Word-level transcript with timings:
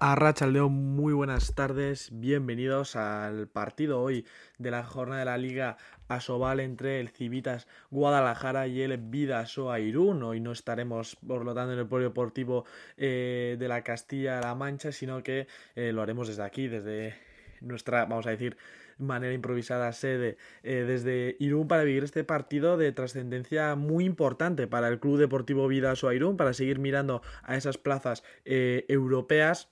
Arracha 0.00 0.46
León, 0.46 0.94
muy 0.94 1.12
buenas 1.12 1.56
tardes, 1.56 2.10
bienvenidos 2.12 2.94
al 2.94 3.48
partido 3.48 4.00
hoy 4.00 4.24
de 4.56 4.70
la 4.70 4.84
jornada 4.84 5.18
de 5.18 5.24
la 5.24 5.38
Liga 5.38 5.76
Asobal 6.06 6.60
entre 6.60 7.00
el 7.00 7.08
Civitas 7.08 7.66
Guadalajara 7.90 8.68
y 8.68 8.80
el 8.80 8.96
Vidasoa 8.96 9.80
Irún. 9.80 10.22
Hoy 10.22 10.38
no 10.38 10.52
estaremos, 10.52 11.16
por 11.16 11.44
lo 11.44 11.52
tanto, 11.52 11.72
en 11.72 11.80
el 11.80 11.88
polideportivo 11.88 12.64
eh, 12.96 13.56
de 13.58 13.66
la 13.66 13.82
Castilla-La 13.82 14.54
Mancha, 14.54 14.92
sino 14.92 15.24
que 15.24 15.48
eh, 15.74 15.90
lo 15.92 16.00
haremos 16.00 16.28
desde 16.28 16.44
aquí, 16.44 16.68
desde 16.68 17.16
nuestra, 17.60 18.04
vamos 18.04 18.28
a 18.28 18.30
decir, 18.30 18.56
manera 18.98 19.34
improvisada 19.34 19.92
sede 19.92 20.36
eh, 20.62 20.84
desde 20.86 21.34
Irún 21.40 21.66
para 21.66 21.82
vivir 21.82 22.04
este 22.04 22.22
partido 22.22 22.76
de 22.76 22.92
trascendencia 22.92 23.74
muy 23.74 24.04
importante 24.04 24.68
para 24.68 24.86
el 24.86 25.00
Club 25.00 25.18
Deportivo 25.18 25.66
Vidasoa 25.66 26.14
Irún, 26.14 26.36
para 26.36 26.52
seguir 26.52 26.78
mirando 26.78 27.20
a 27.42 27.56
esas 27.56 27.78
plazas 27.78 28.22
europeas 28.44 29.68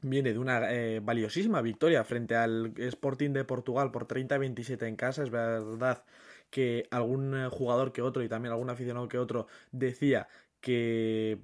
viene 0.00 0.32
de 0.32 0.38
una 0.38 0.72
eh, 0.72 1.00
valiosísima 1.00 1.62
victoria 1.62 2.04
frente 2.04 2.36
al 2.36 2.72
Sporting 2.76 3.30
de 3.30 3.44
Portugal 3.44 3.90
por 3.90 4.06
30-27 4.06 4.86
en 4.86 4.96
casa. 4.96 5.22
Es 5.22 5.30
verdad 5.30 6.04
que 6.50 6.86
algún 6.90 7.34
eh, 7.36 7.48
jugador 7.50 7.92
que 7.92 8.02
otro 8.02 8.22
y 8.22 8.28
también 8.28 8.52
algún 8.52 8.70
aficionado 8.70 9.08
que 9.08 9.18
otro 9.18 9.46
decía 9.72 10.28
que 10.60 11.38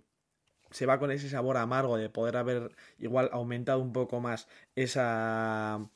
se 0.71 0.87
va 0.87 0.99
con 0.99 1.11
ese 1.13 1.29
sabor 1.29 1.57
amargo 1.57 1.97
de 1.97 2.11
poder 2.11 2.37
haber 2.37 2.75
igual 2.99 3.31
aumentado 3.33 3.81
un 3.81 3.93
poco 3.93 4.21
más 4.21 4.49
esa 4.75 5.89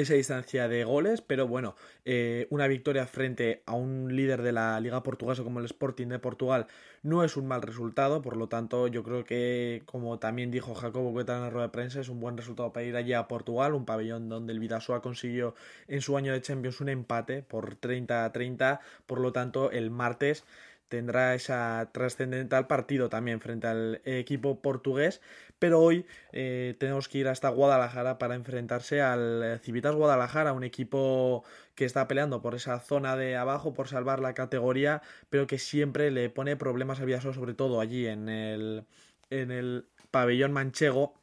esa 0.00 0.14
distancia 0.14 0.68
de 0.68 0.84
goles, 0.84 1.20
pero 1.20 1.48
bueno, 1.48 1.74
eh, 2.04 2.46
una 2.50 2.66
victoria 2.66 3.06
frente 3.06 3.62
a 3.66 3.72
un 3.74 4.14
líder 4.14 4.42
de 4.42 4.52
la 4.52 4.78
Liga 4.80 5.02
Portuguesa 5.02 5.42
como 5.42 5.58
el 5.58 5.64
Sporting 5.66 6.06
de 6.06 6.18
Portugal 6.18 6.66
no 7.02 7.24
es 7.24 7.36
un 7.36 7.46
mal 7.46 7.62
resultado, 7.62 8.22
por 8.22 8.36
lo 8.36 8.48
tanto 8.48 8.86
yo 8.88 9.02
creo 9.02 9.24
que, 9.24 9.82
como 9.86 10.18
también 10.18 10.50
dijo 10.50 10.74
Jacobo 10.74 11.12
Cueta 11.12 11.36
en 11.36 11.42
la 11.42 11.50
rueda 11.50 11.66
de 11.66 11.72
prensa, 11.72 12.00
es 12.00 12.08
un 12.08 12.20
buen 12.20 12.36
resultado 12.36 12.72
para 12.72 12.86
ir 12.86 12.96
allí 12.96 13.12
a 13.12 13.28
Portugal, 13.28 13.74
un 13.74 13.84
pabellón 13.84 14.28
donde 14.28 14.52
el 14.52 14.60
Vidasoa 14.60 15.02
consiguió 15.02 15.54
en 15.86 16.00
su 16.00 16.16
año 16.16 16.32
de 16.32 16.40
Champions 16.40 16.80
un 16.80 16.88
empate 16.88 17.42
por 17.42 17.76
30 17.76 18.24
a 18.24 18.32
30, 18.32 18.80
por 19.06 19.20
lo 19.20 19.32
tanto 19.32 19.70
el 19.70 19.90
martes 19.90 20.44
tendrá 20.88 21.34
esa 21.34 21.90
trascendental 21.92 22.66
partido 22.66 23.08
también 23.08 23.40
frente 23.40 23.66
al 23.66 24.00
equipo 24.04 24.60
portugués, 24.60 25.20
pero 25.58 25.80
hoy 25.80 26.06
eh, 26.32 26.76
tenemos 26.78 27.08
que 27.08 27.18
ir 27.18 27.28
hasta 27.28 27.48
Guadalajara 27.48 28.18
para 28.18 28.34
enfrentarse 28.34 29.02
al 29.02 29.60
Civitas 29.62 29.94
Guadalajara, 29.94 30.52
un 30.52 30.64
equipo 30.64 31.44
que 31.74 31.84
está 31.84 32.08
peleando 32.08 32.42
por 32.42 32.54
esa 32.54 32.80
zona 32.80 33.16
de 33.16 33.36
abajo, 33.36 33.74
por 33.74 33.88
salvar 33.88 34.20
la 34.20 34.34
categoría, 34.34 35.02
pero 35.30 35.46
que 35.46 35.58
siempre 35.58 36.10
le 36.10 36.30
pone 36.30 36.56
problemas 36.56 37.00
a 37.00 37.04
Vidasoa, 37.04 37.34
sobre 37.34 37.54
todo 37.54 37.80
allí 37.80 38.06
en 38.06 38.28
el, 38.28 38.84
en 39.30 39.50
el 39.50 39.86
pabellón 40.10 40.52
manchego 40.52 41.17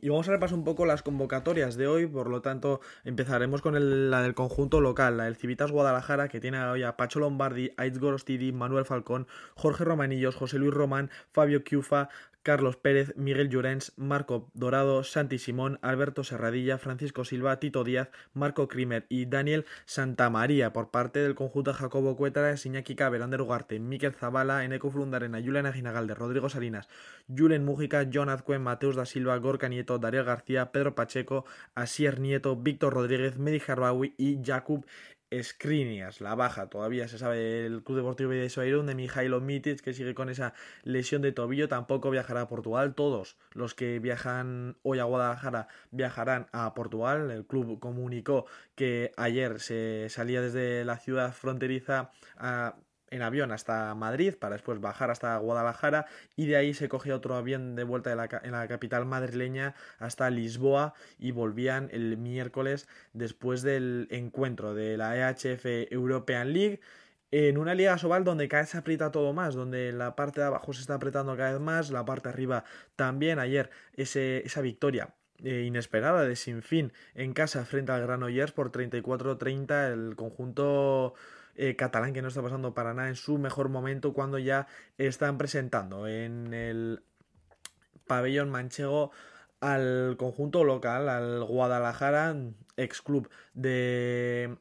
y 0.00 0.08
vamos 0.08 0.28
a 0.28 0.32
repasar 0.32 0.58
un 0.58 0.64
poco 0.64 0.86
las 0.86 1.02
convocatorias 1.02 1.76
de 1.76 1.86
hoy, 1.86 2.06
por 2.06 2.28
lo 2.28 2.40
tanto 2.40 2.80
empezaremos 3.04 3.60
con 3.60 4.10
la 4.10 4.22
del 4.22 4.34
conjunto 4.34 4.80
local, 4.80 5.18
la 5.18 5.24
del 5.24 5.36
Civitas 5.36 5.70
Guadalajara, 5.70 6.28
que 6.28 6.40
tiene 6.40 6.62
hoy 6.64 6.82
a 6.82 6.96
Pacho 6.96 7.20
Lombardi, 7.20 7.72
Aitz 7.76 7.98
Gorostidi, 7.98 8.52
Manuel 8.52 8.86
Falcón, 8.86 9.26
Jorge 9.54 9.84
Romanillos, 9.84 10.34
José 10.34 10.58
Luis 10.58 10.72
Román, 10.72 11.10
Fabio 11.30 11.62
Kiufa, 11.62 12.08
Carlos 12.42 12.76
Pérez, 12.76 13.14
Miguel 13.16 13.48
Llorens, 13.48 13.92
Marco 13.96 14.50
Dorado, 14.54 15.04
Santi 15.04 15.38
Simón, 15.38 15.78
Alberto 15.80 16.24
Serradilla, 16.24 16.78
Francisco 16.78 17.24
Silva, 17.24 17.60
Tito 17.60 17.84
Díaz, 17.84 18.10
Marco 18.34 18.66
Krimer 18.66 19.06
y 19.08 19.26
Daniel 19.26 19.64
Santamaría. 19.84 20.72
Por 20.72 20.90
parte 20.90 21.20
del 21.20 21.34
conjunto 21.34 21.72
Jacobo 21.72 22.16
Cuétara, 22.16 22.54
Iñaki 22.54 22.96
Caber, 22.96 23.22
Ander 23.22 23.40
Ugarte, 23.40 23.78
Miquel 23.78 24.14
Zavala, 24.14 24.64
Eneco 24.64 24.90
Flundarena, 24.90 25.40
Julián 25.40 25.66
Aginagalde, 25.66 26.14
Rodrigo 26.14 26.48
Salinas, 26.48 26.88
Julen 27.28 27.64
Mújica, 27.64 28.08
John 28.12 28.28
Azcuen, 28.28 28.62
Mateus 28.62 28.96
da 28.96 29.06
Silva, 29.06 29.36
Gorka 29.38 29.68
Nieto, 29.68 29.98
Darío 29.98 30.24
García, 30.24 30.72
Pedro 30.72 30.94
Pacheco, 30.94 31.44
Asier 31.74 32.18
Nieto, 32.18 32.56
Víctor 32.56 32.94
Rodríguez, 32.94 33.38
Medi 33.38 33.62
Harbawi 33.66 34.14
y 34.18 34.40
Jakub 34.44 34.84
Skrinias, 35.40 36.20
la 36.20 36.34
baja, 36.34 36.68
todavía 36.68 37.08
se 37.08 37.18
sabe 37.18 37.64
el 37.66 37.82
Club 37.82 37.98
Deportivo 37.98 38.30
de 38.32 38.50
Soirún 38.50 38.86
de 38.86 38.94
Mijailo 38.94 39.40
Mitic, 39.40 39.80
que 39.80 39.94
sigue 39.94 40.14
con 40.14 40.28
esa 40.28 40.52
lesión 40.82 41.22
de 41.22 41.32
tobillo, 41.32 41.68
tampoco 41.68 42.10
viajará 42.10 42.42
a 42.42 42.48
Portugal. 42.48 42.94
Todos 42.94 43.38
los 43.52 43.74
que 43.74 43.98
viajan 43.98 44.76
hoy 44.82 44.98
a 44.98 45.04
Guadalajara 45.04 45.68
viajarán 45.90 46.48
a 46.52 46.74
Portugal. 46.74 47.30
El 47.30 47.46
club 47.46 47.78
comunicó 47.80 48.46
que 48.74 49.12
ayer 49.16 49.60
se 49.60 50.08
salía 50.10 50.42
desde 50.42 50.84
la 50.84 50.98
ciudad 50.98 51.32
fronteriza 51.32 52.10
a 52.36 52.76
en 53.12 53.22
avión 53.22 53.52
hasta 53.52 53.94
Madrid 53.94 54.34
para 54.38 54.54
después 54.54 54.80
bajar 54.80 55.10
hasta 55.10 55.36
Guadalajara 55.36 56.06
y 56.34 56.46
de 56.46 56.56
ahí 56.56 56.74
se 56.74 56.88
cogía 56.88 57.14
otro 57.14 57.36
avión 57.36 57.76
de 57.76 57.84
vuelta 57.84 58.10
en 58.42 58.52
la 58.52 58.68
capital 58.68 59.06
madrileña 59.06 59.74
hasta 59.98 60.30
Lisboa 60.30 60.94
y 61.18 61.30
volvían 61.30 61.88
el 61.92 62.16
miércoles 62.16 62.88
después 63.12 63.62
del 63.62 64.08
encuentro 64.10 64.74
de 64.74 64.96
la 64.96 65.16
EHF 65.16 65.92
European 65.92 66.52
League 66.52 66.80
en 67.30 67.56
una 67.56 67.74
liga 67.74 67.96
sobal 67.96 68.24
donde 68.24 68.46
cada 68.46 68.62
vez 68.62 68.70
se 68.70 68.78
aprieta 68.78 69.10
todo 69.10 69.32
más, 69.32 69.54
donde 69.54 69.90
la 69.92 70.14
parte 70.14 70.40
de 70.40 70.46
abajo 70.46 70.72
se 70.74 70.82
está 70.82 70.94
apretando 70.94 71.34
cada 71.36 71.52
vez 71.52 71.60
más, 71.60 71.90
la 71.90 72.04
parte 72.04 72.28
de 72.28 72.34
arriba 72.34 72.64
también. 72.94 73.38
Ayer 73.38 73.70
ese, 73.94 74.42
esa 74.44 74.60
victoria 74.60 75.14
eh, 75.42 75.64
inesperada 75.66 76.24
de 76.24 76.36
Sinfín 76.36 76.92
en 77.14 77.32
casa 77.32 77.64
frente 77.64 77.90
al 77.90 78.02
Granollers 78.02 78.52
por 78.52 78.70
34-30 78.70 79.92
el 79.92 80.14
conjunto 80.14 81.14
eh, 81.54 81.76
catalán 81.76 82.12
que 82.12 82.22
no 82.22 82.28
está 82.28 82.42
pasando 82.42 82.74
para 82.74 82.94
nada 82.94 83.08
en 83.08 83.16
su 83.16 83.38
mejor 83.38 83.68
momento 83.68 84.12
cuando 84.12 84.38
ya 84.38 84.66
están 84.98 85.38
presentando 85.38 86.06
en 86.06 86.54
el 86.54 87.02
pabellón 88.06 88.50
manchego 88.50 89.10
al 89.60 90.16
conjunto 90.18 90.64
local, 90.64 91.08
al 91.08 91.44
Guadalajara, 91.44 92.36
ex 92.76 93.00
club 93.00 93.30
de 93.54 94.56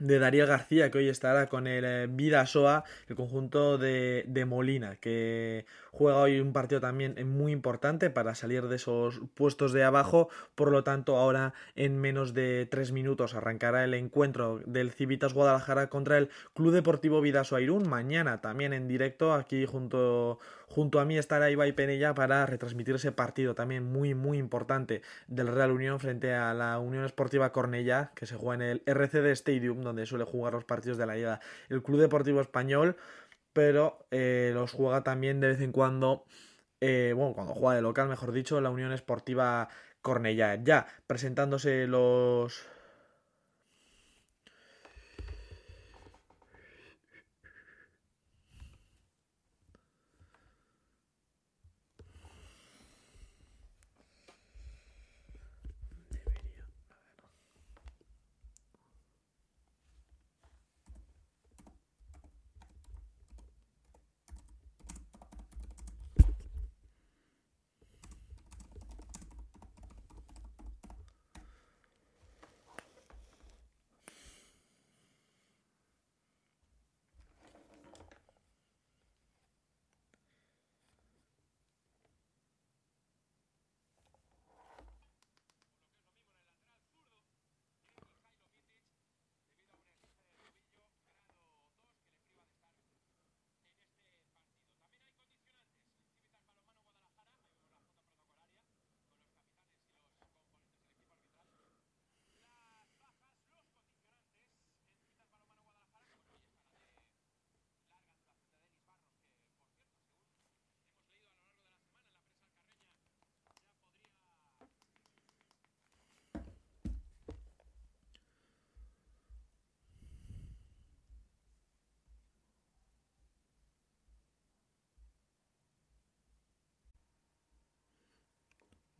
de 0.00 0.18
Darío 0.18 0.46
García, 0.46 0.90
que 0.90 0.98
hoy 0.98 1.08
estará 1.08 1.48
con 1.48 1.66
el 1.66 1.84
eh, 1.84 2.06
Vidasoa, 2.10 2.84
el 3.08 3.16
conjunto 3.16 3.78
de, 3.78 4.24
de, 4.26 4.44
Molina, 4.44 4.96
que 4.96 5.66
juega 5.92 6.18
hoy 6.18 6.40
un 6.40 6.52
partido 6.52 6.80
también 6.80 7.16
muy 7.28 7.52
importante 7.52 8.10
para 8.10 8.34
salir 8.34 8.66
de 8.68 8.76
esos 8.76 9.20
puestos 9.34 9.72
de 9.72 9.84
abajo. 9.84 10.28
Por 10.54 10.72
lo 10.72 10.82
tanto, 10.82 11.16
ahora 11.16 11.54
en 11.76 11.98
menos 11.98 12.34
de 12.34 12.66
tres 12.70 12.92
minutos 12.92 13.34
arrancará 13.34 13.84
el 13.84 13.94
encuentro 13.94 14.60
del 14.66 14.90
Civitas 14.90 15.34
Guadalajara 15.34 15.88
contra 15.88 16.18
el 16.18 16.30
Club 16.54 16.72
Deportivo 16.72 17.20
Vidasoa 17.20 17.60
Irún. 17.60 17.88
Mañana 17.88 18.40
también 18.40 18.72
en 18.72 18.88
directo, 18.88 19.34
aquí 19.34 19.66
junto, 19.66 20.38
junto 20.66 21.00
a 21.00 21.04
mí 21.04 21.18
estará 21.18 21.50
Ibai 21.50 21.72
Penella 21.72 22.14
para 22.14 22.46
retransmitir 22.46 22.94
ese 22.94 23.12
partido 23.12 23.54
también 23.54 23.84
muy, 23.84 24.14
muy 24.14 24.38
importante 24.38 25.02
del 25.28 25.48
Real 25.48 25.70
Unión 25.70 26.00
frente 26.00 26.34
a 26.34 26.54
la 26.54 26.78
Unión 26.78 27.04
Esportiva 27.04 27.52
Cornella, 27.52 28.12
que 28.14 28.26
se 28.26 28.36
juega 28.36 28.64
en 28.64 28.70
el 28.70 28.82
RCD 28.86 29.26
Stadium 29.32 29.80
donde 29.90 30.06
suele 30.06 30.24
jugar 30.24 30.54
los 30.54 30.64
partidos 30.64 30.98
de 30.98 31.06
la 31.06 31.14
liga 31.14 31.40
el 31.68 31.82
Club 31.82 32.00
Deportivo 32.00 32.40
Español, 32.40 32.96
pero 33.52 34.06
eh, 34.10 34.52
los 34.54 34.70
juega 34.72 35.02
también 35.02 35.40
de 35.40 35.48
vez 35.48 35.60
en 35.60 35.72
cuando, 35.72 36.24
eh, 36.80 37.12
bueno, 37.16 37.34
cuando 37.34 37.54
juega 37.54 37.76
de 37.76 37.82
local, 37.82 38.08
mejor 38.08 38.32
dicho, 38.32 38.60
la 38.60 38.70
Unión 38.70 38.92
Esportiva 38.92 39.68
Cornella. 40.00 40.62
Ya 40.62 40.86
presentándose 41.06 41.86
los 41.86 42.64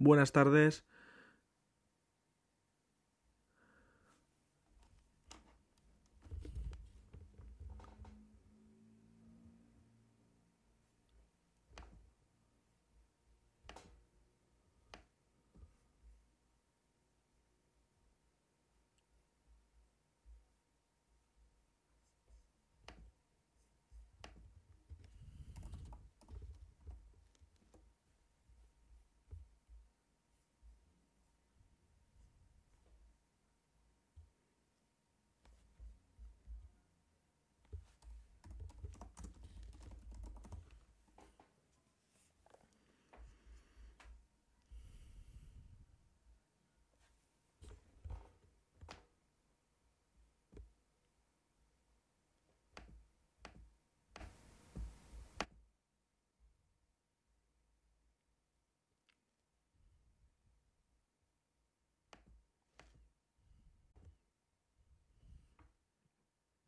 Buenas 0.00 0.32
tardes. 0.32 0.82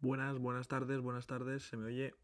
Buenas, 0.02 0.38
buenas 0.38 0.69
tardes, 0.69 1.00
buenas 1.00 1.26
tardes, 1.26 1.62
se 1.62 1.76
me 1.78 1.87
oye. 1.87 2.14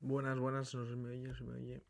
Buenas, 0.00 0.38
buenas, 0.38 0.74
no 0.74 0.84
se 0.84 0.96
me 0.96 1.08
oye, 1.10 1.34
se 1.34 1.44
me 1.44 1.54
oye. 1.54 1.82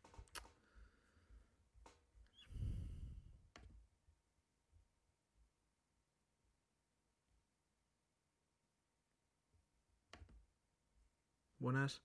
Buenas. 11.71 12.01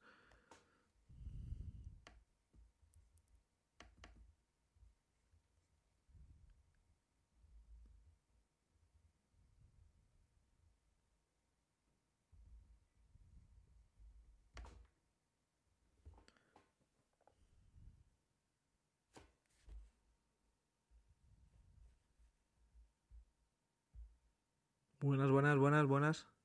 Buenas, 25.01 25.59
buenas, 25.59 25.87
buenas. 25.87 26.36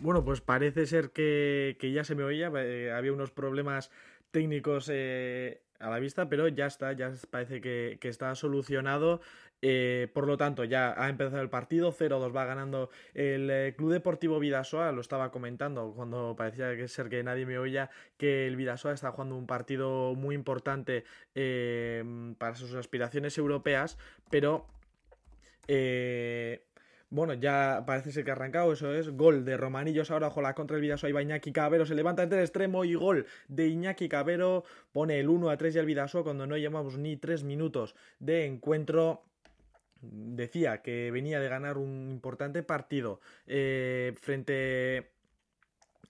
Bueno, 0.00 0.24
pues 0.24 0.40
parece 0.40 0.86
ser 0.86 1.10
que, 1.10 1.76
ya 1.94 2.04
se 2.04 2.14
me 2.14 2.24
oía, 2.24 2.50
eh, 2.56 2.90
había 2.90 3.12
unos 3.12 3.30
problemas 3.30 3.90
técnicos 4.30 4.88
eh, 4.90 5.60
a 5.78 5.90
la 5.90 5.98
vista, 5.98 6.30
pero 6.30 6.48
ya 6.48 6.66
está, 6.66 6.94
ya 6.94 7.12
parece 7.30 7.60
que, 7.60 7.98
está 8.02 8.34
solucionado. 8.34 9.20
Eh, 9.60 10.08
por 10.14 10.26
lo 10.26 10.38
tanto, 10.38 10.64
ya 10.64 10.94
ha 10.96 11.10
empezado 11.10 11.42
el 11.42 11.50
partido, 11.50 11.92
0-2 11.92 12.34
va 12.34 12.46
ganando 12.46 12.88
el 13.12 13.74
Club 13.74 13.92
Deportivo 13.92 14.38
Vidasoa, 14.38 14.90
lo 14.90 15.02
estaba 15.02 15.30
comentando 15.30 15.92
cuando 15.94 16.34
parecía 16.34 16.74
que 16.76 16.88
ser 16.88 17.10
que 17.10 17.22
nadie 17.22 17.44
me 17.44 17.58
oía, 17.58 17.90
que 18.16 18.46
el 18.46 18.56
Vidasoa 18.56 18.94
está 18.94 19.10
jugando 19.12 19.36
un 19.36 19.46
partido 19.46 20.14
muy 20.14 20.34
importante 20.34 21.04
para 22.38 22.54
sus 22.54 22.74
aspiraciones 22.74 23.36
europeas, 23.36 23.98
pero... 24.30 24.66
Bueno, 27.10 27.34
ya 27.34 27.82
parece 27.86 28.12
ser 28.12 28.24
que 28.24 28.30
ha 28.30 28.34
arrancado, 28.34 28.72
eso 28.72 28.94
es. 28.94 29.10
Gol 29.10 29.44
de 29.44 29.56
Romanillos 29.56 30.12
ahora, 30.12 30.28
ojo 30.28 30.42
la 30.42 30.54
contra 30.54 30.76
el 30.76 30.82
Vidasoa, 30.82 31.12
va 31.12 31.22
Iñaki 31.22 31.50
Cabero, 31.52 31.84
se 31.84 31.96
levanta 31.96 32.22
entre 32.22 32.38
el 32.38 32.44
extremo 32.44 32.84
y 32.84 32.94
gol 32.94 33.26
de 33.48 33.66
Iñaki 33.66 34.08
Cabero, 34.08 34.62
pone 34.92 35.18
el 35.18 35.28
1 35.28 35.50
a 35.50 35.56
3 35.56 35.74
y 35.74 35.78
el 35.80 35.86
Vidasoa 35.86 36.22
cuando 36.22 36.46
no 36.46 36.56
llevamos 36.56 36.98
ni 36.98 37.16
3 37.16 37.42
minutos 37.42 37.96
de 38.20 38.46
encuentro. 38.46 39.24
Decía 40.02 40.82
que 40.82 41.10
venía 41.10 41.40
de 41.40 41.48
ganar 41.48 41.78
un 41.78 42.10
importante 42.10 42.62
partido 42.62 43.20
eh, 43.48 44.14
frente 44.20 45.10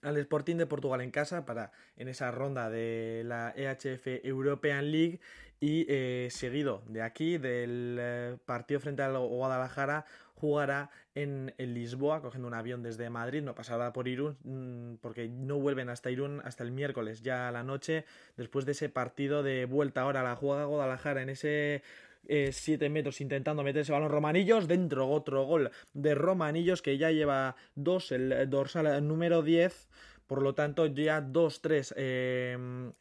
al 0.03 0.17
Sporting 0.17 0.57
de 0.57 0.67
Portugal 0.67 1.01
en 1.01 1.11
casa 1.11 1.45
para 1.45 1.71
en 1.97 2.07
esa 2.09 2.31
ronda 2.31 2.69
de 2.69 3.23
la 3.25 3.53
EHF 3.55 4.23
European 4.23 4.91
League 4.91 5.19
y 5.59 5.85
eh, 5.89 6.29
seguido 6.31 6.81
de 6.87 7.03
aquí 7.03 7.37
del 7.37 7.97
eh, 7.99 8.37
partido 8.45 8.79
frente 8.79 9.03
al 9.03 9.17
Guadalajara 9.17 10.05
jugará 10.41 10.89
en, 11.13 11.53
Lisboa, 11.57 12.21
cogiendo 12.21 12.47
un 12.47 12.55
avión 12.55 12.81
desde 12.81 13.09
Madrid, 13.11 13.43
no 13.43 13.53
pasará 13.53 13.93
por 13.93 14.07
Irún, 14.07 14.37
mm, 14.43 14.95
porque 14.99 15.29
no 15.29 15.59
vuelven 15.59 15.89
hasta 15.89 16.09
Irún 16.09 16.41
hasta 16.43 16.63
el 16.63 16.71
miércoles, 16.71 17.21
ya 17.21 17.47
a 17.47 17.51
la 17.51 17.63
noche, 17.63 18.05
después 18.37 18.65
de 18.65 18.71
ese 18.71 18.89
partido 18.89 19.43
de 19.43 19.65
vuelta 19.65 20.01
ahora 20.01 20.23
la 20.23 20.35
juega 20.35 20.65
Guadalajara 20.65 21.21
en 21.21 21.29
ese 21.29 21.83
7 22.27 22.85
eh, 22.85 22.89
metros 22.89 23.21
intentando 23.21 23.63
meter 23.63 23.81
ese 23.81 23.91
balón 23.91 24.09
Romanillos. 24.09 24.67
Dentro 24.67 25.09
otro 25.09 25.43
gol 25.45 25.71
de 25.93 26.15
Romanillos 26.15 26.81
que 26.81 26.97
ya 26.97 27.11
lleva 27.11 27.55
dos, 27.75 28.11
el 28.11 28.49
dorsal 28.49 29.07
número 29.07 29.41
10. 29.43 29.89
Por 30.27 30.41
lo 30.41 30.53
tanto, 30.53 30.85
ya 30.87 31.21
2-3 31.21 31.93
em, 31.97 32.93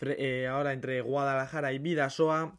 eh, 0.00 0.46
ahora 0.46 0.72
entre 0.72 1.00
Guadalajara 1.00 1.72
y 1.72 1.78
Vidasoa. 1.78 2.58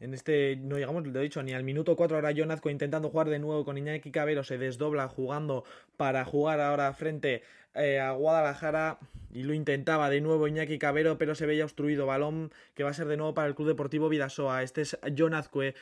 En 0.00 0.14
este 0.14 0.56
no 0.56 0.78
llegamos, 0.78 1.06
lo 1.06 1.20
he 1.20 1.22
dicho, 1.22 1.42
ni 1.42 1.52
al 1.52 1.62
minuto 1.62 1.94
4 1.94 2.16
ahora 2.16 2.32
Jonazco 2.32 2.70
intentando 2.70 3.10
jugar 3.10 3.28
de 3.28 3.38
nuevo 3.38 3.64
con 3.66 3.76
Iñaki 3.76 4.10
Cabero, 4.10 4.42
se 4.44 4.56
desdobla 4.56 5.08
jugando 5.08 5.64
para 5.98 6.24
jugar 6.24 6.60
ahora 6.60 6.92
frente 6.94 7.42
eh, 7.74 8.00
a 8.00 8.12
Guadalajara 8.12 8.98
y 9.32 9.42
lo 9.42 9.54
intentaba 9.54 10.10
de 10.10 10.20
nuevo 10.20 10.48
Iñaki 10.48 10.78
Cabero, 10.78 11.18
pero 11.18 11.34
se 11.34 11.46
veía 11.46 11.64
obstruido 11.64 12.06
balón 12.06 12.50
que 12.74 12.82
va 12.82 12.90
a 12.90 12.94
ser 12.94 13.06
de 13.06 13.16
nuevo 13.16 13.34
para 13.34 13.46
el 13.46 13.54
Club 13.54 13.68
Deportivo 13.68 14.08
Vidasoa. 14.08 14.62
Este 14.62 14.80
es 14.80 14.98
John 15.16 15.34
Azcue, 15.34 15.74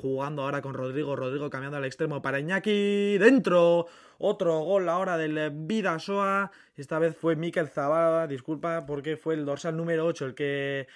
jugando 0.00 0.42
ahora 0.42 0.62
con 0.62 0.72
Rodrigo, 0.72 1.16
Rodrigo 1.16 1.50
cambiando 1.50 1.76
al 1.76 1.84
extremo 1.84 2.22
para 2.22 2.40
Iñaki 2.40 3.18
dentro. 3.18 3.86
Otro 4.18 4.60
gol 4.60 4.88
ahora 4.88 5.18
del 5.18 5.50
Vidasoa. 5.50 6.52
Esta 6.76 6.98
vez 6.98 7.16
fue 7.16 7.36
Mikel 7.36 7.68
Zavala, 7.68 8.26
disculpa 8.28 8.86
porque 8.86 9.16
fue 9.16 9.34
el 9.34 9.44
dorsal 9.44 9.76
número 9.76 10.06
8 10.06 10.26
el 10.26 10.34
que 10.34 10.86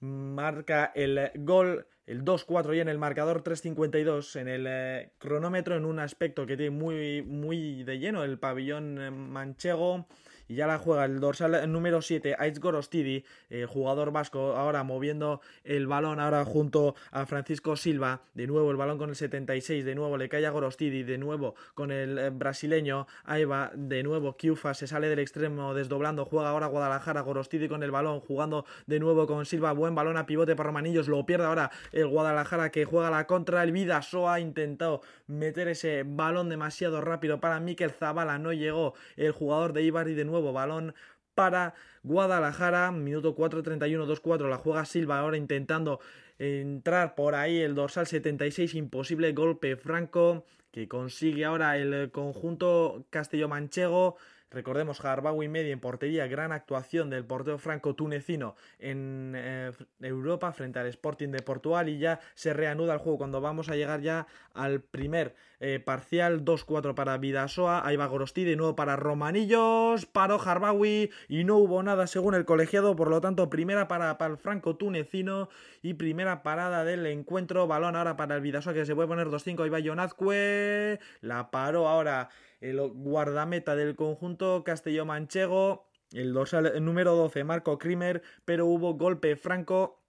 marca 0.00 0.92
el 0.94 1.30
gol 1.34 1.86
el 2.06 2.24
2-4 2.24 2.76
y 2.76 2.80
en 2.80 2.88
el 2.88 2.98
marcador 2.98 3.42
3-52 3.42 4.40
en 4.40 4.48
el 4.48 4.66
eh, 4.66 5.12
cronómetro 5.18 5.76
en 5.76 5.84
un 5.84 5.98
aspecto 5.98 6.46
que 6.46 6.56
tiene 6.56 6.70
muy, 6.70 7.22
muy 7.22 7.84
de 7.84 7.98
lleno 7.98 8.24
el 8.24 8.38
pabellón 8.38 8.98
eh, 9.00 9.10
manchego 9.10 10.06
y 10.48 10.54
ya 10.56 10.66
la 10.66 10.78
juega 10.78 11.04
el 11.04 11.20
dorsal 11.20 11.70
número 11.70 12.02
7, 12.02 12.36
Aiz 12.38 12.58
Gorostidi, 12.58 13.24
eh, 13.50 13.66
jugador 13.68 14.10
vasco, 14.10 14.56
ahora 14.56 14.82
moviendo 14.82 15.40
el 15.62 15.86
balón 15.86 16.20
ahora 16.20 16.44
junto 16.44 16.94
a 17.10 17.26
Francisco 17.26 17.76
Silva, 17.76 18.22
de 18.34 18.46
nuevo 18.46 18.70
el 18.70 18.76
balón 18.76 18.98
con 18.98 19.10
el 19.10 19.16
76, 19.16 19.84
de 19.84 19.94
nuevo 19.94 20.16
le 20.16 20.28
cae 20.28 20.46
a 20.46 20.50
Gorostidi, 20.50 21.02
de 21.02 21.18
nuevo 21.18 21.54
con 21.74 21.92
el 21.92 22.18
eh, 22.18 22.30
brasileño, 22.30 23.06
ahí 23.24 23.44
va, 23.44 23.70
de 23.74 24.02
nuevo 24.02 24.36
Kiufa 24.36 24.74
se 24.74 24.86
sale 24.86 25.08
del 25.08 25.18
extremo 25.18 25.74
desdoblando, 25.74 26.24
juega 26.24 26.48
ahora 26.48 26.66
Guadalajara, 26.66 27.20
Gorostidi 27.20 27.68
con 27.68 27.82
el 27.82 27.90
balón, 27.90 28.20
jugando 28.20 28.64
de 28.86 28.98
nuevo 29.00 29.26
con 29.26 29.44
Silva, 29.44 29.72
buen 29.72 29.94
balón 29.94 30.16
a 30.16 30.26
pivote 30.26 30.56
para 30.56 30.68
Romanillos, 30.68 31.08
lo 31.08 31.24
pierde 31.26 31.44
ahora 31.44 31.70
el 31.92 32.08
Guadalajara 32.08 32.70
que 32.70 32.86
juega 32.86 33.10
la 33.10 33.26
contra, 33.26 33.62
el 33.62 33.72
Vidasoa 33.72 34.34
ha 34.34 34.40
intentado 34.40 35.02
meter 35.26 35.68
ese 35.68 36.04
balón 36.06 36.48
demasiado 36.48 37.02
rápido 37.02 37.38
para 37.38 37.60
Mikel 37.60 37.90
Zabala, 37.90 38.38
no 38.38 38.52
llegó 38.52 38.94
el 39.16 39.32
jugador 39.32 39.72
de 39.72 39.82
Ibar 39.82 40.08
y 40.08 40.14
de 40.14 40.24
nuevo 40.24 40.37
balón 40.52 40.94
para 41.34 41.74
Guadalajara, 42.02 42.90
minuto 42.90 43.36
4-31, 43.36 44.06
2-4, 44.06 44.48
la 44.48 44.58
juega 44.58 44.84
Silva 44.84 45.20
ahora 45.20 45.36
intentando 45.36 46.00
entrar 46.38 47.14
por 47.14 47.34
ahí 47.34 47.58
el 47.60 47.74
dorsal 47.74 48.06
76, 48.06 48.74
imposible 48.74 49.32
golpe 49.32 49.76
franco 49.76 50.44
que 50.70 50.88
consigue 50.88 51.44
ahora 51.44 51.76
el 51.76 52.10
conjunto 52.10 53.04
castello-manchego. 53.10 54.16
Recordemos, 54.50 55.04
Harbawi 55.04 55.48
media 55.48 55.72
en 55.72 55.80
portería, 55.80 56.26
gran 56.26 56.52
actuación 56.52 57.10
del 57.10 57.24
portero 57.24 57.58
franco 57.58 57.94
tunecino 57.94 58.56
en 58.78 59.34
eh, 59.36 59.72
Europa 60.00 60.52
frente 60.52 60.78
al 60.78 60.86
Sporting 60.86 61.28
de 61.28 61.42
Portugal 61.42 61.88
y 61.88 61.98
ya 61.98 62.20
se 62.34 62.54
reanuda 62.54 62.94
el 62.94 63.00
juego. 63.00 63.18
Cuando 63.18 63.40
vamos 63.40 63.68
a 63.68 63.76
llegar 63.76 64.00
ya 64.00 64.26
al 64.54 64.80
primer 64.80 65.34
eh, 65.60 65.80
parcial 65.80 66.44
2-4 66.44 66.94
para 66.94 67.18
Vidasoa, 67.18 67.86
ahí 67.86 67.96
va 67.96 68.06
Gorosti 68.06 68.44
de 68.44 68.54
nuevo 68.54 68.76
para 68.76 68.94
Romanillos, 68.94 70.06
paró 70.06 70.40
Harbawi 70.40 71.10
y 71.28 71.44
no 71.44 71.56
hubo 71.56 71.82
nada 71.82 72.06
según 72.06 72.34
el 72.34 72.44
colegiado, 72.44 72.94
por 72.94 73.10
lo 73.10 73.20
tanto 73.20 73.50
primera 73.50 73.88
para 73.88 74.16
el 74.20 74.36
franco 74.36 74.76
tunecino 74.76 75.48
y 75.82 75.94
primera 75.94 76.42
parada 76.42 76.84
del 76.84 77.06
encuentro, 77.06 77.66
balón 77.66 77.96
ahora 77.96 78.16
para 78.16 78.36
el 78.36 78.40
Vidasoa 78.40 78.72
que 78.72 78.86
se 78.86 78.94
puede 78.94 79.08
poner 79.08 79.28
2-5, 79.28 79.64
ahí 79.64 79.70
va 79.70 79.80
Jonazque, 79.80 81.00
la 81.22 81.50
paró 81.50 81.88
ahora 81.88 82.28
el 82.60 82.80
guardameta 82.80 83.74
del 83.74 83.96
conjunto 83.96 84.62
castello-manchego, 84.64 85.88
el 86.12 86.32
dorsal 86.32 86.84
número 86.84 87.14
12, 87.14 87.44
Marco 87.44 87.78
Krimer, 87.78 88.22
pero 88.44 88.66
hubo 88.66 88.94
golpe 88.94 89.36
franco 89.36 90.00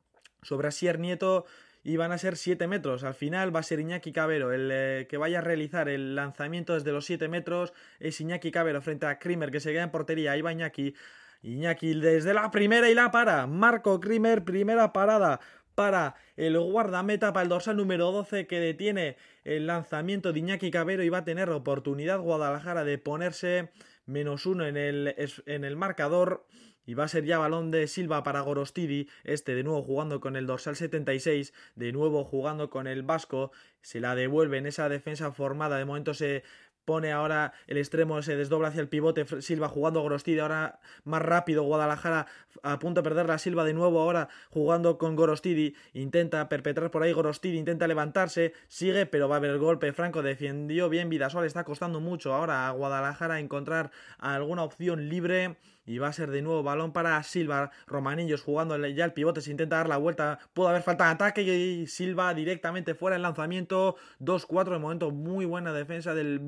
sobre 0.42 0.70
Asier 0.70 1.00
Nieto 1.00 1.46
y 1.90 1.98
van 1.98 2.12
a 2.12 2.20
ser 2.20 2.38
7 2.38 2.68
metros. 2.68 3.04
Al 3.04 3.16
final 3.16 3.56
va 3.56 3.62
a 3.62 3.64
ser 3.64 3.80
Iñaki 3.80 4.12
Cabero 4.12 4.54
el 4.54 4.70
eh, 4.72 5.08
que 5.10 5.18
vaya 5.18 5.40
a 5.40 5.42
realizar 5.42 5.90
el 5.90 6.14
lanzamiento 6.14 6.76
desde 6.76 6.92
los 6.92 7.04
7 7.06 7.28
metros. 7.30 7.74
Es 8.00 8.22
Iñaki 8.22 8.52
Cabero 8.52 8.80
frente 8.80 9.08
a 9.08 9.18
Krimer 9.18 9.50
que 9.50 9.60
se 9.60 9.72
queda 9.72 9.84
en 9.84 9.90
portería. 9.90 10.34
Ahí 10.34 10.44
va 10.44 10.52
Iñaki. 10.52 10.94
Iñaki 11.42 12.00
desde 12.00 12.36
la 12.36 12.52
primera 12.52 12.92
y 12.92 12.94
la 12.94 13.10
para. 13.10 13.48
Marco 13.48 14.00
Krimer, 14.00 14.44
primera 14.44 14.94
parada 14.94 15.40
para 15.74 16.14
el 16.38 16.60
guardameta, 16.60 17.34
para 17.34 17.44
el 17.44 17.50
dorsal 17.50 17.78
número 17.78 18.12
12 18.12 18.46
que 18.46 18.60
detiene 18.60 19.18
el 19.44 19.66
lanzamiento 19.66 20.32
de 20.32 20.42
Iñaki 20.42 20.70
Cabero 20.70 21.02
y 21.02 21.10
va 21.10 21.20
a 21.20 21.26
tener 21.26 21.50
oportunidad 21.50 22.20
Guadalajara 22.20 22.84
de 22.84 23.00
ponerse 23.00 23.72
menos 24.06 24.46
uno 24.46 24.68
en 24.68 24.78
el, 24.78 25.16
en 25.48 25.64
el 25.64 25.76
marcador. 25.76 26.46
Y 26.90 26.96
va 26.96 27.04
a 27.04 27.08
ser 27.08 27.24
ya 27.24 27.38
balón 27.38 27.70
de 27.70 27.86
Silva 27.86 28.24
para 28.24 28.42
Gorostidi, 28.42 29.08
este 29.24 29.54
de 29.54 29.62
nuevo 29.62 29.84
jugando 29.84 30.20
con 30.20 30.36
el 30.36 30.48
dorsal 30.48 30.76
76, 30.76 31.54
de 31.76 31.92
nuevo 31.92 32.24
jugando 32.24 32.72
con 32.72 32.88
el 32.88 33.04
Vasco, 33.04 33.52
se 33.84 34.00
la 34.00 34.16
devuelve 34.16 34.58
en 34.58 34.66
esa 34.66 34.90
defensa 34.90 35.32
formada, 35.32 35.78
de 35.78 35.86
momento 35.86 36.16
se 36.16 36.42
pone 36.90 37.12
ahora 37.12 37.54
el 37.68 37.78
extremo, 37.78 38.20
se 38.24 38.36
desdobla 38.36 38.70
hacia 38.70 38.82
el 38.82 38.88
pivote, 38.88 39.24
Silva 39.44 39.68
jugando 39.70 40.02
Gorostidi, 40.02 40.40
ahora 40.40 40.80
más 41.04 41.22
rápido, 41.22 41.62
Guadalajara 41.62 42.26
a 42.64 42.80
punto 42.80 43.04
de 43.04 43.08
perder 43.08 43.28
la 43.28 43.38
Silva 43.38 43.64
de 43.64 43.76
nuevo, 43.76 44.02
ahora 44.02 44.28
jugando 44.50 44.98
con 44.98 45.16
Gorostidi, 45.16 45.76
intenta 45.94 46.50
perpetrar 46.50 46.90
por 46.90 47.04
ahí 47.04 47.14
Gorostidi, 47.14 47.60
intenta 47.60 47.86
levantarse, 47.86 48.54
sigue, 48.68 49.06
pero 49.06 49.30
va 49.30 49.36
a 49.36 49.38
haber 49.38 49.52
el 49.52 49.60
golpe, 49.60 49.94
Franco 49.94 50.24
defendió 50.24 50.90
bien, 50.90 51.10
Vidasol 51.10 51.46
está 51.46 51.64
costando 51.64 52.00
mucho 52.00 52.34
ahora 52.34 52.68
a 52.68 52.72
Guadalajara 52.72 53.40
encontrar 53.40 53.92
alguna 54.18 54.64
opción 54.64 55.10
libre, 55.10 55.58
y 55.90 55.98
va 55.98 56.10
a 56.10 56.14
ser 56.14 56.30
de 56.30 56.44
nuevo 56.44 56.62
balón 56.62 56.94
para 56.94 57.22
Silva. 57.24 57.72
Romanillos 57.88 58.44
jugando 58.44 58.78
ya 58.86 59.06
el 59.06 59.14
pivote. 59.14 59.42
Se 59.42 59.50
intenta 59.50 59.78
dar 59.78 59.90
la 59.90 59.98
vuelta. 59.98 60.38
Pudo 60.54 60.68
haber 60.68 60.84
falta 60.84 61.06
de 61.06 61.12
ataque. 61.14 61.42
Y 61.42 61.88
Silva 61.88 62.32
directamente 62.36 62.94
fuera 62.94 63.16
el 63.16 63.24
lanzamiento. 63.24 63.96
2-4 64.20 64.74
de 64.74 64.78
momento. 64.78 65.10
Muy 65.10 65.46
buena 65.46 65.74
defensa 65.74 66.14
del 66.14 66.40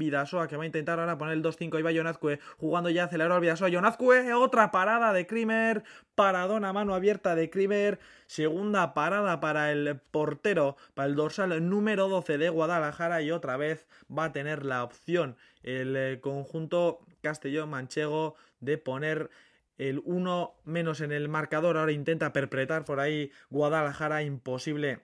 Que 0.47 0.57
va 0.57 0.63
a 0.63 0.65
intentar 0.65 0.99
ahora 0.99 1.17
poner 1.17 1.33
el 1.33 1.43
2-5. 1.43 1.75
Ahí 1.75 1.83
va 1.83 1.91
Jonazque 1.91 2.39
jugando 2.57 2.89
ya. 2.89 3.05
Aceleró 3.05 3.35
al 3.35 3.41
Vidasoa. 3.41 3.69
Jonazque. 3.69 4.33
Otra 4.33 4.71
parada 4.71 5.13
de 5.13 5.27
Krimer. 5.27 5.83
Paradona 6.15 6.73
mano 6.73 6.95
abierta 6.95 7.35
de 7.35 7.49
Krimer. 7.49 7.99
Segunda 8.27 8.93
parada 8.93 9.39
para 9.39 9.71
el 9.71 9.99
portero. 10.11 10.77
Para 10.93 11.07
el 11.09 11.15
dorsal 11.15 11.69
número 11.69 12.07
12 12.07 12.37
de 12.37 12.49
Guadalajara. 12.49 13.21
Y 13.21 13.31
otra 13.31 13.57
vez 13.57 13.87
va 14.09 14.25
a 14.25 14.31
tener 14.31 14.65
la 14.65 14.83
opción 14.83 15.35
el 15.63 15.95
eh, 15.95 16.19
conjunto 16.21 17.01
Castellón-Manchego 17.21 18.35
de 18.59 18.77
poner 18.77 19.29
el 19.77 20.01
1 20.05 20.53
menos 20.63 21.01
en 21.01 21.11
el 21.11 21.27
marcador. 21.29 21.77
Ahora 21.77 21.91
intenta 21.91 22.33
perpetrar 22.33 22.85
por 22.85 22.99
ahí 22.99 23.31
Guadalajara, 23.49 24.23
imposible. 24.23 24.99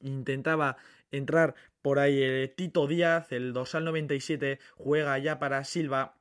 Intentaba 0.00 0.76
entrar 1.10 1.54
por 1.86 2.00
ahí 2.00 2.20
eh, 2.20 2.48
Tito 2.48 2.88
Díaz, 2.88 3.30
el 3.30 3.52
dorsal 3.52 3.84
97, 3.84 4.58
juega 4.74 5.16
ya 5.18 5.38
para 5.38 5.62
Silva. 5.62 6.16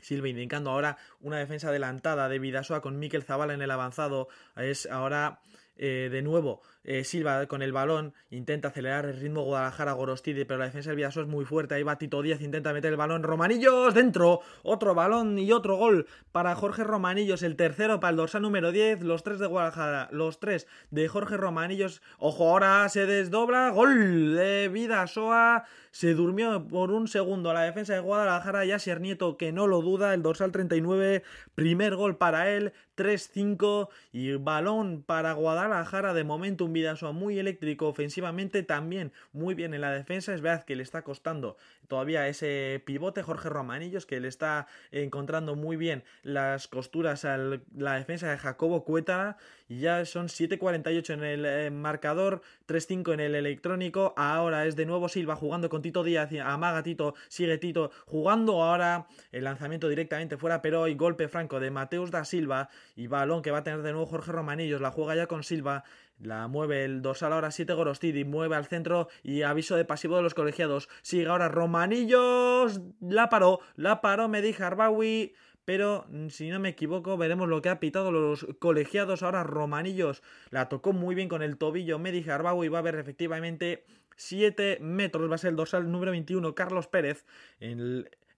Silva 0.00 0.30
indicando 0.30 0.70
ahora 0.70 0.96
una 1.20 1.36
defensa 1.36 1.68
adelantada 1.68 2.30
de 2.30 2.38
Vidasoa 2.38 2.80
con 2.80 2.98
Miquel 2.98 3.22
Zavala 3.22 3.52
en 3.52 3.60
el 3.60 3.70
avanzado. 3.70 4.28
Es 4.56 4.86
ahora 4.86 5.40
eh, 5.76 6.08
de 6.10 6.22
nuevo 6.22 6.62
eh, 6.84 7.04
Silva 7.04 7.46
con 7.46 7.62
el 7.62 7.72
balón 7.72 8.12
intenta 8.30 8.68
acelerar 8.68 9.06
el 9.06 9.18
ritmo 9.18 9.42
Guadalajara 9.42 9.92
Gorostidi, 9.92 10.44
pero 10.44 10.58
la 10.58 10.66
defensa 10.66 10.90
del 10.90 10.96
Vidasoa 10.96 11.22
es 11.22 11.28
muy 11.28 11.44
fuerte. 11.44 11.74
Ahí 11.74 11.82
va 11.82 11.96
Tito 11.96 12.20
Díaz, 12.22 12.40
intenta 12.42 12.72
meter 12.72 12.90
el 12.92 12.96
balón. 12.96 13.22
Romanillos 13.22 13.94
dentro, 13.94 14.40
otro 14.62 14.94
balón 14.94 15.38
y 15.38 15.50
otro 15.52 15.76
gol 15.76 16.06
para 16.30 16.54
Jorge 16.54 16.84
Romanillos. 16.84 17.42
El 17.42 17.56
tercero 17.56 18.00
para 18.00 18.10
el 18.10 18.16
dorsal 18.16 18.42
número 18.42 18.70
10. 18.70 19.02
Los 19.02 19.22
tres 19.22 19.38
de 19.38 19.46
Guadalajara, 19.46 20.08
los 20.12 20.40
tres 20.40 20.66
de 20.90 21.08
Jorge 21.08 21.36
Romanillos. 21.36 22.02
Ojo, 22.18 22.50
ahora 22.50 22.88
se 22.88 23.06
desdobla. 23.06 23.70
Gol 23.70 24.34
de 24.34 24.68
Vidasoa. 24.68 25.64
Se 25.90 26.14
durmió 26.14 26.66
por 26.66 26.90
un 26.90 27.06
segundo 27.08 27.52
la 27.54 27.62
defensa 27.62 27.94
de 27.94 28.00
Guadalajara. 28.00 28.64
Ya 28.64 28.78
Ser 28.78 29.00
Nieto 29.00 29.36
que 29.36 29.52
no 29.52 29.66
lo 29.66 29.80
duda. 29.80 30.12
El 30.12 30.22
dorsal 30.22 30.52
39. 30.52 31.22
Primer 31.54 31.96
gol 31.96 32.16
para 32.16 32.50
él. 32.50 32.72
3-5 32.96 33.88
y 34.12 34.34
balón 34.34 35.02
para 35.02 35.32
Guadalajara 35.32 36.14
de 36.14 36.24
momento 36.24 36.64
un 36.64 36.73
Vidasoa 36.74 37.12
muy 37.12 37.38
eléctrico 37.38 37.88
ofensivamente, 37.88 38.62
también 38.62 39.12
muy 39.32 39.54
bien 39.54 39.72
en 39.72 39.80
la 39.80 39.90
defensa. 39.90 40.34
Es 40.34 40.42
verdad 40.42 40.64
que 40.64 40.76
le 40.76 40.82
está 40.82 41.02
costando 41.02 41.56
todavía 41.88 42.28
ese 42.28 42.82
pivote 42.84 43.22
Jorge 43.22 43.48
Romanillos, 43.48 44.04
que 44.04 44.20
le 44.20 44.28
está 44.28 44.66
encontrando 44.92 45.56
muy 45.56 45.76
bien 45.76 46.04
las 46.22 46.68
costuras 46.68 47.24
a 47.24 47.38
la 47.38 47.94
defensa 47.94 48.30
de 48.30 48.36
Jacobo 48.36 48.84
Cuétara. 48.84 49.38
Y 49.66 49.80
ya 49.80 50.04
son 50.04 50.28
7.48 50.28 51.14
en 51.14 51.24
el 51.24 51.46
eh, 51.46 51.70
marcador, 51.70 52.42
3-5 52.68 53.14
en 53.14 53.20
el 53.20 53.34
electrónico. 53.34 54.12
Ahora 54.16 54.66
es 54.66 54.76
de 54.76 54.84
nuevo 54.84 55.08
Silva 55.08 55.36
jugando 55.36 55.70
con 55.70 55.80
Tito 55.80 56.04
Díaz, 56.04 56.30
amaga 56.44 56.82
Tito, 56.82 57.14
sigue 57.28 57.56
Tito 57.56 57.90
jugando 58.04 58.62
ahora 58.62 59.06
el 59.32 59.44
lanzamiento 59.44 59.88
directamente 59.88 60.36
fuera, 60.36 60.60
pero 60.60 60.82
hoy 60.82 60.94
golpe 60.94 61.28
franco 61.28 61.60
de 61.60 61.70
Mateus 61.70 62.10
da 62.10 62.24
Silva 62.24 62.68
y 62.94 63.06
balón 63.06 63.42
que 63.42 63.50
va 63.50 63.58
a 63.58 63.64
tener 63.64 63.82
de 63.82 63.92
nuevo 63.92 64.06
Jorge 64.06 64.32
Romanillos. 64.32 64.80
La 64.80 64.90
juega 64.90 65.14
ya 65.14 65.26
con 65.26 65.44
Silva 65.44 65.84
la 66.18 66.48
mueve 66.48 66.84
el 66.84 67.02
dorsal 67.02 67.32
ahora 67.32 67.50
7 67.50 67.72
Gorostidi, 67.74 68.24
mueve 68.24 68.56
al 68.56 68.66
centro 68.66 69.08
y 69.22 69.42
aviso 69.42 69.76
de 69.76 69.84
pasivo 69.84 70.16
de 70.16 70.22
los 70.22 70.34
colegiados. 70.34 70.88
Sigue 71.02 71.26
ahora 71.26 71.48
Romanillos, 71.48 72.80
la 73.00 73.28
paró, 73.28 73.60
la 73.76 74.00
paró 74.00 74.28
Medi 74.28 74.54
Harbawi, 74.58 75.34
pero 75.64 76.06
mm, 76.08 76.28
si 76.28 76.50
no 76.50 76.60
me 76.60 76.70
equivoco 76.70 77.16
veremos 77.16 77.48
lo 77.48 77.62
que 77.62 77.68
ha 77.68 77.80
pitado 77.80 78.12
los 78.12 78.46
colegiados. 78.58 79.22
Ahora 79.22 79.42
Romanillos 79.42 80.22
la 80.50 80.68
tocó 80.68 80.92
muy 80.92 81.14
bien 81.14 81.28
con 81.28 81.42
el 81.42 81.58
tobillo 81.58 81.98
Medi 81.98 82.28
Harbawi, 82.28 82.68
va 82.68 82.78
a 82.78 82.80
haber 82.80 82.96
efectivamente 82.96 83.84
7 84.16 84.78
metros, 84.80 85.30
va 85.30 85.34
a 85.34 85.38
ser 85.38 85.50
el 85.50 85.56
dorsal 85.56 85.90
número 85.90 86.12
21 86.12 86.54
Carlos 86.54 86.86
Pérez, 86.86 87.24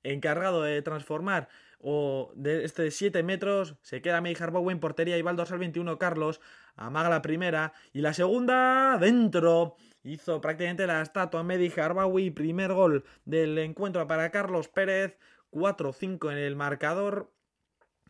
encargado 0.02 0.62
de 0.62 0.80
transformar 0.83 1.49
o 1.78 2.33
de 2.35 2.64
este 2.64 2.90
7 2.90 3.23
metros, 3.23 3.76
se 3.83 4.02
queda 4.02 4.21
Medi 4.21 4.37
Harbawi 4.42 4.73
en 4.73 4.80
portería 4.80 5.18
y 5.18 5.23
va 5.23 5.30
al 5.30 5.37
dorsal 5.37 5.59
21 5.59 5.99
Carlos 5.99 6.40
amaga 6.76 7.09
la 7.09 7.23
primera 7.23 7.73
y 7.92 8.00
la 8.00 8.12
segunda 8.12 8.99
dentro. 8.99 9.76
Hizo 10.02 10.40
prácticamente 10.40 10.87
la 10.87 11.02
estatua 11.02 11.42
Medi 11.42 11.73
Harbawi, 11.76 12.30
primer 12.30 12.73
gol 12.73 13.04
del 13.25 13.59
encuentro 13.59 14.06
para 14.06 14.30
Carlos 14.30 14.68
Pérez, 14.68 15.18
4-5 15.50 16.30
en 16.30 16.38
el 16.38 16.54
marcador. 16.54 17.33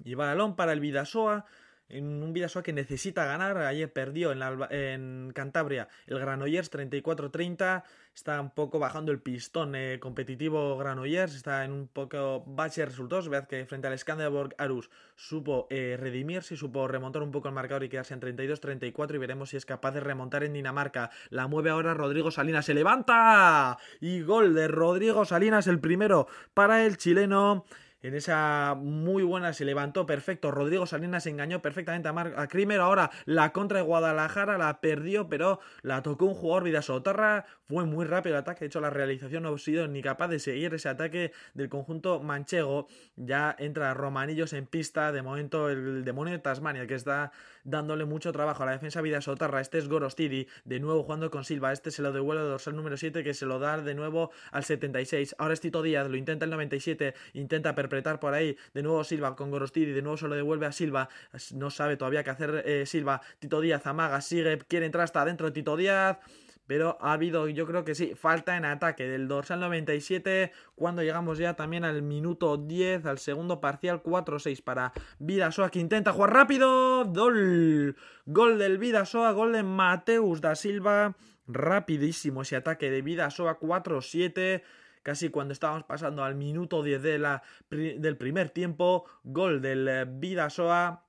Y 0.05 0.15
balón 0.15 0.57
para 0.57 0.75
el 0.75 0.81
Vidasoa. 0.81 1.47
En 1.89 2.23
un 2.23 2.33
Vidasoa 2.33 2.63
que 2.63 2.73
necesita 2.73 3.25
ganar. 3.25 3.57
Ayer 3.59 3.93
perdió 3.93 4.33
en, 4.33 4.43
en 4.71 5.33
Cantabria 5.35 5.89
el 6.07 6.19
Granollers 6.19 6.71
34-30. 6.73 7.85
Está 8.15 8.41
un 8.41 8.51
poco 8.51 8.79
bajando 8.79 9.13
el 9.13 9.21
pistón 9.21 9.75
eh, 9.75 9.99
competitivo 10.01 10.79
Granollers. 10.79 11.35
Está 11.35 11.65
en 11.65 11.73
un 11.73 11.89
poco 11.89 12.43
bache 12.47 12.81
de 12.81 12.87
resultados. 12.87 13.29
Vead 13.29 13.47
que 13.47 13.67
frente 13.67 13.89
al 13.89 13.99
Skanderborg 13.99 14.55
Arus 14.59 14.91
supo 15.15 15.67
eh, 15.71 15.97
redimirse, 16.01 16.57
supo 16.57 16.89
remontar 16.89 17.23
un 17.23 17.31
poco 17.31 17.49
el 17.49 17.55
marcador 17.55 17.85
y 17.85 17.89
quedarse 17.89 18.15
en 18.15 18.21
32-34. 18.21 19.15
Y 19.15 19.19
veremos 19.19 19.51
si 19.51 19.57
es 19.57 19.67
capaz 19.67 19.93
de 19.93 20.01
remontar 20.01 20.45
en 20.45 20.55
Dinamarca. 20.55 21.11
La 21.31 21.47
mueve 21.47 21.71
ahora 21.71 21.95
Rodrigo 21.95 22.31
Salinas. 22.31 22.65
¡Se 22.65 22.75
levanta! 22.75 23.77
Y 24.01 24.23
gol 24.23 24.55
de 24.55 24.69
Rodrigo 24.69 25.25
Salinas, 25.25 25.67
el 25.67 25.79
primero 25.79 26.27
para 26.55 26.87
el 26.87 26.97
chileno 26.97 27.67
en 28.07 28.15
esa 28.15 28.77
muy 28.77 29.25
buena 29.25 29.53
se 29.53 29.65
levantó 29.65 30.07
perfecto. 30.07 30.53
Rodrigo 30.53 30.87
Salinas 30.87 31.27
engañó 31.27 31.61
perfectamente 31.61 32.09
a, 32.09 32.13
Mar 32.13 32.35
a 32.37 32.47
Krimer. 32.47 32.81
Ahora 32.81 33.11
la 33.25 33.53
contra 33.53 33.79
de 33.79 33.85
Guadalajara 33.85 34.59
la 34.59 34.81
perdió, 34.81 35.29
pero 35.29 35.59
la 35.83 36.03
tocó 36.03 36.27
un 36.27 36.35
jugador 36.35 36.63
Vidasotarra. 36.63 37.47
Fue 37.65 37.85
muy 37.85 38.05
rápido 38.05 38.37
el 38.37 38.43
ataque. 38.43 38.61
De 38.61 38.67
hecho, 38.67 38.81
la 38.81 38.91
realización 38.91 39.43
no 39.43 39.53
ha 39.53 39.59
sido 39.59 39.89
ni 39.89 40.03
capaz 40.03 40.29
de 40.29 40.39
seguir 40.39 40.73
ese 40.73 40.89
ataque 40.89 41.33
del 41.55 41.69
conjunto 41.69 42.21
manchego. 42.21 42.87
Ya 43.17 43.57
entra 43.59 43.93
Romanillos 43.93 44.53
en 44.53 44.67
pista. 44.67 45.11
De 45.11 45.23
momento, 45.23 45.69
el 45.69 46.05
demonio 46.05 46.33
de 46.33 46.39
Tasmania, 46.39 46.87
que 46.87 46.95
está 46.95 47.33
dándole 47.67 48.05
mucho 48.05 48.33
trabajo 48.33 48.63
a 48.63 48.67
la 48.67 48.73
defensa 48.73 49.03
Vidasotarra. 49.03 49.61
Este 49.61 49.79
es 49.79 49.89
Gorostidi, 49.89 50.47
de 50.65 50.81
nuevo 50.81 51.03
jugando 51.03 51.31
con 51.31 51.45
Silva. 51.45 51.73
Este 51.73 51.91
se 51.91 52.01
lo 52.01 52.13
devuelve 52.13 52.43
al 52.43 52.49
dorsal 52.49 52.77
número 52.77 52.97
7, 52.97 53.23
que 53.23 53.35
se 53.35 53.45
lo 53.45 53.59
da 53.59 53.79
de 53.79 53.95
nuevo 53.95 54.31
al 54.53 54.65
76. 54.65 55.37
Ahora 55.39 55.55
es 55.55 55.61
Tito 55.61 55.83
Díaz, 55.83 56.09
lo 56.09 56.17
intenta 56.17 56.45
el 56.45 56.51
97, 56.53 57.15
intenta 57.35 57.75
perpetrar 57.75 58.21
por 58.21 58.33
ahí. 58.33 58.57
De 58.73 58.83
nuevo 58.83 59.05
Silva 59.05 59.37
con 59.37 59.51
Gorostidi, 59.51 59.93
de 59.93 60.03
nuevo 60.03 60.17
se 60.17 60.29
lo 60.29 60.35
devuelve 60.35 60.67
a 60.67 60.73
Silva. 60.73 61.09
No 61.55 61.71
sabe 61.71 61.97
todavía 61.97 62.25
qué 62.25 62.31
hacer 62.31 62.63
eh, 62.65 62.87
Silva. 62.87 63.21
Tito 63.39 63.61
Díaz 63.61 63.87
amaga, 63.87 64.21
sigue, 64.21 64.59
quiere 64.69 64.87
entrar 64.87 65.05
hasta 65.05 65.23
adentro 65.23 65.53
Tito 65.53 65.77
Díaz. 65.77 66.19
Pero 66.67 66.99
ha 67.01 67.13
habido, 67.13 67.49
yo 67.49 67.67
creo 67.67 67.85
que 67.85 67.95
sí, 67.95 68.15
falta 68.15 68.57
en 68.57 68.65
ataque 68.65 69.07
del 69.07 69.29
dorsal 69.29 69.61
97 69.61 70.53
cuando 70.75 71.03
llegamos 71.03 71.39
ya 71.39 71.55
también 71.55 71.85
al 71.85 72.03
minuto 72.03 72.57
10, 72.57 73.07
al 73.07 73.19
segundo 73.19 73.61
parcial 73.61 74.03
4-6 74.03 74.63
para 74.63 74.93
Vidasoa 75.19 75.71
que 75.71 75.79
intenta 75.79 76.13
jugar 76.13 76.33
rápido. 76.33 77.05
Gol, 77.07 77.97
gol 78.27 78.59
del 78.59 78.79
Vidasoa, 78.79 79.33
gol 79.33 79.53
de 79.53 79.63
Mateus 79.63 80.41
da 80.41 80.55
Silva. 80.55 81.17
Rapidísimo 81.47 82.43
ese 82.43 82.57
ataque 82.57 82.91
de 82.91 83.03
Vidasoa 83.03 83.61
4-7 83.61 84.63
casi 85.07 85.29
cuando 85.29 85.53
estábamos 85.53 85.85
pasando 85.85 86.25
al 86.25 86.35
minuto 86.35 86.83
10 86.83 87.01
de 87.01 87.19
la, 87.21 87.43
del 87.71 88.17
primer 88.17 88.51
tiempo. 88.51 89.05
Gol 89.23 89.63
del 89.63 89.87
eh, 89.87 90.05
Vidasoa. 90.05 91.06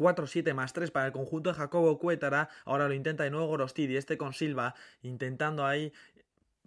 4-7 0.00 0.54
más 0.54 0.72
3 0.72 0.90
para 0.90 1.06
el 1.06 1.12
conjunto 1.12 1.50
de 1.50 1.56
Jacobo 1.56 1.98
Cuétara. 1.98 2.48
Ahora 2.64 2.88
lo 2.88 2.94
intenta 2.94 3.24
de 3.24 3.30
nuevo 3.30 3.46
Gorostidi. 3.46 3.96
Este 3.96 4.16
con 4.16 4.32
Silva 4.32 4.74
intentando 5.02 5.66
ahí 5.66 5.92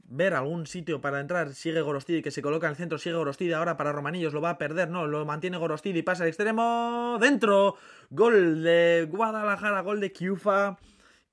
ver 0.05 0.35
algún 0.35 0.67
sitio 0.67 1.01
para 1.01 1.19
entrar. 1.19 1.53
Sigue 1.53 1.81
Gorostidi 1.81 2.21
que 2.21 2.31
se 2.31 2.41
coloca 2.41 2.67
en 2.67 2.71
el 2.71 2.77
centro. 2.77 2.97
Sigue 2.99 3.15
Gorostidi 3.15 3.53
ahora 3.53 3.75
para 3.75 3.91
Romanillos. 3.91 4.33
Lo 4.33 4.41
va 4.41 4.51
a 4.51 4.57
perder. 4.57 4.89
No, 4.89 5.07
lo 5.07 5.25
mantiene 5.25 5.57
Gorostidi. 5.57 6.03
Pasa 6.03 6.23
al 6.23 6.29
extremo. 6.29 7.17
Dentro. 7.19 7.75
Gol 8.11 8.63
de 8.63 9.07
Guadalajara. 9.09 9.81
Gol 9.81 9.99
de 9.99 10.11
Kiufa. 10.11 10.77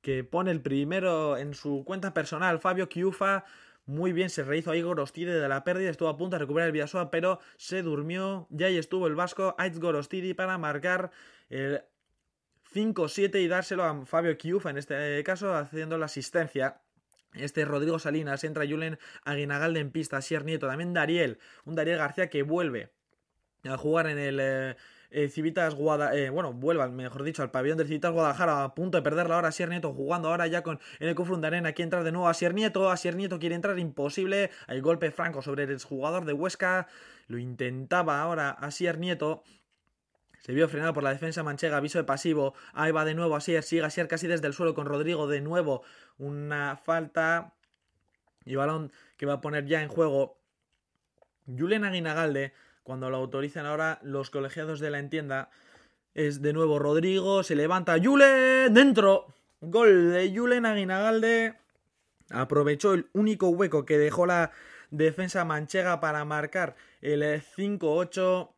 Que 0.00 0.24
pone 0.24 0.50
el 0.50 0.62
primero 0.62 1.36
en 1.36 1.52
su 1.52 1.84
cuenta 1.84 2.14
personal. 2.14 2.58
Fabio 2.58 2.88
Kiufa. 2.88 3.44
Muy 3.90 4.12
bien, 4.12 4.30
se 4.30 4.44
rehizo 4.44 4.70
ahí 4.70 4.82
Gorostidi 4.82 5.32
de 5.32 5.48
la 5.48 5.64
pérdida, 5.64 5.90
estuvo 5.90 6.08
a 6.08 6.16
punto 6.16 6.36
de 6.36 6.40
recuperar 6.40 6.68
el 6.68 6.72
Villasoa, 6.72 7.10
pero 7.10 7.40
se 7.56 7.82
durmió. 7.82 8.46
Y 8.56 8.62
ahí 8.62 8.76
estuvo 8.78 9.08
el 9.08 9.16
vasco 9.16 9.56
Aitz 9.58 9.80
Gorostidi 9.80 10.32
para 10.32 10.58
marcar 10.58 11.10
el 11.48 11.82
5-7 12.74 13.40
y 13.40 13.48
dárselo 13.48 13.84
a 13.84 14.06
Fabio 14.06 14.36
Kiufa, 14.36 14.70
en 14.70 14.78
este 14.78 15.22
caso 15.24 15.54
haciendo 15.54 15.98
la 15.98 16.06
asistencia. 16.06 16.80
Este 17.34 17.64
Rodrigo 17.64 17.98
Salinas, 17.98 18.42
entra 18.42 18.66
Julen 18.66 18.98
Aguinagalde 19.24 19.80
en 19.80 19.92
pista, 19.92 20.20
Sier 20.20 20.44
Nieto, 20.44 20.66
también 20.66 20.92
Dariel, 20.92 21.38
un 21.64 21.76
Dariel 21.76 21.98
García 21.98 22.28
que 22.28 22.42
vuelve 22.42 22.92
a 23.64 23.76
jugar 23.76 24.08
en 24.08 24.18
el 24.18 24.40
eh, 24.40 24.76
eh, 25.10 25.28
Civitas 25.28 25.74
Guadalajara, 25.74 26.16
eh, 26.16 26.30
bueno, 26.30 26.52
vuelva, 26.52 26.88
mejor 26.88 27.24
dicho, 27.24 27.42
al 27.42 27.50
pabellón 27.50 27.78
del 27.78 27.88
Civitas 27.88 28.12
Guadalajara, 28.12 28.64
a 28.64 28.74
punto 28.74 28.98
de 28.98 29.02
perderla 29.02 29.34
ahora 29.34 29.52
Sier 29.52 29.68
Nieto, 29.68 29.92
jugando 29.92 30.28
ahora 30.28 30.46
ya 30.46 30.62
con 30.62 30.80
en 30.98 31.08
el 31.08 31.14
Cofrun 31.14 31.40
de 31.40 31.48
Arena, 31.48 31.70
aquí 31.70 31.82
entra 31.82 32.02
de 32.02 32.12
nuevo 32.12 32.28
a 32.28 32.34
Sier 32.34 32.54
Nieto, 32.54 32.90
a 32.90 32.96
Sier 32.96 33.16
Nieto 33.16 33.38
quiere 33.38 33.54
entrar, 33.54 33.78
imposible, 33.78 34.50
hay 34.66 34.80
golpe 34.80 35.10
franco 35.10 35.42
sobre 35.42 35.64
el 35.64 35.82
jugador 35.82 36.24
de 36.24 36.32
Huesca, 36.32 36.86
lo 37.26 37.38
intentaba 37.38 38.20
ahora 38.20 38.50
a 38.50 38.70
Sier 38.70 38.98
Nieto, 38.98 39.42
se 40.40 40.52
vio 40.52 40.68
frenado 40.68 40.94
por 40.94 41.02
la 41.02 41.10
defensa 41.10 41.42
manchega, 41.42 41.76
aviso 41.76 41.98
de 41.98 42.04
pasivo. 42.04 42.54
Ahí 42.72 42.92
va 42.92 43.04
de 43.04 43.14
nuevo 43.14 43.36
Asier, 43.36 43.62
sigue 43.62 43.84
Asier 43.84 44.08
casi 44.08 44.26
desde 44.26 44.46
el 44.46 44.54
suelo 44.54 44.74
con 44.74 44.86
Rodrigo. 44.86 45.26
De 45.26 45.40
nuevo 45.40 45.82
una 46.18 46.76
falta. 46.76 47.54
Y 48.44 48.54
balón 48.54 48.90
que 49.18 49.26
va 49.26 49.34
a 49.34 49.40
poner 49.40 49.66
ya 49.66 49.82
en 49.82 49.88
juego 49.88 50.38
Julen 51.46 51.84
Aguinagalde. 51.84 52.54
Cuando 52.82 53.10
lo 53.10 53.18
autorizan 53.18 53.66
ahora 53.66 53.98
los 54.02 54.30
colegiados 54.30 54.80
de 54.80 54.90
la 54.90 54.98
entienda. 54.98 55.50
Es 56.14 56.40
de 56.40 56.52
nuevo 56.52 56.78
Rodrigo, 56.78 57.42
se 57.42 57.54
levanta 57.54 57.98
Julen 58.02 58.72
dentro. 58.72 59.26
Gol 59.60 60.12
de 60.12 60.32
Julen 60.34 60.64
Aguinagalde. 60.64 61.58
Aprovechó 62.30 62.94
el 62.94 63.10
único 63.12 63.50
hueco 63.50 63.84
que 63.84 63.98
dejó 63.98 64.24
la 64.24 64.52
defensa 64.90 65.44
manchega 65.44 66.00
para 66.00 66.24
marcar 66.24 66.76
el 67.02 67.22
5-8 67.22 68.50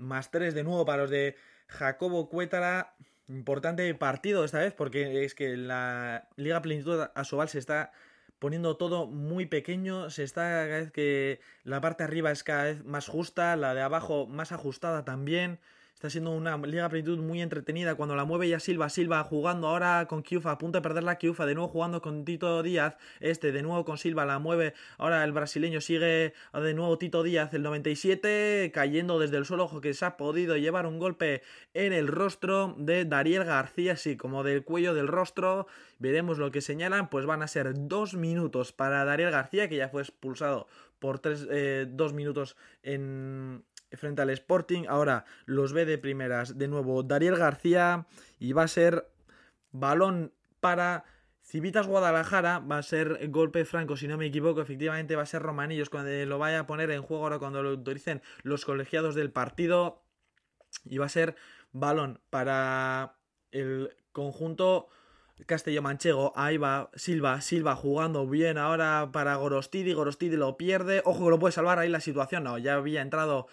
más 0.00 0.30
3 0.30 0.54
de 0.54 0.64
nuevo 0.64 0.84
para 0.84 1.02
los 1.02 1.10
de 1.10 1.36
Jacobo 1.68 2.28
Cuétara. 2.28 2.94
Importante 3.28 3.94
partido 3.94 4.44
esta 4.44 4.58
vez 4.58 4.74
porque 4.74 5.24
es 5.24 5.36
que 5.36 5.56
la 5.56 6.28
Liga 6.36 6.60
Plenitud 6.62 7.00
Asobal 7.14 7.48
se 7.48 7.60
está 7.60 7.92
poniendo 8.40 8.76
todo 8.76 9.06
muy 9.06 9.46
pequeño, 9.46 10.10
se 10.10 10.24
está 10.24 10.42
cada 10.42 10.66
vez 10.66 10.90
que 10.90 11.40
la 11.62 11.80
parte 11.80 12.02
arriba 12.02 12.32
es 12.32 12.42
cada 12.42 12.64
vez 12.64 12.84
más 12.84 13.06
justa, 13.06 13.54
la 13.54 13.74
de 13.74 13.82
abajo 13.82 14.26
más 14.26 14.50
ajustada 14.50 15.04
también. 15.04 15.60
Está 16.00 16.08
siendo 16.08 16.30
una 16.30 16.56
Liga 16.56 16.88
Plenitud 16.88 17.18
muy 17.18 17.42
entretenida 17.42 17.94
cuando 17.94 18.16
la 18.16 18.24
mueve 18.24 18.48
ya 18.48 18.58
Silva. 18.58 18.88
Silva 18.88 19.22
jugando 19.22 19.68
ahora 19.68 20.06
con 20.08 20.22
Kiufa, 20.22 20.52
a 20.52 20.56
punto 20.56 20.78
de 20.78 20.82
perder 20.82 21.02
la 21.02 21.16
Kiufa. 21.16 21.44
De 21.44 21.54
nuevo 21.54 21.68
jugando 21.68 22.00
con 22.00 22.24
Tito 22.24 22.62
Díaz. 22.62 22.96
Este 23.20 23.52
de 23.52 23.60
nuevo 23.60 23.84
con 23.84 23.98
Silva 23.98 24.24
la 24.24 24.38
mueve. 24.38 24.72
Ahora 24.96 25.22
el 25.22 25.32
brasileño 25.32 25.82
sigue 25.82 26.32
de 26.54 26.74
nuevo 26.74 26.96
Tito 26.96 27.22
Díaz, 27.22 27.52
el 27.52 27.62
97, 27.64 28.70
cayendo 28.72 29.18
desde 29.18 29.36
el 29.36 29.44
suelo. 29.44 29.64
Ojo 29.64 29.82
que 29.82 29.92
se 29.92 30.06
ha 30.06 30.16
podido 30.16 30.56
llevar 30.56 30.86
un 30.86 30.98
golpe 30.98 31.42
en 31.74 31.92
el 31.92 32.08
rostro 32.08 32.74
de 32.78 33.04
Dariel 33.04 33.44
García, 33.44 33.92
así 33.92 34.16
como 34.16 34.42
del 34.42 34.64
cuello 34.64 34.94
del 34.94 35.06
rostro. 35.06 35.66
Veremos 35.98 36.38
lo 36.38 36.50
que 36.50 36.62
señalan. 36.62 37.10
Pues 37.10 37.26
van 37.26 37.42
a 37.42 37.46
ser 37.46 37.74
dos 37.76 38.14
minutos 38.14 38.72
para 38.72 39.04
Dariel 39.04 39.32
García, 39.32 39.68
que 39.68 39.76
ya 39.76 39.90
fue 39.90 40.00
expulsado 40.00 40.66
por 41.00 41.18
tres, 41.18 41.48
eh, 41.50 41.86
dos 41.88 42.12
minutos 42.12 42.56
en, 42.82 43.64
frente 43.92 44.22
al 44.22 44.30
Sporting. 44.30 44.84
Ahora 44.88 45.24
los 45.46 45.72
ve 45.72 45.84
de 45.84 45.98
primeras 45.98 46.58
de 46.58 46.68
nuevo 46.68 47.02
Dariel 47.02 47.36
García 47.36 48.06
y 48.38 48.52
va 48.52 48.64
a 48.64 48.68
ser 48.68 49.10
balón 49.72 50.32
para 50.60 51.04
Civitas 51.42 51.86
Guadalajara. 51.86 52.58
Va 52.60 52.78
a 52.78 52.82
ser 52.82 53.28
golpe 53.30 53.64
franco, 53.64 53.96
si 53.96 54.08
no 54.08 54.16
me 54.16 54.26
equivoco. 54.26 54.60
Efectivamente 54.60 55.16
va 55.16 55.22
a 55.22 55.26
ser 55.26 55.42
Romanillos 55.42 55.90
cuando 55.90 56.10
lo 56.26 56.38
vaya 56.38 56.60
a 56.60 56.66
poner 56.66 56.90
en 56.90 57.02
juego 57.02 57.24
ahora 57.24 57.38
cuando 57.38 57.62
lo 57.62 57.70
autoricen 57.70 58.22
los 58.42 58.64
colegiados 58.64 59.14
del 59.14 59.30
partido. 59.30 60.02
Y 60.84 60.98
va 60.98 61.06
a 61.06 61.10
ser 61.10 61.36
balón 61.72 62.20
para 62.30 63.16
el 63.50 63.96
conjunto 64.12 64.88
Castello-Manchego, 65.46 66.32
ahí 66.36 66.56
va 66.56 66.90
Silva, 66.94 67.40
Silva 67.40 67.76
jugando 67.76 68.26
bien 68.26 68.58
ahora 68.58 69.10
para 69.12 69.36
Gorostidi, 69.36 69.92
Gorostidi 69.92 70.36
lo 70.36 70.56
pierde, 70.56 71.02
ojo 71.04 71.24
que 71.24 71.30
lo 71.30 71.38
puede 71.38 71.52
salvar 71.52 71.78
ahí 71.78 71.88
la 71.88 72.00
situación, 72.00 72.44
no, 72.44 72.58
ya 72.58 72.74
había 72.74 73.02
entrado 73.02 73.46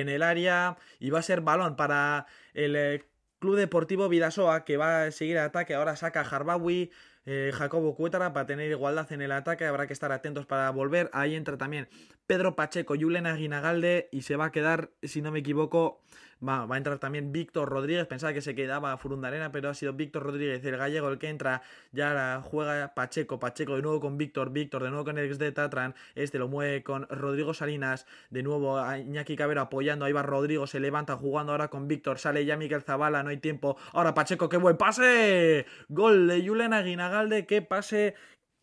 en 0.00 0.08
el 0.08 0.22
área 0.22 0.76
y 0.98 1.10
va 1.10 1.18
a 1.20 1.22
ser 1.22 1.40
balón 1.40 1.76
para 1.76 2.26
el 2.54 2.76
eh, 2.76 3.04
Club 3.38 3.56
Deportivo 3.56 4.08
Vidasoa 4.08 4.64
que 4.64 4.76
va 4.76 5.04
a 5.04 5.10
seguir 5.10 5.36
el 5.36 5.42
ataque. 5.42 5.74
Ahora 5.74 5.96
saca 5.96 6.20
Harbawi, 6.20 6.90
eh, 7.26 7.50
Jacobo 7.52 7.94
Cuétara 7.94 8.32
para 8.32 8.46
tener 8.46 8.70
igualdad 8.70 9.12
en 9.12 9.22
el 9.22 9.32
ataque. 9.32 9.66
Habrá 9.66 9.86
que 9.86 9.92
estar 9.92 10.12
atentos 10.12 10.46
para 10.46 10.70
volver. 10.70 11.10
Ahí 11.12 11.34
entra 11.34 11.58
también 11.58 11.88
Pedro 12.26 12.56
Pacheco, 12.56 12.94
Julen 12.98 13.26
Aguinagalde 13.26 14.08
y 14.12 14.22
se 14.22 14.36
va 14.36 14.46
a 14.46 14.52
quedar, 14.52 14.90
si 15.02 15.22
no 15.22 15.32
me 15.32 15.40
equivoco, 15.40 16.02
Va, 16.46 16.66
a 16.68 16.76
entrar 16.76 16.98
también 16.98 17.30
Víctor 17.30 17.68
Rodríguez. 17.68 18.06
Pensaba 18.06 18.32
que 18.32 18.40
se 18.40 18.54
quedaba 18.56 18.96
Furundarena, 18.96 19.52
pero 19.52 19.68
ha 19.68 19.74
sido 19.74 19.92
Víctor 19.92 20.24
Rodríguez, 20.24 20.64
el 20.64 20.76
gallego, 20.76 21.08
el 21.08 21.18
que 21.18 21.28
entra. 21.28 21.62
Ya 21.92 22.42
juega 22.42 22.94
Pacheco. 22.94 23.38
Pacheco 23.38 23.76
de 23.76 23.82
nuevo 23.82 24.00
con 24.00 24.18
Víctor. 24.18 24.50
Víctor 24.50 24.82
de 24.82 24.90
nuevo 24.90 25.04
con 25.04 25.18
el 25.18 25.38
de 25.38 25.52
Tatran. 25.52 25.94
Este 26.16 26.38
lo 26.38 26.48
mueve 26.48 26.82
con 26.82 27.06
Rodrigo 27.08 27.54
Salinas. 27.54 28.06
De 28.30 28.42
nuevo 28.42 28.78
a 28.78 28.98
Iñaki 28.98 29.36
Cabero 29.36 29.60
apoyando. 29.60 30.04
Ahí 30.04 30.12
va 30.12 30.22
Rodrigo. 30.22 30.66
Se 30.66 30.80
levanta 30.80 31.16
jugando 31.16 31.52
ahora 31.52 31.68
con 31.68 31.86
Víctor. 31.86 32.18
Sale 32.18 32.44
ya 32.44 32.56
Miguel 32.56 32.82
Zavala. 32.82 33.22
No 33.22 33.30
hay 33.30 33.36
tiempo. 33.36 33.76
Ahora 33.92 34.14
Pacheco. 34.14 34.48
¡Qué 34.48 34.56
buen 34.56 34.76
pase! 34.76 35.66
Gol 35.88 36.26
de 36.26 36.46
Julen 36.46 36.72
Aguinagalde. 36.72 37.46
¡Qué 37.46 37.62
pase! 37.62 38.14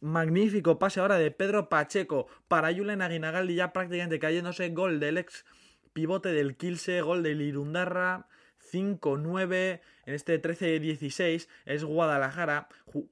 Magnífico 0.01 0.79
pase 0.79 0.99
ahora 1.01 1.17
de 1.17 1.31
Pedro 1.31 1.67
Pacheco 1.67 2.27
para 2.47 2.73
Julen 2.73 3.01
Aguinagalde 3.01 3.53
ya 3.53 3.73
prácticamente 3.73 4.17
cayéndose 4.17 4.69
gol 4.69 4.99
del 5.01 5.17
ex 5.17 5.45
pivote 5.93 6.29
del 6.29 6.55
Kilse, 6.55 7.01
gol 7.01 7.23
del 7.23 7.41
Irundarra, 7.41 8.27
5-9. 8.71 9.81
En 10.05 10.13
este 10.13 10.41
13-16 10.41 11.47
es 11.65 11.83
Guadalajara 11.83 12.67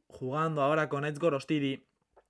jugando 0.08 0.62
ahora 0.62 0.90
con 0.90 1.06
Edgar 1.06 1.34
Ostidi. 1.34 1.84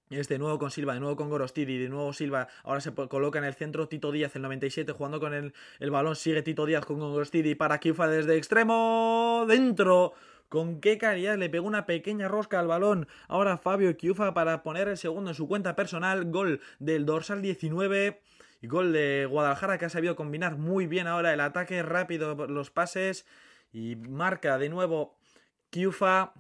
Este 0.09 0.39
nuevo 0.39 0.57
con 0.57 0.71
Silva, 0.71 0.93
de 0.93 1.01
nuevo 1.01 1.17
con 1.17 1.29
Gorostidi, 1.29 1.77
de 1.77 1.89
nuevo 1.89 2.13
Silva, 2.13 2.47
ahora 2.63 2.79
se 2.79 2.93
coloca 2.93 3.39
en 3.39 3.45
el 3.45 3.55
centro 3.55 3.89
Tito 3.89 4.13
Díaz, 4.13 4.37
el 4.37 4.41
97, 4.43 4.93
jugando 4.93 5.19
con 5.19 5.33
el, 5.33 5.53
el 5.79 5.91
balón, 5.91 6.15
sigue 6.15 6.41
Tito 6.43 6.65
Díaz 6.65 6.85
con 6.85 6.99
Gorostidi 6.99 7.55
para 7.55 7.79
Kiufa 7.79 8.07
desde 8.07 8.37
extremo, 8.37 9.43
dentro, 9.49 10.13
con 10.47 10.79
qué 10.79 10.97
calidad 10.97 11.37
le 11.37 11.49
pegó 11.49 11.67
una 11.67 11.85
pequeña 11.85 12.29
rosca 12.29 12.57
al 12.57 12.67
balón. 12.67 13.09
Ahora 13.27 13.57
Fabio 13.57 13.97
Kiufa 13.97 14.33
para 14.33 14.63
poner 14.63 14.87
el 14.87 14.97
segundo 14.97 15.31
en 15.31 15.35
su 15.35 15.45
cuenta 15.45 15.75
personal, 15.75 16.31
gol 16.31 16.61
del 16.79 17.05
dorsal 17.05 17.41
19. 17.41 18.21
Y 18.61 18.67
gol 18.67 18.93
de 18.93 19.27
Guadalajara 19.29 19.77
que 19.77 19.85
ha 19.85 19.89
sabido 19.89 20.15
combinar 20.15 20.57
muy 20.57 20.87
bien 20.87 21.07
ahora 21.07 21.33
el 21.33 21.41
ataque 21.41 21.83
rápido, 21.83 22.35
los 22.47 22.71
pases. 22.71 23.25
Y 23.71 23.95
marca 23.95 24.57
de 24.57 24.69
nuevo 24.69 25.17
Kiufa. 25.69 26.33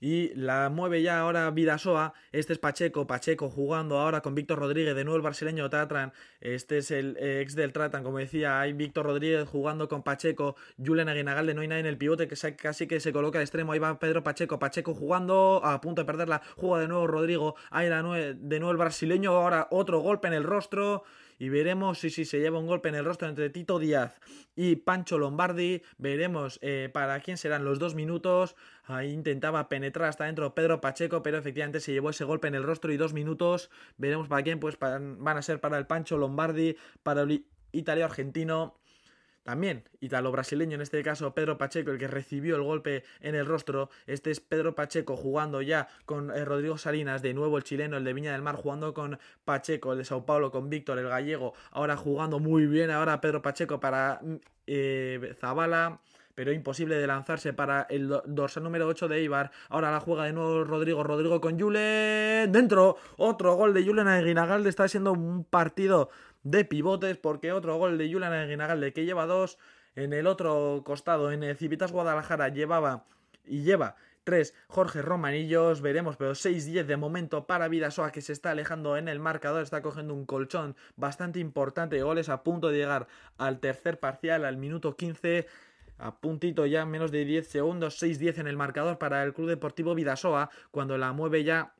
Y 0.00 0.32
la 0.34 0.68
mueve 0.68 1.02
ya 1.02 1.20
ahora 1.20 1.50
Vidasoa. 1.50 2.14
Este 2.30 2.52
es 2.52 2.58
Pacheco. 2.58 3.06
Pacheco 3.06 3.50
jugando 3.50 3.98
ahora 3.98 4.20
con 4.20 4.34
Víctor 4.34 4.60
Rodríguez. 4.60 4.94
De 4.94 5.04
nuevo 5.04 5.16
el 5.16 5.22
brasileño 5.22 5.68
Tatran. 5.68 6.12
Este 6.40 6.78
es 6.78 6.90
el 6.90 7.16
ex 7.16 7.56
del 7.56 7.72
Tratan. 7.72 8.04
Como 8.04 8.18
decía, 8.18 8.60
hay 8.60 8.72
Víctor 8.72 9.06
Rodríguez 9.06 9.48
jugando 9.48 9.88
con 9.88 10.04
Pacheco. 10.04 10.54
Julen 10.84 11.08
Aguinagalde. 11.08 11.54
No 11.54 11.62
hay 11.62 11.68
nadie 11.68 11.80
en 11.80 11.86
el 11.86 11.98
pivote 11.98 12.28
que 12.28 12.36
casi 12.56 12.86
que 12.86 13.00
se 13.00 13.12
coloca 13.12 13.38
al 13.38 13.42
extremo. 13.42 13.72
Ahí 13.72 13.80
va 13.80 13.98
Pedro 13.98 14.22
Pacheco. 14.22 14.58
Pacheco 14.58 14.94
jugando. 14.94 15.60
A 15.64 15.80
punto 15.80 16.02
de 16.02 16.06
perderla. 16.06 16.42
Juega 16.56 16.80
de 16.80 16.88
nuevo 16.88 17.06
Rodrigo. 17.06 17.56
Ahí 17.70 17.88
la 17.88 18.02
de 18.02 18.60
nuevo 18.60 18.70
el 18.70 18.76
brasileño. 18.76 19.32
Ahora 19.32 19.66
otro 19.70 19.98
golpe 19.98 20.28
en 20.28 20.34
el 20.34 20.44
rostro 20.44 21.02
y 21.38 21.48
veremos 21.48 21.98
si, 21.98 22.10
si 22.10 22.24
se 22.24 22.40
lleva 22.40 22.58
un 22.58 22.66
golpe 22.66 22.88
en 22.88 22.94
el 22.94 23.04
rostro 23.04 23.28
entre 23.28 23.50
Tito 23.50 23.78
Díaz 23.78 24.20
y 24.56 24.76
Pancho 24.76 25.18
Lombardi. 25.18 25.82
Veremos 25.98 26.58
eh, 26.62 26.90
para 26.92 27.20
quién 27.20 27.36
serán 27.36 27.64
los 27.64 27.78
dos 27.78 27.94
minutos. 27.94 28.56
Ahí 28.84 29.12
intentaba 29.12 29.68
penetrar 29.68 30.08
hasta 30.08 30.24
dentro 30.24 30.54
Pedro 30.54 30.80
Pacheco, 30.80 31.22
pero 31.22 31.38
efectivamente 31.38 31.80
se 31.80 31.92
llevó 31.92 32.10
ese 32.10 32.24
golpe 32.24 32.48
en 32.48 32.54
el 32.54 32.62
rostro 32.62 32.92
y 32.92 32.96
dos 32.96 33.12
minutos. 33.12 33.70
Veremos 33.96 34.28
para 34.28 34.42
quién, 34.42 34.60
pues 34.60 34.78
van 34.78 35.28
a 35.28 35.42
ser 35.42 35.60
para 35.60 35.78
el 35.78 35.86
Pancho 35.86 36.18
Lombardi, 36.18 36.76
para 37.02 37.22
el 37.22 37.44
italiano 37.72 38.10
argentino 38.10 38.77
también 39.48 39.82
italo-brasileño, 40.00 40.74
en 40.74 40.82
este 40.82 41.02
caso 41.02 41.32
Pedro 41.32 41.56
Pacheco, 41.56 41.90
el 41.90 41.96
que 41.96 42.06
recibió 42.06 42.56
el 42.56 42.62
golpe 42.62 43.02
en 43.22 43.34
el 43.34 43.46
rostro. 43.46 43.88
Este 44.06 44.30
es 44.30 44.40
Pedro 44.40 44.74
Pacheco 44.74 45.16
jugando 45.16 45.62
ya 45.62 45.88
con 46.04 46.30
eh, 46.30 46.44
Rodrigo 46.44 46.76
Salinas, 46.76 47.22
de 47.22 47.32
nuevo 47.32 47.56
el 47.56 47.64
chileno, 47.64 47.96
el 47.96 48.04
de 48.04 48.12
Viña 48.12 48.32
del 48.32 48.42
Mar, 48.42 48.56
jugando 48.56 48.92
con 48.92 49.18
Pacheco, 49.46 49.92
el 49.92 49.98
de 50.00 50.04
Sao 50.04 50.26
Paulo, 50.26 50.50
con 50.50 50.68
Víctor, 50.68 50.98
el 50.98 51.08
gallego, 51.08 51.54
ahora 51.70 51.96
jugando 51.96 52.40
muy 52.40 52.66
bien, 52.66 52.90
ahora 52.90 53.22
Pedro 53.22 53.40
Pacheco 53.40 53.80
para 53.80 54.20
mm, 54.22 54.34
eh, 54.66 55.34
Zabala 55.40 55.98
pero 56.38 56.52
imposible 56.52 56.94
de 56.94 57.08
lanzarse 57.08 57.52
para 57.52 57.82
el 57.90 58.08
dorsal 58.26 58.62
número 58.62 58.86
8 58.86 59.08
de 59.08 59.20
Ibar. 59.24 59.50
Ahora 59.70 59.90
la 59.90 59.98
juega 59.98 60.22
de 60.22 60.32
nuevo 60.32 60.62
Rodrigo, 60.62 61.02
Rodrigo 61.02 61.40
con 61.40 61.58
Julen, 61.58 62.52
dentro, 62.52 62.96
otro 63.16 63.56
gol 63.56 63.74
de 63.74 63.84
Julen 63.84 64.06
Aguinagalde, 64.06 64.68
está 64.68 64.86
siendo 64.86 65.10
un 65.10 65.42
partido 65.42 66.10
de 66.42 66.64
pivotes 66.64 67.16
porque 67.18 67.52
otro 67.52 67.76
gol 67.76 67.98
de 67.98 68.10
Julian 68.10 68.32
Aguinagalde 68.32 68.92
que 68.92 69.04
lleva 69.04 69.26
dos 69.26 69.58
en 69.94 70.12
el 70.12 70.26
otro 70.26 70.82
costado 70.84 71.32
en 71.32 71.42
el 71.42 71.56
Civitas 71.56 71.92
Guadalajara 71.92 72.48
llevaba 72.48 73.04
y 73.44 73.62
lleva 73.62 73.96
tres 74.28 74.54
Jorge 74.68 75.00
Romanillos, 75.00 75.80
veremos, 75.80 76.16
pero 76.18 76.32
6-10 76.32 76.84
de 76.84 76.96
momento 76.98 77.46
para 77.46 77.66
Vidasoa 77.66 78.12
que 78.12 78.20
se 78.20 78.34
está 78.34 78.50
alejando 78.50 78.98
en 78.98 79.08
el 79.08 79.20
marcador, 79.20 79.62
está 79.62 79.80
cogiendo 79.80 80.12
un 80.12 80.26
colchón 80.26 80.76
bastante 80.96 81.40
importante, 81.40 82.02
goles 82.02 82.28
a 82.28 82.42
punto 82.42 82.68
de 82.68 82.76
llegar 82.76 83.08
al 83.38 83.58
tercer 83.58 83.98
parcial, 83.98 84.44
al 84.44 84.58
minuto 84.58 84.96
15, 84.96 85.46
a 85.96 86.20
puntito 86.20 86.66
ya, 86.66 86.84
menos 86.84 87.10
de 87.10 87.24
10 87.24 87.48
segundos, 87.48 88.02
6-10 88.02 88.40
en 88.40 88.48
el 88.48 88.56
marcador 88.58 88.98
para 88.98 89.22
el 89.22 89.32
Club 89.32 89.48
Deportivo 89.48 89.94
Vidasoa, 89.94 90.50
cuando 90.70 90.98
la 90.98 91.14
mueve 91.14 91.42
ya 91.42 91.72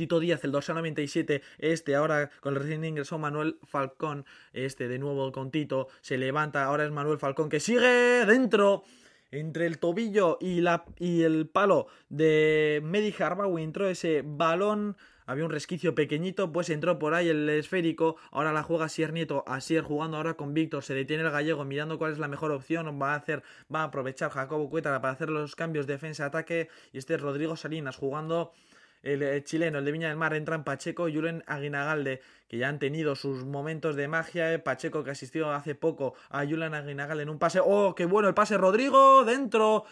Tito 0.00 0.18
Díaz, 0.18 0.42
el 0.44 0.52
dorsal 0.52 0.76
97, 0.76 1.42
este 1.58 1.94
ahora 1.94 2.30
con 2.40 2.54
el 2.54 2.60
recién 2.60 2.82
ingresó 2.86 3.18
Manuel 3.18 3.58
Falcón, 3.64 4.24
este 4.54 4.88
de 4.88 4.98
nuevo 4.98 5.30
con 5.30 5.50
Tito, 5.50 5.88
se 6.00 6.16
levanta, 6.16 6.64
ahora 6.64 6.86
es 6.86 6.90
Manuel 6.90 7.18
Falcón 7.18 7.50
que 7.50 7.60
sigue 7.60 8.24
dentro, 8.24 8.82
entre 9.30 9.66
el 9.66 9.78
tobillo 9.78 10.38
y, 10.40 10.62
la, 10.62 10.86
y 10.98 11.20
el 11.20 11.48
palo 11.48 11.88
de 12.08 12.80
Medi 12.82 13.14
Harbawi 13.18 13.62
entró 13.62 13.90
ese 13.90 14.22
balón, 14.24 14.96
había 15.26 15.44
un 15.44 15.50
resquicio 15.50 15.94
pequeñito, 15.94 16.50
pues 16.50 16.70
entró 16.70 16.98
por 16.98 17.12
ahí 17.12 17.28
el 17.28 17.46
esférico, 17.50 18.16
ahora 18.30 18.54
la 18.54 18.62
juega 18.62 18.88
Sier 18.88 19.12
Nieto, 19.12 19.44
Asier 19.46 19.84
jugando 19.84 20.16
ahora 20.16 20.32
con 20.32 20.54
Víctor, 20.54 20.82
se 20.82 20.94
detiene 20.94 21.24
el 21.24 21.30
gallego 21.30 21.66
mirando 21.66 21.98
cuál 21.98 22.12
es 22.12 22.18
la 22.18 22.26
mejor 22.26 22.52
opción, 22.52 22.98
va 23.00 23.12
a 23.12 23.16
hacer, 23.16 23.42
va 23.72 23.82
a 23.82 23.84
aprovechar 23.84 24.30
Jacobo 24.30 24.70
Cuétara 24.70 25.02
para 25.02 25.12
hacer 25.12 25.28
los 25.28 25.54
cambios 25.56 25.86
defensa-ataque, 25.86 26.70
y 26.90 26.96
este 26.96 27.16
es 27.16 27.20
Rodrigo 27.20 27.54
Salinas 27.54 27.96
jugando 27.96 28.54
el, 29.02 29.44
chileno, 29.44 29.78
el 29.78 29.84
de 29.84 29.92
Viña 29.92 30.08
del 30.08 30.16
Mar, 30.16 30.34
entran 30.34 30.64
Pacheco 30.64 31.08
y 31.08 31.14
Julen 31.14 31.42
Aguinagalde, 31.46 32.20
que 32.48 32.58
ya 32.58 32.68
han 32.68 32.78
tenido 32.78 33.14
sus 33.16 33.44
momentos 33.44 33.96
de 33.96 34.08
magia. 34.08 34.52
Eh. 34.52 34.58
Pacheco 34.58 35.04
que 35.04 35.10
asistió 35.10 35.50
hace 35.52 35.74
poco 35.74 36.14
a 36.28 36.44
Julen 36.44 36.74
Aguinagalde 36.74 37.22
en 37.22 37.30
un 37.30 37.38
pase. 37.38 37.60
¡Oh, 37.62 37.94
qué 37.94 38.04
bueno 38.04 38.28
el 38.28 38.34
pase! 38.34 38.58
Rodrigo, 38.58 39.24
dentro. 39.24 39.84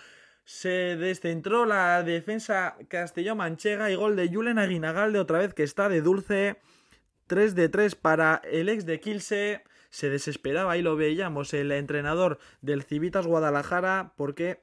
Se 0.44 0.96
descentró 0.96 1.66
la 1.66 2.02
defensa 2.02 2.76
Castelló-Manchega 2.88 3.90
y 3.90 3.96
gol 3.96 4.16
de 4.16 4.28
Julen 4.28 4.58
Aguinagalde 4.58 5.18
otra 5.18 5.38
vez 5.38 5.52
que 5.52 5.62
está 5.62 5.88
de 5.88 6.00
dulce. 6.00 6.56
3 7.26 7.54
de 7.54 7.68
3 7.68 7.94
para 7.94 8.40
el 8.44 8.70
ex 8.70 8.86
de 8.86 9.00
Kilse. 9.00 9.62
Se 9.90 10.10
desesperaba, 10.10 10.72
ahí 10.72 10.82
lo 10.82 10.96
veíamos, 10.96 11.54
el 11.54 11.72
entrenador 11.72 12.38
del 12.60 12.82
Civitas 12.82 13.26
Guadalajara, 13.26 14.12
porque 14.16 14.60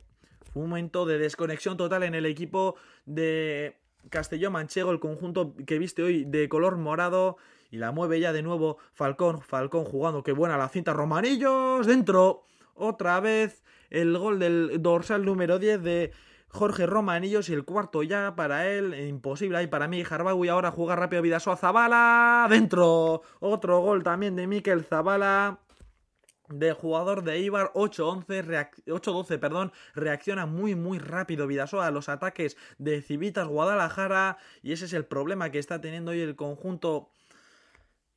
fue 0.51 0.63
un 0.63 0.69
momento 0.69 1.05
de 1.05 1.17
desconexión 1.17 1.77
total 1.77 2.03
en 2.03 2.15
el 2.15 2.25
equipo 2.25 2.75
de 3.05 3.75
Castelló 4.09 4.51
Manchego, 4.51 4.91
el 4.91 4.99
conjunto 4.99 5.53
que 5.65 5.79
viste 5.79 6.03
hoy 6.03 6.25
de 6.25 6.49
color 6.49 6.77
morado. 6.77 7.37
Y 7.71 7.77
la 7.77 7.91
mueve 7.91 8.19
ya 8.19 8.31
de 8.31 8.43
nuevo 8.43 8.77
Falcón. 8.93 9.41
Falcón 9.41 9.85
jugando, 9.85 10.23
qué 10.23 10.31
buena 10.31 10.57
la 10.57 10.69
cinta. 10.69 10.93
Romanillos 10.93 11.87
dentro. 11.87 12.43
Otra 12.75 13.19
vez 13.19 13.63
el 13.89 14.17
gol 14.17 14.39
del 14.39 14.81
dorsal 14.81 15.25
número 15.25 15.59
10 15.59 15.81
de 15.81 16.11
Jorge 16.47 16.85
Romanillos 16.85 17.49
y 17.49 17.53
el 17.53 17.65
cuarto 17.65 18.03
ya 18.03 18.35
para 18.35 18.67
él. 18.67 18.93
Imposible 19.07 19.57
ahí 19.57 19.67
para 19.67 19.87
mí. 19.87 20.03
Jarbawi 20.03 20.47
ahora 20.47 20.71
juega 20.71 20.95
rápido 20.95 21.21
Vidasoa 21.21 21.57
Zabala. 21.57 22.47
Dentro. 22.49 23.23
Otro 23.39 23.79
gol 23.79 24.03
también 24.03 24.35
de 24.35 24.47
Miquel 24.47 24.83
Zabala 24.83 25.59
de 26.49 26.73
jugador 26.73 27.23
de 27.23 27.39
Ibar 27.39 27.71
8-12, 27.73 29.39
perdón, 29.39 29.71
reacciona 29.93 30.45
muy 30.45 30.75
muy 30.75 30.99
rápido 30.99 31.47
Vidasoa 31.47 31.87
a 31.87 31.91
los 31.91 32.09
ataques 32.09 32.57
de 32.77 33.01
Civitas 33.01 33.47
Guadalajara 33.47 34.37
y 34.61 34.71
ese 34.71 34.85
es 34.85 34.93
el 34.93 35.05
problema 35.05 35.51
que 35.51 35.59
está 35.59 35.81
teniendo 35.81 36.11
hoy 36.11 36.21
el 36.21 36.35
conjunto 36.35 37.09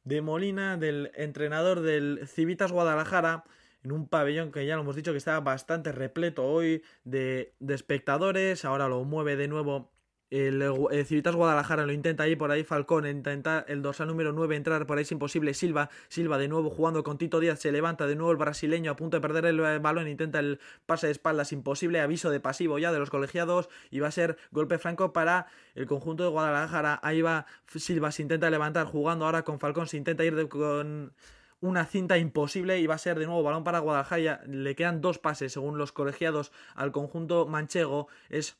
de 0.05 0.21
Molina 0.23 0.77
del 0.77 1.11
entrenador 1.14 1.81
del 1.81 2.27
Civitas 2.29 2.73
Guadalajara 2.73 3.45
en 3.85 3.93
un 3.93 4.09
pabellón 4.09 4.53
que 4.53 4.67
ya 4.67 4.75
lo 4.77 4.83
hemos 4.83 4.97
dicho 4.97 5.12
que 5.12 5.19
está 5.19 5.38
bastante 5.41 5.93
repleto 5.93 6.45
hoy 6.45 6.83
de, 7.05 7.55
de 7.61 7.75
espectadores, 7.75 8.64
ahora 8.64 8.88
lo 8.88 9.05
mueve 9.05 9.37
de 9.37 9.49
nuevo 9.49 9.93
el, 10.31 10.62
Civitas 11.07 11.35
Guadalajara 11.35 11.87
lo 11.87 11.93
intenta 11.93 12.25
ahí 12.25 12.37
por 12.37 12.51
ahí 12.51 12.62
Falcón, 12.62 13.07
intenta 13.07 13.64
el 13.67 13.81
dorsal 13.81 14.09
número 14.09 14.33
9 14.33 14.57
entrar 14.57 14.87
por 14.87 14.99
ahí 14.99 15.03
es 15.03 15.12
imposible. 15.12 15.55
Silva, 15.55 15.88
Silva 16.09 16.38
de 16.38 16.49
nuevo 16.49 16.71
jugando 16.71 17.03
con 17.03 17.17
Tito 17.17 17.41
Díaz, 17.41 17.61
se 17.61 17.73
levanta 17.73 18.07
de 18.07 18.14
nuevo 18.14 18.31
el 18.33 18.37
brasileño 18.37 18.91
a 18.91 18.97
punto 18.97 19.17
de 19.17 19.21
perder 19.21 19.47
el 19.47 19.61
eh, 19.61 19.79
balón, 19.79 20.09
intenta 20.09 20.38
el 20.41 20.61
pase 20.87 21.07
de 21.07 21.12
espaldas 21.12 21.53
imposible, 21.53 22.01
aviso 22.01 22.31
de 22.31 22.41
pasivo 22.41 22.79
ya 22.79 22.93
de 22.93 22.99
los 22.99 23.11
colegiados 23.11 23.69
y 23.91 24.01
va 24.01 24.09
a 24.09 24.12
ser 24.12 24.37
golpe 24.51 24.79
franco 24.79 25.12
para 25.12 25.47
el 25.75 25.87
conjunto 25.87 26.25
de 26.25 26.31
Guadalajara. 26.31 27.01
Ahí 27.03 27.23
va 27.23 27.47
Silva, 27.67 28.12
se 28.12 28.23
intenta 28.23 28.51
levantar 28.51 28.87
jugando 28.87 29.25
ahora 29.25 29.45
con 29.45 29.59
Falcón, 29.61 29.88
se 29.88 29.97
intenta 29.97 30.25
ir 30.25 30.49
con 30.49 31.12
una 31.61 31.87
cinta 31.87 32.19
imposible 32.19 32.79
y 32.79 32.87
va 32.87 32.95
a 32.95 32.99
ser 32.99 33.19
de 33.19 33.27
nuevo 33.27 33.43
balón 33.43 33.64
para 33.64 33.79
Guadalajara. 33.79 34.43
Le 34.47 34.75
quedan 34.75 35.01
dos 35.01 35.19
pases 35.19 35.53
según 35.53 35.79
los 35.79 35.93
colegiados 35.93 36.53
al 36.75 36.93
conjunto 36.93 37.47
manchego. 37.47 38.09
Es 38.29 38.59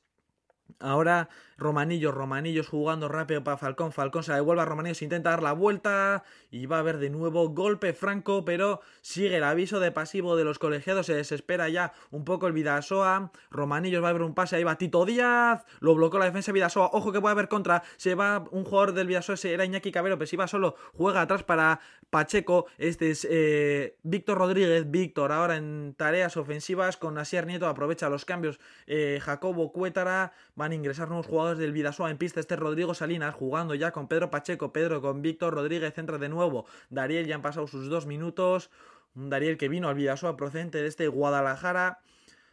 Ahora 0.81 1.29
Romanillos, 1.59 2.15
Romanillos 2.15 2.69
jugando 2.69 3.09
rápido 3.09 3.43
para 3.43 3.57
Falcón, 3.57 3.91
Falcón 3.91 4.23
se 4.23 4.31
la 4.31 4.37
devuelve 4.37 4.63
a 4.63 4.65
Romanillos, 4.65 5.03
intenta 5.03 5.31
dar 5.31 5.43
la 5.43 5.53
vuelta 5.53 6.23
y 6.53 6.67
va 6.67 6.77
a 6.77 6.79
haber 6.79 6.99
de 6.99 7.11
nuevo 7.11 7.49
golpe 7.49 7.93
franco, 7.93 8.45
pero 8.45 8.81
sigue 9.01 9.37
el 9.37 9.45
aviso 9.45 9.81
de 9.81 9.91
pasivo 9.91 10.37
de 10.37 10.45
los 10.45 10.61
colegiados, 10.61 11.07
se 11.07 11.15
desespera 11.15 11.69
ya 11.69 11.93
un 12.13 12.25
poco 12.25 12.47
el 12.47 12.53
Vidasoa, 12.53 13.33
Romanillos 13.51 14.03
va 14.03 14.07
a 14.07 14.11
haber 14.11 14.23
un 14.23 14.35
pase, 14.35 14.55
ahí 14.55 14.63
va 14.63 14.79
Tito 14.79 15.05
Díaz, 15.05 15.65
lo 15.81 15.97
bloqueó 15.97 16.21
la 16.21 16.27
defensa 16.27 16.53
de 16.53 16.55
Vidasoa, 16.55 16.91
ojo 16.93 17.11
que 17.11 17.21
puede 17.21 17.33
haber 17.33 17.49
contra, 17.49 17.83
se 17.97 18.15
va 18.15 18.45
un 18.53 18.63
jugador 18.63 18.93
del 18.93 19.09
Vidasoa, 19.09 19.35
era 19.43 19.65
Iñaki 19.65 19.91
Cabero, 19.91 20.17
pero 20.17 20.29
si 20.29 20.37
va 20.37 20.47
solo, 20.47 20.77
juega 20.95 21.23
atrás 21.23 21.43
para 21.43 21.81
Pacheco, 22.09 22.67
este 22.79 23.11
es 23.11 23.27
eh, 23.29 23.97
Víctor 24.05 24.39
Rodríguez, 24.39 24.89
Víctor 24.89 25.33
ahora 25.33 25.57
en 25.57 25.95
tareas 25.97 26.37
ofensivas 26.37 26.97
con 26.97 27.19
Asier 27.19 27.47
Nieto, 27.47 27.67
aprovecha 27.67 28.09
los 28.09 28.25
cambios, 28.25 28.61
eh, 28.87 29.19
Jacobo 29.21 29.73
Cuétara, 29.73 30.33
van 30.59 30.73
a 30.73 30.75
ingresar 30.75 31.07
nuevos 31.07 31.27
jugadores 31.27 31.59
del 31.59 31.73
Vidasoa 31.73 32.11
en 32.11 32.19
pista. 32.19 32.41
Este 32.41 32.57
Rodrigo 32.57 32.93
Salinas 32.93 33.33
jugando 33.33 33.77
ya 33.77 33.93
con 33.93 34.09
Pedro 34.09 34.29
Pacheco, 34.29 34.73
Pedro 34.73 35.01
con 35.01 35.23
Víctor 35.23 35.55
Rodríguez, 35.55 35.97
entra 35.97 36.19
de 36.19 36.29
nuevo. 36.29 36.67
Dariel 36.91 37.27
ya 37.27 37.37
han 37.37 37.43
pasado 37.43 37.69
sus 37.69 37.89
dos 37.89 38.07
minutos. 38.07 38.69
Un 39.15 39.31
Dariel 39.31 39.57
que 39.57 39.69
vino 39.69 39.89
al 39.89 39.95
Vidasoa 39.95 40.37
procedente 40.37 40.83
de 40.83 40.89
este 40.89 41.07
Guadalajara, 41.07 42.01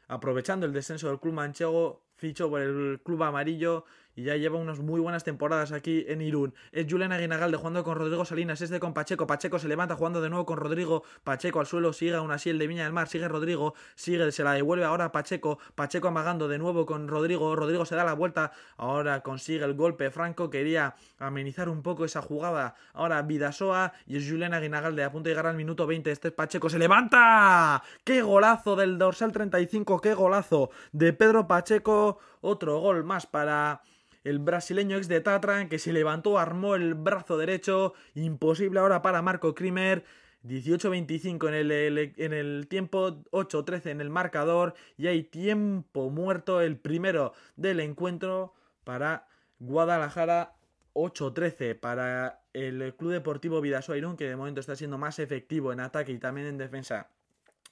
aprovechando 0.08 0.68
el 0.68 0.72
descenso 0.72 1.08
del 1.08 1.20
club 1.20 1.34
manchego, 1.34 2.04
fichó 2.16 2.48
por 2.48 2.62
el 2.62 3.02
club 3.04 3.24
amarillo 3.24 3.86
y 4.16 4.24
ya 4.24 4.36
lleva 4.38 4.58
unas 4.58 4.80
muy 4.80 5.00
buenas 5.00 5.24
temporadas 5.24 5.72
aquí 5.72 6.06
en 6.08 6.22
Irún. 6.22 6.54
Es 6.72 6.88
Julián 6.90 7.12
Aguinagalde 7.12 7.58
jugando 7.58 7.84
con 7.84 7.98
Rodrigo 7.98 8.26
Salinas, 8.26 8.62
este 8.62 8.80
con 8.80 8.94
Pacheco, 8.94 9.28
Pacheco 9.28 9.60
se 9.60 9.68
levanta 9.68 9.96
jugando 9.96 10.22
de 10.22 10.30
nuevo 10.30 10.46
con 10.46 10.58
Rodrigo, 10.58 11.04
Pacheco 11.24 11.60
al 11.60 11.66
suelo, 11.66 11.94
sigue 11.94 12.16
aún 12.16 12.32
así 12.32 12.50
el 12.50 12.58
de 12.58 12.68
Viña 12.68 12.84
del 12.84 12.94
Mar, 12.94 13.08
sigue 13.08 13.28
Rodrigo, 13.28 13.74
sigue, 13.96 14.32
se 14.32 14.44
la 14.44 14.54
devuelve 14.54 14.86
ahora 14.86 15.12
Pacheco, 15.12 15.60
Pacheco 15.76 16.08
amagando 16.08 16.48
de 16.48 16.58
nuevo 16.58 16.86
con 16.86 17.08
Rodrigo, 17.08 17.56
Rodrigo 17.56 17.86
se 17.86 17.96
da 17.96 18.04
la 18.04 18.14
vuelta, 18.14 18.52
ahora 18.78 19.22
consigue 19.22 19.66
el 19.66 19.74
golpe 19.74 20.10
Franco, 20.12 20.50
quería 20.50 20.96
amenizar 21.20 21.70
un 21.70 21.82
poco 21.82 22.06
esa 22.06 22.22
jugada, 22.22 22.76
ahora 22.94 23.22
Vidasoa 23.22 23.94
y 24.06 24.18
es 24.18 24.30
Julián 24.30 24.54
Aguinagalde 24.54 25.04
a 25.04 25.12
punto 25.12 25.28
de 25.28 25.32
llegar 25.32 25.48
al 25.48 25.56
minuto 25.56 25.86
20, 25.86 26.12
este 26.12 26.30
es 26.30 26.34
Pacheco, 26.34 26.70
se 26.70 26.80
levanta, 26.80 27.84
qué 28.04 28.22
golazo 28.22 28.76
del 28.76 28.98
dorsal 28.98 29.32
35, 29.32 30.00
qué 30.00 30.14
golazo 30.14 30.70
de 30.92 31.14
Pedro 31.14 31.48
Pacheco, 31.48 32.20
otro 32.42 32.80
gol 32.80 33.04
más 33.04 33.26
para 33.26 33.82
el 34.26 34.40
brasileño 34.40 34.98
ex 34.98 35.08
de 35.08 35.22
Tatran 35.22 35.70
que 35.70 35.80
se 35.80 35.94
levantó, 35.94 36.38
armó 36.38 36.76
el 36.76 36.96
brazo 36.96 37.38
derecho, 37.38 37.94
imposible 38.16 38.80
ahora 38.82 39.02
para 39.02 39.22
Marco 39.22 39.56
Krimer. 39.56 40.04
18-25 40.44 41.48
en 41.48 41.54
el, 41.56 42.14
en 42.18 42.34
el 42.34 42.68
tiempo, 42.68 43.24
8-13 43.32 43.88
en 43.88 44.02
el 44.02 44.12
marcador 44.12 44.76
y 44.96 45.08
hay 45.08 45.24
tiempo 45.24 46.12
muerto 46.12 46.62
el 46.62 46.78
primero 46.78 47.34
del 47.56 47.80
encuentro 47.80 48.54
para 48.84 49.28
Guadalajara 49.58 50.56
8-13 50.94 51.80
para 51.80 52.44
el 52.54 52.96
Club 52.96 53.14
Deportivo 53.14 53.60
Vidasoa 53.60 53.96
que 54.16 54.30
de 54.30 54.36
momento 54.36 54.60
está 54.60 54.76
siendo 54.76 55.00
más 55.00 55.18
efectivo 55.18 55.74
en 55.74 55.80
ataque 55.80 56.12
y 56.12 56.20
también 56.20 56.46
en 56.46 56.60
defensa 56.60 57.10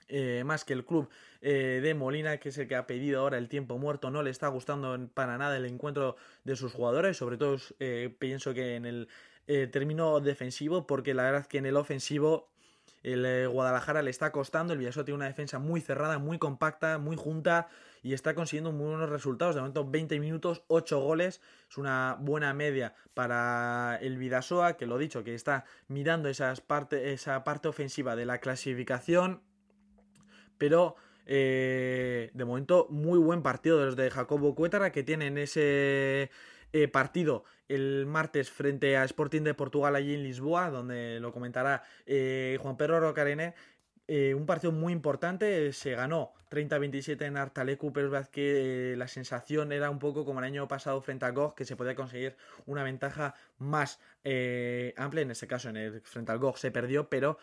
eh, 0.10 0.44
más 0.46 0.66
que 0.66 0.74
el 0.74 0.86
club 0.86 1.10
eh, 1.44 1.80
de 1.84 1.94
Molina, 1.94 2.38
que 2.38 2.50
es 2.50 2.58
el 2.58 2.68
que 2.68 2.76
ha 2.76 2.88
pedido 2.88 3.20
ahora 3.20 3.38
el 3.38 3.50
tiempo 3.50 3.78
muerto, 3.78 4.10
no 4.10 4.24
le 4.24 4.30
está 4.30 4.48
gustando 4.48 4.98
para 5.14 5.38
nada 5.38 5.58
el 5.58 5.66
encuentro 5.66 6.16
de 6.44 6.56
sus 6.56 6.74
jugadores, 6.74 7.18
sobre 7.18 7.38
todo 7.38 7.58
eh, 7.80 8.16
pienso 8.18 8.54
que 8.54 8.76
en 8.76 8.86
el 8.86 9.08
término 9.72 10.22
defensivo, 10.22 10.88
porque 10.88 11.14
la 11.14 11.24
verdad 11.24 11.42
es 11.42 11.48
que 11.48 11.58
en 11.58 11.66
el 11.66 11.76
ofensivo 11.76 12.50
el 13.04 13.50
Guadalajara 13.50 14.02
le 14.02 14.10
está 14.10 14.32
costando, 14.32 14.72
el 14.72 14.80
Villasoa 14.80 15.04
tiene 15.04 15.18
una 15.18 15.28
defensa 15.28 15.60
muy 15.60 15.82
cerrada, 15.82 16.18
muy 16.18 16.40
compacta, 16.40 16.98
muy 16.98 17.18
junta 17.18 17.68
y 18.02 18.14
está 18.14 18.36
consiguiendo 18.36 18.72
muy 18.72 18.88
buenos 18.88 19.10
resultados. 19.10 19.56
De 19.56 19.62
momento 19.62 19.90
20 19.90 20.20
minutos, 20.20 20.64
8 20.68 21.00
goles, 21.00 21.42
es 21.70 21.78
una 21.78 22.18
buena 22.20 22.54
media 22.54 22.96
para 23.14 23.98
el 24.02 24.18
Vidasoa, 24.18 24.78
que 24.78 24.86
lo 24.86 24.98
dicho, 24.98 25.24
que 25.24 25.36
está 25.36 25.66
mirando 25.88 26.30
parte, 26.68 27.14
esa 27.14 27.44
parte 27.44 27.68
ofensiva 27.68 28.16
de 28.16 28.26
la 28.26 28.40
clasificación. 28.40 29.42
Pero 30.58 30.96
eh, 31.26 32.32
de 32.34 32.46
momento 32.46 32.88
muy 32.90 33.18
buen 33.18 33.42
partido 33.42 33.86
desde 33.86 34.10
Jacobo 34.10 34.56
Cuétara 34.56 34.92
que 34.92 35.04
tienen 35.04 35.38
ese 35.38 36.30
eh, 36.74 36.88
partido 36.90 37.46
el 37.70 38.06
martes 38.06 38.52
frente 38.52 38.98
a 38.98 39.04
Sporting 39.06 39.42
de 39.42 39.54
Portugal 39.54 39.96
allí 39.96 40.14
en 40.14 40.24
Lisboa, 40.24 40.70
donde 40.70 41.20
lo 41.20 41.32
comentará 41.32 41.84
eh, 42.06 42.58
Juan 42.62 42.78
Pedro 42.78 43.00
Rocarene. 43.00 43.54
un 44.08 44.46
partido 44.46 44.74
muy 44.74 44.92
importante, 44.92 45.72
se 45.72 45.92
ganó 45.92 46.34
30-27 46.52 47.26
en 47.26 47.38
Artalecu, 47.38 47.94
pero 47.94 48.08
es 48.08 48.12
verdad 48.12 48.30
que 48.30 48.96
la 48.98 49.08
sensación 49.08 49.72
era 49.72 49.90
un 49.90 50.00
poco 50.00 50.26
como 50.26 50.40
el 50.40 50.46
año 50.46 50.68
pasado 50.68 51.02
frente 51.02 51.26
a 51.26 51.32
GOG, 51.32 51.56
que 51.56 51.66
se 51.66 51.76
podía 51.76 51.96
conseguir 51.96 52.36
una 52.66 52.84
ventaja 52.84 53.34
más 53.58 54.00
amplia, 54.98 55.22
en 55.22 55.32
este 55.32 55.48
caso 55.48 55.70
en 55.70 55.78
el, 55.78 56.02
frente 56.02 56.32
al 56.34 56.40
GOG 56.40 56.58
se 56.58 56.70
perdió, 56.70 57.10
pero 57.10 57.38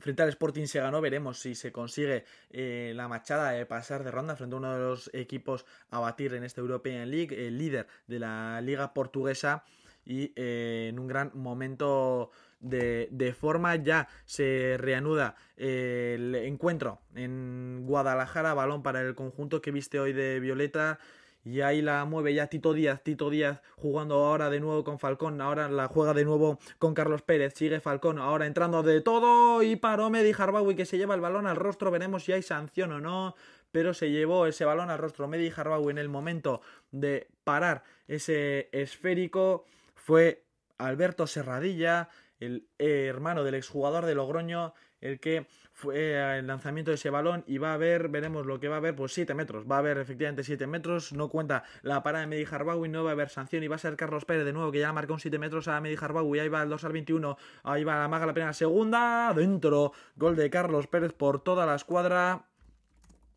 Frente 0.00 0.22
al 0.22 0.30
Sporting 0.30 0.66
se 0.66 0.80
ganó, 0.80 1.00
veremos 1.00 1.38
si 1.38 1.54
se 1.54 1.72
consigue 1.72 2.24
eh, 2.50 2.92
la 2.96 3.06
machada 3.06 3.50
de 3.50 3.66
pasar 3.66 4.02
de 4.02 4.10
ronda 4.10 4.34
frente 4.34 4.54
a 4.54 4.58
uno 4.58 4.72
de 4.72 4.80
los 4.80 5.10
equipos 5.12 5.66
a 5.90 6.00
batir 6.00 6.32
en 6.34 6.42
esta 6.42 6.62
European 6.62 7.10
League, 7.10 7.46
el 7.46 7.58
líder 7.58 7.86
de 8.06 8.18
la 8.18 8.60
liga 8.62 8.94
portuguesa 8.94 9.64
y 10.06 10.32
eh, 10.36 10.88
en 10.88 10.98
un 10.98 11.06
gran 11.06 11.30
momento 11.34 12.30
de, 12.60 13.08
de, 13.10 13.34
forma 13.34 13.76
ya 13.76 14.08
se 14.24 14.76
reanuda 14.78 15.36
el 15.56 16.34
encuentro 16.34 17.00
en 17.14 17.84
Guadalajara, 17.86 18.54
balón 18.54 18.82
para 18.82 19.02
el 19.02 19.14
conjunto 19.14 19.60
que 19.60 19.70
viste 19.70 20.00
hoy 20.00 20.12
de 20.12 20.40
Violeta 20.40 20.98
y 21.44 21.60
ahí 21.62 21.82
la 21.82 22.04
mueve 22.04 22.34
ya 22.34 22.48
Tito 22.48 22.72
Díaz, 22.72 23.02
Tito 23.02 23.30
Díaz 23.30 23.62
jugando 23.76 24.16
ahora 24.16 24.50
de 24.50 24.60
nuevo 24.60 24.84
con 24.84 24.98
Falcón, 24.98 25.40
ahora 25.40 25.68
la 25.68 25.88
juega 25.88 26.14
de 26.14 26.24
nuevo 26.24 26.58
con 26.78 26.94
Carlos 26.94 27.22
Pérez, 27.22 27.54
sigue 27.54 27.80
Falcón, 27.80 28.18
ahora 28.18 28.46
entrando 28.46 28.82
de 28.82 29.00
todo 29.00 29.62
y 29.62 29.76
paró 29.76 30.10
Medi 30.10 30.32
Harbawi 30.36 30.74
que 30.74 30.86
se 30.86 30.98
lleva 30.98 31.14
el 31.14 31.20
balón 31.20 31.46
al 31.46 31.56
rostro, 31.56 31.90
veremos 31.90 32.24
si 32.24 32.32
hay 32.32 32.42
sanción 32.42 32.92
o 32.92 33.00
no, 33.00 33.34
pero 33.72 33.94
se 33.94 34.10
llevó 34.10 34.46
ese 34.46 34.64
balón 34.64 34.90
al 34.90 34.98
rostro 34.98 35.28
Medi 35.28 35.50
Harbawi 35.54 35.90
en 35.90 35.98
el 35.98 36.08
momento 36.08 36.60
de 36.90 37.28
parar 37.44 37.84
ese 38.06 38.68
esférico, 38.72 39.64
fue 39.94 40.44
Alberto 40.78 41.26
Serradilla, 41.26 42.08
el 42.40 42.66
hermano 42.78 43.44
del 43.44 43.54
exjugador 43.54 44.06
de 44.06 44.14
Logroño, 44.14 44.74
el 45.00 45.20
que 45.20 45.46
fue 45.72 46.38
el 46.38 46.46
lanzamiento 46.46 46.90
de 46.90 46.96
ese 46.96 47.10
balón 47.10 47.44
y 47.46 47.58
va 47.58 47.70
a 47.70 47.74
haber, 47.74 48.08
veremos 48.08 48.46
lo 48.46 48.60
que 48.60 48.68
va 48.68 48.76
a 48.76 48.78
haber, 48.78 48.94
pues 48.94 49.12
7 49.12 49.32
metros, 49.34 49.64
va 49.70 49.76
a 49.76 49.78
haber 49.78 49.98
efectivamente 49.98 50.44
7 50.44 50.66
metros, 50.66 51.12
no 51.12 51.28
cuenta 51.28 51.64
la 51.82 52.02
parada 52.02 52.22
de 52.22 52.28
Medi 52.28 52.46
Harbawi, 52.50 52.88
no 52.88 53.04
va 53.04 53.10
a 53.10 53.12
haber 53.12 53.30
sanción 53.30 53.62
y 53.62 53.68
va 53.68 53.76
a 53.76 53.78
ser 53.78 53.96
Carlos 53.96 54.24
Pérez 54.24 54.44
de 54.44 54.52
nuevo 54.52 54.72
que 54.72 54.80
ya 54.80 54.92
marcó 54.92 55.14
un 55.14 55.20
7 55.20 55.38
metros 55.38 55.68
a 55.68 55.80
Medi 55.80 55.96
Harbawi, 56.00 56.40
ahí 56.40 56.48
va 56.48 56.62
el 56.62 56.68
2 56.68 56.84
al 56.84 56.92
21, 56.92 57.36
ahí 57.62 57.84
va 57.84 57.98
la 57.98 58.08
maga 58.08 58.26
la 58.26 58.34
primera, 58.34 58.52
segunda, 58.52 59.32
dentro, 59.34 59.92
gol 60.16 60.36
de 60.36 60.50
Carlos 60.50 60.86
Pérez 60.86 61.12
por 61.12 61.42
toda 61.42 61.64
la 61.66 61.74
escuadra 61.74 62.46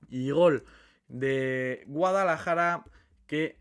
y 0.09 0.31
gol 0.31 0.65
de 1.07 1.83
Guadalajara 1.87 2.83
que 3.27 3.57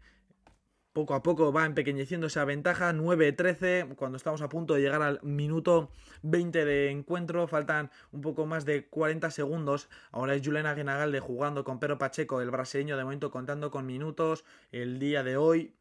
poco 0.92 1.14
a 1.14 1.22
poco 1.22 1.52
va 1.52 1.66
empequeñeciendo 1.66 2.26
esa 2.26 2.44
ventaja, 2.44 2.92
9-13, 2.92 3.94
cuando 3.96 4.16
estamos 4.16 4.42
a 4.42 4.48
punto 4.48 4.74
de 4.74 4.82
llegar 4.82 5.02
al 5.02 5.20
minuto 5.22 5.90
20 6.22 6.64
de 6.64 6.90
encuentro, 6.90 7.46
faltan 7.46 7.90
un 8.12 8.20
poco 8.20 8.46
más 8.46 8.64
de 8.64 8.86
40 8.86 9.30
segundos, 9.30 9.88
ahora 10.10 10.34
es 10.34 10.42
Juliana 10.44 10.70
Aguinagalde 10.70 11.20
jugando 11.20 11.64
con 11.64 11.80
Pedro 11.80 11.98
Pacheco, 11.98 12.40
el 12.40 12.50
brasileño 12.50 12.96
de 12.96 13.04
momento 13.04 13.30
contando 13.30 13.70
con 13.70 13.86
minutos, 13.86 14.44
el 14.70 14.98
día 14.98 15.22
de 15.22 15.36
hoy 15.36 15.74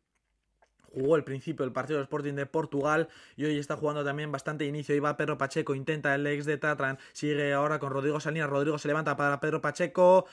jugó 0.93 1.15
el 1.15 1.23
principio 1.23 1.65
del 1.65 1.73
partido 1.73 1.97
del 1.97 2.03
Sporting 2.03 2.33
de 2.33 2.45
Portugal 2.45 3.07
y 3.35 3.45
hoy 3.45 3.57
está 3.57 3.77
jugando 3.77 4.03
también 4.03 4.31
bastante 4.31 4.65
inicio. 4.65 4.95
Iba 4.95 5.17
Pedro 5.17 5.37
Pacheco, 5.37 5.75
intenta 5.75 6.13
el 6.15 6.27
ex 6.27 6.45
de 6.45 6.57
Tatran, 6.57 6.99
sigue 7.13 7.53
ahora 7.53 7.79
con 7.79 7.91
Rodrigo 7.91 8.19
Salinas. 8.19 8.49
Rodrigo 8.49 8.77
se 8.77 8.87
levanta 8.87 9.15
para 9.15 9.39
Pedro 9.39 9.61
Pacheco. 9.61 10.25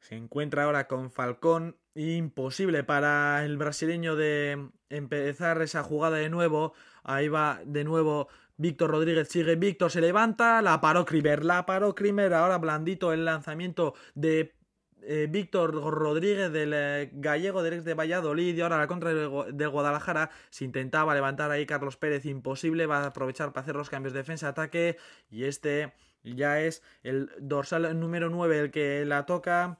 Se 0.00 0.16
encuentra 0.16 0.64
ahora 0.64 0.88
con 0.88 1.10
Falcón. 1.10 1.76
Imposible 1.94 2.84
para 2.84 3.44
el 3.44 3.56
brasileño 3.56 4.14
de 4.14 4.70
empezar 4.90 5.60
esa 5.60 5.82
jugada 5.82 6.18
de 6.18 6.30
nuevo. 6.30 6.72
Ahí 7.02 7.28
va 7.28 7.60
de 7.64 7.82
nuevo 7.82 8.28
Víctor 8.56 8.90
Rodríguez. 8.90 9.28
Sigue 9.28 9.56
Víctor, 9.56 9.90
se 9.90 10.00
levanta. 10.00 10.62
La 10.62 10.80
paró 10.80 11.04
Krimer. 11.04 11.44
La 11.44 11.66
paró 11.66 11.94
Krimer. 11.94 12.32
Ahora 12.34 12.58
blandito 12.58 13.12
el 13.12 13.24
lanzamiento 13.24 13.94
de 14.14 14.54
eh, 15.02 15.26
Víctor 15.28 15.72
Rodríguez 15.72 16.52
del 16.52 16.72
eh, 16.74 17.10
gallego 17.12 17.62
del 17.62 17.74
ex 17.74 17.84
de 17.84 17.94
Valladolid 17.94 18.54
y 18.54 18.60
ahora 18.60 18.78
la 18.78 18.86
contra 18.86 19.14
de 19.14 19.66
Guadalajara 19.66 20.30
se 20.50 20.64
intentaba 20.64 21.14
levantar 21.14 21.50
ahí 21.50 21.64
Carlos 21.64 21.96
Pérez 21.96 22.26
imposible 22.26 22.84
va 22.84 22.98
a 22.98 23.06
aprovechar 23.06 23.52
para 23.52 23.62
hacer 23.62 23.76
los 23.76 23.88
cambios 23.88 24.12
de 24.12 24.18
defensa-ataque 24.18 24.98
y 25.30 25.44
este 25.44 25.94
ya 26.22 26.60
es 26.60 26.82
el 27.02 27.30
dorsal 27.40 27.98
número 27.98 28.28
9 28.28 28.58
el 28.58 28.70
que 28.70 29.04
la 29.06 29.24
toca. 29.24 29.78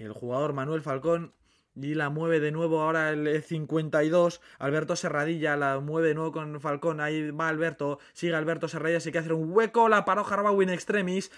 El 0.00 0.12
jugador 0.14 0.54
Manuel 0.54 0.80
Falcón 0.80 1.34
y 1.76 1.94
la 1.94 2.10
mueve 2.10 2.40
de 2.40 2.52
nuevo 2.52 2.80
ahora 2.80 3.10
el 3.10 3.42
52. 3.42 4.40
Alberto 4.58 4.96
Serradilla 4.96 5.56
la 5.56 5.78
mueve 5.80 6.08
de 6.08 6.14
nuevo 6.14 6.32
con 6.32 6.58
Falcón. 6.60 7.00
Ahí 7.00 7.30
va 7.30 7.48
Alberto. 7.48 7.98
Sigue 8.14 8.34
Alberto 8.34 8.66
Serradilla. 8.66 9.00
Se 9.00 9.12
que 9.12 9.18
hacer 9.18 9.34
un 9.34 9.52
hueco. 9.52 9.88
La 9.88 10.06
paró 10.06 10.26
Harbawi 10.26 10.64
en 10.64 10.70
extremis. 10.70 11.30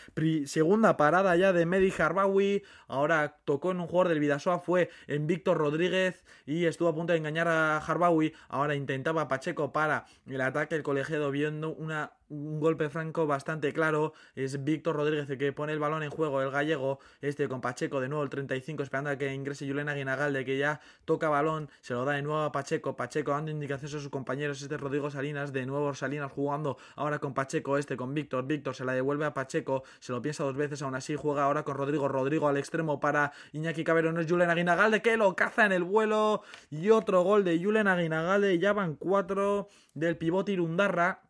segunda 0.46 0.96
parada 0.96 1.35
ya 1.37 1.53
de 1.53 1.66
Medi 1.66 1.92
Harbawi. 1.96 2.62
Ahora 2.87 3.38
tocó 3.44 3.72
en 3.72 3.81
un 3.81 3.88
jugador 3.88 4.09
del 4.09 4.20
Vidasoa. 4.20 4.61
Fue 4.61 4.90
en 5.09 5.27
Víctor 5.27 5.59
Rodríguez. 5.59 6.25
Y 6.46 6.66
estuvo 6.66 6.88
a 6.88 6.94
punto 6.94 7.12
de 7.12 7.18
engañar 7.18 7.48
a 7.48 7.79
Harbawi. 7.79 8.33
Ahora 8.48 8.77
intentaba 8.77 9.29
Pacheco 9.29 9.72
para 9.72 10.07
el 10.27 10.40
ataque. 10.40 10.77
El 10.77 10.83
colegiado 10.83 11.31
viendo 11.31 11.75
una 11.75 12.12
un 12.33 12.61
golpe 12.61 12.88
franco 12.88 13.27
bastante 13.27 13.73
claro. 13.73 14.14
Es 14.35 14.64
Víctor 14.64 14.97
Rodríguez 14.97 15.29
el 15.31 15.38
que 15.38 15.53
pone 15.53 15.73
el 15.73 15.79
balón 15.79 16.03
en 16.03 16.11
juego, 16.11 16.40
el 16.40 16.51
gallego, 16.51 16.99
este 17.21 17.49
con 17.49 17.61
Pacheco 17.61 18.01
de 18.01 18.09
nuevo 18.09 18.25
el 18.25 18.31
35, 18.31 18.83
esperando 18.83 19.11
a 19.11 19.16
que 19.16 19.33
ingrese 19.33 19.66
Juliana 19.66 19.95
Guinagalde, 19.95 20.45
que 20.45 20.57
ya 20.59 20.81
toca 21.05 21.29
balón, 21.29 21.68
se 21.81 21.95
lo 21.95 22.05
da 22.05 22.14
de 22.14 22.23
nuevo 22.23 22.40
a 22.40 22.53
Pacheco, 22.53 22.97
Pacheco 22.97 23.33
dando 23.33 23.51
indicaciones 23.51 23.95
a 23.95 23.99
sus 24.01 24.09
compañeros, 24.09 24.62
este 24.62 24.77
Rodrigo 24.77 25.11
Salinas, 25.11 25.53
de 25.53 25.66
nuevo 25.66 25.95
Salinas 25.95 26.33
jugando 26.33 26.79
ahora 26.97 27.18
con 27.18 27.35
Pacheco, 27.35 27.77
este 27.77 27.97
con 27.97 28.14
Víctor, 28.14 28.47
Víctor 28.47 28.75
se 28.75 28.85
la 28.85 28.95
devuelve 28.95 29.27
a 29.27 29.35
Pacheco, 29.35 29.83
se 30.01 30.12
lo 30.12 30.23
piensa 30.23 30.45
dos 30.45 30.57
veces, 30.57 30.81
aún 30.83 30.95
así 30.95 31.14
juega 31.14 31.45
ahora 31.45 31.64
con 31.64 31.77
Rodrigo, 31.77 32.09
Rodrigo 32.09 32.49
al 32.49 32.57
extremo 32.57 32.99
para 32.99 33.33
Iñaki 33.53 33.85
Cabero, 33.85 34.12
no 34.12 34.21
es 34.21 34.31
Juliana 34.31 34.55
Guinagalde 34.55 35.03
que 35.03 35.16
lo 35.16 35.37
caza 35.37 35.66
en 35.66 35.73
el 35.73 35.85
vuelo 35.85 36.42
y 36.71 36.90
otro 36.90 37.23
gol 37.23 37.45
de 37.45 37.62
Juliana 37.62 37.95
Guinagalde, 37.97 38.59
ya 38.59 38.73
van 38.73 38.97
cuatro 38.97 39.68
del 39.95 40.16
pivote 40.16 40.53
Irundarra 40.53 41.21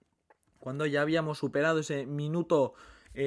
cuando 0.62 0.86
ya 0.86 1.02
habíamos 1.02 1.38
superado 1.38 1.80
ese 1.80 2.06
minuto 2.06 2.74
20 3.14 3.20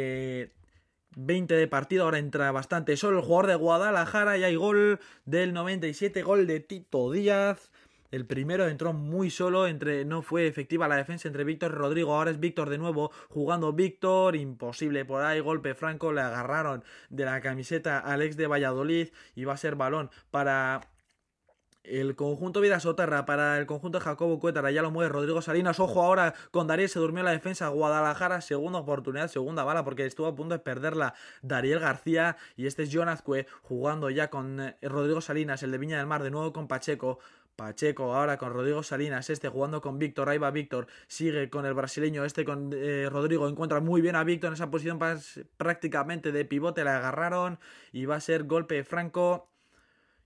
eh, 1.17 1.57
de 1.57 1.67
partido, 1.67 2.05
ahora 2.05 2.17
entra 2.17 2.49
bastante 2.53 2.95
solo 2.95 3.19
el 3.19 3.25
jugador 3.25 3.47
de 3.47 3.55
Guadalajara 3.55 4.37
y 4.37 4.45
hay 4.45 4.55
gol 4.55 5.01
del 5.25 5.53
97, 5.53 6.23
gol 6.23 6.47
de 6.47 6.61
Tito 6.61 7.11
Díaz. 7.11 7.71
El 8.09 8.25
primero 8.25 8.69
entró 8.69 8.93
muy 8.93 9.29
solo, 9.29 9.67
entre 9.67 10.05
no 10.05 10.21
fue 10.21 10.47
efectiva 10.47 10.87
la 10.87 10.95
defensa 10.95 11.27
entre 11.27 11.43
Víctor 11.43 11.71
y 11.71 11.75
Rodrigo. 11.75 12.13
Ahora 12.13 12.31
es 12.31 12.39
Víctor 12.39 12.69
de 12.69 12.77
nuevo 12.77 13.11
jugando 13.27 13.73
Víctor, 13.73 14.37
imposible 14.37 15.03
por 15.03 15.21
ahí, 15.21 15.41
golpe 15.41 15.75
franco, 15.75 16.13
le 16.13 16.21
agarraron 16.21 16.85
de 17.09 17.25
la 17.25 17.41
camiseta 17.41 17.99
al 17.99 18.21
ex 18.21 18.37
de 18.37 18.47
Valladolid 18.47 19.09
y 19.35 19.43
va 19.43 19.55
a 19.55 19.57
ser 19.57 19.75
balón 19.75 20.09
para 20.31 20.79
el 21.87 22.15
conjunto 22.15 22.61
Vida 22.61 22.79
Soterra 22.79 23.25
para 23.25 23.57
el 23.57 23.65
conjunto 23.65 23.99
de 23.99 24.05
Jacobo 24.05 24.39
Cuétara, 24.39 24.71
ya 24.71 24.81
lo 24.81 24.91
mueve 24.91 25.09
Rodrigo 25.09 25.41
Salinas. 25.41 25.79
Ojo 25.79 26.01
ahora 26.01 26.33
con 26.51 26.67
Dariel, 26.67 26.89
se 26.89 26.99
durmió 26.99 27.23
la 27.23 27.31
defensa. 27.31 27.67
Guadalajara, 27.69 28.41
segunda 28.41 28.79
oportunidad, 28.79 29.27
segunda 29.27 29.63
bala, 29.63 29.83
porque 29.83 30.05
estuvo 30.05 30.27
a 30.27 30.35
punto 30.35 30.55
de 30.55 30.59
perderla 30.59 31.13
Dariel 31.41 31.79
García. 31.79 32.37
Y 32.55 32.67
este 32.67 32.83
es 32.83 32.91
Jonazque 32.91 33.47
jugando 33.61 34.09
ya 34.09 34.29
con 34.29 34.59
eh, 34.59 34.77
Rodrigo 34.81 35.21
Salinas, 35.21 35.63
el 35.63 35.71
de 35.71 35.77
Viña 35.77 35.97
del 35.97 36.07
Mar, 36.07 36.23
de 36.23 36.31
nuevo 36.31 36.53
con 36.53 36.67
Pacheco. 36.67 37.19
Pacheco 37.55 38.13
ahora 38.13 38.37
con 38.37 38.51
Rodrigo 38.51 38.83
Salinas, 38.83 39.29
este 39.29 39.47
jugando 39.47 39.81
con 39.81 39.97
Víctor, 39.97 40.27
ahí 40.27 40.37
va 40.37 40.51
Víctor, 40.51 40.87
sigue 41.07 41.49
con 41.49 41.65
el 41.65 41.73
brasileño, 41.73 42.25
este 42.25 42.43
con 42.43 42.71
eh, 42.73 43.07
Rodrigo, 43.09 43.47
encuentra 43.47 43.79
muy 43.79 44.01
bien 44.01 44.17
a 44.17 44.25
Víctor 44.25 44.49
en 44.49 44.55
esa 44.55 44.69
posición 44.69 44.99
prácticamente 45.55 46.33
de 46.33 46.43
pivote, 46.43 46.83
le 46.83 46.89
agarraron 46.89 47.59
y 47.93 48.05
va 48.05 48.15
a 48.15 48.19
ser 48.19 48.43
golpe 48.43 48.83
franco 48.83 49.47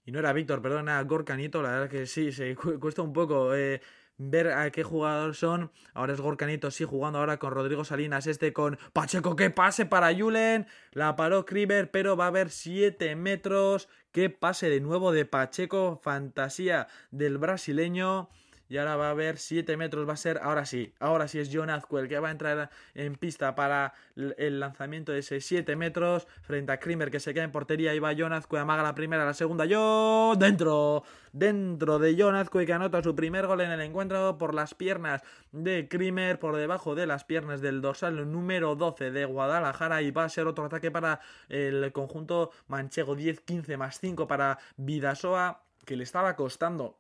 y 0.10 0.12
no 0.12 0.18
era 0.18 0.34
Víctor, 0.34 0.64
perdón, 0.64 0.90
era 0.90 1.04
Gorcanito, 1.04 1.62
la 1.62 1.70
verdad 1.70 1.88
que 1.88 2.08
sí, 2.08 2.32
se 2.32 2.56
cuesta 2.56 3.04
un 3.04 3.14
poco 3.14 3.54
eh, 3.54 3.80
ver 4.18 4.48
a 4.48 4.72
qué 4.72 4.82
jugador 4.82 5.36
son. 5.36 5.72
Ahora 5.94 6.14
es 6.14 6.20
Gorcanito, 6.20 6.72
sí, 6.72 6.84
jugando 6.84 7.20
ahora 7.20 7.38
con 7.38 7.54
Rodrigo 7.54 7.86
Salinas, 7.86 8.26
este 8.26 8.52
con 8.52 8.80
Pacheco, 8.92 9.36
que 9.36 9.52
pase 9.52 9.86
para 9.86 10.12
Julen, 10.12 10.66
la 10.94 11.16
paró 11.16 11.46
Kriber, 11.46 11.92
pero 11.92 12.18
va 12.18 12.24
a 12.26 12.30
haber 12.30 12.50
7 12.50 13.16
metros, 13.16 13.88
que 14.12 14.32
pase 14.32 14.68
de 14.68 14.82
nuevo 14.82 15.12
de 15.12 15.26
Pacheco, 15.26 16.00
fantasía 16.02 16.88
del 17.12 17.38
brasileño. 17.38 18.30
Y 18.70 18.78
ahora 18.78 18.96
va 18.96 19.08
a 19.08 19.10
haber 19.10 19.38
7 19.40 19.78
metros, 19.78 20.08
va 20.08 20.14
a 20.14 20.18
ser, 20.18 20.40
ahora 20.44 20.64
sí, 20.64 20.94
ahora 21.00 21.28
sí 21.28 21.40
es 21.40 21.50
John 21.52 21.72
Azquel 21.72 22.08
que 22.08 22.20
va 22.20 22.28
a 22.28 22.32
entrar 22.32 22.70
en 22.94 23.16
pista 23.16 23.56
para 23.56 23.96
el 24.16 24.60
lanzamiento 24.60 25.12
de 25.12 25.20
ese 25.20 25.42
7 25.42 25.76
metros 25.76 26.28
frente 26.44 26.72
a 26.72 26.80
Krimer 26.80 27.10
que 27.10 27.20
se 27.20 27.34
queda 27.34 27.46
en 27.46 27.52
portería. 27.52 27.96
Y 27.96 28.00
va 28.00 28.14
John 28.16 28.32
Azquel, 28.32 28.60
amaga 28.60 28.84
la 28.84 28.94
primera, 28.94 29.26
la 29.26 29.34
segunda, 29.34 29.66
yo 29.66 30.36
dentro, 30.38 31.04
dentro 31.34 31.98
de 31.98 32.16
John 32.16 32.36
Azquel 32.36 32.68
que 32.68 32.74
anota 32.74 33.02
su 33.02 33.16
primer 33.16 33.48
gol 33.48 33.62
en 33.62 33.72
el 33.72 33.82
encuentro 33.82 34.38
por 34.38 34.54
las 34.54 34.76
piernas 34.76 35.24
de 35.52 35.88
Krimer, 35.88 36.38
por 36.38 36.56
debajo 36.56 36.94
de 36.94 37.08
las 37.08 37.24
piernas 37.24 37.62
del 37.62 37.82
dorsal 37.82 38.32
número 38.32 38.76
12 38.76 39.10
de 39.10 39.26
Guadalajara. 39.26 40.04
Y 40.04 40.12
va 40.12 40.26
a 40.26 40.30
ser 40.30 40.46
otro 40.46 40.66
ataque 40.66 40.92
para 40.92 41.22
el 41.50 41.92
conjunto 41.92 42.52
manchego, 42.68 43.16
10-15 43.16 43.78
más 43.78 44.00
5 44.00 44.28
para 44.28 44.60
Vidasoa 44.78 45.64
que 45.86 45.96
le 45.96 46.04
estaba 46.04 46.36
costando 46.36 47.00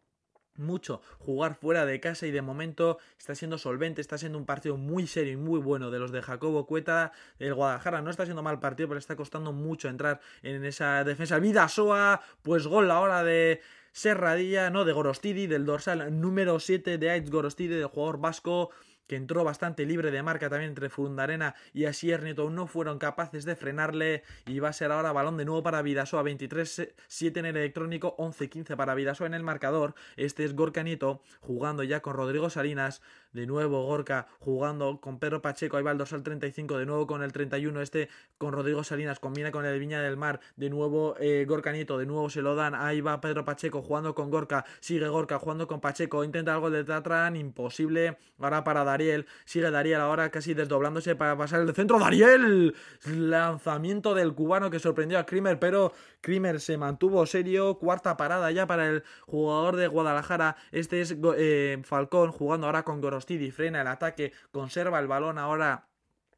mucho 0.59 1.01
jugar 1.19 1.55
fuera 1.55 1.85
de 1.85 1.99
casa 1.99 2.27
y 2.27 2.31
de 2.31 2.41
momento 2.41 2.99
está 3.17 3.35
siendo 3.35 3.57
solvente, 3.57 4.01
está 4.01 4.17
siendo 4.17 4.37
un 4.37 4.45
partido 4.45 4.77
muy 4.77 5.07
serio 5.07 5.33
y 5.33 5.37
muy 5.37 5.59
bueno 5.59 5.89
de 5.91 5.99
los 5.99 6.11
de 6.11 6.21
Jacobo 6.21 6.65
Cueta. 6.65 7.11
El 7.39 7.53
Guadalajara 7.53 8.01
no 8.01 8.09
está 8.09 8.25
siendo 8.25 8.43
mal 8.43 8.59
partido, 8.59 8.89
pero 8.89 8.99
está 8.99 9.15
costando 9.15 9.51
mucho 9.51 9.89
entrar 9.89 10.19
en 10.43 10.63
esa 10.65 11.03
defensa. 11.03 11.39
Vidasoa, 11.39 12.21
pues 12.43 12.67
gol 12.67 12.91
ahora 12.91 13.23
de 13.23 13.61
Serradilla, 13.91 14.69
no, 14.69 14.85
de 14.85 14.93
Gorostidi, 14.93 15.47
del 15.47 15.65
dorsal 15.65 16.19
número 16.21 16.59
7 16.59 16.97
de 16.97 17.09
Aitz 17.09 17.29
Gorostidi, 17.29 17.75
del 17.75 17.87
jugador 17.87 18.19
vasco 18.19 18.69
que 19.09 19.15
entró 19.15 19.43
bastante 19.43 19.87
libre 19.87 20.11
de 20.11 20.21
marca 20.21 20.49
también 20.49 20.69
entre 20.69 20.89
Fundarena 20.89 21.55
y 21.73 21.85
Asier 21.85 22.21
Nieto, 22.21 22.47
no 22.51 22.67
fueron 22.67 22.99
capaces 22.99 23.43
de 23.43 23.55
frenarle 23.55 24.21
y 24.45 24.59
va 24.59 24.69
a 24.69 24.73
ser 24.73 24.91
ahora 24.91 25.11
balón 25.11 25.35
de 25.35 25.45
nuevo 25.45 25.63
para 25.63 25.81
Vidasoa, 25.81 26.23
23-7 26.23 27.37
en 27.37 27.45
el 27.45 27.57
electrónico, 27.57 28.15
11-15 28.17 28.75
para 28.75 28.93
Vidasoa 28.93 29.25
en 29.25 29.33
el 29.33 29.41
marcador, 29.41 29.95
este 30.15 30.45
es 30.45 30.55
Gorka 30.55 30.83
Nieto 30.83 31.21
jugando 31.41 31.81
ya 31.81 32.01
con 32.01 32.13
Rodrigo 32.13 32.51
Salinas, 32.51 33.01
de 33.33 33.47
nuevo 33.47 33.85
Gorka 33.85 34.27
jugando 34.39 35.01
con 35.01 35.17
Pedro 35.17 35.41
Pacheco, 35.41 35.77
ahí 35.77 35.83
va 35.83 35.91
el 35.91 35.97
dorsal 35.97 36.21
35, 36.21 36.77
de 36.77 36.85
nuevo 36.85 37.07
con 37.07 37.23
el 37.23 37.31
31, 37.31 37.81
este 37.81 38.09
con 38.37 38.53
Rodrigo 38.53 38.83
Salinas, 38.83 39.19
combina 39.19 39.51
con 39.51 39.65
el 39.65 39.79
Viña 39.79 40.01
del 40.01 40.17
Mar, 40.17 40.39
de 40.55 40.69
nuevo 40.69 41.15
eh, 41.19 41.45
Gorka 41.47 41.71
Nieto, 41.71 41.97
de 41.97 42.05
nuevo 42.05 42.29
se 42.29 42.43
lo 42.43 42.55
dan, 42.55 42.75
ahí 42.75 43.01
va 43.01 43.19
Pedro 43.21 43.43
Pacheco 43.43 43.81
jugando 43.81 44.13
con 44.13 44.29
Gorka, 44.29 44.65
sigue 44.79 45.07
Gorka 45.07 45.39
jugando 45.39 45.67
con 45.67 45.81
Pacheco, 45.81 46.23
intenta 46.23 46.53
algo 46.53 46.69
de 46.69 46.83
Tatran, 46.83 47.35
imposible, 47.35 48.17
ahora 48.37 48.63
para 48.63 48.83
dar 48.83 48.99
Dariel. 48.99 49.25
Sigue 49.45 49.71
Dariel 49.71 50.01
ahora 50.01 50.29
casi 50.29 50.53
desdoblándose 50.53 51.15
para 51.15 51.37
pasar 51.37 51.61
el 51.61 51.73
centro. 51.73 51.99
¡Dariel! 51.99 52.75
Lanzamiento 53.05 54.13
del 54.13 54.33
cubano 54.33 54.69
que 54.69 54.79
sorprendió 54.79 55.19
a 55.19 55.25
Krimer, 55.25 55.59
pero 55.59 55.93
Krimer 56.21 56.59
se 56.59 56.77
mantuvo 56.77 57.25
serio. 57.25 57.77
Cuarta 57.79 58.17
parada 58.17 58.51
ya 58.51 58.67
para 58.67 58.89
el 58.89 59.03
jugador 59.25 59.77
de 59.77 59.87
Guadalajara. 59.87 60.57
Este 60.71 61.01
es 61.01 61.15
eh, 61.37 61.81
Falcón 61.83 62.31
jugando 62.31 62.67
ahora 62.67 62.83
con 62.83 62.99
Gorostidi. 63.19 63.51
Frena 63.51 63.81
el 63.81 63.87
ataque, 63.87 64.31
conserva 64.51 64.99
el 64.99 65.07
balón 65.07 65.37
ahora. 65.37 65.87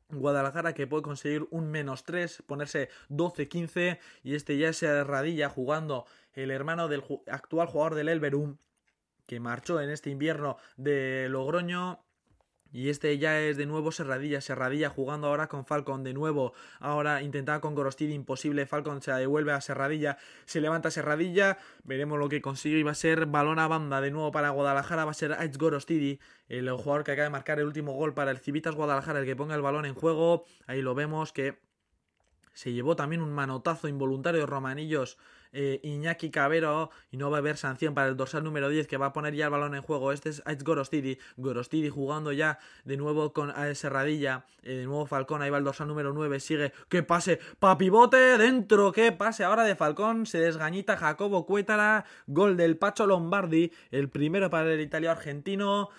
Guadalajara 0.10 0.74
que 0.74 0.88
puede 0.88 1.04
conseguir 1.04 1.48
un 1.52 1.72
menos 1.72 2.04
3, 2.04 2.44
ponerse 2.46 2.90
12-15 3.10 3.98
y 4.24 4.36
este 4.36 4.58
ya 4.58 4.68
es 4.68 4.82
Radilla 4.82 5.48
jugando 5.48 6.06
el 6.34 6.52
hermano 6.52 6.90
del 6.90 7.02
actual 7.28 7.68
jugador 7.68 7.96
del 7.96 8.10
Elverum 8.10 8.58
que 9.26 9.40
marchó 9.40 9.80
en 9.80 9.90
este 9.90 10.10
invierno 10.10 10.58
de 10.76 11.28
Logroño 11.30 12.04
y 12.72 12.90
este 12.90 13.18
ya 13.18 13.40
es 13.42 13.58
de 13.58 13.66
nuevo 13.66 13.92
Serradilla, 13.92 14.42
Serradilla 14.42 14.90
jugando 14.90 15.28
ahora 15.28 15.48
con 15.48 15.66
Falcon 15.66 16.04
de 16.04 16.14
nuevo, 16.14 16.54
ahora 16.80 17.22
intentaba 17.22 17.60
con 17.60 17.76
Gorostidi, 17.76 18.14
imposible, 18.14 18.66
Falcon 18.66 19.02
se 19.02 19.12
devuelve 19.12 19.52
a 19.52 19.62
Serradilla, 19.62 20.18
se 20.46 20.62
levanta 20.62 20.92
Serradilla, 20.92 21.58
veremos 21.84 22.18
lo 22.18 22.30
que 22.30 22.42
consigue. 22.42 22.80
Y 22.80 22.84
va 22.84 22.92
a 22.92 22.96
ser 22.96 23.26
balón 23.26 23.60
a 23.60 23.68
banda 23.68 24.02
de 24.02 24.12
nuevo 24.12 24.32
para 24.32 24.50
Guadalajara, 24.50 25.06
va 25.06 25.12
a 25.12 25.16
ser 25.16 25.34
Aitz 25.34 25.58
Gorostidi, 25.58 26.20
el 26.48 26.70
jugador 26.72 27.04
que 27.04 27.12
acaba 27.12 27.26
de 27.26 27.30
marcar 27.32 27.60
el 27.60 27.66
último 27.66 27.94
gol 27.94 28.14
para 28.14 28.32
el 28.32 28.38
Civitas 28.38 28.76
Guadalajara, 28.76 29.20
el 29.20 29.26
que 29.26 29.36
ponga 29.36 29.56
el 29.56 29.62
balón 29.62 29.86
en 29.86 29.94
juego, 29.94 30.46
ahí 30.68 30.82
lo 30.82 30.96
vemos 30.96 31.34
que 31.34 31.60
se 32.54 32.74
llevó 32.74 32.96
también 32.96 33.22
un 33.22 33.32
manotazo 33.32 33.88
involuntario 33.88 34.42
de 34.42 34.46
Romanillos 34.46 35.18
eh, 35.54 35.80
Iñaki 35.84 36.32
Cabero 36.32 36.90
y 37.12 37.18
no 37.18 37.30
va 37.30 37.38
a 37.38 37.40
haber 37.40 37.58
sanción 37.58 37.94
para 37.94 38.08
el 38.08 38.18
dorsal 38.18 38.44
número 38.44 38.70
10 38.70 38.88
que 38.88 38.98
va 38.98 39.08
a 39.08 39.14
poner 39.14 39.36
ya 39.36 39.46
el 39.46 39.52
balón 39.52 39.76
en 39.76 39.82
juego. 39.82 40.12
Este 40.12 40.30
es 40.30 40.42
Aitz 40.46 40.64
Gorostidi. 40.64 41.18
Gorostidi 41.38 41.90
jugando 41.90 42.32
ya 42.32 42.60
de 42.86 42.98
nuevo 42.98 43.34
con 43.34 43.54
Serradilla. 43.76 44.46
Eh, 44.64 44.76
de 44.78 44.86
nuevo 44.86 45.06
Falcón. 45.06 45.42
Ahí 45.42 45.50
va 45.50 45.58
el 45.58 45.64
dorsal 45.64 45.88
número 45.88 46.14
9. 46.14 46.40
Sigue. 46.40 46.74
Que 46.90 47.04
pase. 47.04 47.40
Papibote 47.60 48.18
dentro. 48.38 48.92
Que 48.92 49.12
pase 49.12 49.44
ahora 49.44 49.64
de 49.64 49.76
Falcón. 49.76 50.26
Se 50.26 50.40
desgañita 50.40 50.98
Jacobo 50.98 51.46
Cuétara. 51.46 52.06
Gol 52.28 52.58
del 52.58 52.78
Pacho 52.78 53.06
Lombardi. 53.06 53.72
El 53.92 54.10
primero 54.10 54.50
para 54.50 54.72
el 54.74 54.82
italiano 54.82 55.18
argentino. 55.18 55.90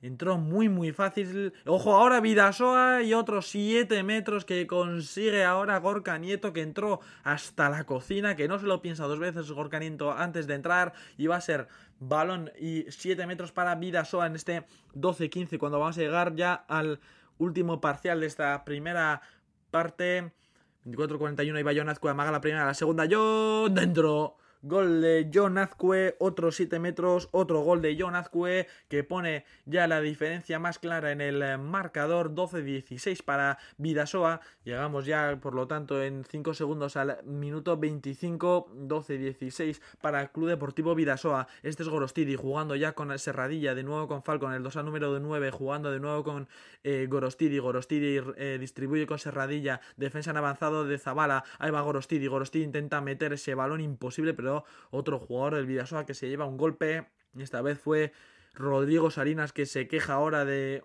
Entró 0.00 0.38
muy 0.38 0.68
muy 0.68 0.92
fácil. 0.92 1.52
Ojo, 1.66 1.96
ahora 1.96 2.20
Vidasoa 2.20 3.02
y 3.02 3.14
otros 3.14 3.48
7 3.48 4.04
metros 4.04 4.44
que 4.44 4.66
consigue 4.68 5.44
ahora 5.44 5.78
Gorka 5.78 6.18
Nieto 6.18 6.52
que 6.52 6.62
entró 6.62 7.00
hasta 7.24 7.68
la 7.68 7.84
cocina, 7.84 8.36
que 8.36 8.46
no 8.46 8.60
se 8.60 8.66
lo 8.66 8.80
piensa 8.80 9.06
dos 9.06 9.18
veces 9.18 9.50
Gorka 9.50 9.80
Nieto 9.80 10.12
antes 10.12 10.46
de 10.46 10.54
entrar 10.54 10.92
y 11.16 11.26
va 11.26 11.36
a 11.36 11.40
ser 11.40 11.66
balón 11.98 12.52
y 12.60 12.84
7 12.88 13.26
metros 13.26 13.50
para 13.50 13.74
Vidasoa 13.74 14.28
en 14.28 14.36
este 14.36 14.64
12-15 14.94 15.58
cuando 15.58 15.80
vamos 15.80 15.98
a 15.98 16.00
llegar 16.00 16.36
ya 16.36 16.54
al 16.54 17.00
último 17.38 17.80
parcial 17.80 18.20
de 18.20 18.26
esta 18.26 18.64
primera 18.64 19.20
parte. 19.72 20.32
24-41 20.84 21.58
y 21.58 21.62
va 21.62 21.74
Jonazco, 21.74 22.08
amaga 22.08 22.30
la 22.30 22.40
primera, 22.40 22.64
la 22.64 22.74
segunda, 22.74 23.04
yo 23.04 23.68
dentro. 23.68 24.36
Gol 24.62 25.00
de 25.00 25.30
John 25.32 25.56
Azcue, 25.56 26.16
otros 26.18 26.56
7 26.56 26.80
metros, 26.80 27.28
otro 27.30 27.60
gol 27.60 27.80
de 27.80 27.96
John 27.98 28.16
Azcue 28.16 28.66
que 28.88 29.04
pone 29.04 29.44
ya 29.66 29.86
la 29.86 30.00
diferencia 30.00 30.58
más 30.58 30.80
clara 30.80 31.12
en 31.12 31.20
el 31.20 31.58
marcador 31.58 32.34
12-16 32.34 33.22
para 33.22 33.58
Vidasoa. 33.76 34.40
Llegamos 34.64 35.06
ya, 35.06 35.38
por 35.40 35.54
lo 35.54 35.68
tanto, 35.68 36.02
en 36.02 36.24
5 36.24 36.54
segundos 36.54 36.96
al 36.96 37.22
minuto 37.24 37.76
25, 37.76 38.72
12-16 38.74 39.80
para 40.00 40.22
el 40.22 40.30
Club 40.30 40.48
Deportivo 40.48 40.96
Vidasoa. 40.96 41.46
Este 41.62 41.84
es 41.84 41.88
Gorostidi 41.88 42.34
jugando 42.34 42.74
ya 42.74 42.94
con 42.94 43.16
Serradilla, 43.18 43.76
de 43.76 43.84
nuevo 43.84 44.08
con 44.08 44.24
Falcon, 44.24 44.52
el 44.54 44.64
2 44.64 44.76
al 44.76 44.86
número 44.86 45.18
9, 45.20 45.52
jugando 45.52 45.92
de 45.92 46.00
nuevo 46.00 46.24
con 46.24 46.48
eh, 46.82 47.06
Gorostidi. 47.08 47.58
Gorostidi 47.58 48.20
eh, 48.36 48.58
distribuye 48.58 49.06
con 49.06 49.20
Serradilla, 49.20 49.80
defensa 49.96 50.32
en 50.32 50.36
avanzado 50.38 50.84
de 50.84 50.98
Zabala. 50.98 51.44
Ahí 51.60 51.70
va 51.70 51.80
Gorostidi. 51.80 52.26
Gorostidi 52.26 52.64
intenta 52.64 53.00
meter 53.00 53.32
ese 53.32 53.54
balón 53.54 53.80
imposible, 53.80 54.34
pero 54.34 54.47
otro 54.90 55.18
jugador 55.18 55.54
del 55.54 55.66
Vidasoa 55.66 56.06
que 56.06 56.14
se 56.14 56.28
lleva 56.28 56.46
un 56.46 56.56
golpe. 56.56 57.08
Esta 57.36 57.62
vez 57.62 57.78
fue 57.78 58.12
Rodrigo 58.54 59.10
Salinas 59.10 59.52
que 59.52 59.66
se 59.66 59.88
queja 59.88 60.14
ahora 60.14 60.44
de 60.44 60.84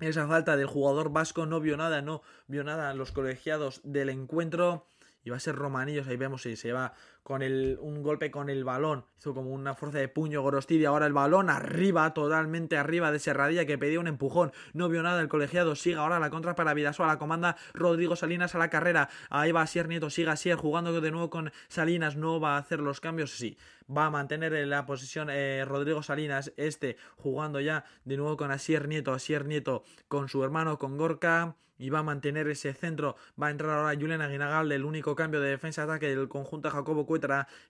esa 0.00 0.26
falta 0.26 0.56
del 0.56 0.66
jugador 0.66 1.10
vasco. 1.12 1.46
No 1.46 1.60
vio 1.60 1.76
nada, 1.76 2.02
no 2.02 2.22
vio 2.46 2.64
nada 2.64 2.94
los 2.94 3.12
colegiados 3.12 3.80
del 3.84 4.08
encuentro. 4.08 4.86
Y 5.24 5.30
va 5.30 5.36
a 5.36 5.40
ser 5.40 5.54
Romanillos, 5.54 6.08
ahí 6.08 6.16
vemos 6.16 6.42
si 6.42 6.56
se 6.56 6.72
va 6.72 6.94
con 7.22 7.42
el, 7.42 7.78
un 7.80 8.02
golpe 8.02 8.30
con 8.30 8.50
el 8.50 8.64
balón. 8.64 9.04
Hizo 9.18 9.34
como 9.34 9.50
una 9.50 9.74
fuerza 9.74 9.98
de 9.98 10.08
puño 10.08 10.42
Gorostidi. 10.42 10.84
Ahora 10.84 11.06
el 11.06 11.12
balón 11.12 11.50
arriba, 11.50 12.12
totalmente 12.14 12.76
arriba 12.76 13.12
de 13.12 13.18
Serradilla 13.18 13.66
que 13.66 13.78
pedía 13.78 14.00
un 14.00 14.08
empujón. 14.08 14.52
No 14.72 14.88
vio 14.88 15.02
nada 15.02 15.20
el 15.20 15.28
colegiado. 15.28 15.76
Sigue 15.76 15.96
ahora 15.96 16.18
la 16.18 16.30
contra 16.30 16.54
para 16.54 16.74
Vidasoa. 16.74 17.06
La 17.06 17.18
comanda 17.18 17.56
Rodrigo 17.74 18.16
Salinas 18.16 18.54
a 18.54 18.58
la 18.58 18.70
carrera. 18.70 19.08
Ahí 19.30 19.52
va 19.52 19.66
Sier 19.66 19.88
Nieto. 19.88 20.10
Sigue 20.10 20.36
Sier 20.36 20.56
jugando 20.56 21.00
de 21.00 21.10
nuevo 21.10 21.30
con 21.30 21.52
Salinas. 21.68 22.16
No 22.16 22.40
va 22.40 22.56
a 22.56 22.58
hacer 22.58 22.80
los 22.80 23.00
cambios. 23.00 23.30
Sí, 23.30 23.56
va 23.94 24.06
a 24.06 24.10
mantener 24.10 24.54
en 24.54 24.70
la 24.70 24.86
posición 24.86 25.28
eh, 25.30 25.64
Rodrigo 25.64 26.02
Salinas. 26.02 26.52
Este 26.56 26.96
jugando 27.16 27.60
ya 27.60 27.84
de 28.04 28.16
nuevo 28.16 28.36
con 28.36 28.50
Asier 28.50 28.88
Nieto. 28.88 29.12
Asier 29.12 29.46
Nieto 29.46 29.84
con 30.08 30.28
su 30.28 30.42
hermano, 30.42 30.78
con 30.78 30.96
Gorka 30.96 31.56
y 31.82 31.90
va 31.90 31.98
a 31.98 32.02
mantener 32.04 32.46
ese 32.46 32.72
centro. 32.74 33.16
Va 33.40 33.48
a 33.48 33.50
entrar 33.50 33.76
ahora 33.76 33.98
Julián 33.98 34.22
Aguinagal, 34.22 34.70
el 34.70 34.84
único 34.84 35.16
cambio 35.16 35.40
de 35.40 35.50
defensa-ataque 35.50 36.14
del 36.14 36.28
conjunto 36.28 36.70
Jacobo 36.70 37.06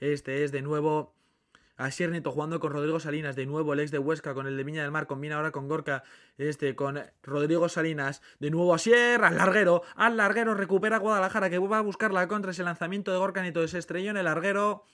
Este 0.01 0.45
es 0.45 0.53
de 0.53 0.62
nuevo 0.62 1.14
Asier 1.76 2.11
Nieto 2.11 2.30
jugando 2.30 2.61
con 2.61 2.72
Rodrigo 2.72 3.01
Salinas, 3.01 3.34
de 3.34 3.47
nuevo 3.47 3.72
el 3.72 3.80
ex 3.80 3.90
de 3.90 3.99
Huesca 3.99 4.34
con 4.34 4.47
el 4.47 4.57
de 4.57 4.64
Viña 4.64 4.82
del 4.82 4.90
Mar, 4.90 5.07
combina 5.07 5.36
ahora 5.36 5.51
con 5.51 5.68
Gorka, 5.68 6.05
este 6.38 6.76
con 6.76 7.01
Rodrigo 7.22 7.68
Salinas, 7.68 8.22
de 8.38 8.51
nuevo 8.51 8.74
Asier, 8.74 9.24
al 9.24 9.36
larguero, 9.36 9.82
al 9.97 10.16
larguero, 10.16 10.55
recupera 10.55 10.99
Guadalajara 10.99 11.51
que 11.51 11.59
va 11.59 11.78
a 11.78 11.82
buscar 11.82 12.12
la 12.12 12.28
contra, 12.28 12.53
ese 12.53 12.62
lanzamiento 12.62 13.11
de 13.11 13.18
Gorka 13.18 13.43
Nieto, 13.43 13.64
ese 13.64 13.78
estrelló 13.78 14.11
en 14.11 14.16
el 14.18 14.26
larguero, 14.26 14.84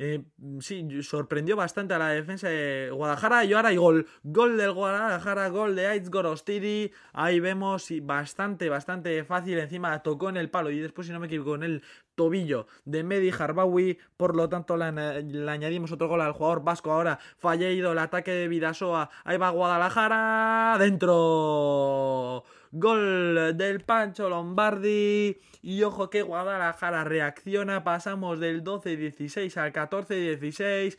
eh, 0.00 0.22
sí, 0.60 1.02
sorprendió 1.02 1.56
bastante 1.56 1.92
a 1.92 1.98
la 1.98 2.10
defensa 2.10 2.48
de 2.48 2.90
Guadalajara 2.92 3.44
y 3.44 3.52
ahora 3.52 3.70
hay 3.70 3.76
gol. 3.76 4.06
Gol 4.22 4.56
del 4.56 4.72
Guadalajara, 4.72 5.48
gol 5.48 5.74
de 5.74 5.88
Aiz 5.88 6.08
Gorostidi. 6.08 6.92
Ahí 7.12 7.40
vemos 7.40 7.88
bastante, 8.02 8.68
bastante 8.68 9.24
fácil. 9.24 9.58
Encima 9.58 10.00
tocó 10.04 10.28
en 10.28 10.36
el 10.36 10.50
palo 10.50 10.70
y 10.70 10.78
después, 10.78 11.08
si 11.08 11.12
no 11.12 11.18
me 11.18 11.26
equivoco, 11.26 11.56
en 11.56 11.64
el 11.64 11.82
tobillo 12.14 12.68
de 12.84 13.02
Medi 13.02 13.32
Harbawi. 13.36 13.98
Por 14.16 14.36
lo 14.36 14.48
tanto, 14.48 14.76
le, 14.76 15.50
añadimos 15.50 15.90
otro 15.90 16.06
gol 16.06 16.20
al 16.20 16.32
jugador 16.32 16.62
vasco. 16.62 16.92
Ahora 16.92 17.18
fallido 17.36 17.90
el 17.90 17.98
ataque 17.98 18.30
de 18.30 18.46
Vidasoa. 18.46 19.10
Ahí 19.24 19.36
va 19.36 19.50
Guadalajara. 19.50 20.76
Dentro. 20.78 22.44
Gol 22.72 23.56
del 23.56 23.80
Pancho 23.80 24.28
Lombardi. 24.28 25.38
Y 25.62 25.82
ojo 25.82 26.10
que 26.10 26.22
Guadalajara 26.22 27.04
reacciona. 27.04 27.84
Pasamos 27.84 28.40
del 28.40 28.62
12-16 28.62 29.56
al 29.56 29.72
14-16. 29.72 30.98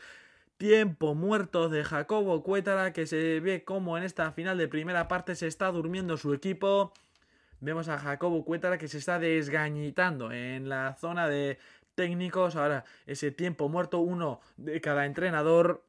Tiempo 0.58 1.16
muerto 1.16 1.70
de 1.70 1.84
Jacobo 1.86 2.44
Cuétara 2.44 2.92
que 2.92 3.08
se 3.08 3.40
ve 3.40 3.64
como 3.64 3.98
en 3.98 4.04
esta 4.04 4.32
final 4.34 4.58
de 4.58 4.68
primera 4.68 5.08
parte 5.08 5.36
se 5.36 5.48
está 5.48 5.72
durmiendo 5.72 6.18
su 6.18 6.34
equipo. 6.34 6.92
Vemos 7.62 7.88
a 7.88 7.98
Jacobo 7.98 8.44
Cuétara 8.44 8.78
que 8.78 8.88
se 8.88 8.98
está 8.98 9.20
desgañitando 9.20 10.32
en 10.32 10.68
la 10.68 10.96
zona 11.00 11.30
de 11.30 11.60
técnicos. 11.96 12.56
Ahora 12.56 12.84
ese 13.06 13.32
tiempo 13.32 13.70
muerto, 13.70 14.00
uno 14.00 14.42
de 14.58 14.82
cada 14.82 15.06
entrenador. 15.06 15.86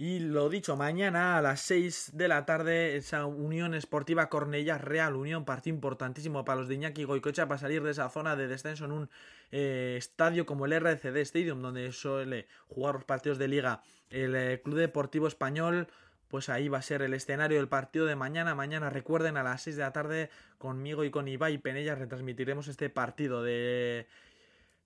Y 0.00 0.20
lo 0.20 0.48
dicho, 0.48 0.76
mañana 0.76 1.36
a 1.36 1.42
las 1.42 1.60
6 1.62 2.12
de 2.14 2.28
la 2.28 2.46
tarde, 2.46 2.94
esa 2.94 3.26
Unión 3.26 3.74
Esportiva 3.74 4.28
Cornellas 4.28 4.80
Real 4.80 5.16
Unión, 5.16 5.44
partido 5.44 5.74
importantísimo 5.74 6.44
para 6.44 6.60
los 6.60 6.68
de 6.68 6.76
Iñaki 6.76 7.02
Goicocha 7.02 7.48
para 7.48 7.58
salir 7.58 7.82
de 7.82 7.90
esa 7.90 8.08
zona 8.08 8.36
de 8.36 8.46
descenso 8.46 8.84
en 8.84 8.92
un 8.92 9.10
eh, 9.50 9.96
estadio 9.98 10.46
como 10.46 10.66
el 10.66 10.72
RCD 10.74 11.16
Stadium, 11.16 11.60
donde 11.62 11.90
suele 11.90 12.46
jugar 12.68 12.94
los 12.94 13.04
partidos 13.04 13.38
de 13.38 13.48
liga 13.48 13.82
el 14.10 14.36
eh, 14.36 14.60
Club 14.62 14.76
Deportivo 14.76 15.26
Español. 15.26 15.88
Pues 16.28 16.48
ahí 16.48 16.68
va 16.68 16.78
a 16.78 16.82
ser 16.82 17.02
el 17.02 17.12
escenario 17.12 17.56
del 17.58 17.68
partido 17.68 18.06
de 18.06 18.14
mañana. 18.14 18.54
Mañana 18.54 18.90
recuerden 18.90 19.36
a 19.36 19.42
las 19.42 19.62
6 19.62 19.76
de 19.78 19.82
la 19.82 19.92
tarde 19.92 20.30
conmigo 20.58 21.02
y 21.02 21.10
con 21.10 21.26
Ibai 21.26 21.58
Penella 21.58 21.96
retransmitiremos 21.96 22.68
este 22.68 22.88
partido 22.88 23.42
de 23.42 24.06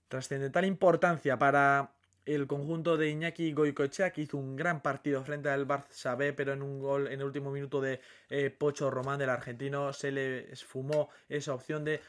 trascendental 0.08 0.64
importancia 0.64 1.38
para 1.38 1.90
el 2.24 2.46
conjunto 2.46 2.96
de 2.96 3.08
Iñaki 3.10 3.52
Goicochea, 3.52 4.12
que 4.12 4.22
hizo 4.22 4.36
un 4.36 4.56
gran 4.56 4.80
partido 4.80 5.22
frente 5.24 5.48
al 5.48 5.66
Barça 5.66 6.16
B, 6.16 6.32
pero 6.32 6.52
en 6.52 6.62
un 6.62 6.78
gol 6.80 7.08
en 7.08 7.20
el 7.20 7.24
último 7.24 7.50
minuto 7.50 7.80
de 7.80 8.00
eh, 8.30 8.50
Pocho 8.50 8.90
Román 8.90 9.18
del 9.18 9.30
argentino 9.30 9.92
se 9.92 10.12
le 10.12 10.52
esfumó 10.52 11.08
esa 11.28 11.54
opción 11.54 11.84
de 11.84 12.00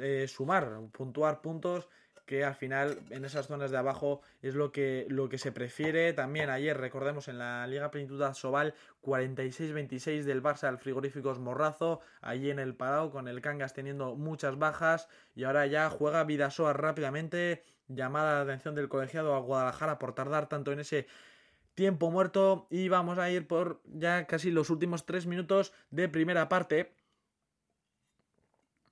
eh, 0.00 0.26
sumar, 0.28 0.70
puntuar 0.92 1.40
puntos 1.40 1.88
que 2.26 2.44
al 2.44 2.54
final 2.54 2.98
en 3.10 3.24
esas 3.24 3.46
zonas 3.46 3.70
de 3.70 3.76
abajo 3.76 4.22
es 4.42 4.54
lo 4.54 4.72
que, 4.72 5.06
lo 5.08 5.28
que 5.28 5.38
se 5.38 5.52
prefiere. 5.52 6.12
También 6.12 6.50
ayer, 6.50 6.76
recordemos, 6.78 7.28
en 7.28 7.38
la 7.38 7.66
Liga 7.66 7.90
Plenitud 7.90 8.22
Sobal, 8.32 8.74
46-26 9.02 10.22
del 10.22 10.42
Barça 10.42 10.64
al 10.64 10.78
Frigoríficos 10.78 11.38
Morrazo, 11.38 12.00
allí 12.20 12.50
en 12.50 12.58
el 12.58 12.74
Parado, 12.74 13.10
con 13.10 13.28
el 13.28 13.40
Cangas 13.40 13.74
teniendo 13.74 14.14
muchas 14.14 14.58
bajas, 14.58 15.08
y 15.34 15.44
ahora 15.44 15.66
ya 15.66 15.90
juega 15.90 16.24
Vidasoa 16.24 16.72
rápidamente, 16.72 17.64
llamada 17.94 18.34
la 18.34 18.40
atención 18.42 18.74
del 18.74 18.88
colegiado 18.88 19.34
a 19.34 19.40
Guadalajara 19.40 19.98
por 19.98 20.14
tardar 20.14 20.48
tanto 20.48 20.72
en 20.72 20.80
ese 20.80 21.06
tiempo 21.74 22.10
muerto, 22.10 22.66
y 22.70 22.88
vamos 22.88 23.18
a 23.18 23.30
ir 23.30 23.46
por 23.46 23.80
ya 23.84 24.26
casi 24.26 24.50
los 24.50 24.70
últimos 24.70 25.06
tres 25.06 25.26
minutos 25.26 25.72
de 25.90 26.08
primera 26.08 26.48
parte. 26.48 26.94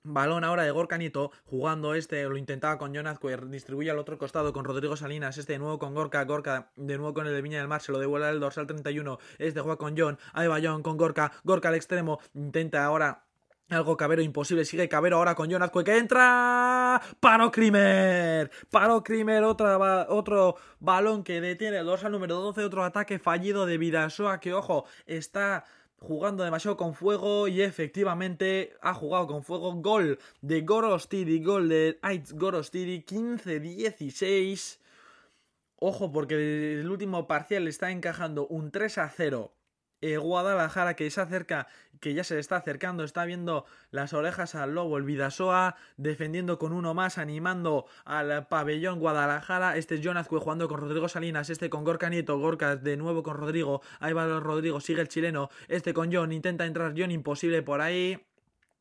Balón 0.03 0.43
ahora 0.43 0.63
de 0.63 0.71
Gorka 0.71 0.97
Nieto, 0.97 1.31
jugando 1.45 1.93
este, 1.93 2.23
lo 2.23 2.35
intentaba 2.35 2.79
con 2.79 2.95
John 2.95 3.05
Azcuer, 3.05 3.49
distribuye 3.49 3.91
al 3.91 3.99
otro 3.99 4.17
costado 4.17 4.51
con 4.51 4.65
Rodrigo 4.65 4.95
Salinas, 4.95 5.37
este 5.37 5.53
de 5.53 5.59
nuevo 5.59 5.77
con 5.77 5.93
Gorka, 5.93 6.23
Gorka 6.23 6.71
de 6.75 6.97
nuevo 6.97 7.13
con 7.13 7.27
el 7.27 7.33
de 7.33 7.41
Viña 7.43 7.59
del 7.59 7.67
Mar, 7.67 7.81
se 7.81 7.91
lo 7.91 7.99
devuelve 7.99 8.25
al 8.25 8.39
dorsal 8.39 8.65
31, 8.65 9.19
este 9.37 9.59
juega 9.59 9.77
con 9.77 9.95
John, 9.95 10.17
ahí 10.33 10.47
va 10.47 10.59
John 10.61 10.81
con 10.81 10.97
Gorka, 10.97 11.31
Gorka 11.43 11.69
al 11.69 11.75
extremo, 11.75 12.19
intenta 12.33 12.83
ahora 12.83 13.25
algo 13.71 13.97
Cabero 13.97 14.21
imposible, 14.21 14.65
sigue 14.65 14.89
Cabero 14.89 15.17
ahora 15.17 15.35
con 15.35 15.51
John 15.51 15.63
Azcue 15.63 15.83
que 15.83 15.97
entra. 15.97 17.01
Paro 17.19 17.51
Krimer. 17.51 18.51
Paro 18.69 19.03
Krimer, 19.03 19.43
otra, 19.43 20.07
otro 20.09 20.55
balón 20.79 21.23
que 21.23 21.41
detiene 21.41 21.77
el 21.77 21.85
dorsal 21.85 22.11
número 22.11 22.35
12, 22.35 22.63
otro 22.63 22.83
ataque 22.83 23.19
fallido 23.19 23.65
de 23.65 23.77
Vidasoa 23.77 24.39
que 24.39 24.53
ojo, 24.53 24.85
está 25.05 25.65
jugando 25.97 26.43
demasiado 26.43 26.77
con 26.77 26.95
fuego 26.95 27.47
y 27.47 27.61
efectivamente 27.61 28.73
ha 28.81 28.93
jugado 28.93 29.27
con 29.27 29.43
fuego. 29.43 29.73
Gol 29.75 30.19
de 30.41 30.61
Gorostidi, 30.61 31.43
gol 31.43 31.69
de 31.69 31.99
Aitz 32.01 32.33
Gorostidi, 32.33 33.03
15-16. 33.03 34.79
Ojo, 35.77 36.11
porque 36.11 36.79
el 36.79 36.89
último 36.89 37.27
parcial 37.27 37.67
está 37.67 37.91
encajando 37.91 38.47
un 38.47 38.71
3 38.71 38.97
a 38.99 39.09
0 39.09 39.51
eh, 40.01 40.17
Guadalajara 40.17 40.95
que 40.95 41.09
se 41.09 41.21
acerca, 41.21 41.67
que 42.01 42.13
ya 42.13 42.25
se 42.25 42.33
le 42.33 42.41
está 42.41 42.57
acercando, 42.57 43.05
está 43.05 43.23
viendo 43.23 43.65
las 43.91 44.13
orejas 44.13 44.55
al 44.55 44.73
lobo, 44.75 44.97
el 44.97 45.03
Vidasoa, 45.03 45.77
defendiendo 45.95 46.59
con 46.59 46.73
uno 46.73 46.93
más, 46.93 47.17
animando 47.17 47.85
al 48.03 48.47
pabellón 48.47 48.99
Guadalajara. 48.99 49.77
Este 49.77 49.95
es 49.95 50.01
Jonathan 50.01 50.39
jugando 50.39 50.67
con 50.67 50.79
Rodrigo 50.79 51.07
Salinas, 51.07 51.49
este 51.49 51.69
con 51.69 51.83
Gorka 51.83 52.09
Nieto, 52.09 52.37
Gorka 52.39 52.75
de 52.75 52.97
nuevo 52.97 53.23
con 53.23 53.37
Rodrigo, 53.37 53.81
ahí 53.99 54.13
va 54.13 54.27
Rodrigo, 54.39 54.81
sigue 54.81 55.01
el 55.01 55.07
chileno, 55.07 55.49
este 55.67 55.93
con 55.93 56.11
John, 56.11 56.31
intenta 56.31 56.65
entrar 56.65 56.93
John, 56.97 57.11
imposible 57.11 57.61
por 57.61 57.81
ahí. 57.81 58.30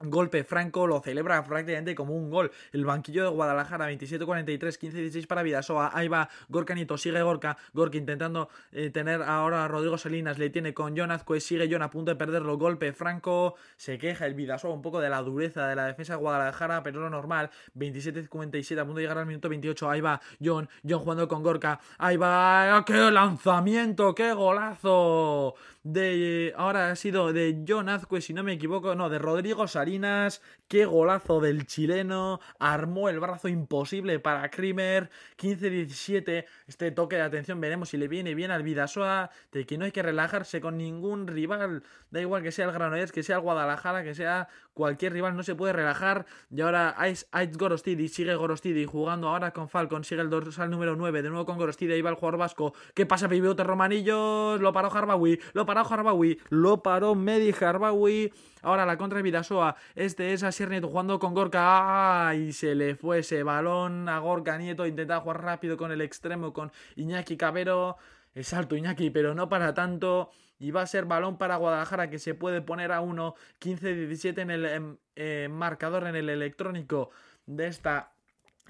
Golpe 0.03 0.45
Franco 0.45 0.87
lo 0.87 1.01
celebra 1.01 1.45
prácticamente 1.45 1.95
como 1.95 2.15
un 2.15 2.31
gol. 2.31 2.51
El 2.73 2.87
banquillo 2.87 3.23
de 3.25 3.29
Guadalajara, 3.29 3.91
27-43, 3.91 4.59
15-16 4.59 5.27
para 5.27 5.43
Vidasoa. 5.43 5.91
Ahí 5.93 6.09
va 6.09 6.31
Gorka 6.49 6.75
Nieto, 6.75 6.97
sigue 6.97 7.21
Gorka. 7.21 7.59
Gorka 7.75 7.99
intentando 7.99 8.49
eh, 8.73 8.89
tener 8.89 9.21
ahora 9.21 9.67
a 9.67 9.69
Rodrigo 9.69 9.99
Salinas, 9.99 10.39
le 10.39 10.49
tiene 10.49 10.73
con 10.73 10.97
John 10.97 11.11
Azcue, 11.11 11.39
sigue 11.41 11.69
John 11.71 11.83
a 11.83 11.91
punto 11.91 12.13
de 12.13 12.17
perderlo. 12.17 12.57
Golpe 12.57 12.95
Franco, 12.95 13.57
se 13.77 13.99
queja 13.99 14.25
el 14.25 14.33
Vidasoa 14.33 14.73
un 14.73 14.81
poco 14.81 15.01
de 15.01 15.11
la 15.11 15.21
dureza 15.21 15.69
de 15.69 15.77
la 15.77 15.85
defensa 15.85 16.15
de 16.15 16.21
Guadalajara, 16.21 16.83
pero 16.83 17.01
lo 17.01 17.11
normal. 17.11 17.51
27-57, 17.77 18.79
a 18.79 18.85
punto 18.87 18.97
de 18.97 19.03
llegar 19.03 19.19
al 19.19 19.27
minuto 19.27 19.51
28. 19.51 19.91
Ahí 19.91 20.01
va 20.01 20.19
John, 20.43 20.67
John 20.83 21.01
jugando 21.01 21.29
con 21.29 21.43
Gorka. 21.43 21.79
Ahí 21.99 22.17
va, 22.17 22.83
¡qué 22.87 23.11
lanzamiento! 23.11 24.15
¡Qué 24.15 24.33
golazo! 24.33 25.57
De, 25.83 26.53
ahora 26.57 26.91
ha 26.91 26.97
sido 26.97 27.33
de 27.33 27.65
John 27.67 27.89
Azcue, 27.89 28.21
si 28.21 28.35
no 28.35 28.43
me 28.43 28.53
equivoco, 28.53 28.95
no, 28.95 29.09
de 29.09 29.19
Rodrigo 29.19 29.67
Salinas 29.67 30.43
qué 30.71 30.85
golazo 30.85 31.41
del 31.41 31.67
chileno, 31.67 32.39
armó 32.61 33.09
el 33.09 33.19
brazo 33.19 33.49
imposible 33.49 34.21
para 34.21 34.49
Krimer, 34.51 35.11
15-17, 35.37 36.45
este 36.69 36.91
toque 36.93 37.17
de 37.17 37.23
atención 37.23 37.61
veremos 37.61 37.89
si 37.89 37.97
le 37.97 38.07
viene 38.07 38.37
bien 38.37 38.53
al 38.53 38.63
Vidasoa, 38.63 39.31
de 39.51 39.67
que 39.67 39.79
no 39.79 39.85
hay 39.85 39.91
que 39.91 40.03
relajarse 40.03 40.61
con 40.61 40.79
ningún 40.79 41.27
rival, 41.27 41.83
da 42.13 42.21
igual 42.21 42.45
que 42.45 42.53
sea 42.53 42.67
el 42.67 42.73
Granollers, 42.73 43.11
que 43.11 43.25
sea 43.25 43.37
el 43.37 43.43
Guadalajara, 43.43 44.05
que 44.05 44.15
sea 44.15 44.49
cualquier 44.75 45.13
rival, 45.13 45.37
no 45.37 45.43
se 45.43 45.55
puede 45.55 45.73
relajar, 45.73 46.27
y 46.51 46.61
ahora 46.61 46.97
Ice 47.09 47.27
Gorostidi, 47.57 48.09
sigue 48.09 48.35
Gorostidi 48.35 48.85
jugando 48.85 49.29
ahora 49.29 49.53
con 49.53 49.69
Falcon, 49.69 50.05
sigue 50.05 50.23
el 50.23 50.31
dorsal 50.31 50.71
número 50.71 50.97
9, 50.97 51.23
de 51.23 51.29
nuevo 51.29 51.47
con 51.47 51.59
Gorostidi, 51.59 51.93
ahí 51.93 52.03
va 52.03 52.11
el 52.11 52.17
jugador 52.17 52.39
vasco, 52.39 52.75
¿qué 52.95 53.07
pasa 53.07 53.29
Pibeote 53.29 53.65
Romanillos? 53.65 54.61
Lo 54.61 54.73
paró 54.73 54.91
Harbawi, 54.93 55.41
lo 55.53 55.67
paró 55.67 55.81
Harbawi, 55.81 56.39
lo 56.49 56.83
paró 56.83 57.15
Medi 57.15 57.55
Harbawi, 57.59 58.33
Ahora 58.63 58.85
la 58.85 58.99
contra 58.99 59.17
de 59.19 59.23
Vidasoa. 59.23 59.77
Este 59.95 60.33
es 60.33 60.43
Asier 60.43 60.69
Nieto 60.69 60.89
jugando 60.89 61.19
con 61.19 61.35
Gorka. 61.35 62.33
Y 62.37 62.53
se 62.53 62.75
le 62.75 62.95
fue 62.95 63.21
ese 63.21 63.43
balón 63.43 64.09
a 64.09 64.19
Gorka 64.19 64.59
Nieto. 64.59 64.87
Intentaba 64.87 65.21
jugar 65.21 65.43
rápido 65.43 65.77
con 65.77 65.93
el 65.93 66.01
extremo 66.01 66.53
con 66.53 66.71
Iñaki 66.97 67.37
Cabero. 67.37 67.97
Es 68.35 68.53
alto 68.53 68.77
Iñaki, 68.77 69.11
pero 69.11 69.35
no 69.35 69.49
para 69.49 69.75
tanto. 69.75 70.31
Y 70.61 70.71
va 70.71 70.83
a 70.83 70.87
ser 70.87 71.07
balón 71.07 71.39
para 71.39 71.57
Guadalajara 71.57 72.09
que 72.09 72.21
se 72.21 72.35
puede 72.35 72.61
poner 72.61 72.93
a 72.93 73.01
1. 73.01 73.35
15-17 73.61 74.39
en 74.39 74.51
el 74.51 74.65
em, 74.67 74.97
eh, 75.17 75.49
marcador, 75.51 76.07
en 76.07 76.15
el 76.15 76.29
electrónico 76.29 77.11
de 77.47 77.67
esta 77.67 78.13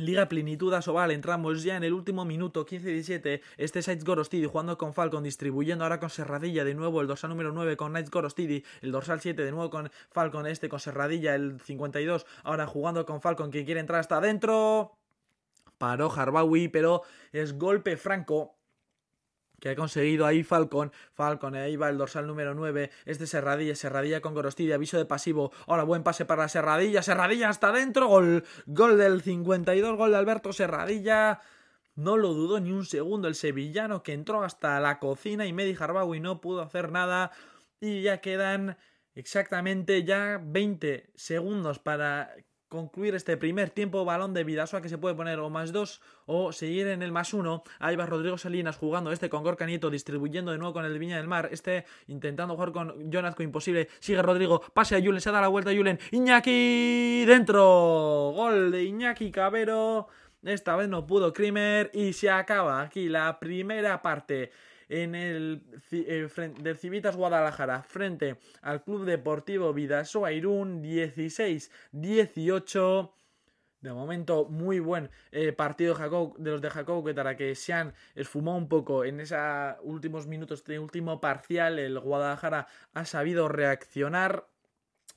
Liga 0.00 0.28
Plenitud 0.28 0.72
Asobal, 0.72 1.10
entramos 1.10 1.62
ya 1.62 1.76
en 1.76 1.84
el 1.84 1.92
último 1.92 2.24
minuto, 2.24 2.64
15-17. 2.64 3.42
Este 3.58 3.78
es 3.80 3.84
Saitz 3.84 4.04
Gorostidi 4.04 4.46
jugando 4.46 4.78
con 4.78 4.94
Falcon, 4.94 5.22
distribuyendo 5.22 5.84
ahora 5.84 6.00
con 6.00 6.08
Serradilla 6.08 6.64
de 6.64 6.74
nuevo 6.74 7.00
el 7.00 7.06
dorsal 7.06 7.30
número 7.30 7.52
9 7.52 7.76
con 7.76 7.92
Knights 7.92 8.10
Gorostidi, 8.10 8.64
el 8.80 8.92
dorsal 8.92 9.20
7 9.20 9.44
de 9.44 9.50
nuevo 9.50 9.68
con 9.68 9.90
Falcon, 10.10 10.46
este 10.46 10.68
con 10.68 10.80
Serradilla, 10.80 11.34
el 11.34 11.60
52, 11.60 12.24
ahora 12.44 12.66
jugando 12.66 13.04
con 13.04 13.20
Falcon, 13.20 13.50
que 13.50 13.64
quiere 13.64 13.80
entrar 13.80 14.00
hasta 14.00 14.16
adentro. 14.16 14.96
Paró 15.76 16.10
Harbawi, 16.10 16.68
pero 16.68 17.02
es 17.32 17.58
golpe 17.58 17.96
franco 17.96 18.54
que 19.60 19.68
ha 19.68 19.76
conseguido 19.76 20.26
ahí 20.26 20.42
Falcon. 20.42 20.92
Falcon, 21.12 21.54
ahí 21.54 21.76
va 21.76 21.88
el 21.90 21.98
dorsal 21.98 22.26
número 22.26 22.54
9. 22.54 22.90
Este 23.04 23.26
Serradilla, 23.26 23.76
Serradilla 23.76 24.20
con 24.20 24.34
Gorostidi, 24.34 24.72
aviso 24.72 24.98
de 24.98 25.04
pasivo. 25.04 25.52
Ahora 25.66 25.84
buen 25.84 26.02
pase 26.02 26.24
para 26.24 26.48
Serradilla, 26.48 27.02
Serradilla 27.02 27.50
hasta 27.50 27.68
adentro. 27.68 28.08
Gol, 28.08 28.44
gol 28.66 28.98
del 28.98 29.22
52, 29.22 29.96
gol 29.96 30.10
de 30.10 30.16
Alberto 30.16 30.52
Serradilla. 30.52 31.40
No 31.94 32.16
lo 32.16 32.32
dudó 32.32 32.60
ni 32.60 32.72
un 32.72 32.86
segundo 32.86 33.28
el 33.28 33.34
sevillano 33.34 34.02
que 34.02 34.14
entró 34.14 34.42
hasta 34.42 34.80
la 34.80 34.98
cocina 34.98 35.46
y 35.46 35.52
Medi 35.52 35.76
Harbawi 35.78 36.20
no 36.20 36.40
pudo 36.40 36.62
hacer 36.62 36.90
nada. 36.90 37.30
Y 37.80 38.02
ya 38.02 38.20
quedan 38.20 38.78
exactamente 39.14 40.04
ya 40.04 40.40
20 40.42 41.12
segundos 41.14 41.78
para 41.78 42.34
concluir 42.70 43.14
este 43.16 43.36
primer 43.36 43.68
tiempo, 43.68 44.04
balón 44.04 44.32
de 44.32 44.44
Vidasoa 44.44 44.80
que 44.80 44.88
se 44.88 44.96
puede 44.96 45.14
poner 45.14 45.40
o 45.40 45.50
más 45.50 45.72
dos 45.72 46.00
o 46.24 46.52
seguir 46.52 46.86
en 46.86 47.02
el 47.02 47.12
más 47.12 47.34
uno. 47.34 47.64
Ahí 47.80 47.96
va 47.96 48.06
Rodrigo 48.06 48.38
Salinas 48.38 48.76
jugando 48.76 49.12
este 49.12 49.28
con 49.28 49.42
Gorka 49.42 49.66
Nieto, 49.66 49.90
distribuyendo 49.90 50.52
de 50.52 50.58
nuevo 50.58 50.72
con 50.72 50.84
el 50.84 50.98
Viña 50.98 51.18
del 51.18 51.26
Mar. 51.26 51.48
Este 51.52 51.84
intentando 52.06 52.54
jugar 52.54 52.72
con 52.72 53.10
Jonathan 53.10 53.44
imposible. 53.44 53.88
Sigue 53.98 54.22
Rodrigo, 54.22 54.62
pase 54.72 54.96
a 54.96 55.02
Julen, 55.02 55.20
se 55.20 55.32
da 55.32 55.40
la 55.40 55.48
vuelta 55.48 55.70
a 55.70 55.74
Julen. 55.74 55.98
Iñaki 56.12 57.24
dentro. 57.26 58.32
Gol 58.34 58.70
de 58.70 58.84
Iñaki 58.84 59.32
Cabero. 59.32 60.06
Esta 60.42 60.76
vez 60.76 60.88
no 60.88 61.06
pudo 61.06 61.32
Krimer 61.32 61.90
y 61.92 62.14
se 62.14 62.30
acaba 62.30 62.80
aquí 62.80 63.08
la 63.08 63.38
primera 63.40 64.00
parte 64.00 64.52
en 64.90 65.14
el 65.14 65.62
eh, 65.92 66.28
del 66.58 66.76
Civitas 66.76 67.16
Guadalajara 67.16 67.82
frente 67.82 68.36
al 68.60 68.84
Club 68.84 69.06
Deportivo 69.06 69.72
Vidasoa 69.72 70.32
Irún 70.32 70.82
16-18. 70.82 73.10
De 73.80 73.92
momento, 73.94 74.44
muy 74.44 74.78
buen 74.80 75.08
eh, 75.32 75.52
partido 75.52 75.94
de 75.94 76.50
los 76.50 76.60
de 76.60 76.68
Jacob 76.68 77.06
Quetara 77.06 77.36
que 77.36 77.54
se 77.54 77.72
han 77.72 77.94
esfumado 78.14 78.58
un 78.58 78.68
poco 78.68 79.04
en 79.04 79.20
esos 79.20 79.38
últimos 79.82 80.26
minutos 80.26 80.62
de 80.64 80.78
último 80.78 81.18
parcial. 81.20 81.78
El 81.78 81.98
Guadalajara 81.98 82.66
ha 82.92 83.04
sabido 83.06 83.48
reaccionar. 83.48 84.46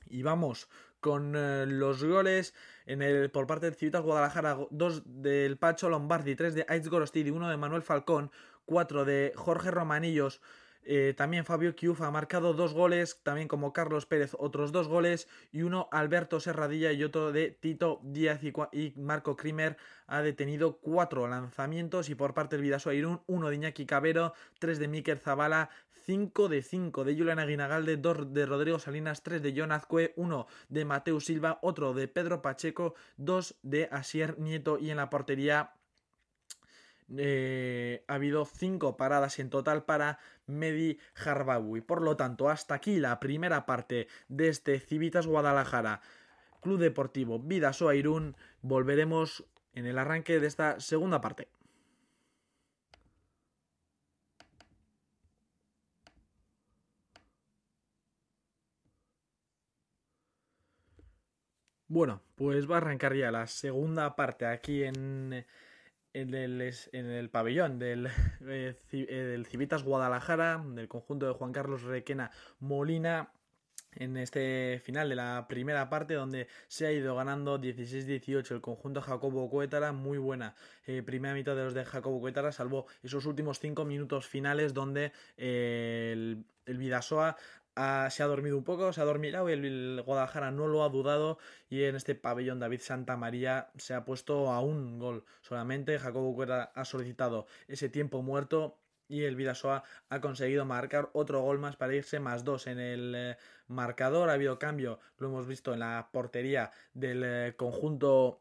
Y 0.06 0.22
vamos 0.22 0.70
con 1.00 1.34
eh, 1.36 1.66
los 1.66 2.02
goles 2.02 2.54
en 2.86 3.02
el, 3.02 3.30
por 3.30 3.46
parte 3.46 3.66
del 3.66 3.74
Civitas 3.74 4.00
Guadalajara. 4.00 4.56
Dos 4.70 5.02
del 5.04 5.58
Pacho 5.58 5.90
Lombardi, 5.90 6.34
tres 6.34 6.54
de 6.54 6.64
Aiz 6.66 6.88
Gorostidi, 6.88 7.28
uno 7.28 7.50
de 7.50 7.58
Manuel 7.58 7.82
Falcón, 7.82 8.30
4 8.66 9.04
de 9.04 9.32
Jorge 9.36 9.70
Romanillos. 9.70 10.40
Eh, 10.86 11.14
también 11.16 11.46
Fabio 11.46 11.74
Kiuf 11.74 12.02
ha 12.02 12.10
marcado 12.10 12.52
dos 12.52 12.74
goles, 12.74 13.18
también 13.22 13.48
como 13.48 13.72
Carlos 13.72 14.04
Pérez 14.04 14.36
otros 14.38 14.70
dos 14.70 14.86
goles 14.86 15.28
y 15.50 15.62
uno 15.62 15.88
Alberto 15.90 16.40
Serradilla 16.40 16.92
y 16.92 17.02
otro 17.02 17.32
de 17.32 17.50
Tito 17.50 18.00
Díaz 18.02 18.40
y, 18.42 18.92
Marco 18.96 19.34
Krimer 19.34 19.78
ha 20.06 20.20
detenido 20.20 20.76
cuatro 20.80 21.26
lanzamientos 21.26 22.10
y 22.10 22.14
por 22.14 22.34
parte 22.34 22.56
del 22.56 22.64
Vidaso 22.64 22.92
Irún 22.92 23.22
uno 23.26 23.48
de 23.48 23.56
Iñaki 23.56 23.86
Cabero, 23.86 24.34
tres 24.58 24.78
de 24.78 24.88
Miquel 24.88 25.18
Zavala, 25.18 25.70
5 26.04 26.50
de 26.50 26.60
5 26.60 27.04
de 27.04 27.16
Julián 27.16 27.38
Aguinagalde, 27.38 27.96
2 27.96 28.34
de 28.34 28.44
Rodrigo 28.44 28.78
Salinas, 28.78 29.22
3 29.22 29.42
de 29.42 29.54
John 29.56 29.72
Azcue, 29.72 30.12
1 30.16 30.46
de 30.68 30.84
Mateo 30.84 31.18
Silva, 31.18 31.58
otro 31.62 31.94
de 31.94 32.08
Pedro 32.08 32.42
Pacheco, 32.42 32.94
2 33.16 33.56
de 33.62 33.88
Asier 33.90 34.38
Nieto 34.38 34.78
y 34.78 34.90
en 34.90 34.98
la 34.98 35.08
portería 35.08 35.72
eh, 37.16 38.04
ha 38.08 38.14
habido 38.14 38.44
5 38.44 38.96
paradas 38.96 39.38
en 39.38 39.50
total 39.50 39.84
para 39.84 40.18
Medi 40.46 40.98
Harbawi. 41.24 41.80
Por 41.80 42.02
lo 42.02 42.16
tanto, 42.16 42.48
hasta 42.48 42.74
aquí 42.74 42.98
la 42.98 43.20
primera 43.20 43.66
parte 43.66 44.08
de 44.28 44.48
este 44.48 44.80
Civitas 44.80 45.26
Guadalajara 45.26 46.00
Club 46.60 46.78
Deportivo 46.78 47.38
Vidasoa 47.38 47.94
Irún. 47.94 48.36
Volveremos 48.62 49.44
en 49.74 49.86
el 49.86 49.98
arranque 49.98 50.40
de 50.40 50.46
esta 50.46 50.80
segunda 50.80 51.20
parte. 51.20 51.48
Bueno, 61.88 62.22
pues 62.34 62.68
va 62.68 62.76
a 62.76 62.78
arrancar 62.78 63.14
ya 63.14 63.30
la 63.30 63.46
segunda 63.46 64.16
parte 64.16 64.46
aquí 64.46 64.82
en 64.82 65.44
en 66.14 66.32
el, 66.32 66.72
en 66.92 67.06
el 67.06 67.28
pabellón 67.28 67.78
del, 67.78 68.06
eh, 68.46 68.76
eh, 68.92 69.14
del 69.14 69.46
Civitas 69.46 69.82
Guadalajara, 69.82 70.64
del 70.66 70.88
conjunto 70.88 71.26
de 71.26 71.32
Juan 71.32 71.52
Carlos 71.52 71.82
Requena 71.82 72.30
Molina, 72.60 73.32
en 73.96 74.16
este 74.16 74.80
final 74.82 75.08
de 75.08 75.14
la 75.14 75.46
primera 75.48 75.88
parte 75.88 76.14
donde 76.14 76.48
se 76.66 76.86
ha 76.86 76.92
ido 76.92 77.14
ganando 77.14 77.60
16-18 77.60 78.52
el 78.52 78.60
conjunto 78.60 79.00
Jacobo 79.00 79.48
Cuétara, 79.48 79.92
muy 79.92 80.18
buena 80.18 80.56
eh, 80.86 81.02
primera 81.02 81.34
mitad 81.34 81.54
de 81.54 81.64
los 81.64 81.74
de 81.74 81.84
Jacobo 81.84 82.20
Cuétara, 82.20 82.50
salvo 82.50 82.86
esos 83.02 83.26
últimos 83.26 83.60
cinco 83.60 83.84
minutos 83.84 84.26
finales 84.26 84.74
donde 84.74 85.12
el, 85.36 86.44
el 86.66 86.78
Vidasoa 86.78 87.36
se 87.76 88.22
ha 88.22 88.26
dormido 88.26 88.56
un 88.56 88.64
poco, 88.64 88.92
se 88.92 89.00
ha 89.00 89.04
dormido 89.04 89.48
y 89.48 89.52
el, 89.52 90.02
Guadalajara 90.04 90.50
no 90.50 90.68
lo 90.68 90.84
ha 90.84 90.88
dudado 90.88 91.38
y 91.68 91.84
en 91.84 91.96
este 91.96 92.14
pabellón 92.14 92.60
David 92.60 92.80
Santa 92.80 93.16
María 93.16 93.70
se 93.76 93.94
ha 93.94 94.04
puesto 94.04 94.52
a 94.52 94.60
un 94.60 94.98
gol 94.98 95.24
solamente. 95.40 95.98
Jacobo 95.98 96.34
Cuera 96.34 96.72
ha 96.74 96.84
solicitado 96.84 97.46
ese 97.68 97.88
tiempo 97.88 98.22
muerto 98.22 98.78
y 99.08 99.24
el 99.24 99.36
Vidasoa 99.36 99.84
ha 100.08 100.20
conseguido 100.20 100.64
marcar 100.64 101.10
otro 101.12 101.42
gol 101.42 101.58
más 101.58 101.76
para 101.76 101.94
irse 101.94 102.20
más 102.20 102.44
dos 102.44 102.66
en 102.66 102.78
el 102.78 103.14
eh, 103.16 103.36
marcador. 103.68 104.30
Ha 104.30 104.34
habido 104.34 104.58
cambio, 104.58 105.00
lo 105.18 105.28
hemos 105.28 105.46
visto 105.46 105.72
en 105.72 105.80
la 105.80 106.08
portería 106.12 106.70
del 106.94 107.22
eh, 107.24 107.54
conjunto 107.56 108.40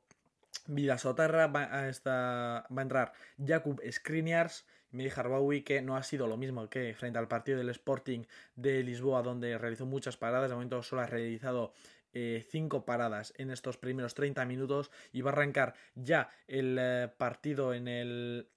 Vidasotarra. 0.68 1.48
Va 1.48 1.66
va 1.68 2.66
a 2.70 2.82
entrar 2.82 3.14
Jakub 3.44 3.82
Skriniars 3.92 4.66
Midi 4.94 5.10
Harbawi 5.14 5.64
que 5.64 5.82
no 5.82 5.98
ha 5.98 6.04
sido 6.04 6.28
lo 6.28 6.38
mismo 6.38 6.70
que 6.70 6.94
frente 6.94 7.20
al 7.20 7.28
partido 7.28 7.58
del 7.58 7.70
Sporting 7.70 8.24
de 8.56 8.84
Lisboa 8.84 9.22
donde 9.22 9.58
realizó 9.58 9.86
muchas 9.86 10.18
paradas, 10.18 10.50
de 10.50 10.56
momento 10.56 10.82
solo 10.84 11.02
ha 11.02 11.08
realizado 11.08 11.74
5 12.14 12.78
eh, 12.78 12.82
paradas 12.86 13.34
en 13.38 13.50
estos 13.50 13.78
primeros 13.78 14.14
30 14.14 14.46
minutos 14.46 14.92
y 15.12 15.22
va 15.22 15.32
a 15.32 15.34
arrancar 15.34 15.74
ya 15.96 16.30
el 16.48 16.78
eh, 16.80 17.10
partido 17.18 17.74
en 17.74 17.88
el, 17.88 18.48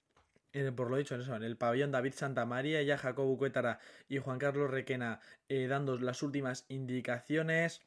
por 0.75 0.91
lo 0.91 0.97
dicho 0.97 1.15
en, 1.15 1.21
eso, 1.21 1.35
en 1.35 1.43
el 1.43 1.57
pabellón 1.57 1.91
David 1.91 2.13
Santa 2.13 2.45
María, 2.45 2.83
ya 2.83 2.97
Jacobo 2.97 3.37
Cuétara 3.37 3.79
y 4.07 4.19
Juan 4.19 4.37
Carlos 4.37 4.69
Requena 4.69 5.19
eh, 5.49 5.67
dando 5.67 5.97
las 5.97 6.21
últimas 6.21 6.65
indicaciones. 6.69 7.81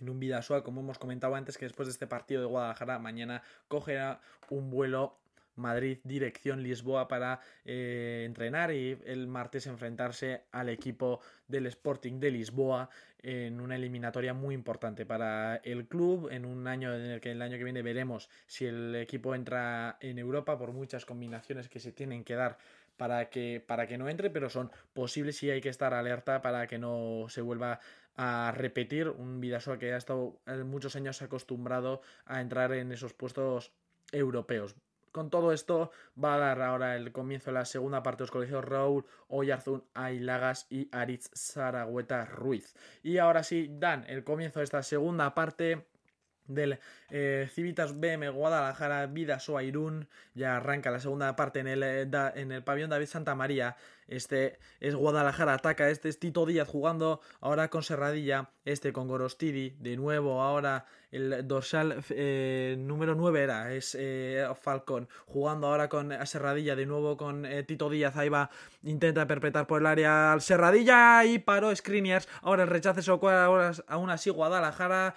En 0.00 0.08
un 0.08 0.18
Vidasoa, 0.18 0.64
como 0.64 0.80
hemos 0.80 0.98
comentado 0.98 1.36
antes, 1.36 1.56
que 1.56 1.66
después 1.66 1.86
de 1.86 1.92
este 1.92 2.08
partido 2.08 2.40
de 2.40 2.48
Guadalajara 2.48 2.98
mañana 2.98 3.42
cogerá 3.68 4.20
un 4.50 4.70
vuelo 4.70 5.20
Madrid 5.56 5.98
dirección 6.04 6.62
Lisboa 6.62 7.08
para 7.08 7.40
eh, 7.64 8.24
entrenar 8.26 8.72
y 8.72 8.98
el 9.04 9.26
martes 9.26 9.66
enfrentarse 9.66 10.42
al 10.52 10.68
equipo 10.68 11.20
del 11.48 11.66
Sporting 11.66 12.20
de 12.20 12.30
Lisboa 12.30 12.90
en 13.22 13.60
una 13.60 13.76
eliminatoria 13.76 14.34
muy 14.34 14.54
importante 14.54 15.06
para 15.06 15.56
el 15.56 15.86
club 15.86 16.28
en 16.30 16.44
un 16.44 16.66
año 16.66 16.94
en 16.94 17.02
el 17.02 17.20
que 17.20 17.30
el 17.30 17.40
año 17.40 17.56
que 17.56 17.64
viene 17.64 17.82
veremos 17.82 18.28
si 18.46 18.66
el 18.66 18.94
equipo 18.96 19.34
entra 19.34 19.96
en 20.00 20.18
Europa 20.18 20.58
por 20.58 20.72
muchas 20.72 21.06
combinaciones 21.06 21.68
que 21.68 21.80
se 21.80 21.92
tienen 21.92 22.24
que 22.24 22.34
dar 22.34 22.58
para 22.96 23.30
que, 23.30 23.62
para 23.66 23.86
que 23.86 23.98
no 23.98 24.08
entre, 24.08 24.30
pero 24.30 24.50
son 24.50 24.70
posibles 24.92 25.42
y 25.42 25.50
hay 25.50 25.60
que 25.60 25.68
estar 25.68 25.94
alerta 25.94 26.42
para 26.42 26.66
que 26.66 26.78
no 26.78 27.26
se 27.28 27.40
vuelva 27.40 27.80
a 28.16 28.52
repetir. 28.56 29.08
Un 29.08 29.40
Vidasoa 29.40 29.78
que 29.78 29.92
ha 29.92 29.96
estado 29.96 30.38
muchos 30.64 30.96
años 30.96 31.20
acostumbrado 31.22 32.02
a 32.24 32.40
entrar 32.40 32.72
en 32.72 32.92
esos 32.92 33.14
puestos 33.14 33.72
europeos 34.12 34.76
con 35.14 35.30
todo 35.30 35.52
esto 35.52 35.92
va 36.22 36.34
a 36.34 36.38
dar 36.38 36.60
ahora 36.60 36.96
el 36.96 37.12
comienzo 37.12 37.50
de 37.50 37.54
la 37.54 37.64
segunda 37.64 38.02
parte 38.02 38.18
de 38.18 38.22
los 38.24 38.30
colegios 38.32 38.64
Raúl 38.64 39.06
Oyarzún 39.28 39.84
Ailagas 39.94 40.66
y 40.70 40.88
Aritz 40.90 41.30
Saragüeta 41.32 42.24
Ruiz. 42.24 42.74
Y 43.04 43.18
ahora 43.18 43.44
sí 43.44 43.70
dan 43.70 44.04
el 44.08 44.24
comienzo 44.24 44.58
de 44.58 44.64
esta 44.64 44.82
segunda 44.82 45.32
parte 45.32 45.86
del 46.46 46.78
eh, 47.10 47.48
Civitas 47.52 47.98
BM 47.98 48.28
Guadalajara 48.30 49.06
Vida 49.06 49.38
Irún 49.62 50.08
ya 50.34 50.56
arranca 50.56 50.90
la 50.90 51.00
segunda 51.00 51.36
parte 51.36 51.60
en 51.60 51.68
el, 51.68 51.82
eh, 51.82 52.08
en 52.34 52.52
el 52.52 52.62
pabellón 52.62 52.90
David 52.90 53.06
Santa 53.06 53.34
María 53.34 53.76
este 54.06 54.58
es 54.80 54.94
Guadalajara 54.94 55.54
ataca 55.54 55.88
este 55.88 56.10
es 56.10 56.18
Tito 56.18 56.44
Díaz 56.44 56.68
jugando 56.68 57.20
ahora 57.40 57.68
con 57.68 57.82
Serradilla 57.82 58.50
este 58.66 58.92
con 58.92 59.08
Gorostidi 59.08 59.70
de 59.78 59.96
nuevo 59.96 60.42
ahora 60.42 60.84
el 61.10 61.46
dorsal 61.46 62.02
eh, 62.10 62.74
número 62.78 63.14
9 63.14 63.42
era 63.42 63.72
es 63.72 63.96
Falcón 64.60 65.08
jugando 65.26 65.68
ahora 65.68 65.88
con 65.88 66.12
Serradilla 66.26 66.76
de 66.76 66.84
nuevo 66.84 67.16
con 67.16 67.46
Tito 67.66 67.88
Díaz 67.88 68.16
ahí 68.16 68.28
va 68.28 68.50
intenta 68.82 69.26
perpetrar 69.26 69.66
por 69.66 69.80
el 69.80 69.86
área 69.86 70.32
al 70.32 70.42
Serradilla 70.42 71.24
y 71.24 71.38
paró 71.38 71.74
Screeners 71.74 72.28
ahora 72.42 72.64
el 72.64 72.68
rechace 72.68 73.00
ahora 73.10 73.72
aún 73.86 74.10
así 74.10 74.28
Guadalajara 74.28 75.14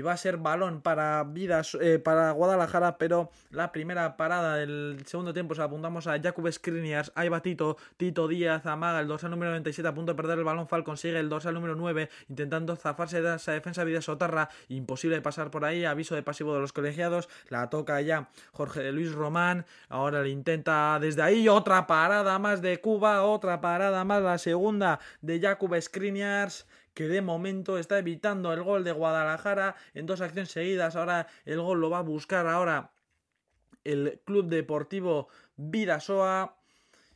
va 0.00 0.12
a 0.12 0.16
ser 0.16 0.38
balón 0.38 0.80
para 0.80 1.22
Vidas, 1.24 1.76
eh, 1.80 1.98
para 1.98 2.30
Guadalajara, 2.30 2.96
pero 2.96 3.30
la 3.50 3.72
primera 3.72 4.16
parada 4.16 4.56
del 4.56 5.02
segundo 5.04 5.34
tiempo 5.34 5.54
se 5.54 5.62
apuntamos 5.62 6.06
a 6.06 6.20
Jakub 6.20 6.50
Skriniars, 6.50 7.12
ahí 7.14 7.28
va 7.28 7.42
Tito, 7.42 7.76
Tito 7.98 8.26
Díaz, 8.26 8.64
amaga 8.64 9.00
el 9.00 9.08
dorsal 9.08 9.30
número 9.30 9.50
97 9.50 9.86
a 9.86 9.94
punto 9.94 10.12
de 10.12 10.16
perder 10.16 10.38
el 10.38 10.44
balón, 10.44 10.66
Fal 10.66 10.82
consigue 10.84 11.18
el 11.18 11.28
dorsal 11.28 11.54
número 11.54 11.74
9, 11.74 12.08
intentando 12.30 12.74
zafarse 12.76 13.20
de 13.20 13.36
esa 13.36 13.52
defensa 13.52 13.84
Vidas 13.84 14.06
Sotarra, 14.06 14.48
imposible 14.68 15.20
pasar 15.20 15.50
por 15.50 15.64
ahí, 15.66 15.84
aviso 15.84 16.14
de 16.14 16.22
pasivo 16.22 16.54
de 16.54 16.60
los 16.60 16.72
colegiados, 16.72 17.28
la 17.50 17.68
toca 17.68 18.00
ya 18.00 18.30
Jorge 18.52 18.92
Luis 18.92 19.12
Román, 19.12 19.66
ahora 19.90 20.22
le 20.22 20.30
intenta 20.30 20.98
desde 21.00 21.22
ahí, 21.22 21.48
otra 21.48 21.86
parada 21.86 22.38
más 22.38 22.62
de 22.62 22.80
Cuba, 22.80 23.22
otra 23.22 23.60
parada 23.60 24.04
más, 24.04 24.22
la 24.22 24.38
segunda 24.38 25.00
de 25.20 25.40
Jakub 25.40 25.78
Skriniars, 25.80 26.66
que 26.94 27.08
de 27.08 27.22
momento 27.22 27.78
está 27.78 27.98
evitando 27.98 28.52
el 28.52 28.62
gol 28.62 28.84
de 28.84 28.92
Guadalajara 28.92 29.76
en 29.94 30.06
dos 30.06 30.20
acciones 30.20 30.50
seguidas. 30.50 30.96
Ahora 30.96 31.26
el 31.44 31.60
gol 31.60 31.80
lo 31.80 31.90
va 31.90 31.98
a 31.98 32.02
buscar 32.02 32.46
ahora 32.46 32.92
el 33.84 34.20
Club 34.24 34.46
Deportivo 34.46 35.28
Vidasoa. 35.56 36.56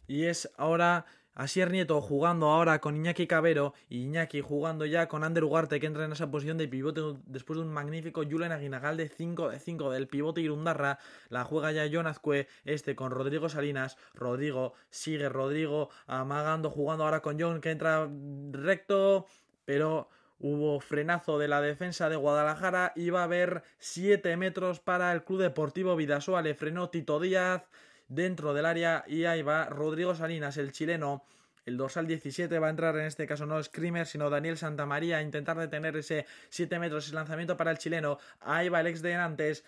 Y 0.09 0.25
es 0.25 0.51
ahora 0.57 1.07
Asier 1.37 1.71
Nieto 1.71 2.01
jugando 2.01 2.47
ahora 2.47 2.81
con 2.81 2.97
Iñaki 2.97 3.27
Cabero 3.27 3.75
y 3.91 4.05
Iñaki 4.05 4.41
jugando 4.41 4.87
ya 4.87 5.07
con 5.07 5.23
Ander 5.23 5.45
Ugarte 5.45 5.79
que 5.79 5.87
entra 5.87 6.07
en 6.07 6.13
esa 6.13 6.31
posición 6.31 6.57
de 6.57 6.67
pivote 6.67 7.03
después 7.27 7.59
de 7.59 7.65
un 7.67 7.75
magnífico 7.75 8.23
Julen 8.25 8.53
Aguinagal 8.53 8.97
de 8.97 9.11
5 9.11 9.51
de 9.51 9.61
5 9.61 9.91
del 9.91 10.09
pivote 10.09 10.41
Irundarra. 10.41 10.99
La 11.29 11.45
juega 11.45 11.73
ya 11.73 11.87
Jonazcue 11.87 12.49
este 12.65 12.97
con 12.97 13.11
Rodrigo 13.11 13.51
Salinas. 13.51 13.99
Rodrigo 14.15 14.73
sigue 14.89 15.29
Rodrigo 15.29 15.91
amagando 16.07 16.71
jugando 16.71 17.05
ahora 17.05 17.21
con 17.21 17.39
John 17.39 17.61
que 17.61 17.71
entra 17.71 18.09
recto 18.53 19.27
pero 19.67 20.09
hubo 20.39 20.81
frenazo 20.81 21.39
de 21.39 21.49
la 21.49 21.61
defensa 21.61 22.09
de 22.09 22.17
Guadalajara 22.17 22.95
va 23.13 23.21
a 23.21 23.25
haber 23.25 23.63
7 23.79 24.37
metros 24.39 24.81
para 24.81 25.13
el 25.13 25.25
Club 25.25 25.43
Deportivo 25.43 25.97
Vidasoa. 25.97 26.41
Le 26.41 26.55
frenó 26.55 26.89
Tito 26.89 27.21
Díaz 27.21 27.65
dentro 28.09 28.55
del 28.55 28.65
área 28.65 29.05
y 29.07 29.25
ahí 29.25 29.43
va 29.43 29.67
Rodrigo 29.67 30.15
Salinas, 30.15 30.57
el 30.57 30.73
chileno. 30.73 31.25
El 31.65 31.77
dorsal 31.77 32.07
17 32.07 32.61
va 32.61 32.69
a 32.69 32.71
entrar 32.71 32.97
en 32.97 33.07
este 33.07 33.27
caso 33.27 33.45
no 33.45 33.61
Screamer, 33.61 34.07
sino 34.07 34.31
Daniel 34.31 34.57
Santamaría 34.57 35.17
a 35.17 35.23
intentar 35.23 35.59
detener 35.59 35.97
ese 35.97 36.25
7 36.49 36.79
metros, 36.79 37.07
ese 37.07 37.15
lanzamiento 37.17 37.57
para 37.57 37.73
el 37.73 37.79
chileno. 37.79 38.19
Ahí 38.41 38.69
va 38.69 38.81
el 38.81 38.87
ex 38.87 39.03
de 39.03 39.17
antes. 39.17 39.65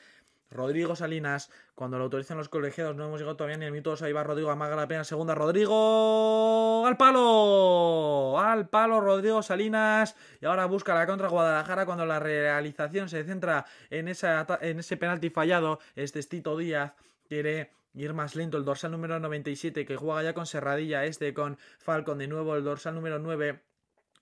Rodrigo 0.51 0.97
Salinas, 0.97 1.51
cuando 1.75 1.99
lo 1.99 2.05
autorizan 2.05 2.39
los 2.39 2.49
colegiados, 2.49 2.97
no 2.97 3.05
hemos 3.05 3.21
llegado 3.21 3.37
todavía 3.37 3.59
ni 3.59 3.67
al 3.67 3.73
minuto 3.73 3.95
ahí 4.03 4.13
va 4.13 4.25
Rodrigo, 4.25 4.51
amaga 4.51 4.77
la 4.77 4.89
pena, 4.89 5.05
segunda, 5.05 5.35
Rodrigo, 5.35 6.87
al 6.87 6.97
palo, 6.97 8.39
al 8.39 8.69
palo 8.69 9.01
Rodrigo 9.01 9.43
Salinas, 9.43 10.17
y 10.41 10.47
ahora 10.47 10.65
busca 10.67 10.95
la 10.95 11.07
contra 11.07 11.29
Guadalajara 11.29 11.85
cuando 11.85 12.07
la 12.07 12.19
realización 12.19 13.09
se 13.09 13.25
centra 13.25 13.67
en, 13.91 14.09
ese 14.09 14.97
penalti 14.97 15.29
fallado, 15.31 15.81
este 15.97 16.23
Tito 16.23 16.57
Díaz 16.57 16.95
quiere 17.29 17.73
ir 17.95 18.15
más 18.15 18.35
lento, 18.35 18.57
el 18.57 18.65
dorsal 18.65 18.93
número 18.93 19.21
97 19.21 19.85
que 19.85 19.97
juega 19.97 20.23
ya 20.23 20.33
con 20.33 20.47
Serradilla, 20.47 21.05
este 21.05 21.35
con 21.35 21.59
Falcon 21.79 22.19
de 22.19 22.29
nuevo, 22.29 22.57
el 22.57 22.65
dorsal 22.65 22.95
número 22.95 23.19
9 23.19 23.61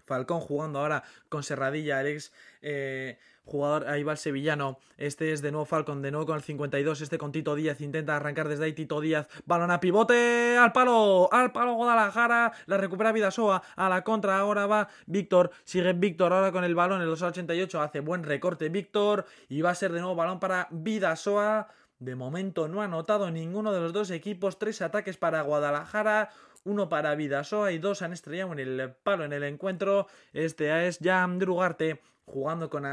Falcón 0.06 0.40
jugando 0.40 0.78
ahora 0.78 1.02
con 1.28 1.42
Serradilla, 1.42 2.00
el 2.00 2.06
ex 2.06 2.32
eh, 2.62 3.18
jugador, 3.46 3.88
ahí 3.88 4.02
va 4.02 4.12
el 4.12 4.18
sevillano, 4.18 4.78
este 4.98 5.32
es 5.32 5.40
de 5.40 5.52
nuevo 5.52 5.64
Falcon, 5.64 6.02
de 6.02 6.10
nuevo 6.10 6.26
con 6.26 6.36
el 6.36 6.42
52, 6.42 7.00
este 7.00 7.16
con 7.16 7.30
Tito 7.30 7.54
Díaz, 7.54 7.80
intenta 7.80 8.16
arrancar 8.16 8.48
desde 8.48 8.64
ahí 8.64 8.72
Tito 8.72 9.00
Díaz, 9.00 9.28
balón 9.46 9.70
a 9.70 9.78
pivote, 9.78 10.56
al 10.58 10.72
palo, 10.72 11.28
al 11.32 11.52
palo 11.52 11.74
Guadalajara, 11.74 12.52
la 12.66 12.76
recupera 12.76 13.12
Vidasoa, 13.12 13.62
a 13.76 13.88
la 13.88 14.02
contra, 14.02 14.38
ahora 14.38 14.66
va 14.66 14.88
Víctor, 15.06 15.52
sigue 15.64 15.92
Víctor 15.92 16.32
ahora 16.32 16.50
con 16.50 16.64
el 16.64 16.74
balón, 16.74 17.00
el 17.00 17.08
288, 17.08 17.80
hace 17.80 18.00
buen 18.00 18.24
recorte 18.24 18.68
Víctor, 18.68 19.24
y 19.48 19.62
va 19.62 19.70
a 19.70 19.74
ser 19.76 19.92
de 19.92 20.00
nuevo 20.00 20.16
balón 20.16 20.40
para 20.40 20.66
Vidasoa, 20.72 21.68
de 22.00 22.16
momento 22.16 22.66
no 22.66 22.82
ha 22.82 22.86
anotado 22.86 23.30
ninguno 23.30 23.72
de 23.72 23.80
los 23.80 23.92
dos 23.92 24.10
equipos, 24.10 24.58
tres 24.58 24.82
ataques 24.82 25.16
para 25.16 25.40
Guadalajara, 25.42 26.30
uno 26.64 26.88
para 26.88 27.14
Vidasoa 27.14 27.70
y 27.70 27.78
dos 27.78 28.02
han 28.02 28.12
estrellado 28.12 28.52
en 28.52 28.58
el 28.58 28.92
palo 29.02 29.24
en 29.24 29.32
el 29.32 29.44
encuentro. 29.44 30.08
Este 30.32 30.88
es 30.88 30.98
ya 30.98 31.22
Andrugarte 31.22 32.02
jugando 32.26 32.68
con 32.68 32.84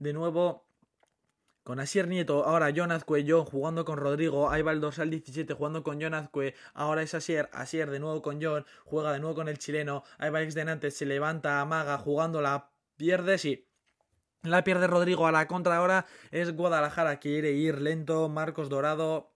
de 0.00 0.12
nuevo 0.12 0.66
con 1.62 1.78
Asier 1.78 2.08
Nieto, 2.08 2.44
ahora 2.44 2.72
John 2.74 2.90
Azcue, 2.90 3.24
John 3.28 3.44
jugando 3.44 3.84
con 3.84 3.98
Rodrigo, 3.98 4.50
ahí 4.50 4.62
va 4.62 4.72
el 4.72 4.80
dorsal 4.80 5.10
17 5.10 5.54
jugando 5.54 5.84
con 5.84 6.00
John 6.02 6.14
Azcue, 6.14 6.54
ahora 6.74 7.02
es 7.02 7.14
Asier, 7.14 7.48
Asier 7.52 7.90
de 7.90 8.00
nuevo 8.00 8.22
con 8.22 8.42
John, 8.42 8.64
juega 8.84 9.12
de 9.12 9.20
nuevo 9.20 9.36
con 9.36 9.48
el 9.48 9.58
chileno, 9.58 10.02
ahí 10.18 10.30
va 10.30 10.40
de 10.40 10.64
Nantes, 10.64 10.96
se 10.96 11.06
levanta, 11.06 11.60
amaga, 11.60 11.98
jugando, 11.98 12.40
la 12.40 12.70
pierde, 12.96 13.38
sí, 13.38 13.68
la 14.42 14.64
pierde 14.64 14.86
Rodrigo 14.86 15.26
a 15.26 15.32
la 15.32 15.46
contra 15.46 15.76
ahora 15.76 16.06
es 16.30 16.56
Guadalajara, 16.56 17.20
quiere 17.20 17.52
ir 17.52 17.80
lento, 17.80 18.28
Marcos 18.30 18.70
Dorado 18.70 19.29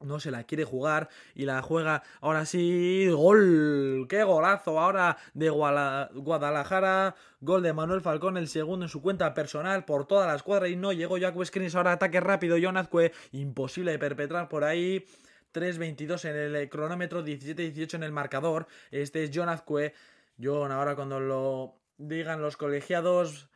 no 0.00 0.20
se 0.20 0.30
la 0.30 0.44
quiere 0.44 0.64
jugar 0.64 1.08
y 1.34 1.44
la 1.44 1.62
juega 1.62 2.02
ahora 2.20 2.46
sí, 2.46 3.08
gol, 3.08 4.06
qué 4.08 4.22
golazo 4.22 4.78
ahora 4.78 5.16
de 5.34 5.50
Guadalajara, 5.50 7.16
gol 7.40 7.62
de 7.62 7.72
Manuel 7.72 8.00
Falcón, 8.00 8.36
el 8.36 8.48
segundo 8.48 8.84
en 8.86 8.90
su 8.90 9.02
cuenta 9.02 9.34
personal 9.34 9.84
por 9.84 10.06
toda 10.06 10.26
la 10.26 10.34
escuadra 10.34 10.68
y 10.68 10.76
no 10.76 10.92
llegó 10.92 11.18
Jaco 11.18 11.44
Screens, 11.44 11.74
ahora 11.74 11.92
ataque 11.92 12.20
rápido, 12.20 12.56
Jonazque, 12.60 13.12
imposible 13.32 13.92
de 13.92 13.98
perpetrar 13.98 14.48
por 14.48 14.64
ahí. 14.64 15.06
3.22 15.54 16.28
en 16.28 16.56
el 16.56 16.68
cronómetro, 16.68 17.24
17-18 17.24 17.94
en 17.94 18.02
el 18.02 18.10
marcador. 18.10 18.66
Este 18.90 19.22
es 19.22 19.30
John 19.32 19.48
Azcue. 19.48 19.94
John, 20.42 20.72
ahora 20.72 20.96
cuando 20.96 21.20
lo 21.20 21.76
digan 21.96 22.42
los 22.42 22.56
colegiados, 22.56 23.48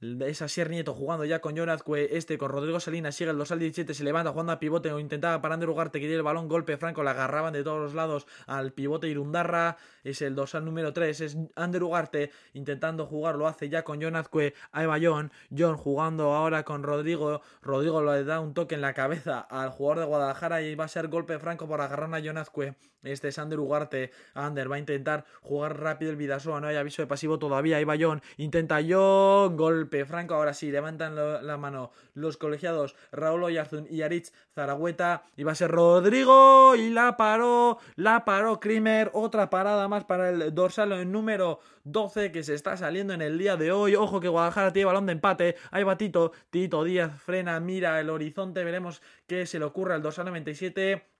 es 0.00 0.42
Asier 0.42 0.70
Nieto 0.70 0.94
jugando 0.94 1.24
ya 1.24 1.40
con 1.40 1.56
Jonazque, 1.56 2.16
este 2.16 2.38
con 2.38 2.50
Rodrigo 2.50 2.78
Salinas, 2.78 3.16
sigue 3.16 3.30
el 3.30 3.38
2 3.38 3.50
al 3.50 3.58
17, 3.58 3.94
se 3.94 4.04
levanta 4.04 4.30
jugando 4.30 4.52
a 4.52 4.60
pivote 4.60 4.92
o 4.92 5.00
intentaba 5.00 5.40
parar 5.42 5.58
de 5.58 5.66
Ugarte, 5.66 6.00
quería 6.00 6.16
el 6.16 6.22
balón, 6.22 6.48
golpe 6.48 6.76
franco, 6.76 7.02
la 7.02 7.10
agarraban 7.10 7.52
de 7.52 7.64
todos 7.64 7.80
los 7.80 7.94
lados 7.94 8.26
al 8.46 8.72
pivote 8.72 9.08
Irundarra, 9.08 9.76
es 10.04 10.22
el 10.22 10.36
2 10.36 10.54
al 10.54 10.64
número 10.64 10.92
3, 10.92 11.20
es 11.20 11.36
Ander 11.56 11.82
Ugarte 11.82 12.30
intentando 12.52 13.06
jugar, 13.06 13.34
lo 13.34 13.48
hace 13.48 13.68
ya 13.68 13.82
con 13.82 14.00
Jonazque, 14.00 14.54
ahí 14.70 14.86
va 14.86 14.98
John, 15.02 15.32
John 15.56 15.76
jugando 15.76 16.32
ahora 16.32 16.62
con 16.62 16.84
Rodrigo, 16.84 17.40
Rodrigo 17.60 18.00
le 18.02 18.22
da 18.22 18.38
un 18.38 18.54
toque 18.54 18.76
en 18.76 18.82
la 18.82 18.94
cabeza 18.94 19.40
al 19.40 19.70
jugador 19.70 19.98
de 20.00 20.06
Guadalajara 20.06 20.62
y 20.62 20.76
va 20.76 20.84
a 20.84 20.88
ser 20.88 21.08
golpe 21.08 21.38
franco 21.40 21.66
por 21.66 21.80
agarrar 21.80 22.14
a 22.14 22.20
Jonazque, 22.20 22.76
este 23.02 23.28
es 23.28 23.38
Ander 23.38 23.60
Ugarte, 23.60 24.10
Ander 24.34 24.70
va 24.70 24.76
a 24.76 24.80
intentar 24.80 25.24
jugar 25.40 25.80
rápido 25.80 26.10
el 26.10 26.16
Vidasoa, 26.16 26.60
no 26.60 26.66
hay 26.66 26.76
aviso 26.76 27.02
de 27.02 27.06
pasivo 27.06 27.38
todavía, 27.38 27.76
ahí 27.76 27.84
va 27.84 27.96
John, 27.98 28.22
intenta 28.36 28.80
John, 28.86 29.56
golpe 29.56 30.04
Franco. 30.04 30.34
Ahora 30.34 30.54
sí, 30.54 30.70
levantan 30.70 31.14
la 31.14 31.56
mano 31.56 31.92
los 32.14 32.36
colegiados 32.36 32.96
Raúl 33.12 33.44
Oyarzún 33.44 33.86
y 33.90 34.02
Aritz 34.02 34.32
Zaragüeta. 34.54 35.24
Y 35.36 35.44
va 35.44 35.52
a 35.52 35.54
ser 35.54 35.70
Rodrigo 35.70 36.74
y 36.76 36.90
la 36.90 37.16
paró, 37.16 37.78
la 37.96 38.24
paró 38.24 38.60
Krimer. 38.60 39.10
Otra 39.12 39.50
parada 39.50 39.88
más 39.88 40.04
para 40.04 40.30
el 40.30 40.54
dorsal 40.54 41.10
número 41.10 41.60
12 41.84 42.32
que 42.32 42.42
se 42.42 42.54
está 42.54 42.76
saliendo 42.76 43.12
en 43.12 43.22
el 43.22 43.38
día 43.38 43.56
de 43.56 43.72
hoy. 43.72 43.94
Ojo 43.94 44.20
que 44.20 44.28
Guadalajara 44.28 44.72
tiene 44.72 44.86
balón 44.86 45.06
de 45.06 45.12
empate. 45.12 45.56
Ahí 45.70 45.84
va 45.84 45.96
Tito, 45.96 46.32
Tito 46.50 46.84
Díaz 46.84 47.20
frena, 47.22 47.58
mira 47.60 48.00
el 48.00 48.10
horizonte. 48.10 48.64
Veremos 48.64 49.02
qué 49.26 49.46
se 49.46 49.58
le 49.58 49.64
ocurre 49.64 49.94
al 49.94 50.02
dorsal 50.02 50.26
97 50.26 51.17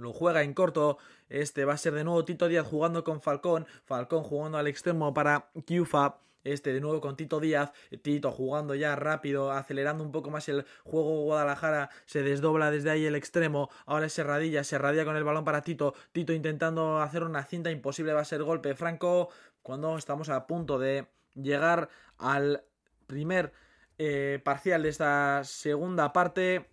lo 0.00 0.12
juega 0.12 0.42
en 0.42 0.54
corto. 0.54 0.98
Este 1.28 1.64
va 1.64 1.74
a 1.74 1.78
ser 1.78 1.94
de 1.94 2.04
nuevo 2.04 2.24
Tito 2.24 2.48
Díaz 2.48 2.66
jugando 2.66 3.04
con 3.04 3.20
Falcón. 3.20 3.66
Falcón 3.84 4.22
jugando 4.24 4.58
al 4.58 4.66
extremo 4.66 5.14
para 5.14 5.50
Kiufa. 5.64 6.18
Este 6.42 6.72
de 6.72 6.80
nuevo 6.80 7.02
con 7.02 7.16
Tito 7.16 7.38
Díaz, 7.38 7.70
Tito 8.00 8.32
jugando 8.32 8.74
ya 8.74 8.96
rápido, 8.96 9.52
acelerando 9.52 10.02
un 10.02 10.10
poco 10.10 10.30
más 10.30 10.48
el 10.48 10.64
juego 10.84 11.24
Guadalajara, 11.24 11.90
se 12.06 12.22
desdobla 12.22 12.70
desde 12.70 12.88
ahí 12.88 13.04
el 13.04 13.14
extremo, 13.14 13.68
ahora 13.84 14.06
es 14.06 14.14
Serradilla, 14.14 14.64
Serradilla 14.64 15.04
con 15.04 15.16
el 15.16 15.24
balón 15.24 15.44
para 15.44 15.60
Tito, 15.60 15.92
Tito 16.12 16.32
intentando 16.32 17.00
hacer 17.00 17.24
una 17.24 17.44
cinta 17.44 17.70
imposible, 17.70 18.14
va 18.14 18.22
a 18.22 18.24
ser 18.24 18.42
golpe 18.42 18.74
Franco, 18.74 19.28
cuando 19.62 19.98
estamos 19.98 20.30
a 20.30 20.46
punto 20.46 20.78
de 20.78 21.08
llegar 21.34 21.90
al 22.16 22.64
primer 23.06 23.52
eh, 23.98 24.40
parcial 24.42 24.82
de 24.82 24.88
esta 24.88 25.42
segunda 25.44 26.14
parte. 26.14 26.70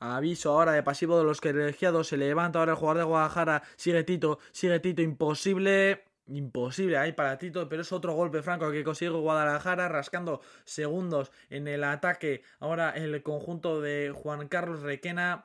Aviso 0.00 0.52
ahora 0.52 0.72
de 0.72 0.82
pasivo 0.82 1.18
de 1.18 1.24
los 1.24 1.40
colegiados. 1.40 2.08
Se 2.08 2.16
levanta 2.16 2.58
ahora 2.58 2.72
el 2.72 2.78
jugador 2.78 2.98
de 2.98 3.04
Guadalajara. 3.04 3.62
Sigue 3.76 4.04
Tito. 4.04 4.38
Sigue 4.52 4.80
Tito. 4.80 5.02
Imposible 5.02 6.04
imposible 6.28 6.98
ahí 6.98 7.12
para 7.12 7.38
Tito, 7.38 7.68
pero 7.68 7.82
es 7.82 7.92
otro 7.92 8.12
golpe 8.12 8.42
franco 8.42 8.70
que 8.70 8.84
consigue 8.84 9.10
Guadalajara, 9.10 9.88
rascando 9.88 10.40
segundos 10.64 11.32
en 11.50 11.68
el 11.68 11.84
ataque. 11.84 12.42
Ahora 12.60 12.90
el 12.90 13.22
conjunto 13.22 13.80
de 13.80 14.12
Juan 14.14 14.48
Carlos 14.48 14.82
Requena. 14.82 15.44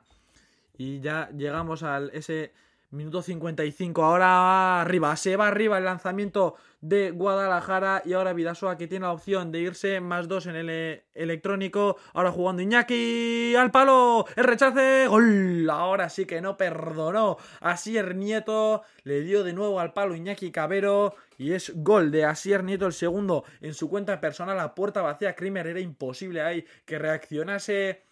Y 0.76 1.00
ya 1.00 1.30
llegamos 1.30 1.82
al 1.82 2.10
ese 2.12 2.52
Minuto 2.94 3.22
55. 3.22 4.04
Ahora 4.04 4.80
arriba. 4.80 5.16
Se 5.16 5.36
va 5.36 5.48
arriba 5.48 5.78
el 5.78 5.84
lanzamiento 5.84 6.54
de 6.80 7.10
Guadalajara. 7.10 8.02
Y 8.04 8.12
ahora 8.12 8.32
Vidasoa 8.32 8.78
que 8.78 8.86
tiene 8.86 9.06
la 9.06 9.12
opción 9.12 9.50
de 9.50 9.58
irse 9.58 10.00
más 10.00 10.28
dos 10.28 10.46
en 10.46 10.54
el 10.54 10.70
eh, 10.70 11.04
electrónico. 11.12 11.96
Ahora 12.12 12.30
jugando 12.30 12.62
Iñaki 12.62 13.56
al 13.56 13.72
palo. 13.72 14.26
El 14.36 14.44
rechace. 14.44 15.08
Gol. 15.08 15.68
Ahora 15.68 16.08
sí 16.08 16.24
que 16.24 16.40
no 16.40 16.56
perdonó. 16.56 17.36
Asier 17.60 18.14
Nieto 18.14 18.82
le 19.02 19.22
dio 19.22 19.42
de 19.42 19.52
nuevo 19.54 19.80
al 19.80 19.92
palo 19.92 20.14
Iñaki 20.14 20.52
Cabero. 20.52 21.16
Y 21.36 21.52
es 21.52 21.72
gol 21.74 22.12
de 22.12 22.24
Asier 22.24 22.62
Nieto 22.62 22.86
el 22.86 22.92
segundo 22.92 23.44
en 23.60 23.74
su 23.74 23.90
cuenta 23.90 24.20
personal 24.20 24.60
a 24.60 24.72
puerta 24.76 25.02
vacía. 25.02 25.34
Krimer 25.34 25.66
era 25.66 25.80
imposible 25.80 26.42
ahí 26.42 26.64
que 26.84 27.00
reaccionase. 27.00 28.02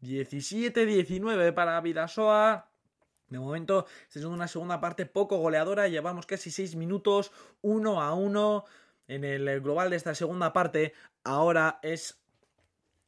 17-19 0.00 1.52
para 1.52 1.78
Vidasoa. 1.82 2.70
De 3.28 3.38
momento, 3.38 3.86
esta 4.06 4.18
es 4.18 4.24
una 4.24 4.48
segunda 4.48 4.80
parte 4.80 5.06
poco 5.06 5.38
goleadora. 5.38 5.88
Llevamos 5.88 6.26
casi 6.26 6.50
6 6.50 6.76
minutos, 6.76 7.32
1 7.62 8.02
a 8.02 8.14
1 8.14 8.64
en 9.08 9.24
el 9.24 9.60
global 9.60 9.90
de 9.90 9.96
esta 9.96 10.14
segunda 10.14 10.52
parte. 10.52 10.92
Ahora 11.24 11.78
es 11.82 12.18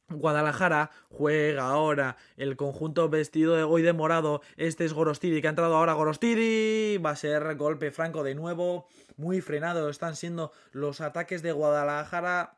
Guadalajara 0.09 0.89
juega 1.09 1.67
ahora 1.67 2.15
el 2.37 2.55
conjunto 2.55 3.09
vestido 3.09 3.55
de 3.55 3.63
hoy 3.63 3.81
de 3.81 3.91
morado. 3.91 4.41
Este 4.55 4.85
es 4.85 4.93
Gorostiri, 4.93 5.41
que 5.41 5.47
ha 5.47 5.49
entrado 5.49 5.75
ahora 5.75 5.93
Gorostiri. 5.93 6.97
Va 6.97 7.09
a 7.09 7.15
ser 7.17 7.55
golpe 7.55 7.91
franco 7.91 8.23
de 8.23 8.33
nuevo. 8.33 8.87
Muy 9.17 9.41
frenado 9.41 9.89
están 9.89 10.15
siendo 10.15 10.53
los 10.71 11.01
ataques 11.01 11.41
de 11.41 11.51
Guadalajara. 11.51 12.57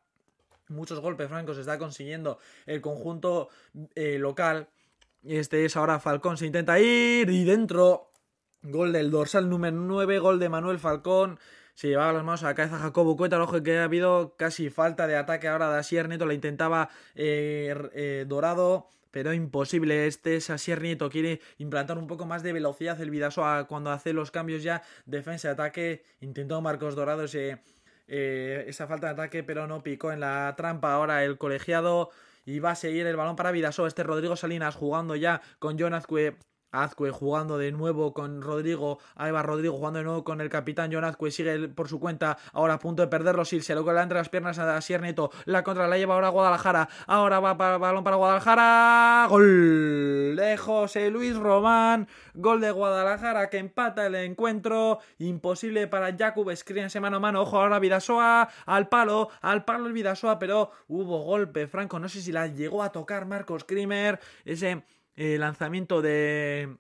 Muchos 0.68 1.00
golpes 1.00 1.30
francos 1.30 1.58
está 1.58 1.80
consiguiendo 1.80 2.38
el 2.68 2.82
conjunto 2.82 3.50
eh, 3.96 4.20
local. 4.20 4.70
Este 5.24 5.66
es 5.66 5.76
ahora 5.76 6.00
Falcón, 6.00 6.38
se 6.38 6.46
intenta 6.46 6.80
ir 6.80 7.30
y 7.30 7.44
dentro. 7.44 8.10
Gol 8.62 8.92
del 8.94 9.12
dorsal 9.12 9.50
número 9.50 9.76
9, 9.76 10.20
gol 10.20 10.40
de 10.40 10.50
Manuel 10.50 10.80
Falcón. 10.80 11.40
Se 11.74 11.88
llevaba 11.88 12.12
las 12.12 12.24
manos 12.24 12.44
a 12.44 12.48
la 12.48 12.56
cabeza 12.56 12.78
Jacobo 12.78 13.16
Cueta. 13.16 13.42
Ojo 13.42 13.64
que 13.64 13.78
ha 13.78 13.86
habido 13.86 14.36
casi 14.38 14.70
falta 14.70 15.08
de 15.08 15.16
ataque 15.16 15.48
ahora 15.48 15.72
de 15.72 15.80
Asier 15.80 16.10
Neto. 16.10 16.26
La 16.26 16.34
intentaba 16.34 16.90
eh, 17.16 17.74
eh, 17.94 18.26
Dorado, 18.28 18.88
pero 19.12 19.34
imposible. 19.34 20.08
Este 20.08 20.36
es 20.36 20.50
Asier 20.50 20.82
Nieto. 20.82 21.10
Quiere 21.10 21.40
implantar 21.58 21.98
un 21.98 22.08
poco 22.08 22.26
más 22.26 22.44
de 22.44 22.52
velocidad 22.52 23.00
el 23.00 23.10
Vidasoa 23.10 23.66
cuando 23.68 23.92
hace 23.92 24.12
los 24.12 24.32
cambios 24.32 24.62
ya. 24.62 24.84
Defensa-ataque. 25.06 26.04
Intentó 26.20 26.62
Marcos 26.62 26.96
Dorado 26.96 27.26
eh, 27.34 28.66
esa 28.68 28.88
falta 28.88 29.08
de 29.08 29.14
ataque, 29.14 29.44
pero 29.44 29.68
no 29.68 29.82
picó 29.82 30.12
en 30.12 30.20
la 30.20 30.54
trampa. 30.58 30.94
Ahora 30.94 31.24
el 31.24 31.38
colegiado. 31.38 32.10
Y 32.50 32.60
va 32.60 32.72
a 32.72 32.76
seguir 32.76 33.06
el 33.06 33.16
balón 33.16 33.36
para 33.36 33.52
Vidasoa. 33.52 33.88
Este 33.88 34.02
Rodrigo 34.02 34.36
Salinas 34.36 34.76
jugando 34.76 35.16
ya 35.16 35.40
con 35.60 35.78
Jonazque 35.78 36.36
Azcue 36.72 37.12
jugando 37.12 37.58
de 37.58 37.72
nuevo 37.72 38.14
con 38.14 38.42
Rodrigo. 38.42 39.00
Ahí 39.16 39.32
va 39.32 39.42
Rodrigo 39.42 39.76
jugando 39.76 40.00
de 40.00 40.06
nuevo 40.06 40.24
con 40.24 40.42
el 40.42 40.50
capitán 40.50 40.92
John 40.94 41.04
Azcue. 41.04 41.32
Sigue 41.32 41.70
por 41.70 41.88
su 41.88 42.00
cuenta. 42.00 42.38
Ahora 42.54 42.76
a 42.76 42.80
punto 42.80 43.02
de 43.02 43.08
perderlo. 43.08 43.46
Si 43.46 43.62
se 43.62 43.76
lo 43.76 43.84
cola 43.84 44.04
entre 44.04 44.18
las 44.18 44.30
piernas 44.30 44.60
a 44.60 44.80
Sier 44.82 45.02
Neto. 45.02 45.32
La 45.46 45.64
contra 45.64 45.88
la 45.88 45.98
lleva 45.98 46.14
ahora 46.14 46.30
Guadalajara. 46.30 46.90
Ahora 47.08 47.40
va 47.40 47.58
para 47.58 47.78
balón 47.78 48.04
para 48.04 48.18
Guadalajara. 48.18 49.28
Gol 49.30 50.36
de 50.36 50.58
José 50.58 51.10
Luis 51.10 51.36
Román. 51.36 52.08
Gol 52.36 52.62
de 52.62 52.72
Guadalajara 52.72 53.50
que 53.50 53.58
empata 53.58 54.06
el 54.06 54.16
encuentro. 54.16 55.00
Imposible 55.18 55.88
para 55.88 56.16
Jakub. 56.16 56.50
Escríbense 56.52 57.00
mano 57.00 57.18
a 57.18 57.20
mano. 57.20 57.42
Ojo 57.42 57.60
ahora 57.60 57.80
Vidasoa. 57.80 58.50
Al 58.66 58.90
palo. 58.90 59.30
Al 59.42 59.66
palo 59.66 59.88
el 59.88 59.94
Vidasoa. 59.94 60.40
Pero 60.40 60.72
hubo 60.88 61.24
golpe. 61.24 61.68
Franco. 61.68 62.00
No 62.00 62.10
sé 62.10 62.22
si 62.22 62.32
la 62.32 62.48
llegó 62.48 62.84
a 62.84 62.92
tocar 62.92 63.26
Marcos 63.26 63.64
Krimer. 63.64 64.20
Ese 64.46 64.84
eh, 65.20 65.38
lanzamiento 65.38 66.02
de 66.02 66.78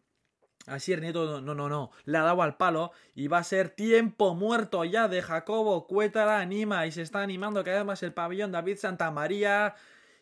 Asier 0.66 1.02
Nieto, 1.02 1.42
no, 1.42 1.54
no, 1.54 1.68
no, 1.68 1.92
le 2.06 2.18
ha 2.18 2.22
dado 2.22 2.42
al 2.42 2.56
palo 2.56 2.94
y 3.14 3.28
va 3.28 3.40
a 3.40 3.44
ser 3.44 3.70
tiempo 3.70 4.34
muerto 4.34 4.86
ya 4.86 5.10
de 5.10 5.22
Jacobo 5.22 5.86
Cuétara, 5.88 6.40
anima 6.40 6.88
y 6.88 6.94
se 6.94 7.02
está 7.02 7.22
animando 7.22 7.66
cada 7.66 7.80
vez 7.80 7.86
más 7.86 8.02
el 8.02 8.14
pabellón 8.14 8.54
David 8.54 8.78
Santamaría 8.78 9.76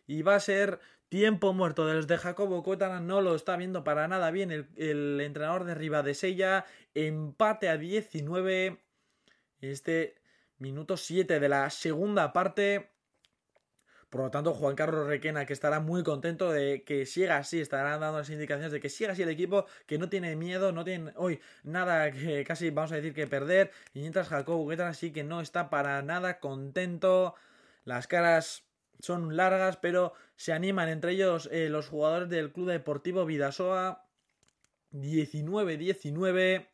y 0.07 0.23
va 0.23 0.33
a 0.33 0.39
ser 0.39 0.79
tiempo 1.09 1.53
muerto. 1.53 1.85
De 1.85 1.93
los 1.93 2.07
de 2.07 2.17
Jacobo 2.17 2.63
Cuétara, 2.63 2.99
no 3.01 3.21
lo 3.21 3.35
está 3.35 3.55
viendo 3.55 3.83
para 3.83 4.07
nada 4.07 4.31
bien 4.31 4.49
el, 4.49 4.67
el 4.77 5.21
entrenador 5.21 5.65
de 5.65 5.75
Ribadesella, 5.75 6.65
empate 6.95 7.69
a 7.69 7.77
19, 7.77 8.81
este 9.61 10.15
minuto 10.57 10.97
7 10.97 11.39
de 11.39 11.49
la 11.49 11.69
segunda 11.69 12.33
parte, 12.33 12.96
por 14.09 14.21
lo 14.21 14.31
tanto, 14.31 14.53
Juan 14.53 14.75
Carlos 14.75 15.05
Requena, 15.07 15.45
que 15.45 15.53
estará 15.53 15.81
muy 15.81 16.01
contento 16.03 16.51
de 16.51 16.83
que 16.83 17.05
siga 17.05 17.37
así, 17.37 17.59
estará 17.59 17.97
dando 17.97 18.17
las 18.19 18.29
indicaciones 18.29 18.71
de 18.71 18.79
que 18.79 18.89
siga 18.89 19.11
así 19.11 19.23
el 19.23 19.29
equipo, 19.29 19.65
que 19.85 19.97
no 19.97 20.09
tiene 20.09 20.35
miedo, 20.37 20.71
no 20.71 20.85
tiene 20.85 21.11
hoy 21.15 21.41
nada 21.63 22.11
que 22.11 22.43
casi 22.45 22.69
vamos 22.69 22.93
a 22.93 22.95
decir 22.95 23.13
que 23.13 23.27
perder. 23.27 23.71
Y 23.93 23.99
mientras 23.99 24.29
Jacobo 24.29 24.65
Guetta 24.67 24.93
sí 24.93 25.11
que 25.11 25.23
no 25.23 25.41
está 25.41 25.69
para 25.69 26.01
nada 26.03 26.39
contento. 26.39 27.35
Las 27.83 28.07
caras 28.07 28.63
son 28.99 29.35
largas, 29.35 29.77
pero 29.77 30.13
se 30.37 30.53
animan 30.53 30.89
entre 30.89 31.11
ellos 31.11 31.49
eh, 31.51 31.69
los 31.69 31.89
jugadores 31.89 32.29
del 32.29 32.51
Club 32.53 32.69
Deportivo 32.69 33.25
Vidasoa. 33.25 34.05
19-19. 34.93 36.67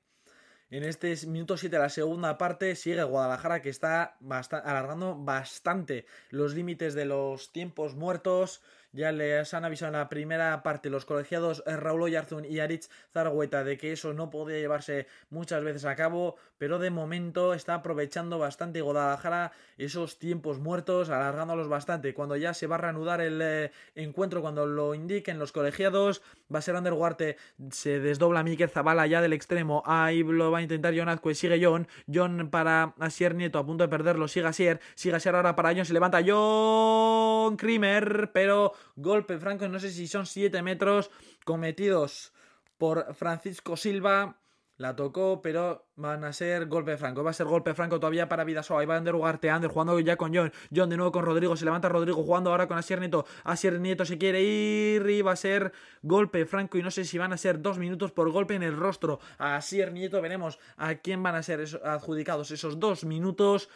En 0.74 0.84
este 0.84 1.16
minuto 1.28 1.56
7 1.56 1.76
de 1.76 1.84
la 1.84 1.90
segunda 1.90 2.40
parte 2.40 2.76
sigue 2.76 3.04
Guadalajara 3.04 3.62
que 3.62 3.70
está 3.70 4.18
alargando 4.64 5.16
bastante 5.16 6.08
los 6.32 6.56
límites 6.56 6.96
de 6.96 7.06
los 7.06 7.52
tiempos 7.52 7.94
muertos. 7.94 8.60
Ya 8.92 9.12
les 9.12 9.54
han 9.54 9.66
avisado 9.66 9.92
en 9.92 10.00
la 10.00 10.10
primera 10.10 10.64
parte 10.64 10.90
los 10.90 11.06
colegiados 11.06 11.64
eh, 11.66 11.78
Raúl 11.78 12.04
Oyarzún 12.04 12.46
y 12.46 12.60
Aritz 12.60 12.90
Zaragüeta 13.12 13.64
de 13.64 13.78
que 13.78 13.92
eso 13.92 14.14
no 14.14 14.32
podía 14.32 14.58
llevarse 14.58 15.08
muchas 15.32 15.64
veces 15.64 15.86
a 15.86 15.96
cabo, 15.96 16.38
pero 16.58 16.78
de 16.78 16.92
momento 16.92 17.56
está 17.56 17.76
aprovechando 17.76 18.38
bastante 18.40 18.82
Guadalajara 18.82 19.52
esos 19.78 20.18
tiempos 20.18 20.60
muertos, 20.60 21.10
alargándolos 21.10 21.70
bastante. 21.70 22.14
Cuando 22.14 22.36
ya 22.36 22.54
se 22.54 22.68
va 22.68 22.76
a 22.76 22.80
reanudar 22.80 23.22
el 23.22 23.42
eh, 23.44 23.72
encuentro, 23.94 24.42
cuando 24.42 24.68
lo 24.68 24.94
indiquen 24.96 25.40
los 25.40 25.52
colegiados, 25.52 26.22
va 26.54 26.60
a 26.60 26.62
ser 26.62 26.76
Ander 26.76 26.94
Guarte, 26.94 27.38
se 27.72 28.00
desdobla 28.00 28.44
Miquel 28.44 28.70
Zabala 28.70 29.08
ya 29.08 29.22
del 29.22 29.34
extremo, 29.34 29.84
ahí 29.86 30.24
lo 30.24 30.52
va 30.52 30.60
a 30.60 30.62
intentar 30.62 30.94
John 30.96 31.10
Azcue, 31.10 31.36
sigue 31.36 31.64
John, 31.64 31.88
John 32.12 32.50
para 32.50 32.94
Asier 33.00 33.36
Nieto 33.36 33.60
a 33.60 33.66
punto 33.66 33.84
de 33.84 33.90
perderlo, 33.90 34.28
sigue 34.28 34.48
Asier, 34.48 34.80
sigue 34.96 35.16
Asier 35.16 35.36
ahora 35.36 35.56
para 35.56 35.74
John, 35.74 35.86
se 35.86 35.94
levanta 35.94 36.22
John 36.26 37.58
Krimer, 37.58 38.32
pero 38.34 38.74
golpe 38.96 39.38
franco, 39.38 39.68
no 39.68 39.80
sé 39.80 39.92
si 39.92 40.08
son 40.08 40.26
7 40.26 40.62
metros 40.62 41.10
cometidos 41.46 42.34
por 42.78 43.14
Francisco 43.14 43.78
Silva. 43.78 44.43
La 44.78 44.96
tocó, 44.96 45.42
pero 45.42 45.88
van 45.96 46.24
a 46.24 46.34
ser 46.34 46.66
golpe 46.66 46.98
franco. 46.98 47.24
Va 47.24 47.30
a 47.30 47.34
ser 47.34 47.46
golpe 47.46 47.76
franco 47.76 48.00
todavía 48.00 48.28
para 48.28 48.44
Vidasoa. 48.44 48.82
Ahí 48.82 48.88
va 48.88 48.98
Ander 48.98 49.14
Ugarte, 49.14 49.52
Ander 49.52 49.70
jugando 49.70 50.00
ya 50.00 50.18
con 50.18 50.34
John. 50.34 50.52
John 50.76 50.90
de 50.90 50.98
nuevo 50.98 51.12
con 51.12 51.24
Rodrigo. 51.24 51.56
Se 51.56 51.64
levanta 51.64 51.90
Rodrigo 51.90 52.24
jugando 52.24 52.50
ahora 52.50 52.68
con 52.68 52.78
Asier 52.78 53.00
Nieto. 53.00 53.26
Asier 53.44 53.80
Nieto 53.80 54.04
se 54.04 54.18
quiere 54.18 54.42
ir 54.42 55.08
y 55.08 55.22
va 55.22 55.34
a 55.34 55.36
ser 55.36 55.74
golpe 56.02 56.46
franco. 56.46 56.80
Y 56.80 56.84
no 56.84 56.90
sé 56.90 57.06
si 57.06 57.20
van 57.20 57.34
a 57.34 57.38
ser 57.38 57.62
dos 57.62 57.78
minutos 57.78 58.12
por 58.12 58.32
golpe 58.32 58.56
en 58.56 58.64
el 58.64 58.76
rostro. 58.76 59.20
A 59.38 59.58
Asier 59.58 59.94
Nieto 59.94 60.22
veremos 60.22 60.58
a 60.76 60.96
quién 60.96 61.22
van 61.22 61.36
a 61.36 61.44
ser 61.44 61.64
adjudicados 61.84 62.50
esos 62.50 62.80
dos 62.80 63.06
minutos. 63.06 63.70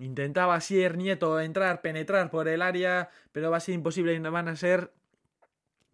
Intentaba 0.00 0.58
Sier 0.62 0.96
Nieto 0.96 1.38
entrar, 1.40 1.82
penetrar 1.82 2.30
por 2.30 2.48
el 2.48 2.62
área, 2.62 3.10
pero 3.32 3.50
va 3.50 3.58
a 3.58 3.60
ser 3.60 3.74
imposible 3.74 4.14
y 4.14 4.18
no 4.18 4.32
van 4.32 4.48
a 4.48 4.56
ser. 4.56 4.92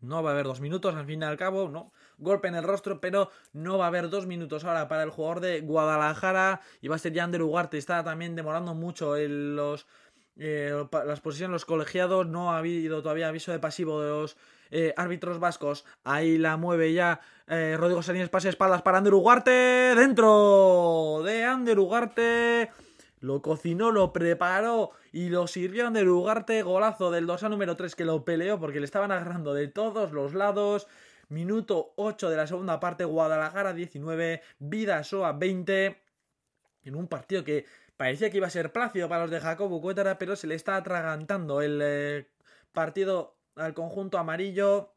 No 0.01 0.23
va 0.23 0.31
a 0.31 0.33
haber 0.35 0.47
dos 0.47 0.61
minutos, 0.61 0.95
al 0.95 1.07
fin 1.07 1.23
y 1.23 1.25
al 1.25 1.37
cabo, 1.37 1.69
no. 1.69 1.93
Golpe 2.19 2.49
en 2.49 2.55
el 2.55 2.65
rostro, 2.65 3.01
pero 3.01 3.31
no 3.53 3.79
va 3.79 3.85
a 3.85 3.89
haber 3.89 4.09
dos 4.09 4.27
minutos 4.27 4.65
ahora 4.65 4.89
para 4.89 5.03
el 5.03 5.11
jugador 5.11 5.41
de 5.41 5.61
Guadalajara. 5.61 6.61
Y 6.81 6.89
va 6.89 6.97
a 6.97 6.99
ser 6.99 7.13
Yander 7.13 7.43
Ugarte. 7.43 7.79
Está 7.79 8.03
también 8.05 8.37
demorando 8.37 8.75
mucho 8.75 9.17
en 9.17 9.57
los, 9.57 9.87
eh, 10.39 10.73
las 11.07 11.21
posiciones 11.21 11.53
los 11.53 11.65
colegiados. 11.65 12.27
No 12.27 12.53
ha 12.53 12.59
habido 12.59 13.03
todavía 13.03 13.29
aviso 13.29 13.53
de 13.53 13.59
pasivo 13.59 14.01
de 14.01 14.09
los 14.11 14.37
eh, 14.71 14.95
árbitros 14.97 15.39
vascos. 15.39 15.85
Ahí 16.05 16.39
la 16.39 16.57
mueve 16.57 16.93
ya 16.93 17.21
eh, 17.49 17.77
Rodrigo 17.79 18.03
Salinas, 18.03 18.29
pase 18.29 18.49
espaldas 18.49 18.83
para 18.83 18.99
Ander 18.99 19.15
Ugarte. 19.15 19.51
Dentro 19.95 21.23
de 21.25 21.45
Ander 21.45 21.79
Ugarte 21.79 22.71
lo 23.21 23.41
cocinó, 23.41 23.91
lo 23.93 24.13
preparó 24.13 24.91
y 25.13 25.31
lo 25.31 25.47
sirvió 25.47 25.91
de 25.91 26.09
Ugarte, 26.09 26.63
golazo 26.63 27.11
del 27.11 27.27
dorsal 27.27 27.51
número 27.51 27.77
3 27.77 27.95
que 27.95 28.05
lo 28.05 28.25
peleó 28.25 28.59
porque 28.61 28.79
le 28.79 28.85
estaban 28.85 29.11
agarrando 29.11 29.55
de 29.55 29.69
todos 29.69 30.13
los 30.13 30.35
lados. 30.35 30.87
Minuto 31.29 31.93
8 31.97 32.31
de 32.31 32.37
la 32.37 32.47
segunda 32.47 32.79
parte, 32.79 33.05
Guadalajara 33.05 33.73
19, 33.73 34.43
Vidasoa 34.61 35.33
20. 35.33 36.01
En 36.85 36.95
un 36.95 37.09
partido 37.09 37.43
que 37.43 37.67
parecía 37.97 38.31
que 38.31 38.37
iba 38.37 38.47
a 38.47 38.51
ser 38.51 38.73
plácido 38.73 39.09
para 39.09 39.23
los 39.23 39.31
de 39.31 39.41
Jacobo 39.41 39.81
Cuétara, 39.81 40.19
pero 40.19 40.37
se 40.37 40.47
le 40.47 40.55
está 40.55 40.77
atragantando 40.77 41.63
el 41.63 41.81
eh, 41.83 42.29
partido 42.73 43.37
al 43.57 43.75
conjunto 43.75 44.19
amarillo. 44.19 44.93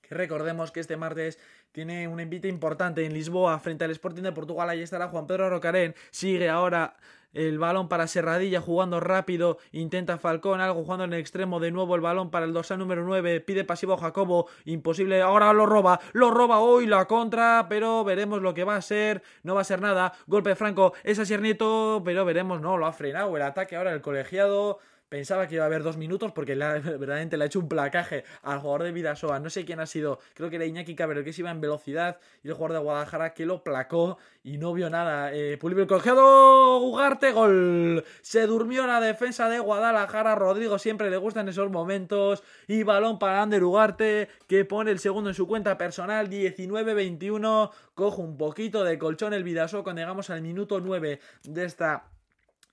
Que 0.00 0.16
recordemos 0.16 0.72
que 0.72 0.80
este 0.80 0.96
martes 0.96 1.38
tiene 1.72 2.06
un 2.06 2.20
invite 2.20 2.48
importante 2.48 3.04
en 3.04 3.14
Lisboa 3.14 3.58
frente 3.58 3.84
al 3.84 3.90
Sporting 3.90 4.22
de 4.22 4.32
Portugal. 4.32 4.68
Ahí 4.68 4.82
estará 4.82 5.08
Juan 5.08 5.26
Pedro 5.26 5.50
Rocarén. 5.50 5.94
Sigue 6.10 6.48
ahora 6.48 6.96
el 7.34 7.58
balón 7.58 7.88
para 7.88 8.06
Serradilla 8.06 8.60
jugando 8.60 9.00
rápido, 9.00 9.58
intenta 9.72 10.18
Falcón, 10.18 10.60
algo 10.60 10.82
jugando 10.82 11.04
en 11.04 11.14
el 11.14 11.20
extremo, 11.20 11.60
de 11.60 11.70
nuevo 11.70 11.94
el 11.94 12.00
balón 12.00 12.30
para 12.30 12.44
el 12.44 12.52
dorsal 12.52 12.78
número 12.78 13.04
9, 13.04 13.40
pide 13.40 13.64
pasivo 13.64 13.96
Jacobo, 13.96 14.48
imposible, 14.64 15.22
ahora 15.22 15.52
lo 15.52 15.66
roba, 15.66 16.00
lo 16.12 16.30
roba 16.30 16.58
hoy 16.58 16.86
la 16.86 17.06
contra, 17.06 17.66
pero 17.68 18.04
veremos 18.04 18.42
lo 18.42 18.54
que 18.54 18.64
va 18.64 18.76
a 18.76 18.82
ser, 18.82 19.22
no 19.42 19.54
va 19.54 19.62
a 19.62 19.64
ser 19.64 19.80
nada, 19.80 20.12
golpe 20.26 20.54
franco, 20.54 20.92
es 21.04 21.18
Asier 21.18 21.40
Nieto, 21.40 22.02
pero 22.04 22.24
veremos, 22.24 22.60
no, 22.60 22.76
lo 22.76 22.86
ha 22.86 22.92
frenado 22.92 23.34
el 23.36 23.42
ataque 23.42 23.76
ahora 23.76 23.92
el 23.92 24.02
colegiado, 24.02 24.78
Pensaba 25.12 25.46
que 25.46 25.56
iba 25.56 25.64
a 25.64 25.66
haber 25.66 25.82
dos 25.82 25.98
minutos 25.98 26.32
porque 26.32 26.54
verdaderamente 26.56 27.36
le 27.36 27.44
ha 27.44 27.46
hecho 27.46 27.58
un 27.58 27.68
placaje 27.68 28.24
al 28.40 28.60
jugador 28.60 28.84
de 28.84 28.92
Vidasoa. 28.92 29.40
No 29.40 29.50
sé 29.50 29.66
quién 29.66 29.78
ha 29.78 29.84
sido, 29.84 30.18
creo 30.32 30.48
que 30.48 30.56
era 30.56 30.64
Iñaki 30.64 30.94
Cabrero 30.94 31.22
que 31.22 31.34
se 31.34 31.42
iba 31.42 31.50
en 31.50 31.60
velocidad 31.60 32.18
y 32.42 32.48
el 32.48 32.54
jugador 32.54 32.78
de 32.78 32.82
Guadalajara 32.82 33.34
que 33.34 33.44
lo 33.44 33.62
placó 33.62 34.16
y 34.42 34.56
no 34.56 34.72
vio 34.72 34.88
nada. 34.88 35.30
Eh, 35.34 35.58
Pulible 35.58 35.86
cogido, 35.86 36.78
Ugarte, 36.78 37.30
gol. 37.32 38.02
Se 38.22 38.46
durmió 38.46 38.86
la 38.86 39.02
defensa 39.02 39.50
de 39.50 39.58
Guadalajara. 39.58 40.34
Rodrigo 40.34 40.78
siempre 40.78 41.10
le 41.10 41.18
gustan 41.18 41.46
esos 41.46 41.70
momentos. 41.70 42.42
Y 42.66 42.82
balón 42.82 43.18
para 43.18 43.42
Ander 43.42 43.64
Ugarte 43.64 44.30
que 44.48 44.64
pone 44.64 44.92
el 44.92 44.98
segundo 44.98 45.28
en 45.28 45.34
su 45.34 45.46
cuenta 45.46 45.76
personal. 45.76 46.30
19-21. 46.30 47.70
Cojo 47.94 48.22
un 48.22 48.38
poquito 48.38 48.82
de 48.82 48.98
colchón 48.98 49.34
el 49.34 49.44
Vidasoa 49.44 49.84
cuando 49.84 50.00
llegamos 50.00 50.30
al 50.30 50.40
minuto 50.40 50.80
9 50.80 51.20
de 51.42 51.64
esta 51.66 52.06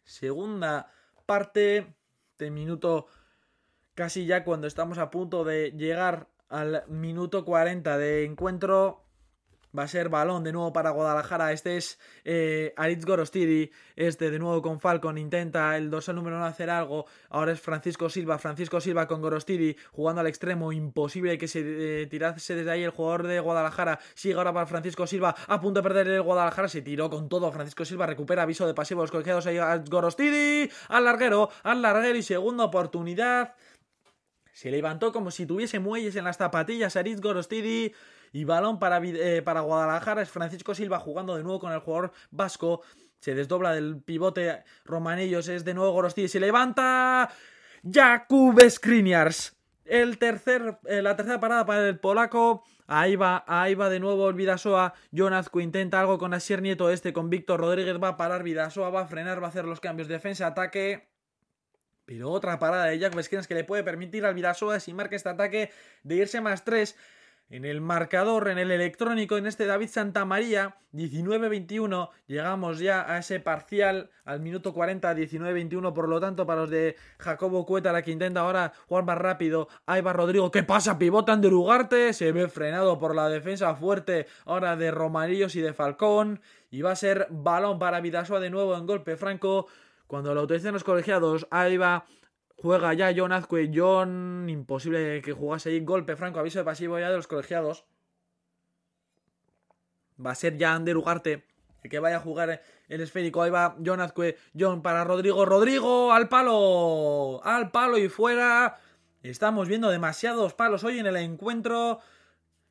segunda 0.05 0.89
parte 1.25 1.98
este 2.39 2.51
minuto 2.51 3.07
casi 3.95 4.25
ya 4.25 4.45
cuando 4.45 4.65
estamos 4.65 4.97
a 4.97 5.11
punto 5.11 5.43
de 5.43 5.71
llegar 5.71 6.29
al 6.47 6.85
minuto 6.87 7.43
40 7.43 7.97
de 7.97 8.23
encuentro. 8.23 9.03
Va 9.77 9.83
a 9.83 9.87
ser 9.87 10.09
balón 10.09 10.43
de 10.43 10.51
nuevo 10.51 10.73
para 10.73 10.89
Guadalajara. 10.89 11.51
Este 11.51 11.77
es 11.77 11.99
eh, 12.25 12.73
Aritz 12.75 13.05
Gorostidi. 13.05 13.69
Este 13.95 14.31
de 14.31 14.39
nuevo 14.39 14.63
con 14.63 14.79
Falcon. 14.79 15.19
Intenta 15.19 15.77
el 15.77 15.91
dorsal 15.91 16.15
número 16.15 16.37
1 16.37 16.45
hacer 16.45 16.71
algo. 16.71 17.05
Ahora 17.29 17.51
es 17.51 17.61
Francisco 17.61 18.09
Silva. 18.09 18.39
Francisco 18.39 18.81
Silva 18.81 19.07
con 19.07 19.21
Gorostidi 19.21 19.75
jugando 19.91 20.21
al 20.21 20.27
extremo. 20.27 20.71
Imposible 20.71 21.37
que 21.37 21.47
se 21.47 21.61
eh, 22.01 22.07
tirase 22.07 22.55
desde 22.55 22.71
ahí 22.71 22.83
el 22.83 22.89
jugador 22.89 23.27
de 23.27 23.39
Guadalajara. 23.39 23.99
Sigue 24.15 24.33
ahora 24.35 24.53
para 24.53 24.65
Francisco 24.65 25.05
Silva. 25.05 25.35
A 25.47 25.61
punto 25.61 25.81
de 25.81 25.87
perder 25.87 26.07
el 26.07 26.23
Guadalajara. 26.23 26.67
Se 26.67 26.81
tiró 26.81 27.11
con 27.11 27.29
todo. 27.29 27.51
Francisco 27.51 27.85
Silva 27.85 28.07
recupera 28.07 28.43
aviso 28.43 28.65
de 28.65 28.73
pasivo. 28.73 29.01
Los 29.01 29.11
colegiados 29.11 29.45
ahí 29.45 29.59
a 29.59 29.77
Gorostidi. 29.77 30.67
Al 30.87 31.05
larguero. 31.05 31.51
Al 31.61 31.83
larguero 31.83 32.17
y 32.17 32.23
segunda 32.23 32.63
oportunidad. 32.63 33.53
Se 34.51 34.71
levantó 34.71 35.13
como 35.13 35.29
si 35.29 35.45
tuviese 35.45 35.77
muelles 35.77 36.15
en 36.15 36.23
las 36.23 36.37
zapatillas. 36.37 36.95
Aritz 36.95 37.21
Gorostidi. 37.21 37.93
Y 38.31 38.43
balón 38.43 38.79
para, 38.79 39.01
eh, 39.03 39.41
para 39.41 39.61
Guadalajara 39.61 40.21
es 40.21 40.29
Francisco 40.29 40.75
Silva 40.75 40.99
jugando 40.99 41.35
de 41.35 41.43
nuevo 41.43 41.59
con 41.59 41.71
el 41.71 41.79
jugador 41.79 42.11
vasco. 42.31 42.81
Se 43.19 43.35
desdobla 43.35 43.73
del 43.73 44.01
pivote 44.01 44.63
Romanillos, 44.85 45.47
es 45.47 45.65
de 45.65 45.73
nuevo 45.73 45.91
Gorosti. 45.91 46.27
Se 46.27 46.39
levanta 46.39 47.29
Jakub 47.83 48.59
Skriniars. 48.69 49.55
El 49.85 50.19
tercer, 50.19 50.77
eh, 50.85 51.01
la 51.01 51.15
tercera 51.15 51.39
parada 51.39 51.65
para 51.65 51.87
el 51.87 51.99
polaco. 51.99 52.63
Ahí 52.85 53.15
va, 53.15 53.43
ahí 53.47 53.75
va 53.75 53.89
de 53.89 53.99
nuevo 53.99 54.29
el 54.29 54.35
Vidasoa. 54.35 54.93
Jonazco 55.11 55.59
intenta 55.59 55.99
algo 55.99 56.17
con 56.17 56.33
Asier 56.33 56.61
Nieto. 56.61 56.91
Este 56.91 57.11
con 57.11 57.29
Víctor 57.29 57.59
Rodríguez 57.59 57.97
va 58.01 58.09
a 58.09 58.17
parar. 58.17 58.43
Vidasoa 58.43 58.89
va 58.91 59.01
a 59.01 59.07
frenar, 59.07 59.41
va 59.41 59.47
a 59.47 59.49
hacer 59.49 59.65
los 59.65 59.79
cambios. 59.79 60.07
Defensa, 60.07 60.47
ataque. 60.47 61.09
Pero 62.05 62.29
otra 62.29 62.57
parada 62.57 62.85
de 62.85 62.99
Jakub 62.99 63.21
Skriniars 63.21 63.47
que 63.47 63.55
le 63.55 63.63
puede 63.63 63.83
permitir 63.83 64.25
al 64.25 64.33
Vidasoa, 64.33 64.79
si 64.79 64.93
marca 64.93 65.15
este 65.15 65.29
ataque, 65.29 65.71
de 66.03 66.15
irse 66.15 66.41
más 66.41 66.63
tres 66.63 66.95
en 67.49 67.65
el 67.65 67.81
marcador, 67.81 68.47
en 68.49 68.59
el 68.59 68.69
electrónico, 68.69 69.37
en 69.37 69.47
este 69.47 69.65
David 69.65 69.89
Santamaría, 69.89 70.75
19-21, 70.93 72.09
llegamos 72.27 72.79
ya 72.79 73.11
a 73.11 73.17
ese 73.17 73.39
parcial 73.39 74.11
al 74.23 74.39
minuto 74.39 74.73
40, 74.73 75.15
19-21, 75.15 75.93
por 75.93 76.07
lo 76.07 76.19
tanto, 76.19 76.45
para 76.45 76.61
los 76.61 76.69
de 76.69 76.95
Jacobo 77.17 77.65
Cueta, 77.65 77.91
la 77.91 78.03
que 78.03 78.11
intenta 78.11 78.41
ahora 78.41 78.73
jugar 78.87 79.03
más 79.05 79.17
rápido, 79.17 79.67
ahí 79.87 80.01
va 80.01 80.13
Rodrigo, 80.13 80.51
¿qué 80.51 80.61
pasa? 80.63 80.99
Pivotan 80.99 81.41
de 81.41 81.47
Ugarte, 81.47 82.13
se 82.13 82.31
ve 82.31 82.47
frenado 82.47 82.99
por 82.99 83.15
la 83.15 83.29
defensa 83.29 83.73
fuerte 83.73 84.27
ahora 84.45 84.75
de 84.75 84.91
Romarillos 84.91 85.55
y 85.55 85.61
de 85.61 85.73
Falcón, 85.73 86.41
y 86.69 86.83
va 86.83 86.91
a 86.91 86.95
ser 86.95 87.27
balón 87.31 87.79
para 87.79 87.99
Vidasoa 87.99 88.39
de 88.39 88.51
nuevo 88.51 88.77
en 88.77 88.85
golpe 88.85 89.17
franco, 89.17 89.67
cuando 90.05 90.33
lo 90.33 90.43
utilicen 90.43 90.73
los 90.73 90.83
colegiados, 90.83 91.47
ahí 91.51 91.77
va 91.77 92.05
Juega 92.61 92.93
ya 92.93 93.13
John 93.15 93.31
Azcue. 93.31 93.71
John, 93.73 94.47
imposible 94.49 95.21
que 95.21 95.33
jugase 95.33 95.69
ahí. 95.69 95.79
Golpe 95.79 96.15
franco, 96.15 96.39
aviso 96.39 96.59
de 96.59 96.65
pasivo 96.65 96.99
ya 96.99 97.09
de 97.09 97.17
los 97.17 97.27
colegiados. 97.27 97.85
Va 100.23 100.31
a 100.31 100.35
ser 100.35 100.57
ya 100.57 100.73
Ander 100.73 100.97
Ugarte 100.97 101.45
el 101.83 101.89
que 101.89 101.99
vaya 101.99 102.17
a 102.17 102.21
jugar 102.21 102.61
el 102.87 103.01
esférico. 103.01 103.41
Ahí 103.41 103.51
va 103.51 103.77
John 103.83 104.01
Azcue. 104.01 104.37
John 104.57 104.81
para 104.81 105.03
Rodrigo. 105.03 105.45
Rodrigo 105.45 106.11
al 106.11 106.27
palo. 106.27 107.41
Al 107.43 107.71
palo 107.71 107.97
y 107.97 108.09
fuera. 108.09 108.77
Estamos 109.23 109.67
viendo 109.67 109.89
demasiados 109.89 110.53
palos 110.53 110.83
hoy 110.83 110.99
en 110.99 111.05
el 111.05 111.17
encuentro. 111.17 111.99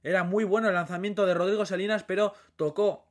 Era 0.02 0.24
muy 0.24 0.44
bueno 0.44 0.68
el 0.68 0.74
lanzamiento 0.74 1.26
de 1.26 1.34
Rodrigo 1.34 1.66
Salinas, 1.66 2.04
pero 2.04 2.34
tocó 2.56 3.06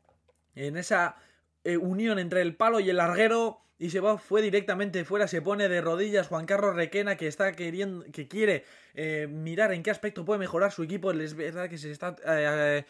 en 0.55 0.78
esa 0.78 1.17
eh, 1.63 1.77
unión 1.77 2.19
entre 2.19 2.41
el 2.41 2.55
palo 2.55 2.79
y 2.79 2.89
el 2.89 2.97
larguero 2.97 3.61
y 3.79 3.89
se 3.91 3.99
va, 3.99 4.17
fue 4.17 4.41
directamente 4.41 5.05
fuera, 5.05 5.27
se 5.27 5.41
pone 5.41 5.69
de 5.69 5.81
rodillas 5.81 6.27
Juan 6.27 6.45
Carlos 6.45 6.75
Requena 6.75 7.15
que 7.15 7.27
está 7.27 7.51
queriendo, 7.51 8.05
que 8.11 8.27
quiere 8.27 8.63
eh, 8.95 9.27
mirar 9.29 9.71
en 9.71 9.83
qué 9.83 9.91
aspecto 9.91 10.25
puede 10.25 10.39
mejorar 10.39 10.71
su 10.71 10.83
equipo, 10.83 11.11
es 11.11 11.35
verdad 11.35 11.69
que 11.69 11.77
se 11.77 11.91
está 11.91 12.15
eh, 12.25 12.85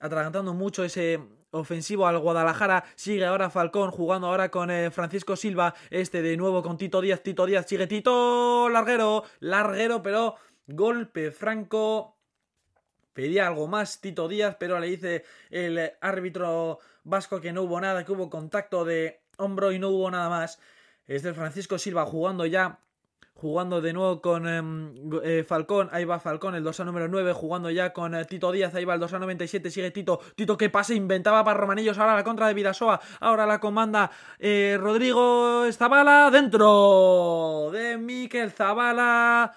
atragantando 0.00 0.52
mucho 0.52 0.82
ese 0.82 1.20
ofensivo 1.52 2.06
al 2.06 2.18
Guadalajara, 2.18 2.84
sigue 2.96 3.24
ahora 3.24 3.50
Falcón 3.50 3.90
jugando 3.90 4.26
ahora 4.26 4.50
con 4.50 4.70
Francisco 4.90 5.36
Silva, 5.36 5.74
este 5.90 6.22
de 6.22 6.36
nuevo 6.36 6.62
con 6.62 6.78
Tito 6.78 7.00
Díaz, 7.00 7.22
Tito 7.22 7.46
Díaz, 7.46 7.66
sigue 7.68 7.86
Tito, 7.86 8.68
larguero, 8.68 9.24
larguero, 9.40 10.02
pero 10.02 10.36
golpe 10.66 11.30
franco, 11.30 12.16
pedía 13.12 13.46
algo 13.46 13.68
más 13.68 14.00
Tito 14.00 14.28
Díaz, 14.28 14.56
pero 14.58 14.80
le 14.80 14.88
dice 14.88 15.24
el 15.50 15.92
árbitro 16.00 16.80
vasco 17.04 17.40
que 17.40 17.52
no 17.52 17.62
hubo 17.62 17.80
nada, 17.80 18.04
que 18.04 18.12
hubo 18.12 18.30
contacto 18.30 18.84
de 18.84 19.20
hombro 19.38 19.72
y 19.72 19.78
no 19.78 19.88
hubo 19.90 20.10
nada 20.10 20.28
más. 20.28 20.58
Es 21.06 21.22
del 21.22 21.34
Francisco 21.34 21.78
Silva 21.78 22.06
jugando 22.06 22.46
ya 22.46 22.78
jugando 23.42 23.80
de 23.80 23.92
nuevo 23.92 24.22
con 24.22 24.46
em, 24.46 24.92
eh, 25.24 25.44
Falcón, 25.44 25.88
ahí 25.90 26.04
va 26.04 26.20
Falcón, 26.20 26.54
el 26.54 26.62
dorsal 26.62 26.86
número 26.86 27.08
9, 27.08 27.32
jugando 27.32 27.70
ya 27.70 27.92
con 27.92 28.14
eh, 28.14 28.24
Tito 28.24 28.52
Díaz, 28.52 28.72
ahí 28.76 28.84
va 28.84 28.94
el 28.94 29.00
dorsal 29.00 29.18
97, 29.18 29.68
sigue 29.68 29.90
Tito, 29.90 30.20
Tito 30.36 30.56
que 30.56 30.70
pase, 30.70 30.94
inventaba 30.94 31.42
para 31.42 31.58
Romanillos, 31.58 31.98
ahora 31.98 32.14
la 32.14 32.22
contra 32.22 32.46
de 32.46 32.54
Vidasoa, 32.54 33.00
ahora 33.18 33.44
la 33.44 33.58
comanda 33.58 34.12
eh, 34.38 34.78
Rodrigo 34.80 35.64
Zabala, 35.72 36.30
dentro 36.30 37.70
de 37.72 37.98
Miquel 37.98 38.52
Zabala, 38.52 39.52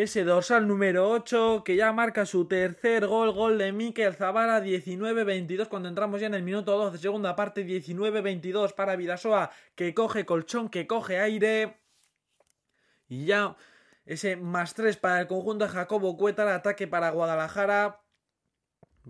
ese 0.00 0.24
dorsal 0.24 0.66
número 0.66 1.10
8 1.10 1.62
que 1.64 1.76
ya 1.76 1.92
marca 1.92 2.24
su 2.24 2.46
tercer 2.46 3.06
gol, 3.06 3.32
gol 3.32 3.58
de 3.58 3.72
Mikel 3.72 4.14
Zabala, 4.14 4.62
19-22 4.62 5.68
cuando 5.68 5.90
entramos 5.90 6.20
ya 6.20 6.28
en 6.28 6.34
el 6.34 6.42
minuto 6.42 6.78
12, 6.78 6.96
segunda 6.96 7.36
parte, 7.36 7.66
19-22 7.66 8.74
para 8.74 8.96
Vidasoa 8.96 9.50
que 9.74 9.92
coge 9.92 10.24
colchón, 10.24 10.70
que 10.70 10.86
coge 10.86 11.18
aire. 11.18 11.78
Y 13.06 13.26
ya 13.26 13.56
ese 14.06 14.36
más 14.36 14.72
3 14.74 14.96
para 14.96 15.20
el 15.20 15.26
conjunto 15.26 15.66
de 15.66 15.70
Jacobo 15.70 16.16
Cuétara, 16.16 16.54
ataque 16.54 16.86
para 16.86 17.10
Guadalajara. 17.10 18.00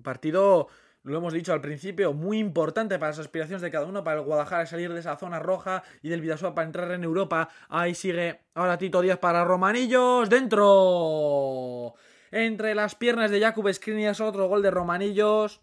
Partido 0.02 0.68
lo 1.04 1.18
hemos 1.18 1.32
dicho 1.32 1.52
al 1.52 1.60
principio, 1.60 2.12
muy 2.12 2.38
importante 2.38 2.98
para 2.98 3.10
las 3.10 3.18
aspiraciones 3.18 3.62
de 3.62 3.70
cada 3.70 3.86
uno, 3.86 4.04
para 4.04 4.20
el 4.20 4.24
Guadalajara 4.24 4.66
salir 4.66 4.92
de 4.92 5.00
esa 5.00 5.16
zona 5.16 5.40
roja 5.40 5.82
y 6.00 6.08
del 6.08 6.20
Vidasoa 6.20 6.54
para 6.54 6.66
entrar 6.66 6.90
en 6.92 7.02
Europa. 7.02 7.48
Ahí 7.68 7.94
sigue 7.94 8.40
ahora 8.54 8.78
Tito 8.78 9.00
Díaz 9.00 9.18
para 9.18 9.44
Romanillos, 9.44 10.30
dentro. 10.30 11.94
Entre 12.30 12.74
las 12.74 12.94
piernas 12.94 13.30
de 13.30 13.40
Jakub 13.40 13.72
Skriniar, 13.72 14.20
otro 14.22 14.46
gol 14.46 14.62
de 14.62 14.70
Romanillos. 14.70 15.60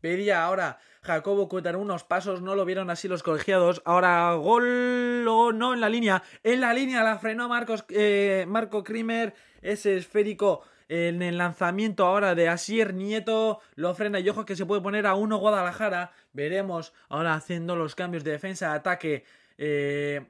Pedía 0.00 0.44
ahora 0.44 0.78
Jacobo 1.02 1.48
Cuetar 1.48 1.76
unos 1.76 2.04
pasos, 2.04 2.42
no 2.42 2.54
lo 2.54 2.64
vieron 2.64 2.90
así 2.90 3.08
los 3.08 3.22
colegiados. 3.22 3.80
Ahora 3.84 4.34
gol, 4.34 5.24
no 5.24 5.72
en 5.72 5.80
la 5.80 5.88
línea. 5.88 6.22
En 6.42 6.60
la 6.60 6.74
línea 6.74 7.04
la 7.04 7.18
frenó 7.18 7.48
Marcos, 7.48 7.84
eh, 7.90 8.44
Marco 8.48 8.82
Krimer, 8.82 9.34
ese 9.62 9.96
esférico 9.96 10.62
en 10.88 11.22
el 11.22 11.38
lanzamiento 11.38 12.06
ahora 12.06 12.34
de 12.34 12.48
Asier 12.48 12.94
Nieto 12.94 13.60
lo 13.74 13.94
frena 13.94 14.20
y 14.20 14.28
ojo 14.28 14.44
que 14.44 14.56
se 14.56 14.66
puede 14.66 14.80
poner 14.80 15.06
a 15.06 15.14
uno 15.14 15.36
Guadalajara. 15.36 16.12
Veremos 16.32 16.94
ahora 17.08 17.34
haciendo 17.34 17.76
los 17.76 17.94
cambios 17.94 18.24
de 18.24 18.32
defensa, 18.32 18.72
ataque. 18.72 19.24
Eh, 19.58 20.26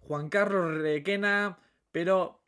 Juan 0.00 0.28
Carlos 0.28 0.78
Requena, 0.78 1.58
pero 1.92 2.40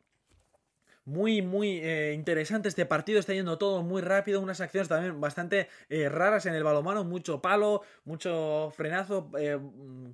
muy, 1.09 1.41
muy 1.41 1.79
eh, 1.79 2.13
interesante 2.13 2.69
este 2.69 2.85
partido. 2.85 3.19
Está 3.19 3.33
yendo 3.33 3.57
todo 3.57 3.81
muy 3.81 4.01
rápido. 4.01 4.39
Unas 4.39 4.61
acciones 4.61 4.87
también 4.87 5.19
bastante 5.19 5.67
eh, 5.89 6.07
raras 6.07 6.45
en 6.45 6.53
el 6.53 6.63
balomano. 6.63 7.03
Mucho 7.03 7.41
palo, 7.41 7.81
mucho 8.05 8.71
frenazo. 8.75 9.31
Eh, 9.37 9.57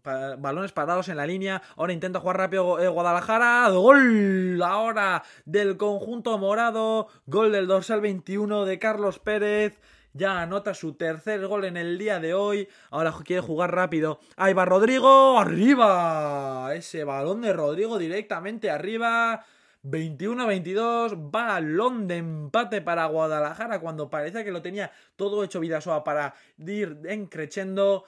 balones 0.04 0.72
parados 0.72 1.10
en 1.10 1.18
la 1.18 1.28
línea. 1.28 1.62
Ahora 1.76 1.93
intenta 1.93 2.20
jugar 2.20 2.38
rápido 2.38 2.91
Guadalajara. 2.91 3.70
Gol 3.70 4.62
ahora 4.64 5.24
del 5.43 5.78
conjunto 5.78 6.38
morado. 6.38 7.10
Gol 7.26 7.52
del 7.52 7.68
dorsal 7.68 8.00
21 8.02 8.66
de 8.66 8.80
Carlos 8.80 9.20
Pérez. 9.20 9.80
ya 10.14 10.39
anota 10.39 10.74
su 10.74 10.93
tercer 10.93 11.46
gol 11.46 11.66
en 11.66 11.76
el 11.76 11.98
día 11.98 12.22
de 12.22 12.34
hoy. 12.34 12.70
Ahora 12.89 13.14
quiere 13.26 13.41
jugar 13.41 13.76
rápido. 13.76 14.22
Ahí 14.38 14.54
va 14.54 14.64
Rodrigo, 14.64 15.38
arriba. 15.38 16.74
Ese 16.74 17.04
balón 17.04 17.41
de 17.41 17.52
Rodrigo 17.52 17.98
directamente 17.98 18.72
arriba. 18.72 19.46
21-22, 19.86 21.32
balón 21.32 22.08
de 22.08 22.18
empate 22.18 22.82
para 22.82 23.06
Guadalajara 23.06 23.80
cuando 23.80 24.10
parecía 24.10 24.44
que 24.44 24.52
lo 24.52 24.62
tenía 24.62 24.92
todo 25.16 25.44
hecho 25.44 25.60
Vidasoa 25.60 26.04
para 26.04 26.36
ir 26.58 27.00
encrechendo. 27.06 28.06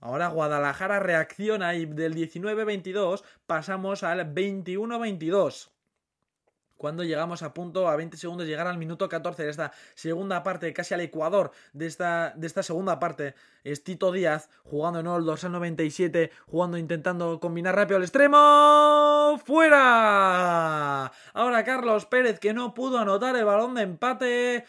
Ahora 0.00 0.28
Guadalajara 0.28 1.00
reacciona 1.00 1.74
y 1.74 1.86
del 1.86 2.14
19-22 2.14 3.22
pasamos 3.46 4.02
al 4.02 4.34
21-22 4.34 5.71
cuando 6.82 7.04
llegamos 7.04 7.44
a 7.44 7.54
punto 7.54 7.88
a 7.88 7.94
20 7.94 8.16
segundos 8.16 8.44
llegar 8.44 8.66
al 8.66 8.76
minuto 8.76 9.08
14 9.08 9.44
de 9.44 9.50
esta 9.50 9.70
segunda 9.94 10.42
parte, 10.42 10.72
casi 10.72 10.94
al 10.94 11.00
ecuador 11.00 11.52
de 11.72 11.86
esta, 11.86 12.32
de 12.34 12.48
esta 12.48 12.64
segunda 12.64 12.98
parte. 12.98 13.36
Es 13.62 13.84
Tito 13.84 14.10
Díaz 14.10 14.50
jugando 14.64 14.98
en 14.98 15.06
el 15.06 15.24
dorsal 15.24 15.52
97, 15.52 16.32
jugando 16.46 16.76
intentando 16.76 17.38
combinar 17.38 17.76
rápido 17.76 17.98
al 17.98 18.02
extremo. 18.02 19.40
¡Fuera! 19.44 21.12
Ahora 21.32 21.62
Carlos 21.64 22.04
Pérez 22.06 22.40
que 22.40 22.52
no 22.52 22.74
pudo 22.74 22.98
anotar 22.98 23.36
el 23.36 23.44
balón 23.44 23.76
de 23.76 23.82
empate 23.82 24.64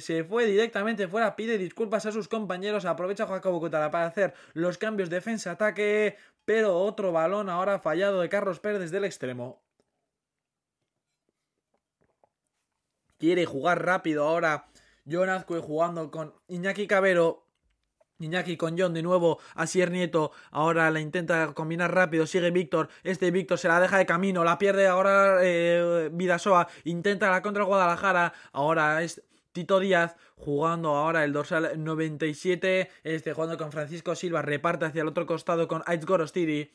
se 0.00 0.24
fue 0.24 0.46
directamente 0.46 1.06
fuera, 1.06 1.36
pide 1.36 1.58
disculpas 1.58 2.06
a 2.06 2.12
sus 2.12 2.28
compañeros, 2.28 2.86
aprovecha 2.86 3.26
Jacobo 3.26 3.60
Cotara 3.60 3.90
para 3.90 4.06
hacer 4.06 4.34
los 4.54 4.76
cambios 4.78 5.10
defensa-ataque, 5.10 6.16
pero 6.44 6.78
otro 6.78 7.12
balón 7.12 7.48
ahora 7.48 7.78
fallado 7.78 8.22
de 8.22 8.28
Carlos 8.28 8.58
Pérez 8.58 8.80
desde 8.80 8.96
el 8.96 9.04
extremo. 9.04 9.62
Quiere 13.22 13.46
jugar 13.46 13.86
rápido 13.86 14.26
ahora. 14.26 14.66
John 15.08 15.28
Azcue 15.28 15.60
jugando 15.60 16.10
con 16.10 16.34
Iñaki 16.48 16.88
Cabero. 16.88 17.46
Iñaki 18.18 18.56
con 18.56 18.76
John 18.76 18.94
de 18.94 19.02
nuevo 19.02 19.38
a 19.54 19.68
Sier 19.68 19.92
Nieto. 19.92 20.32
Ahora 20.50 20.90
la 20.90 20.98
intenta 20.98 21.54
combinar 21.54 21.94
rápido. 21.94 22.26
Sigue 22.26 22.50
Víctor. 22.50 22.88
Este 23.04 23.30
Víctor 23.30 23.58
se 23.58 23.68
la 23.68 23.78
deja 23.78 23.96
de 23.96 24.06
camino. 24.06 24.42
La 24.42 24.58
pierde 24.58 24.88
ahora 24.88 25.38
eh, 25.40 26.10
Vidasoa. 26.12 26.66
Intenta 26.82 27.30
la 27.30 27.42
contra 27.42 27.62
Guadalajara. 27.62 28.32
Ahora 28.50 29.04
es 29.04 29.22
Tito 29.52 29.78
Díaz 29.78 30.16
jugando 30.34 30.96
ahora 30.96 31.22
el 31.22 31.32
dorsal 31.32 31.72
97. 31.76 32.90
Este 33.04 33.34
jugando 33.34 33.56
con 33.56 33.70
Francisco 33.70 34.16
Silva. 34.16 34.42
Reparte 34.42 34.86
hacia 34.86 35.02
el 35.02 35.08
otro 35.08 35.26
costado 35.26 35.68
con 35.68 35.84
Aiz 35.86 36.04
Gorostiri. 36.04 36.72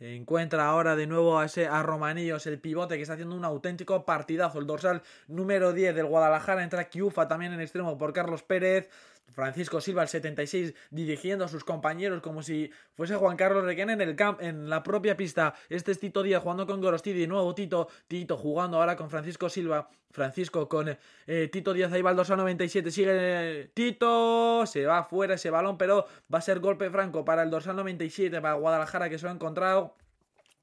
Encuentra 0.00 0.66
ahora 0.66 0.96
de 0.96 1.06
nuevo 1.06 1.38
a 1.38 1.44
ese 1.44 1.66
a 1.66 1.82
Romanillos, 1.82 2.46
el 2.46 2.58
pivote 2.58 2.96
que 2.96 3.02
está 3.02 3.12
haciendo 3.12 3.36
un 3.36 3.44
auténtico 3.44 4.06
partidazo. 4.06 4.58
El 4.58 4.66
dorsal 4.66 5.02
número 5.28 5.74
10 5.74 5.94
del 5.94 6.06
Guadalajara 6.06 6.62
entra 6.62 6.88
Kiufa 6.88 7.28
también 7.28 7.52
en 7.52 7.60
extremo 7.60 7.98
por 7.98 8.14
Carlos 8.14 8.42
Pérez. 8.42 8.88
Francisco 9.32 9.80
Silva, 9.80 10.02
el 10.02 10.08
76, 10.08 10.74
dirigiendo 10.90 11.44
a 11.44 11.48
sus 11.48 11.64
compañeros 11.64 12.20
como 12.20 12.42
si 12.42 12.70
fuese 12.94 13.16
Juan 13.16 13.36
Carlos 13.36 13.64
Requén 13.64 13.90
en 13.90 14.00
el 14.00 14.16
camp, 14.16 14.40
en 14.42 14.68
la 14.68 14.82
propia 14.82 15.16
pista. 15.16 15.54
Este 15.68 15.92
es 15.92 16.00
Tito 16.00 16.22
Díaz 16.22 16.42
jugando 16.42 16.66
con 16.66 16.80
Gorostidi, 16.80 17.26
nuevo 17.26 17.54
Tito, 17.54 17.88
Tito 18.08 18.36
jugando 18.36 18.78
ahora 18.78 18.96
con 18.96 19.10
Francisco 19.10 19.48
Silva, 19.48 19.88
Francisco 20.10 20.68
con 20.68 20.96
eh, 21.26 21.48
Tito 21.52 21.72
Díaz, 21.72 21.92
ahí 21.92 22.00
el 22.00 22.36
97, 22.36 22.90
sigue 22.90 23.70
Tito, 23.74 24.66
se 24.66 24.84
va 24.86 25.04
fuera 25.04 25.34
ese 25.34 25.50
balón, 25.50 25.78
pero 25.78 26.06
va 26.32 26.38
a 26.38 26.42
ser 26.42 26.60
golpe 26.60 26.90
franco 26.90 27.24
para 27.24 27.42
el 27.42 27.50
dorsal 27.50 27.76
97, 27.76 28.40
para 28.40 28.54
Guadalajara 28.54 29.08
que 29.08 29.18
se 29.18 29.24
lo 29.24 29.30
ha 29.30 29.34
encontrado. 29.34 29.96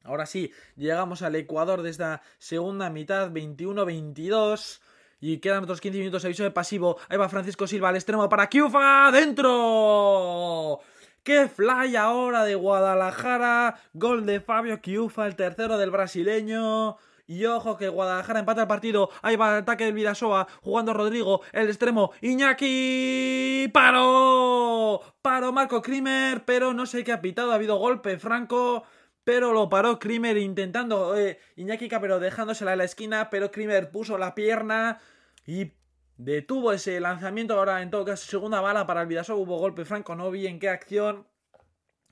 Ahora 0.03 0.25
sí, 0.25 0.53
llegamos 0.77 1.21
al 1.21 1.35
Ecuador 1.35 1.81
de 1.81 1.89
esta 1.89 2.21
segunda 2.37 2.89
mitad, 2.89 3.29
21-22. 3.29 4.79
Y 5.19 5.39
quedan 5.39 5.63
otros 5.63 5.81
15 5.81 5.97
minutos, 5.97 6.25
aviso 6.25 6.43
de 6.43 6.51
pasivo. 6.51 6.97
Ahí 7.09 7.17
va 7.17 7.27
Francisco 7.27 7.65
Silva 7.65 7.89
al 7.89 7.95
extremo 7.95 8.29
para 8.29 8.47
Kiufa. 8.47 9.11
¡Dentro! 9.11 10.79
¡Qué 11.23 11.47
fly 11.47 11.95
ahora 11.95 12.43
de 12.43 12.55
Guadalajara! 12.55 13.79
Gol 13.93 14.25
de 14.25 14.39
Fabio 14.41 14.79
Kiufa, 14.79 15.25
el 15.25 15.35
tercero 15.35 15.77
del 15.77 15.89
brasileño. 15.89 16.97
Y 17.25 17.43
ojo 17.45 17.77
que 17.77 17.89
Guadalajara 17.89 18.39
empata 18.39 18.61
el 18.61 18.67
partido. 18.67 19.09
Ahí 19.21 19.35
va 19.35 19.49
el 19.49 19.63
ataque 19.63 19.83
del 19.83 19.93
Vidasoa. 19.93 20.47
Jugando 20.61 20.93
Rodrigo. 20.93 21.41
El 21.51 21.67
extremo. 21.67 22.11
Iñaki. 22.21 23.69
¡Paró! 23.73 25.01
Paró 25.21 25.51
Marco 25.51 25.81
Krimer. 25.81 26.45
Pero 26.45 26.73
no 26.73 26.85
sé 26.85 27.03
qué 27.03 27.11
ha 27.11 27.21
pitado. 27.21 27.51
Ha 27.51 27.55
habido 27.55 27.75
golpe 27.75 28.17
franco 28.17 28.83
pero 29.27 29.51
lo 29.51 29.67
paró 29.67 29.99
Krimer 29.99 30.37
intentando, 30.37 31.17
eh, 31.17 31.37
Iñaki 31.57 31.89
pero 31.89 32.17
dejándosela 32.17 32.71
en 32.71 32.77
la 32.77 32.85
esquina, 32.85 33.29
pero 33.29 33.51
Krimer 33.51 33.91
puso 33.91 34.17
la 34.17 34.33
pierna 34.33 35.01
y 35.45 35.73
detuvo 36.15 36.71
ese 36.71 36.97
lanzamiento. 37.01 37.55
Ahora, 37.55 37.81
en 37.81 37.91
todo 37.91 38.05
caso, 38.05 38.25
segunda 38.25 38.61
bala 38.61 38.87
para 38.87 39.01
el 39.01 39.07
Vidasoa, 39.07 39.35
hubo 39.35 39.57
golpe 39.57 39.83
franco, 39.83 40.15
no 40.15 40.31
vi 40.31 40.47
en 40.47 40.59
qué 40.59 40.69
acción. 40.69 41.27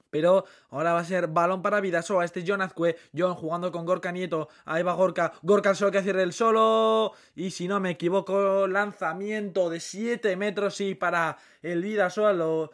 Pero 0.09 0.43
ahora 0.71 0.91
va 0.91 0.99
a 0.99 1.05
ser 1.05 1.27
balón 1.27 1.61
para 1.61 1.79
Vidasoa. 1.79 2.25
Este 2.25 2.41
es 2.41 2.45
John 2.45 2.61
Azcue. 2.61 2.97
Jugando 3.37 3.71
con 3.71 3.85
Gorka 3.85 4.11
Nieto. 4.11 4.49
Ahí 4.65 4.83
va 4.83 4.91
Gorka. 4.91 5.31
Gorka 5.41 5.73
solo 5.73 5.91
que 5.91 5.99
hacer 5.99 6.17
el 6.17 6.33
solo. 6.33 7.13
Y 7.33 7.51
si 7.51 7.69
no 7.69 7.79
me 7.79 7.91
equivoco, 7.91 8.67
lanzamiento 8.67 9.69
de 9.69 9.79
7 9.79 10.35
metros. 10.35 10.81
Y 10.81 10.95
para 10.95 11.37
el 11.61 11.81
Vidasoa 11.81 12.33
lo 12.33 12.71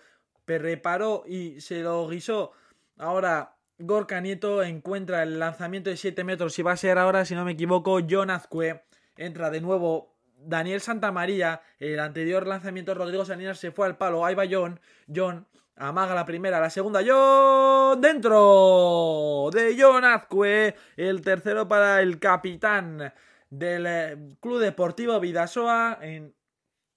reparó 0.47 1.25
y 1.27 1.61
se 1.61 1.81
lo 1.81 2.07
guisó. 2.07 2.53
Ahora 2.97 3.55
Gorka 3.81 4.21
Nieto 4.21 4.63
encuentra 4.63 5.23
el 5.23 5.39
lanzamiento 5.39 5.89
de 5.89 5.97
7 5.97 6.23
metros 6.23 6.57
y 6.59 6.61
va 6.61 6.73
a 6.73 6.77
ser 6.77 6.97
ahora, 6.97 7.25
si 7.25 7.35
no 7.35 7.45
me 7.45 7.51
equivoco, 7.51 7.99
John 8.07 8.29
Azcue. 8.29 8.83
Entra 9.17 9.49
de 9.49 9.61
nuevo 9.61 10.15
Daniel 10.37 10.81
Santamaría. 10.81 11.61
El 11.79 11.99
anterior 11.99 12.47
lanzamiento 12.47 12.93
Rodrigo 12.93 13.25
Salinas 13.25 13.59
se 13.59 13.71
fue 13.71 13.87
al 13.87 13.97
palo. 13.97 14.25
Ahí 14.25 14.35
va 14.35 14.43
John. 14.49 14.79
John 15.13 15.47
amaga 15.75 16.15
la 16.15 16.25
primera, 16.25 16.59
la 16.59 16.69
segunda. 16.69 17.01
John 17.05 18.01
dentro 18.01 19.49
de 19.51 19.75
John 19.79 20.05
Azcue. 20.05 20.75
El 20.95 21.21
tercero 21.21 21.67
para 21.67 22.01
el 22.01 22.19
capitán 22.19 23.13
del 23.49 23.85
eh, 23.85 24.17
Club 24.39 24.59
Deportivo 24.59 25.19
Vidasoa 25.19 25.99
en 26.01 26.33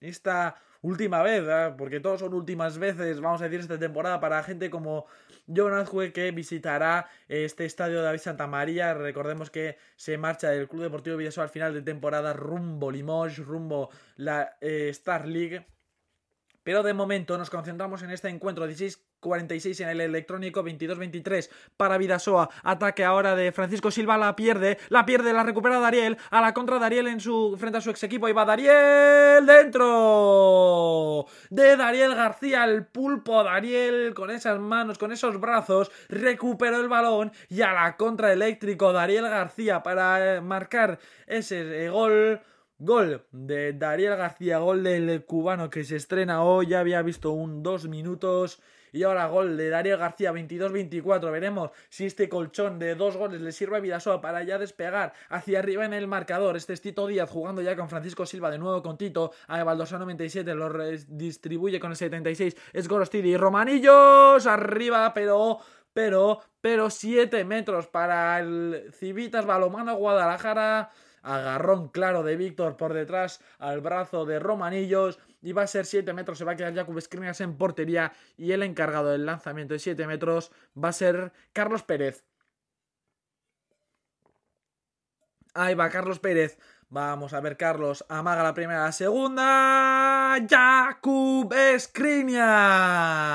esta 0.00 0.56
última 0.84 1.22
vez, 1.22 1.44
¿eh? 1.48 1.74
porque 1.78 1.98
todos 1.98 2.20
son 2.20 2.34
últimas 2.34 2.76
veces, 2.76 3.20
vamos 3.20 3.40
a 3.40 3.44
decir, 3.44 3.60
esta 3.60 3.78
temporada 3.78 4.20
para 4.20 4.42
gente 4.42 4.68
como 4.68 5.06
John 5.48 5.72
Azcue 5.72 6.12
que 6.12 6.30
visitará 6.30 7.08
este 7.26 7.64
estadio 7.64 7.96
de 7.96 8.02
David 8.02 8.20
Santa 8.20 8.46
María. 8.46 8.92
Recordemos 8.92 9.50
que 9.50 9.78
se 9.96 10.18
marcha 10.18 10.50
del 10.50 10.68
Club 10.68 10.82
Deportivo 10.82 11.16
Vidasoa 11.16 11.44
al 11.44 11.50
final 11.50 11.72
de 11.72 11.80
temporada 11.80 12.34
rumbo 12.34 12.90
Limoges, 12.90 13.38
rumbo 13.38 13.88
la 14.16 14.56
eh, 14.60 14.88
Star 14.90 15.26
League. 15.26 15.66
Pero 16.64 16.82
de 16.82 16.94
momento 16.94 17.38
nos 17.38 17.50
concentramos 17.50 18.02
en 18.02 18.10
este 18.10 18.28
encuentro 18.28 18.66
16 18.66 19.00
46 19.24 19.80
en 19.80 19.88
el 19.88 20.00
electrónico, 20.02 20.62
22-23 20.62 21.48
para 21.76 21.98
Vidasoa. 21.98 22.50
Ataque 22.62 23.04
ahora 23.04 23.34
de 23.34 23.50
Francisco 23.52 23.90
Silva, 23.90 24.18
la 24.18 24.36
pierde, 24.36 24.78
la 24.90 25.06
pierde, 25.06 25.32
la 25.32 25.42
recupera 25.42 25.80
Dariel. 25.80 26.18
A 26.30 26.40
la 26.42 26.52
contra 26.52 26.78
Dariel 26.78 27.08
en 27.08 27.20
su 27.20 27.56
frente 27.58 27.78
a 27.78 27.80
su 27.80 27.90
ex 27.90 28.02
equipo. 28.04 28.28
Y 28.28 28.32
va 28.32 28.44
Dariel 28.44 29.46
dentro 29.46 31.26
de 31.50 31.76
Dariel 31.76 32.14
García, 32.14 32.64
el 32.64 32.86
pulpo 32.86 33.42
Dariel 33.42 34.12
con 34.14 34.30
esas 34.30 34.60
manos, 34.60 34.98
con 34.98 35.10
esos 35.10 35.40
brazos, 35.40 35.90
recuperó 36.08 36.80
el 36.80 36.88
balón 36.88 37.32
y 37.48 37.62
a 37.62 37.72
la 37.72 37.96
contra 37.96 38.32
eléctrico 38.32 38.92
Dariel 38.92 39.24
García 39.24 39.82
para 39.82 40.36
eh, 40.36 40.40
marcar 40.42 40.98
ese 41.26 41.86
eh, 41.86 41.88
gol. 41.88 42.40
Gol 42.78 43.24
de 43.30 43.72
Dariel 43.72 44.16
García, 44.16 44.58
gol 44.58 44.82
del 44.82 45.24
cubano 45.24 45.70
que 45.70 45.84
se 45.84 45.94
estrena 45.94 46.42
hoy. 46.42 46.66
Ya 46.66 46.80
había 46.80 47.02
visto 47.02 47.30
un 47.30 47.62
dos 47.62 47.86
minutos 47.86 48.60
y 48.90 49.04
ahora 49.04 49.28
gol 49.28 49.56
de 49.56 49.68
Darío 49.68 49.96
García 49.96 50.32
22-24. 50.32 51.30
Veremos 51.30 51.70
si 51.88 52.06
este 52.06 52.28
colchón 52.28 52.80
de 52.80 52.96
dos 52.96 53.16
goles 53.16 53.40
le 53.40 53.52
sirve 53.52 53.76
a 53.76 53.80
Vidasoa 53.80 54.20
para 54.20 54.42
ya 54.42 54.58
despegar 54.58 55.12
hacia 55.28 55.60
arriba 55.60 55.84
en 55.84 55.94
el 55.94 56.08
marcador. 56.08 56.56
Este 56.56 56.72
es 56.72 56.80
Tito 56.80 57.06
Díaz 57.06 57.30
jugando 57.30 57.62
ya 57.62 57.76
con 57.76 57.88
Francisco 57.88 58.26
Silva 58.26 58.50
de 58.50 58.58
nuevo 58.58 58.82
con 58.82 58.98
Tito. 58.98 59.30
A 59.46 59.62
Baldosa 59.62 59.98
97 59.98 60.52
lo 60.56 60.68
distribuye 61.08 61.78
con 61.78 61.92
el 61.92 61.96
76. 61.96 62.56
Es 62.72 62.88
Gorostidi. 62.88 63.36
Romanillos 63.36 64.46
arriba, 64.46 65.14
pero 65.14 65.60
pero, 65.92 66.40
pero 66.60 66.90
7 66.90 67.44
metros 67.44 67.86
para 67.86 68.40
el 68.40 68.92
Civitas 68.92 69.46
Balomano 69.46 69.94
Guadalajara 69.94 70.90
agarrón 71.24 71.88
claro 71.88 72.22
de 72.22 72.36
Víctor 72.36 72.76
por 72.76 72.92
detrás 72.92 73.40
al 73.58 73.80
brazo 73.80 74.24
de 74.26 74.38
Romanillos 74.38 75.18
y 75.42 75.52
va 75.52 75.62
a 75.62 75.66
ser 75.66 75.86
7 75.86 76.12
metros, 76.12 76.38
se 76.38 76.44
va 76.44 76.52
a 76.52 76.56
quedar 76.56 76.74
Jakub 76.74 77.00
Skriniar 77.00 77.34
en 77.40 77.56
portería 77.56 78.12
y 78.36 78.52
el 78.52 78.62
encargado 78.62 79.10
del 79.10 79.26
lanzamiento 79.26 79.74
de 79.74 79.80
7 79.80 80.06
metros 80.06 80.52
va 80.82 80.90
a 80.90 80.92
ser 80.92 81.32
Carlos 81.52 81.82
Pérez. 81.82 82.24
Ahí 85.54 85.74
va 85.74 85.90
Carlos 85.90 86.18
Pérez. 86.18 86.58
Vamos 86.88 87.32
a 87.32 87.40
ver, 87.40 87.56
Carlos. 87.56 88.04
Amaga 88.08 88.42
la 88.42 88.54
primera, 88.54 88.84
la 88.84 88.92
segunda. 88.92 90.36
Jakub 90.48 91.52
Skriniars. 91.78 93.32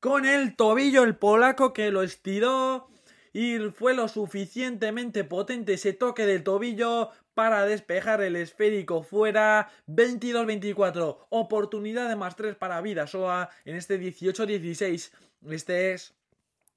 Con 0.00 0.26
el 0.26 0.56
tobillo, 0.56 1.04
el 1.04 1.16
polaco 1.16 1.72
que 1.72 1.90
lo 1.90 2.02
estiró 2.02 2.91
y 3.32 3.58
fue 3.70 3.94
lo 3.94 4.08
suficientemente 4.08 5.24
potente 5.24 5.74
ese 5.74 5.92
toque 5.92 6.26
del 6.26 6.44
tobillo 6.44 7.10
para 7.34 7.64
despejar 7.64 8.20
el 8.22 8.36
esférico 8.36 9.02
fuera. 9.02 9.70
22-24. 9.88 11.18
Oportunidad 11.30 12.08
de 12.08 12.16
más 12.16 12.36
3 12.36 12.56
para 12.56 12.80
Vidasoa 12.80 13.50
en 13.64 13.76
este 13.76 13.98
18-16. 14.00 15.12
Este 15.48 15.92
es 15.92 16.14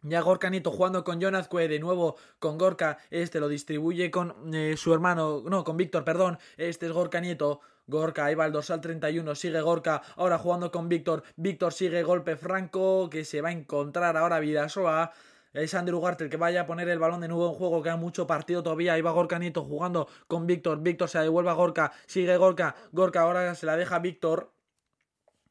ya 0.07 0.21
Gorka 0.21 0.49
Nieto 0.51 0.71
jugando 0.71 1.03
con 1.03 1.19
Jonazque, 1.19 1.67
de 1.67 1.79
nuevo 1.79 2.15
con 2.37 2.59
Gorka, 2.59 2.99
este 3.09 3.39
lo 3.39 3.47
distribuye 3.47 4.11
con 4.11 4.53
eh, 4.53 4.77
su 4.77 4.93
hermano, 4.93 5.41
no, 5.49 5.63
con 5.63 5.77
Víctor, 5.77 6.03
perdón, 6.03 6.37
este 6.57 6.85
es 6.85 6.91
Gorka 6.91 7.19
Nieto, 7.19 7.61
Gorka, 7.87 8.25
ahí 8.25 8.35
va 8.35 8.45
el 8.45 8.51
dorsal 8.51 8.81
31, 8.81 9.33
sigue 9.33 9.61
Gorka, 9.61 10.03
ahora 10.15 10.37
jugando 10.37 10.71
con 10.71 10.89
Víctor, 10.89 11.23
Víctor 11.37 11.73
sigue 11.73 12.03
golpe 12.03 12.35
franco, 12.35 13.09
que 13.09 13.25
se 13.25 13.41
va 13.41 13.49
a 13.49 13.53
encontrar 13.53 14.15
ahora 14.15 14.39
Vidasoa, 14.39 15.11
es 15.55 15.73
Andrew 15.73 15.97
Ugarte 15.97 16.23
el 16.25 16.29
que 16.29 16.37
vaya 16.37 16.61
a 16.61 16.65
poner 16.65 16.89
el 16.89 16.99
balón 16.99 17.21
de 17.21 17.27
nuevo 17.27 17.47
en 17.49 17.55
juego, 17.55 17.81
queda 17.81 17.95
mucho 17.95 18.27
partido 18.27 18.61
todavía, 18.61 18.93
ahí 18.93 19.01
va 19.01 19.11
Gorka 19.11 19.39
Nieto 19.39 19.63
jugando 19.63 20.07
con 20.27 20.45
Víctor, 20.45 20.81
Víctor 20.81 21.09
se 21.09 21.17
la 21.17 21.23
devuelve 21.23 21.49
a 21.49 21.53
Gorka, 21.53 21.91
sigue 22.05 22.35
Gorka, 22.37 22.75
Gorka 22.91 23.21
ahora 23.21 23.55
se 23.55 23.65
la 23.65 23.77
deja 23.77 23.99
Víctor, 23.99 24.51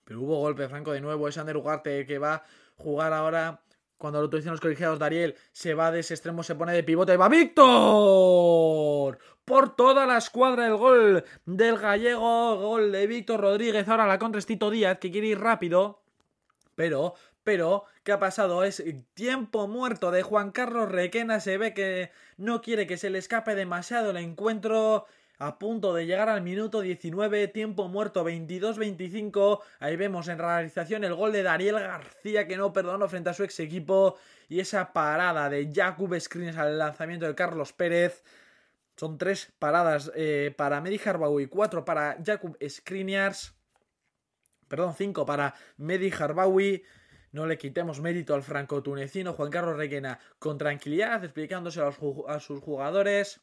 pero 0.05 0.21
hubo 0.21 0.39
golpe 0.39 0.69
franco 0.69 0.93
de 0.93 1.01
nuevo, 1.01 1.29
es 1.29 1.39
Ander 1.39 1.57
Ugarte 1.57 2.01
el 2.01 2.07
que 2.07 2.19
va 2.19 2.35
a 2.35 2.45
jugar 2.77 3.13
ahora. 3.13 3.61
Cuando 3.97 4.21
lo 4.21 4.27
utilizan 4.27 4.51
los 4.51 4.61
colegiados, 4.61 4.99
Dariel 4.99 5.35
se 5.53 5.73
va 5.73 5.91
de 5.91 6.01
ese 6.01 6.15
extremo, 6.15 6.43
se 6.43 6.55
pone 6.55 6.73
de 6.73 6.83
pivote. 6.83 7.15
Y 7.15 7.17
va 7.17 7.29
Víctor. 7.29 9.19
Por 9.45 9.77
toda 9.77 10.05
la 10.05 10.19
escuadra 10.19 10.67
el 10.67 10.77
gol 10.77 11.25
del 11.47 11.79
gallego, 11.79 12.57
gol 12.57 12.93
de 12.93 13.07
Víctor 13.07 13.41
Rodríguez. 13.41 13.89
Ahora 13.89 14.07
la 14.07 14.19
contra 14.19 14.41
es 14.41 14.47
Tito 14.47 14.69
Díaz, 14.69 14.99
que 14.99 15.11
quiere 15.11 15.29
ir 15.29 15.41
rápido. 15.41 16.03
Pero, 16.75 17.15
pero, 17.45 17.85
¿qué 18.03 18.13
ha 18.13 18.19
pasado? 18.19 18.65
Es 18.65 18.83
tiempo 19.13 19.69
muerto 19.69 20.11
de 20.11 20.23
Juan 20.23 20.51
Carlos 20.51 20.91
Requena. 20.91 21.41
Se 21.41 21.59
ve 21.59 21.75
que 21.75 22.11
no 22.39 22.63
quiere 22.63 22.87
que 22.87 22.97
se 22.97 23.11
le 23.11 23.19
escape 23.19 23.55
demasiado 23.55 24.11
el 24.11 24.17
encuentro 24.17 25.07
a 25.39 25.59
punto 25.59 25.93
de 25.93 26.07
llegar 26.07 26.29
al 26.29 26.43
minuto 26.43 26.81
19, 26.81 27.49
tiempo 27.49 27.89
muerto 27.89 28.25
22-25. 28.25 29.61
Ahí 29.81 29.97
vemos 29.97 30.29
en 30.29 30.39
realización 30.39 31.05
el 31.05 31.15
gol 31.15 31.33
de 31.33 31.43
Dariel 31.43 31.75
García 31.75 32.47
que 32.49 32.57
no 32.57 32.73
perdonó 32.73 33.09
frente 33.09 33.31
a 33.31 33.35
su 33.35 33.45
ex 33.45 33.61
equipo 33.61 34.17
y 34.49 34.61
esa 34.61 34.93
parada 34.93 35.51
de 35.51 35.71
Jakub 35.73 36.19
Screens 36.19 36.57
al 36.57 36.79
lanzamiento 36.79 37.27
de 37.27 37.35
Carlos 37.35 37.73
Pérez. 37.73 38.23
Son 38.97 39.19
tres 39.19 39.53
paradas 39.59 40.13
eh, 40.15 40.55
para 40.57 40.81
Medi 40.81 41.01
Harbawi, 41.05 41.47
cuatro 41.47 41.85
para 41.85 42.17
Jakub 42.25 42.57
Skriniars. 42.67 43.55
Perdón, 44.69 44.95
cinco 44.97 45.27
para 45.27 45.55
Medi 45.77 46.11
Harbawi. 46.11 46.83
No 47.35 47.47
le 47.47 47.59
quitemos 47.59 48.01
mérito 48.01 48.33
al 48.37 48.45
franco-tunecino 48.45 49.33
Juan 49.33 49.51
Carlos 49.51 49.77
Requena 49.77 50.21
con 50.39 50.57
tranquilidad, 50.57 51.25
explicándose 51.25 51.81
a 51.81 52.39
sus 52.39 52.61
jugadores 52.61 53.41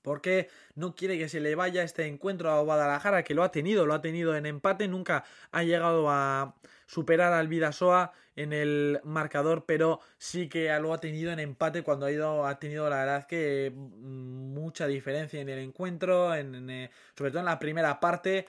porque 0.00 0.48
no 0.74 0.94
quiere 0.94 1.18
que 1.18 1.28
se 1.28 1.40
le 1.40 1.54
vaya 1.54 1.82
este 1.82 2.06
encuentro 2.06 2.50
a 2.50 2.62
Guadalajara, 2.62 3.22
que 3.22 3.34
lo 3.34 3.42
ha 3.42 3.50
tenido, 3.50 3.84
lo 3.84 3.92
ha 3.92 4.00
tenido 4.00 4.34
en 4.34 4.46
empate, 4.46 4.88
nunca 4.88 5.24
ha 5.52 5.62
llegado 5.62 6.08
a 6.08 6.56
superar 6.86 7.34
al 7.34 7.48
Vidasoa 7.48 8.12
en 8.34 8.54
el 8.54 8.98
marcador, 9.04 9.66
pero 9.66 10.00
sí 10.16 10.48
que 10.48 10.74
lo 10.80 10.94
ha 10.94 11.00
tenido 11.00 11.30
en 11.30 11.40
empate 11.40 11.82
cuando 11.82 12.06
ha, 12.06 12.12
ido, 12.12 12.46
tenido 12.58 12.88
la 12.88 13.00
verdad 13.00 13.26
que 13.26 13.70
mm, 13.74 14.54
mucha 14.54 14.86
diferencia 14.86 15.38
en 15.38 15.50
el 15.50 15.58
encuentro, 15.58 16.34
en, 16.34 16.70
eh, 16.70 16.90
sobre 17.14 17.30
todo 17.30 17.40
en 17.40 17.46
la 17.46 17.58
primera 17.58 18.00
parte, 18.00 18.46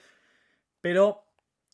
pero 0.80 1.29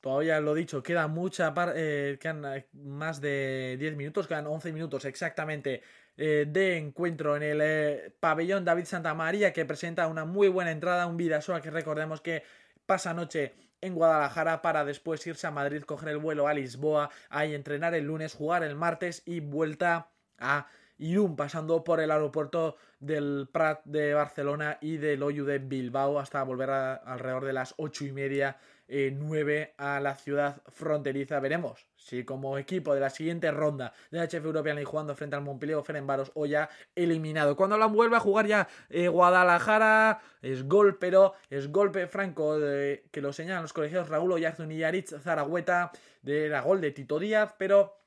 todavía 0.06 0.38
lo 0.38 0.54
dicho, 0.54 0.84
queda 0.84 1.08
mucha 1.08 1.52
eh, 1.74 2.16
eh, 2.22 2.66
más 2.74 3.20
de 3.20 3.76
10 3.76 3.96
minutos, 3.96 4.28
quedan 4.28 4.46
11 4.46 4.72
minutos 4.72 5.04
exactamente 5.04 5.82
eh, 6.16 6.46
de 6.48 6.76
encuentro 6.76 7.34
en 7.34 7.42
el 7.42 7.60
eh, 7.60 8.12
pabellón 8.20 8.64
David 8.64 8.84
Santa 8.84 9.14
María 9.14 9.52
que 9.52 9.64
presenta 9.64 10.06
una 10.06 10.24
muy 10.24 10.46
buena 10.46 10.70
entrada, 10.70 11.08
un 11.08 11.16
Vidasoa 11.16 11.60
que 11.60 11.72
recordemos 11.72 12.20
que 12.20 12.44
pasa 12.86 13.14
noche 13.14 13.54
en 13.80 13.96
Guadalajara 13.96 14.62
para 14.62 14.84
después 14.84 15.26
irse 15.26 15.48
a 15.48 15.50
Madrid, 15.50 15.82
coger 15.82 16.10
el 16.10 16.18
vuelo 16.18 16.46
a 16.46 16.54
Lisboa, 16.54 17.10
ahí 17.28 17.52
entrenar 17.52 17.92
el 17.96 18.04
lunes, 18.04 18.32
jugar 18.32 18.62
el 18.62 18.76
martes 18.76 19.24
y 19.26 19.40
vuelta 19.40 20.12
a 20.38 20.68
Irún, 20.98 21.34
pasando 21.34 21.82
por 21.82 21.98
el 21.98 22.12
aeropuerto 22.12 22.76
del 23.00 23.48
Prat 23.52 23.84
de 23.84 24.14
Barcelona 24.14 24.78
y 24.80 24.98
del 24.98 25.24
Oyu 25.24 25.44
de 25.44 25.58
Bilbao 25.58 26.20
hasta 26.20 26.44
volver 26.44 26.70
alrededor 26.70 27.44
de 27.44 27.52
las 27.52 27.74
ocho 27.76 28.04
y 28.04 28.12
media 28.12 28.56
9 28.88 29.60
eh, 29.60 29.74
a 29.78 30.00
la 30.00 30.14
ciudad 30.14 30.62
fronteriza. 30.68 31.40
Veremos 31.40 31.86
si 31.96 32.24
como 32.24 32.58
equipo 32.58 32.94
de 32.94 33.00
la 33.00 33.10
siguiente 33.10 33.50
ronda 33.50 33.92
de 34.10 34.18
la 34.18 34.26
HF 34.26 34.44
European 34.44 34.76
League 34.76 34.86
jugando 34.86 35.14
frente 35.14 35.36
al 35.36 35.42
Montpellier 35.42 35.78
o 35.78 35.82
Ferenbaros 35.82 36.30
o 36.34 36.46
ya 36.46 36.68
eliminado. 36.94 37.56
Cuando 37.56 37.78
la 37.78 37.86
vuelve 37.86 38.16
a 38.16 38.20
jugar 38.20 38.46
ya 38.46 38.68
eh, 38.90 39.08
Guadalajara, 39.08 40.20
es 40.42 40.68
gol, 40.68 40.98
pero 40.98 41.34
es 41.50 41.70
golpe 41.72 42.06
franco 42.06 42.58
que 42.58 43.20
lo 43.20 43.32
señalan 43.32 43.62
los 43.62 43.72
colegiados 43.72 44.08
Raúl 44.08 44.32
Oyarzun 44.32 44.70
y 44.70 44.78
Yaritz 44.78 45.14
Zaragüeta 45.20 45.90
de 46.22 46.48
la 46.48 46.60
gol 46.60 46.80
de 46.80 46.92
Tito 46.92 47.18
Díaz, 47.18 47.54
pero 47.58 48.00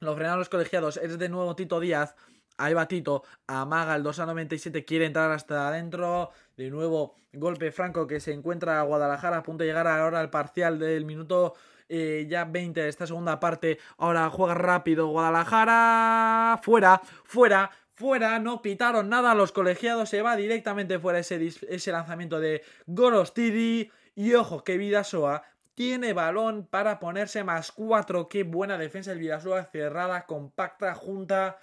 lo 0.00 0.14
frenaron 0.14 0.38
los 0.38 0.48
colegiados. 0.48 0.96
Es 0.96 1.18
de 1.18 1.28
nuevo 1.28 1.54
Tito 1.54 1.80
Díaz 1.80 2.16
Ahí 2.58 2.74
va 2.74 2.86
Tito, 2.86 3.24
amaga 3.46 3.96
el 3.96 4.02
2 4.02 4.20
a 4.20 4.26
97, 4.26 4.84
quiere 4.84 5.06
entrar 5.06 5.30
hasta 5.30 5.68
adentro. 5.68 6.30
De 6.56 6.70
nuevo, 6.70 7.16
golpe 7.32 7.72
franco 7.72 8.06
que 8.06 8.20
se 8.20 8.32
encuentra 8.32 8.80
a 8.80 8.82
Guadalajara 8.82 9.38
a 9.38 9.42
punto 9.42 9.62
de 9.62 9.68
llegar 9.68 9.86
ahora 9.86 10.20
al 10.20 10.30
parcial 10.30 10.78
del 10.78 11.04
minuto 11.04 11.54
eh, 11.88 12.26
ya 12.28 12.44
20 12.44 12.80
de 12.80 12.88
esta 12.88 13.06
segunda 13.06 13.40
parte. 13.40 13.78
Ahora 13.98 14.28
juega 14.30 14.54
rápido 14.54 15.08
Guadalajara. 15.08 16.60
Fuera, 16.62 17.00
fuera, 17.24 17.70
fuera. 17.94 18.38
No 18.38 18.62
pitaron 18.62 19.08
nada 19.08 19.34
los 19.34 19.52
colegiados. 19.52 20.08
Se 20.08 20.22
va 20.22 20.36
directamente 20.36 20.98
fuera 20.98 21.18
ese, 21.18 21.52
ese 21.68 21.92
lanzamiento 21.92 22.38
de 22.40 22.62
Gorostidi. 22.86 23.90
Y 24.14 24.34
ojo, 24.34 24.62
que 24.62 24.76
Vidasoa 24.76 25.42
tiene 25.74 26.12
balón 26.12 26.66
para 26.66 26.98
ponerse 26.98 27.44
más 27.44 27.72
4. 27.72 28.28
Qué 28.28 28.42
buena 28.42 28.76
defensa 28.76 29.12
el 29.12 29.18
Vidasoa. 29.18 29.64
Cerrada, 29.64 30.26
compacta, 30.26 30.94
junta 30.94 31.58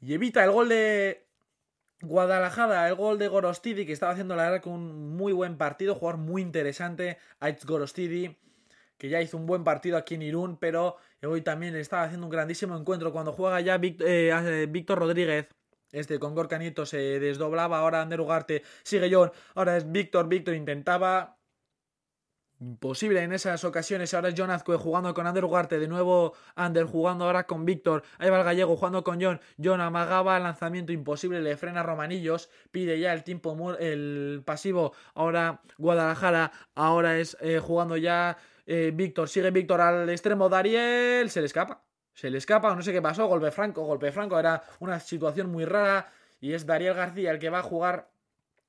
y 0.00 0.14
evita 0.14 0.44
el 0.44 0.50
gol 0.50 0.68
de 0.68 1.27
Guadalajara, 2.00 2.88
el 2.88 2.94
gol 2.94 3.18
de 3.18 3.28
Gorostidi, 3.28 3.84
que 3.84 3.92
estaba 3.92 4.12
haciendo 4.12 4.36
la 4.36 4.44
verdad 4.44 4.62
con 4.62 4.74
un 4.74 5.16
muy 5.16 5.32
buen 5.32 5.56
partido, 5.56 5.96
jugador 5.96 6.20
muy 6.20 6.42
interesante, 6.42 7.18
Aitz 7.40 7.64
Gorostidi, 7.64 8.36
que 8.96 9.08
ya 9.08 9.20
hizo 9.20 9.36
un 9.36 9.46
buen 9.46 9.64
partido 9.64 9.96
aquí 9.96 10.14
en 10.14 10.22
Irún, 10.22 10.58
pero 10.58 10.96
hoy 11.22 11.42
también 11.42 11.74
estaba 11.74 12.04
haciendo 12.04 12.26
un 12.26 12.30
grandísimo 12.30 12.76
encuentro 12.76 13.12
cuando 13.12 13.32
juega 13.32 13.60
ya 13.60 13.80
eh, 13.82 14.66
Víctor 14.70 14.98
Rodríguez. 14.98 15.48
Este 15.90 16.18
con 16.18 16.34
Gorka 16.34 16.58
Nieto 16.58 16.84
se 16.84 17.18
desdoblaba, 17.18 17.78
ahora 17.78 18.02
Ander 18.02 18.20
Ugarte 18.20 18.62
sigue 18.82 19.08
John, 19.10 19.32
ahora 19.54 19.78
es 19.78 19.90
Víctor, 19.90 20.28
Víctor 20.28 20.54
intentaba 20.54 21.37
Imposible 22.60 23.22
en 23.22 23.32
esas 23.32 23.62
ocasiones. 23.62 24.12
Ahora 24.14 24.30
es 24.30 24.34
John 24.36 24.50
Azcue 24.50 24.76
jugando 24.76 25.14
con 25.14 25.28
Ander 25.28 25.44
Ugarte. 25.44 25.78
De 25.78 25.86
nuevo 25.86 26.34
Ander 26.56 26.86
jugando 26.86 27.26
ahora 27.26 27.46
con 27.46 27.64
Víctor. 27.64 28.02
Ahí 28.18 28.30
va 28.30 28.38
el 28.38 28.44
gallego 28.44 28.76
jugando 28.76 29.04
con 29.04 29.22
John. 29.22 29.40
John 29.62 29.80
amagaba 29.80 30.36
lanzamiento 30.40 30.90
imposible. 30.90 31.40
Le 31.40 31.56
frena 31.56 31.84
Romanillos. 31.84 32.50
Pide 32.72 32.98
ya 32.98 33.12
el 33.12 33.22
tiempo, 33.22 33.76
el 33.78 34.42
pasivo. 34.44 34.92
Ahora 35.14 35.60
Guadalajara. 35.76 36.50
Ahora 36.74 37.18
es 37.18 37.36
eh, 37.40 37.60
jugando 37.60 37.96
ya 37.96 38.36
eh, 38.66 38.90
Víctor. 38.92 39.28
Sigue 39.28 39.52
Víctor 39.52 39.80
al 39.80 40.10
extremo. 40.10 40.48
Dariel. 40.48 41.30
Se 41.30 41.40
le 41.40 41.46
escapa. 41.46 41.84
Se 42.12 42.28
le 42.28 42.38
escapa. 42.38 42.74
No 42.74 42.82
sé 42.82 42.92
qué 42.92 43.00
pasó. 43.00 43.28
Golpe 43.28 43.52
franco. 43.52 43.84
Golpe 43.84 44.10
franco. 44.10 44.36
Era 44.36 44.64
una 44.80 44.98
situación 44.98 45.48
muy 45.48 45.64
rara. 45.64 46.10
Y 46.40 46.54
es 46.54 46.66
Dariel 46.66 46.94
García 46.94 47.30
el 47.30 47.38
que 47.38 47.50
va 47.50 47.60
a 47.60 47.62
jugar 47.62 48.10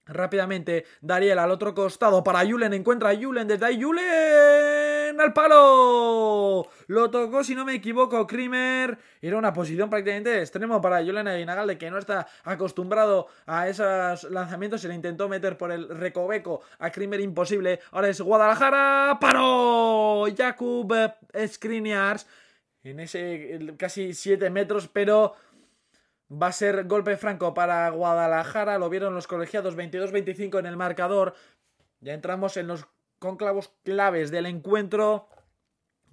Rápidamente, 0.09 0.85
Dariel 1.01 1.37
al 1.37 1.51
otro 1.51 1.75
costado 1.75 2.23
para 2.23 2.45
Julen. 2.45 2.73
Encuentra 2.73 3.11
a 3.11 3.15
Julen 3.15 3.47
desde 3.47 3.65
ahí. 3.65 3.81
¡Julen! 3.81 5.19
¡Al 5.19 5.33
palo! 5.33 6.67
Lo 6.87 7.11
tocó, 7.11 7.43
si 7.43 7.53
no 7.53 7.63
me 7.63 7.75
equivoco, 7.75 8.25
Krimer. 8.25 8.97
Era 9.21 9.37
una 9.37 9.53
posición 9.53 9.89
prácticamente 9.89 10.39
extremo 10.39 10.81
para 10.81 11.03
Julen 11.03 11.27
Aguinagalde, 11.27 11.77
que 11.77 11.91
no 11.91 11.99
está 11.99 12.27
acostumbrado 12.43 13.27
a 13.45 13.67
esos 13.67 14.23
lanzamientos. 14.31 14.81
Se 14.81 14.87
le 14.87 14.95
intentó 14.95 15.29
meter 15.29 15.57
por 15.57 15.71
el 15.71 15.87
recoveco 15.89 16.61
a 16.79 16.89
Krimer, 16.89 17.19
imposible. 17.19 17.79
Ahora 17.91 18.09
es 18.09 18.19
Guadalajara. 18.19 19.17
¡Paro! 19.21 20.25
Jakub 20.35 20.93
Skriniars. 21.47 22.25
En 22.81 23.01
ese 23.01 23.75
casi 23.77 24.13
7 24.13 24.49
metros, 24.49 24.87
pero 24.87 25.35
Va 26.31 26.47
a 26.47 26.51
ser 26.51 26.85
golpe 26.85 27.17
franco 27.17 27.53
para 27.53 27.89
Guadalajara. 27.89 28.77
Lo 28.77 28.89
vieron 28.89 29.15
los 29.15 29.27
colegiados 29.27 29.75
22-25 29.75 30.59
en 30.59 30.67
el 30.67 30.77
marcador. 30.77 31.33
Ya 32.01 32.13
entramos 32.13 32.55
en 32.57 32.67
los 32.67 32.85
conclavos 33.17 33.73
claves 33.83 34.29
del 34.29 34.45
encuentro. 34.45 35.27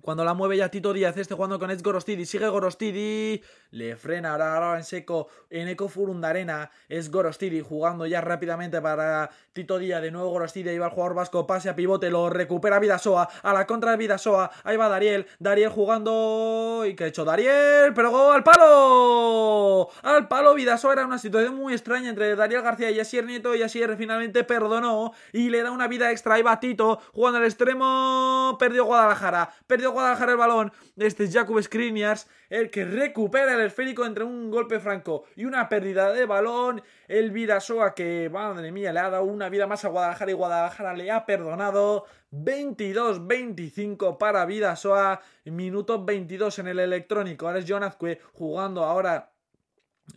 Cuando 0.07 0.25
la 0.25 0.35
mueve 0.35 0.57
ya 0.57 0.69
Tito 0.69 0.93
Díaz, 0.93 1.17
este 1.17 1.35
jugando 1.35 1.59
con 1.59 1.69
Ed 1.69 1.81
Gorostidi, 1.83 2.27
sigue 2.27 2.47
Gorostidi, 2.47 3.43
le 3.73 3.97
frena 3.97 4.35
ahora, 4.35 4.77
en 4.77 4.85
seco 4.85 5.27
en 5.51 5.67
Eco 5.67 5.89
Furundarena, 5.89 6.71
es 6.89 7.11
Gorostidi 7.11 7.61
jugando 7.61 8.07
ya 8.07 8.21
rápidamente 8.21 8.81
para 8.81 9.31
Tito 9.53 9.79
Díaz, 9.79 10.01
de 10.01 10.13
nuevo 10.13 10.31
Gorostidi, 10.31 10.69
ahí 10.69 10.79
va 10.79 10.87
el 10.87 10.93
jugador 10.93 11.17
vasco, 11.17 11.45
pase 11.45 11.69
a 11.71 11.75
pivote, 11.75 12.09
lo 12.09 12.31
recupera 12.31 12.79
Vidasoa, 12.79 13.29
a 13.43 13.53
la 13.53 13.67
contra 13.67 13.91
de 13.91 13.97
Vidasoa, 13.97 14.53
ahí 14.63 14.77
va 14.77 14.89
Dariel, 14.89 15.27
Dariel 15.41 15.71
jugando, 15.71 16.85
y 16.87 16.95
que 16.95 17.03
ha 17.03 17.07
hecho 17.09 17.25
Dariel, 17.25 17.93
pero 17.93 18.13
go 18.13 18.31
al 18.31 18.45
palo, 18.45 19.91
al 20.05 20.29
palo 20.29 20.55
Vidasoa, 20.55 20.93
era 20.93 21.05
una 21.05 21.19
situación 21.19 21.57
muy 21.57 21.73
extraña 21.73 22.11
entre 22.11 22.37
Dariel 22.37 22.63
García 22.63 22.93
y 22.93 23.01
Asier 23.01 23.25
Nieto, 23.25 23.57
y 23.57 23.63
Asier 23.63 23.97
finalmente 23.97 24.45
perdonó, 24.45 25.15
y 25.33 25.51
le 25.51 25.65
da 25.65 25.73
una 25.73 25.89
vida 25.89 26.13
extra, 26.13 26.35
ahí 26.35 26.43
va 26.43 26.61
Tito, 26.61 27.01
jugando 27.13 27.39
al 27.39 27.45
extremo, 27.45 28.57
perdió 28.61 28.85
Guadalajara, 28.85 29.51
perdió 29.67 29.96
Guadalajara 29.97 30.33
el 30.33 30.39
balón, 30.39 30.73
este 30.99 31.25
es 31.25 31.33
Jakub 31.33 31.63
Skriniars, 31.63 32.29
el 32.51 32.71
que 32.71 32.85
recupera 32.85 33.55
el 33.55 33.63
esférico 33.63 34.05
entre 34.05 34.25
un 34.25 34.51
golpe 34.51 34.79
franco 34.79 35.25
y 35.37 35.47
una 35.47 35.71
pérdida 35.71 36.13
de 36.13 36.27
balón. 36.27 36.83
El 37.09 37.31
Vidasoa 37.31 37.95
que, 37.95 38.29
madre 38.31 38.73
mía, 38.73 38.93
le 38.93 39.01
ha 39.01 39.09
dado 39.09 39.25
una 39.25 39.49
vida 39.49 39.67
más 39.67 39.87
a 39.87 39.89
Guadalajara 39.89 40.31
y 40.31 40.35
Guadalajara 40.35 40.93
le 40.93 41.11
ha 41.11 41.25
perdonado. 41.25 42.05
22-25 42.31 44.19
para 44.19 44.45
Vidasoa. 44.45 45.23
Minuto 45.47 46.05
22 46.05 46.59
en 46.59 46.69
el 46.69 46.81
electrónico. 46.81 47.47
Ahora 47.47 47.61
es 47.61 47.65
Jonazque 47.67 48.21
jugando 48.35 48.85
ahora 48.85 49.33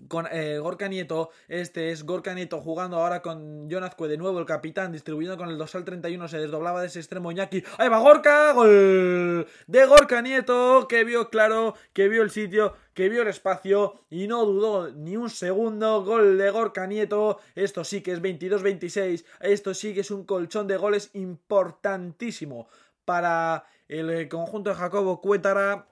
con 0.08 0.28
eh, 0.32 0.60
Gorka 0.60 0.88
Nieto. 0.88 1.32
Este 1.48 1.92
es 1.92 2.04
Gorka 2.04 2.34
Nieto 2.34 2.62
jugando 2.62 2.98
ahora 2.98 3.22
con 3.22 3.70
Jonazque 3.70 4.08
de 4.08 4.18
nuevo, 4.18 4.40
el 4.40 4.46
capitán, 4.46 4.92
distribuyendo 4.92 5.38
con 5.38 5.50
el 5.50 5.58
dorsal 5.58 5.84
31. 5.84 6.28
Se 6.28 6.40
desdoblaba 6.40 6.82
de 6.82 6.88
ese 6.88 7.00
extremo 7.00 7.32
Iñaki. 7.32 7.64
¡Ahí 7.78 7.90
va 7.90 8.00
Gorka! 8.00 8.54
¡Gol! 8.54 9.48
De 9.68 9.86
Gorka 9.86 10.22
Nieto, 10.22 10.88
que 10.88 11.04
vio 11.04 11.30
claro, 11.30 11.76
que 11.94 12.08
vio 12.08 12.24
el 12.24 12.32
sitio, 12.32 12.76
que 12.94 13.10
vio 13.10 13.22
el 13.24 13.28
espacio 13.28 13.96
y 14.10 14.28
no 14.28 14.46
dudó 14.46 14.92
ni 14.92 15.18
un 15.18 15.30
segundo. 15.30 16.04
Gol 16.04 16.38
de 16.38 16.50
Gorka 16.50 16.88
Nieto. 16.88 17.40
Esto 17.56 17.84
sí 17.84 18.02
que 18.02 18.12
es 18.12 18.22
22-26. 18.22 19.26
Esto 19.42 19.74
sí 19.74 19.94
que 19.94 20.02
es 20.02 20.12
un 20.12 20.26
colchón 20.26 20.68
de 20.68 20.78
goles 20.78 21.10
importantísimo 21.14 22.68
para 23.06 23.66
el 23.88 24.30
conjunto 24.30 24.70
de 24.70 24.76
Jacobo 24.76 25.20
Cuétara. 25.20 25.88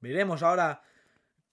Veremos 0.00 0.42
ahora 0.42 0.82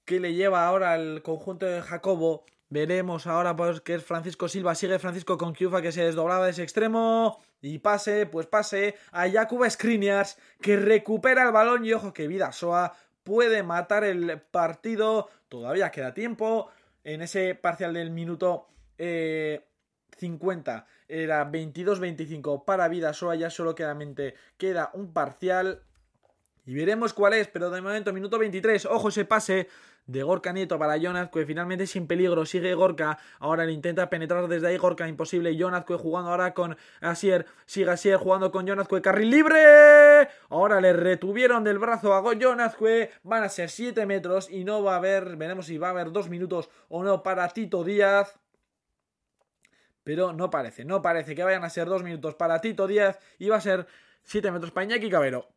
que 0.08 0.20
le 0.22 0.34
lleva 0.34 0.66
ahora 0.66 0.94
al 0.94 1.22
conjunto 1.22 1.66
de 1.66 1.82
Jacobo. 1.82 2.46
Veremos 2.70 3.28
ahora 3.28 3.56
pues 3.56 3.82
que 3.82 3.96
es 3.96 4.04
Francisco 4.04 4.48
Silva. 4.48 4.74
Sigue 4.74 5.00
Francisco 5.00 5.38
con 5.38 5.54
Kiufa 5.54 5.82
que 5.82 5.92
se 5.92 6.02
desdoblaba 6.02 6.46
de 6.46 6.52
ese 6.52 6.64
extremo. 6.64 7.38
Y 7.62 7.80
pase, 7.80 8.26
pues 8.26 8.48
pase 8.48 8.96
a 9.12 9.30
Jacob 9.30 9.70
Skriniars 9.70 10.38
que 10.62 10.78
recupera 10.78 11.44
el 11.44 11.52
balón. 11.52 11.86
Y 11.86 11.92
ojo 11.92 12.14
que 12.14 12.30
Vidasoa 12.30 12.96
puede 13.24 13.64
matar 13.64 14.06
el 14.06 14.40
partido. 14.40 15.30
Todavía 15.50 15.92
queda 15.92 16.14
tiempo. 16.14 16.70
En 17.04 17.22
ese 17.22 17.54
parcial 17.56 17.94
del 17.94 18.10
minuto 18.10 18.70
50 18.98 20.88
eh, 21.10 21.24
era 21.24 21.52
22-25 21.52 22.64
para 22.64 22.88
Vidasoa. 22.88 23.36
Ya 23.36 23.50
solo 23.50 23.76
queda, 23.76 23.98
queda 24.58 24.90
un 24.94 25.12
parcial. 25.12 25.84
Y 26.66 26.76
veremos 26.76 27.14
cuál 27.14 27.34
es, 27.34 27.50
pero 27.50 27.70
de 27.70 27.82
momento, 27.82 28.14
minuto 28.14 28.40
23. 28.40 28.86
Ojo 28.86 29.10
ese 29.10 29.26
pase 29.26 29.68
de 30.08 30.24
Gorka 30.24 30.54
Nieto 30.54 30.80
para 30.80 30.98
Jonazque, 30.98 31.46
finalmente 31.46 31.86
sin 31.86 32.08
peligro, 32.08 32.46
sigue 32.46 32.74
Gorka, 32.74 33.20
ahora 33.40 33.66
le 33.66 33.74
intenta 33.74 34.10
penetrar 34.10 34.48
desde 34.48 34.68
ahí 34.68 34.78
Gorka, 34.78 35.08
imposible, 35.08 35.56
Jonazque 35.56 35.96
jugando 35.96 36.32
ahora 36.32 36.54
con 36.54 36.78
Asier, 37.02 37.46
sigue 37.66 37.92
Asier 37.92 38.18
jugando 38.18 38.52
con 38.52 38.66
Jonazque, 38.66 39.02
carril 39.02 39.30
libre, 39.30 40.30
ahora 40.50 40.82
le 40.82 40.94
retuvieron 40.94 41.64
del 41.64 41.78
brazo 41.78 42.14
a 42.14 42.24
Jonazque, 42.34 43.12
van 43.24 43.44
a 43.44 43.50
ser 43.50 43.70
7 43.70 44.06
metros 44.06 44.50
y 44.50 44.64
no 44.64 44.82
va 44.82 44.94
a 44.94 44.98
haber, 44.98 45.36
veremos 45.36 45.66
si 45.68 45.78
va 45.78 45.88
a 45.88 45.92
haber 45.92 46.12
2 46.12 46.30
minutos 46.30 46.70
o 46.88 47.04
no 47.04 47.22
para 47.22 47.50
Tito 47.50 47.84
Díaz, 47.84 48.40
pero 50.04 50.32
no 50.32 50.50
parece, 50.50 50.86
no 50.86 51.02
parece 51.02 51.36
que 51.36 51.44
vayan 51.44 51.66
a 51.66 51.70
ser 51.70 51.88
2 51.88 52.04
minutos 52.04 52.34
para 52.36 52.62
Tito 52.62 52.88
Díaz 52.88 53.20
y 53.38 53.50
va 53.50 53.58
a 53.58 53.62
ser 53.62 53.88
7 54.24 54.52
metros 54.52 54.72
para 54.72 54.86
Iñaki 54.86 55.10
Cabero. 55.10 55.57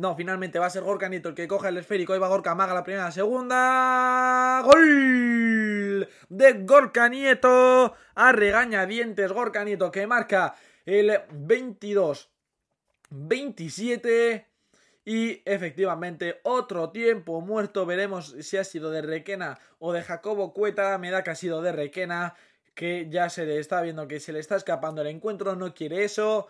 No, 0.00 0.16
finalmente 0.16 0.58
va 0.58 0.64
a 0.64 0.70
ser 0.70 0.82
Gorka 0.82 1.10
Nieto 1.10 1.28
el 1.28 1.34
que 1.34 1.46
coja 1.46 1.68
el 1.68 1.76
esférico. 1.76 2.14
Ahí 2.14 2.18
va 2.18 2.28
Gorka, 2.28 2.54
maga 2.54 2.72
la 2.72 2.82
primera, 2.82 3.12
segunda. 3.12 4.62
¡Gol! 4.64 6.08
De 6.30 6.52
Gorka 6.64 7.10
Nieto. 7.10 7.94
A 8.14 8.32
regañadientes 8.32 9.30
Gorka 9.30 9.62
Nieto 9.62 9.90
que 9.90 10.06
marca 10.06 10.54
el 10.86 11.20
22. 11.30 12.30
27. 13.10 14.46
Y 15.04 15.42
efectivamente, 15.44 16.40
otro 16.44 16.88
tiempo 16.88 17.42
muerto. 17.42 17.84
Veremos 17.84 18.34
si 18.40 18.56
ha 18.56 18.64
sido 18.64 18.90
de 18.90 19.02
Requena 19.02 19.58
o 19.80 19.92
de 19.92 20.00
Jacobo 20.00 20.54
Cueta. 20.54 20.96
Me 20.96 21.10
da 21.10 21.22
que 21.22 21.32
ha 21.32 21.34
sido 21.34 21.60
de 21.60 21.72
Requena. 21.72 22.36
Que 22.74 23.06
ya 23.10 23.28
se 23.28 23.44
le 23.44 23.58
está 23.58 23.82
viendo 23.82 24.08
que 24.08 24.18
se 24.18 24.32
le 24.32 24.38
está 24.38 24.56
escapando 24.56 25.02
el 25.02 25.08
encuentro. 25.08 25.56
No 25.56 25.74
quiere 25.74 26.04
eso. 26.04 26.48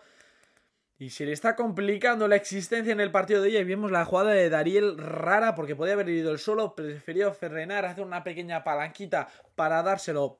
Y 1.01 1.09
se 1.09 1.25
le 1.25 1.31
está 1.31 1.55
complicando 1.55 2.27
la 2.27 2.35
existencia 2.35 2.93
en 2.93 2.99
el 2.99 3.09
partido 3.09 3.41
de 3.41 3.57
hoy. 3.57 3.63
Vimos 3.63 3.89
la 3.89 4.05
jugada 4.05 4.33
de 4.33 4.51
Dariel 4.51 4.99
rara 4.99 5.55
porque 5.55 5.75
podía 5.75 5.93
haber 5.93 6.07
ido 6.09 6.31
el 6.31 6.37
solo. 6.37 6.75
Prefirió 6.75 7.33
frenar, 7.33 7.85
hacer 7.85 8.03
una 8.03 8.23
pequeña 8.23 8.63
palanquita 8.63 9.27
para 9.55 9.81
dárselo 9.81 10.37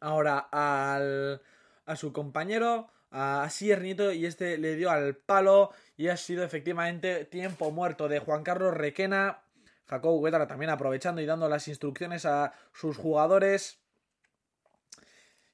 ahora 0.00 0.38
al, 0.38 1.42
a 1.84 1.96
su 1.96 2.14
compañero, 2.14 2.88
a 3.10 3.46
Siernito. 3.50 4.10
Y 4.10 4.24
este 4.24 4.56
le 4.56 4.74
dio 4.74 4.90
al 4.90 5.16
palo. 5.16 5.70
Y 5.98 6.08
ha 6.08 6.16
sido 6.16 6.44
efectivamente 6.44 7.26
tiempo 7.26 7.70
muerto 7.70 8.08
de 8.08 8.20
Juan 8.20 8.44
Carlos 8.44 8.72
Requena. 8.72 9.42
Jacob 9.84 10.24
Guetara 10.24 10.46
también 10.46 10.70
aprovechando 10.70 11.20
y 11.20 11.26
dando 11.26 11.46
las 11.46 11.68
instrucciones 11.68 12.24
a 12.24 12.54
sus 12.72 12.96
jugadores. 12.96 13.78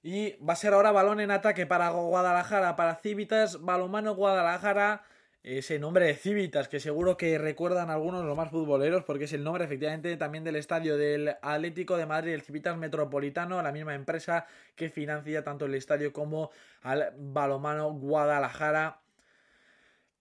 Y 0.05 0.37
va 0.37 0.53
a 0.53 0.57
ser 0.57 0.75
ahora 0.75 0.93
balón 0.93 1.19
en 1.21 1.31
ataque 1.31 1.65
para 1.65 1.89
Guadalajara, 1.89 2.77
para 2.77 2.97
Civitas, 2.97 3.63
balomano 3.63 4.15
Guadalajara. 4.15 5.03
Ese 5.43 5.79
nombre 5.79 6.05
de 6.05 6.15
Civitas, 6.15 6.69
que 6.69 6.79
seguro 6.79 7.17
que 7.17 7.39
recuerdan 7.39 7.89
algunos 7.89 8.21
de 8.21 8.27
los 8.27 8.37
más 8.37 8.51
futboleros, 8.51 9.03
porque 9.05 9.25
es 9.25 9.33
el 9.33 9.43
nombre 9.43 9.65
efectivamente 9.65 10.15
también 10.19 10.45
del 10.45 10.57
estadio 10.57 10.99
del 10.99 11.37
Atlético 11.41 11.97
de 11.97 12.05
Madrid, 12.05 12.35
el 12.35 12.43
Civitas 12.43 12.77
Metropolitano, 12.77 13.63
la 13.63 13.73
misma 13.73 13.95
empresa 13.95 14.47
que 14.75 14.91
financia 14.91 15.43
tanto 15.43 15.65
el 15.65 15.75
estadio 15.75 16.13
como 16.13 16.51
al 16.83 17.15
balomano 17.17 17.91
Guadalajara. 17.95 19.01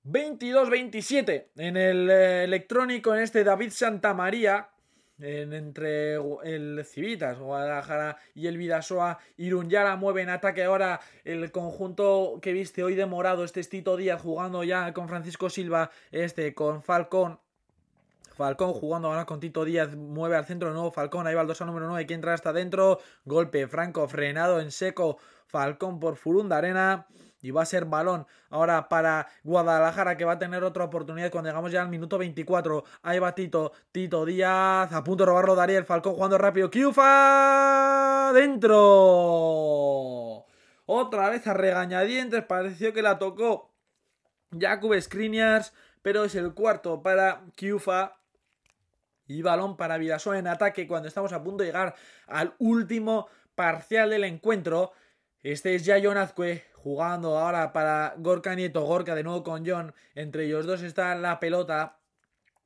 22-27 0.05 1.47
en 1.57 1.75
el 1.75 2.09
eh, 2.09 2.45
electrónico 2.45 3.13
en 3.13 3.21
este 3.21 3.43
David 3.43 3.71
Santamaría 3.71 4.69
entre 5.19 6.15
el 6.43 6.83
Civitas, 6.85 7.39
Guadalajara 7.39 8.17
y 8.33 8.47
el 8.47 8.57
Vidasoa. 8.57 9.19
Irún 9.37 9.69
ya 9.69 9.83
la 9.83 9.95
mueve 9.95 10.21
en 10.21 10.29
ataque 10.29 10.63
ahora 10.63 10.99
el 11.23 11.51
conjunto 11.51 12.39
que 12.41 12.53
viste 12.53 12.83
hoy 12.83 12.95
de 12.95 13.05
morado, 13.05 13.43
este 13.43 13.59
Estito 13.59 13.97
Díaz 13.97 14.21
jugando 14.21 14.63
ya 14.63 14.93
con 14.93 15.07
Francisco 15.07 15.49
Silva, 15.49 15.91
este 16.11 16.53
con 16.53 16.83
Falcón. 16.83 17.39
Falcón 18.35 18.73
jugando 18.73 19.09
ahora 19.09 19.25
con 19.25 19.39
Tito 19.39 19.63
Díaz, 19.63 19.95
mueve 19.95 20.35
al 20.35 20.45
centro 20.45 20.69
de 20.69 20.73
nuevo 20.73 20.91
Falcón, 20.91 21.27
ahí 21.27 21.35
va 21.35 21.41
el 21.41 21.47
2 21.47 21.61
número 21.61 21.87
9, 21.87 22.07
que 22.07 22.15
entra 22.15 22.33
hasta 22.33 22.49
adentro, 22.49 22.99
golpe 23.25 23.67
franco, 23.67 24.07
frenado 24.07 24.59
en 24.59 24.71
seco, 24.71 25.19
Falcón 25.45 25.99
por 25.99 26.15
Furunda 26.15 26.57
Arena. 26.57 27.07
Y 27.43 27.51
va 27.51 27.61
a 27.61 27.65
ser 27.65 27.85
balón 27.85 28.25
ahora 28.49 28.89
para 28.89 29.27
Guadalajara 29.43 30.17
que 30.17 30.25
va 30.25 30.31
a 30.33 30.39
tener 30.39 30.63
otra 30.63 30.85
oportunidad 30.85 31.29
cuando 31.29 31.49
llegamos 31.49 31.71
ya 31.71 31.81
al 31.81 31.89
minuto 31.89 32.17
24. 32.17 32.85
Ahí 33.03 33.19
va 33.19 33.35
Tito, 33.35 33.73
Tito 33.91 34.25
Díaz, 34.25 34.91
a 34.91 35.03
punto 35.03 35.25
de 35.25 35.29
robarlo 35.29 35.53
Dariel 35.53 35.83
Falcón 35.83 36.15
jugando 36.15 36.37
rápido. 36.37 36.71
Kiufa 36.71 38.31
dentro. 38.33 38.79
Otra 40.85 41.29
vez 41.29 41.45
a 41.45 41.53
regañadientes, 41.53 42.45
pareció 42.45 42.93
que 42.93 43.01
la 43.01 43.19
tocó 43.19 43.73
Jakub 44.57 44.99
Skriniars, 44.99 45.73
pero 46.01 46.23
es 46.23 46.35
el 46.35 46.53
cuarto 46.53 47.03
para 47.03 47.43
Kiufa. 47.55 48.15
Y 49.27 49.41
balón 49.41 49.75
para 49.75 49.97
Vidasoa 49.97 50.39
en 50.39 50.47
ataque 50.47 50.87
cuando 50.87 51.09
estamos 51.09 51.33
a 51.33 51.43
punto 51.43 51.63
de 51.63 51.69
llegar 51.69 51.95
al 52.27 52.53
último 52.59 53.27
parcial 53.55 54.09
del 54.09 54.23
encuentro. 54.23 54.93
Este 55.43 55.75
es 55.75 55.83
ya 55.83 55.99
John 56.01 56.17
jugando 56.71 57.37
ahora 57.37 57.73
para 57.73 58.13
Gorka 58.17 58.55
Nieto, 58.55 58.85
Gorka 58.85 59.13
de 59.13 59.23
nuevo 59.23 59.43
con 59.43 59.65
John, 59.67 59.93
entre 60.15 60.45
ellos 60.45 60.65
dos 60.65 60.81
está 60.81 61.15
la 61.15 61.41
pelota, 61.41 61.97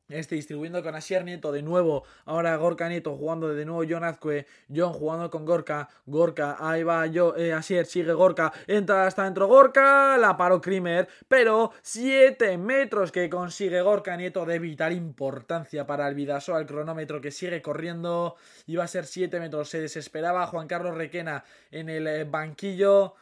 este 0.09 0.35
distribuyendo 0.35 0.81
con 0.81 0.95
Asier 0.95 1.23
Nieto 1.23 1.51
de 1.51 1.61
nuevo, 1.61 2.03
ahora 2.25 2.55
Gorka 2.55 2.87
Nieto 2.87 3.15
jugando 3.15 3.53
de 3.53 3.65
nuevo. 3.65 3.83
John 3.87 4.03
Azcue, 4.03 4.45
John 4.73 4.93
jugando 4.93 5.29
con 5.29 5.45
Gorka, 5.45 5.89
Gorka, 6.05 6.57
ahí 6.59 6.83
va 6.83 7.05
yo, 7.07 7.35
eh, 7.35 7.53
Asier, 7.53 7.85
sigue 7.85 8.13
Gorka, 8.13 8.51
entra 8.67 9.05
hasta 9.05 9.23
dentro 9.23 9.47
Gorka, 9.47 10.17
la 10.17 10.37
paró 10.37 10.61
Krimer, 10.61 11.07
pero 11.27 11.71
7 11.81 12.57
metros 12.57 13.11
que 13.11 13.29
consigue 13.29 13.81
Gorka 13.81 14.15
Nieto 14.15 14.45
de 14.45 14.59
vital 14.59 14.93
importancia 14.93 15.85
para 15.85 16.07
el 16.07 16.15
Vidasoa, 16.15 16.59
el 16.59 16.65
cronómetro 16.65 17.21
que 17.21 17.31
sigue 17.31 17.61
corriendo, 17.61 18.35
iba 18.65 18.83
a 18.83 18.87
ser 18.87 19.05
7 19.05 19.39
metros, 19.39 19.69
se 19.69 19.81
desesperaba 19.81 20.47
Juan 20.47 20.67
Carlos 20.67 20.95
Requena 20.95 21.43
en 21.71 21.89
el 21.89 22.07
eh, 22.07 22.23
banquillo, 22.23 23.15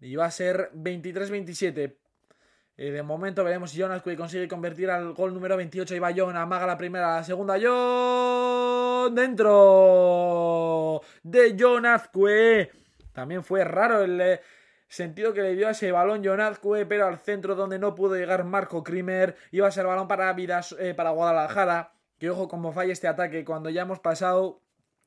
va 0.00 0.26
a 0.26 0.30
ser 0.30 0.70
23-27. 0.74 2.07
Eh, 2.80 2.92
de 2.92 3.02
momento 3.02 3.42
veremos 3.42 3.72
si 3.72 3.78
Jonas 3.78 4.02
consigue 4.02 4.46
convertir 4.46 4.88
al 4.88 5.12
gol 5.12 5.34
número 5.34 5.56
28. 5.56 5.96
Y 5.96 5.98
va 5.98 6.12
John, 6.16 6.36
amaga 6.36 6.64
la 6.64 6.78
primera, 6.78 7.16
la 7.16 7.24
segunda. 7.24 7.56
John 7.60 9.12
dentro 9.16 11.00
de 11.24 11.56
John 11.58 11.86
Azcue. 11.86 12.70
También 13.12 13.42
fue 13.42 13.64
raro 13.64 14.04
el 14.04 14.20
eh, 14.20 14.40
sentido 14.86 15.34
que 15.34 15.42
le 15.42 15.56
dio 15.56 15.66
a 15.66 15.72
ese 15.72 15.90
balón 15.90 16.22
John 16.24 16.40
Azcue, 16.40 16.86
pero 16.86 17.08
al 17.08 17.18
centro 17.18 17.56
donde 17.56 17.80
no 17.80 17.96
pudo 17.96 18.14
llegar 18.14 18.44
Marco 18.44 18.84
Krimer. 18.84 19.34
Iba 19.50 19.66
a 19.66 19.72
ser 19.72 19.84
balón 19.84 20.06
para, 20.06 20.32
Vidas, 20.34 20.76
eh, 20.78 20.94
para 20.94 21.10
Guadalajara. 21.10 21.94
Que 22.18 22.30
ojo 22.30 22.46
como 22.46 22.72
falla 22.72 22.92
este 22.92 23.08
ataque 23.08 23.44
cuando 23.44 23.70
ya 23.70 23.82
hemos 23.82 23.98
pasado 23.98 24.60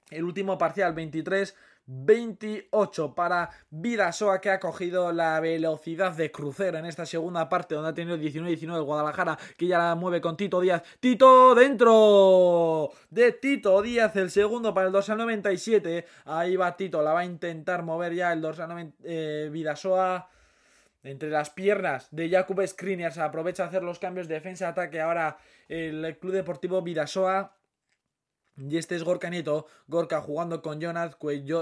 el 0.10 0.26
último 0.26 0.58
parcial 0.58 0.94
23 0.94 1.56
28 1.94 3.14
para 3.14 3.50
Vidasoa 3.70 4.40
que 4.40 4.50
ha 4.50 4.60
cogido 4.60 5.12
la 5.12 5.40
velocidad 5.42 6.14
de 6.14 6.32
crucero 6.32 6.78
en 6.78 6.86
esta 6.86 7.06
segunda 7.06 7.50
parte 7.50 7.76
donde 7.76 7.90
ha 7.90 7.94
tenido 7.94 8.18
19-19 8.18 8.84
Guadalajara 8.84 9.38
que 9.58 9.68
ya 9.68 9.78
la 9.78 9.96
mueve 9.96 10.22
con 10.22 10.38
Tito 10.38 10.62
Díaz. 10.62 10.84
Tito 11.02 11.54
dentro 11.54 12.92
de 13.10 13.34
Tito 13.34 13.82
Díaz 13.82 14.16
el 14.16 14.32
segundo 14.32 14.74
para 14.74 14.88
el 14.88 14.94
dorsal 14.94 15.18
97. 15.18 16.06
Ahí 16.26 16.56
va 16.56 16.78
Tito, 16.78 17.02
la 17.02 17.14
va 17.14 17.20
a 17.22 17.26
intentar 17.26 17.84
mover 17.84 18.14
ya 18.14 18.32
el 18.32 18.42
dorsal 18.42 18.94
eh, 19.04 19.50
Vidasoa 19.52 20.30
entre 21.04 21.30
las 21.30 21.50
piernas 21.50 22.08
de 22.12 22.30
Jakub 22.30 22.66
Skriniar. 22.66 23.12
Se 23.12 23.22
aprovecha 23.22 23.64
a 23.64 23.68
hacer 23.68 23.84
los 23.84 24.00
cambios 24.00 24.30
de 24.30 24.36
defensa-ataque 24.36 25.02
ahora 25.02 25.38
el 25.68 26.18
Club 26.20 26.34
Deportivo 26.34 26.82
Vidasoa 26.82 27.54
y 28.58 28.78
este 28.78 28.96
es 28.96 29.04
Gorka 29.04 29.30
Nieto, 29.30 29.68
Gorka 29.88 30.22
jugando 30.22 30.62
con 30.62 30.82
Jonathan, 30.82 31.18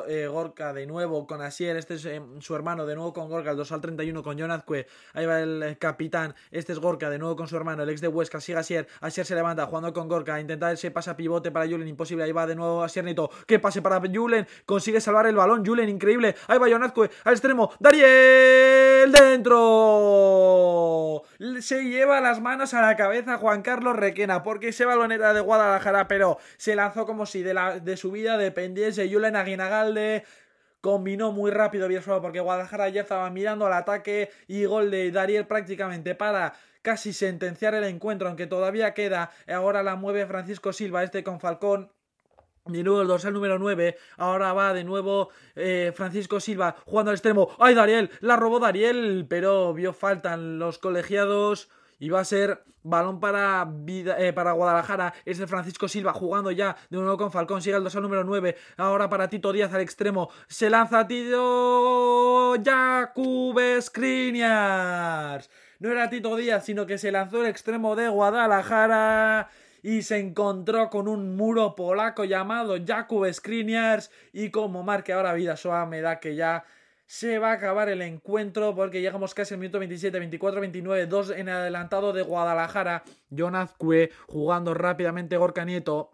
eh, 0.07 0.27
Gorka 0.27 0.73
de 0.73 0.87
nuevo 0.87 1.27
con 1.27 1.41
Asier, 1.41 1.77
este 1.77 1.95
es 1.95 2.05
eh, 2.05 2.21
su 2.39 2.55
hermano 2.55 2.85
de 2.85 2.95
nuevo 2.95 3.13
con 3.13 3.29
Gorka, 3.29 3.51
el 3.51 3.57
2 3.57 3.71
al 3.71 3.81
31 3.81 4.23
con 4.23 4.37
Jonathan, 4.37 4.85
ahí 5.13 5.25
va 5.25 5.39
el 5.39 5.77
capitán, 5.77 6.35
este 6.51 6.73
es 6.73 6.79
Gorka 6.79 7.09
de 7.09 7.19
nuevo 7.19 7.35
con 7.35 7.47
su 7.47 7.55
hermano, 7.55 7.83
el 7.83 7.89
ex 7.89 8.01
de 8.01 8.07
Huesca, 8.07 8.41
sigue 8.41 8.57
Asier, 8.57 8.87
Asier 9.01 9.25
se 9.25 9.35
levanta 9.35 9.67
jugando 9.67 9.93
con 9.93 10.07
Gorka, 10.07 10.39
intenta 10.39 10.71
ese 10.71 10.89
pasa 10.89 11.15
pivote 11.15 11.51
para 11.51 11.67
Julen, 11.67 11.87
imposible, 11.87 12.23
ahí 12.23 12.31
va 12.31 12.47
de 12.47 12.55
nuevo 12.55 12.83
Asier 12.83 13.05
Nieto, 13.05 13.29
que 13.45 13.59
pase 13.59 13.83
para 13.83 14.01
Julen, 14.01 14.47
consigue 14.65 14.99
salvar 14.99 15.27
el 15.27 15.35
balón, 15.35 15.63
Julen, 15.65 15.89
increíble, 15.89 16.35
ahí 16.47 16.57
va 16.57 16.67
Jonathan, 16.67 17.09
al 17.23 17.33
extremo, 17.33 17.71
Dariel 17.79 19.11
dentro, 19.11 21.21
se 21.61 21.83
lleva 21.83 22.19
las 22.19 22.41
manos 22.41 22.73
a 22.73 22.81
la 22.81 22.95
cabeza 22.95 23.37
Juan 23.37 23.61
Carlos 23.61 23.95
Requena, 23.95 24.41
porque 24.41 24.69
ese 24.69 24.85
balón 24.85 25.11
era 25.11 25.33
de 25.33 25.41
Guadalajara, 25.41 26.07
pero 26.07 26.39
se 26.57 26.78
lanzó 26.79 27.05
como 27.05 27.25
si 27.25 27.43
de, 27.43 27.53
la, 27.53 27.79
de 27.79 27.97
su 27.97 28.11
vida 28.11 28.37
dependiese 28.37 29.11
Julen 29.11 29.35
Aguinagalde. 29.35 30.23
Combinó 30.81 31.33
muy 31.33 31.51
rápido 31.51 31.89
porque 32.21 32.39
Guadalajara 32.39 32.87
ya 32.87 33.01
estaba 33.01 33.29
mirando 33.29 33.65
al 33.65 33.73
ataque 33.73 34.29
y 34.47 34.63
gol 34.63 34.89
de 34.91 35.11
Dariel 35.11 35.45
prácticamente 35.45 36.15
para 36.15 36.53
casi 36.81 37.11
sentenciar 37.11 37.75
el 37.75 37.83
encuentro, 37.83 38.29
aunque 38.29 38.47
todavía 38.47 38.93
queda. 38.93 39.31
Ahora 39.47 39.83
la 39.83 39.97
mueve 39.97 40.25
Francisco 40.25 40.71
Silva, 40.71 41.03
este 41.03 41.23
con 41.23 41.41
Falcón. 41.41 41.91
Nuevo 42.65 43.01
el 43.01 43.07
dorsal 43.07 43.33
número 43.33 43.57
9. 43.57 43.97
Ahora 44.17 44.53
va 44.53 44.73
de 44.73 44.83
nuevo 44.83 45.29
eh, 45.55 45.91
Francisco 45.95 46.39
Silva 46.39 46.75
jugando 46.85 47.09
al 47.09 47.15
extremo. 47.15 47.49
¡Ay, 47.59 47.73
Dariel! 47.73 48.11
La 48.21 48.35
robó 48.35 48.59
Dariel, 48.59 49.25
pero 49.27 49.73
vio 49.73 49.91
falta 49.91 50.33
en 50.35 50.59
los 50.59 50.77
colegiados. 50.77 51.69
Va 52.07 52.21
a 52.21 52.25
ser 52.25 52.63
balón 52.83 53.19
para, 53.19 53.67
eh, 53.87 54.33
para 54.33 54.53
Guadalajara. 54.53 55.13
Es 55.25 55.39
el 55.39 55.47
Francisco 55.47 55.87
Silva 55.87 56.13
jugando 56.13 56.51
ya 56.51 56.75
de 56.89 56.97
nuevo 56.97 57.17
con 57.17 57.31
Falcón. 57.31 57.61
Sigue 57.61 57.75
el 57.75 57.83
2 57.83 57.95
al 57.95 58.01
número 58.03 58.23
9. 58.23 58.55
Ahora 58.77 59.09
para 59.09 59.27
Tito 59.27 59.51
Díaz 59.51 59.73
al 59.73 59.81
extremo. 59.81 60.29
Se 60.47 60.69
lanza 60.69 61.07
Tito 61.07 62.55
Jakub 62.63 63.59
Skriniars. 63.81 65.49
No 65.79 65.91
era 65.91 66.09
Tito 66.09 66.35
Díaz, 66.35 66.65
sino 66.65 66.85
que 66.85 66.97
se 66.97 67.11
lanzó 67.11 67.41
el 67.41 67.47
extremo 67.47 67.95
de 67.95 68.07
Guadalajara 68.09 69.49
y 69.81 70.01
se 70.01 70.17
encontró 70.17 70.89
con 70.89 71.07
un 71.07 71.35
muro 71.35 71.75
polaco 71.75 72.25
llamado 72.25 72.75
Jakub 72.85 73.31
Skriniars 73.31 74.11
y 74.33 74.51
como 74.51 74.83
marque 74.83 75.13
ahora 75.13 75.33
vida 75.33 75.53
Vidasoa 75.53 75.85
me 75.85 76.01
da 76.01 76.19
que 76.19 76.35
ya 76.35 76.65
se 77.09 77.39
va 77.39 77.49
a 77.49 77.53
acabar 77.53 77.89
el 77.89 78.03
encuentro 78.03 78.75
porque 78.75 79.01
llegamos 79.01 79.33
casi 79.33 79.55
al 79.55 79.59
minuto 79.59 79.79
27, 79.79 80.19
24, 80.19 80.61
29, 80.61 81.07
2 81.07 81.29
en 81.31 81.49
adelantado 81.49 82.13
de 82.13 82.21
Guadalajara. 82.21 83.03
Jonas 83.31 83.73
Cue 83.79 84.11
jugando 84.27 84.75
rápidamente 84.75 85.35
Gorka 85.35 85.65
Nieto 85.65 86.11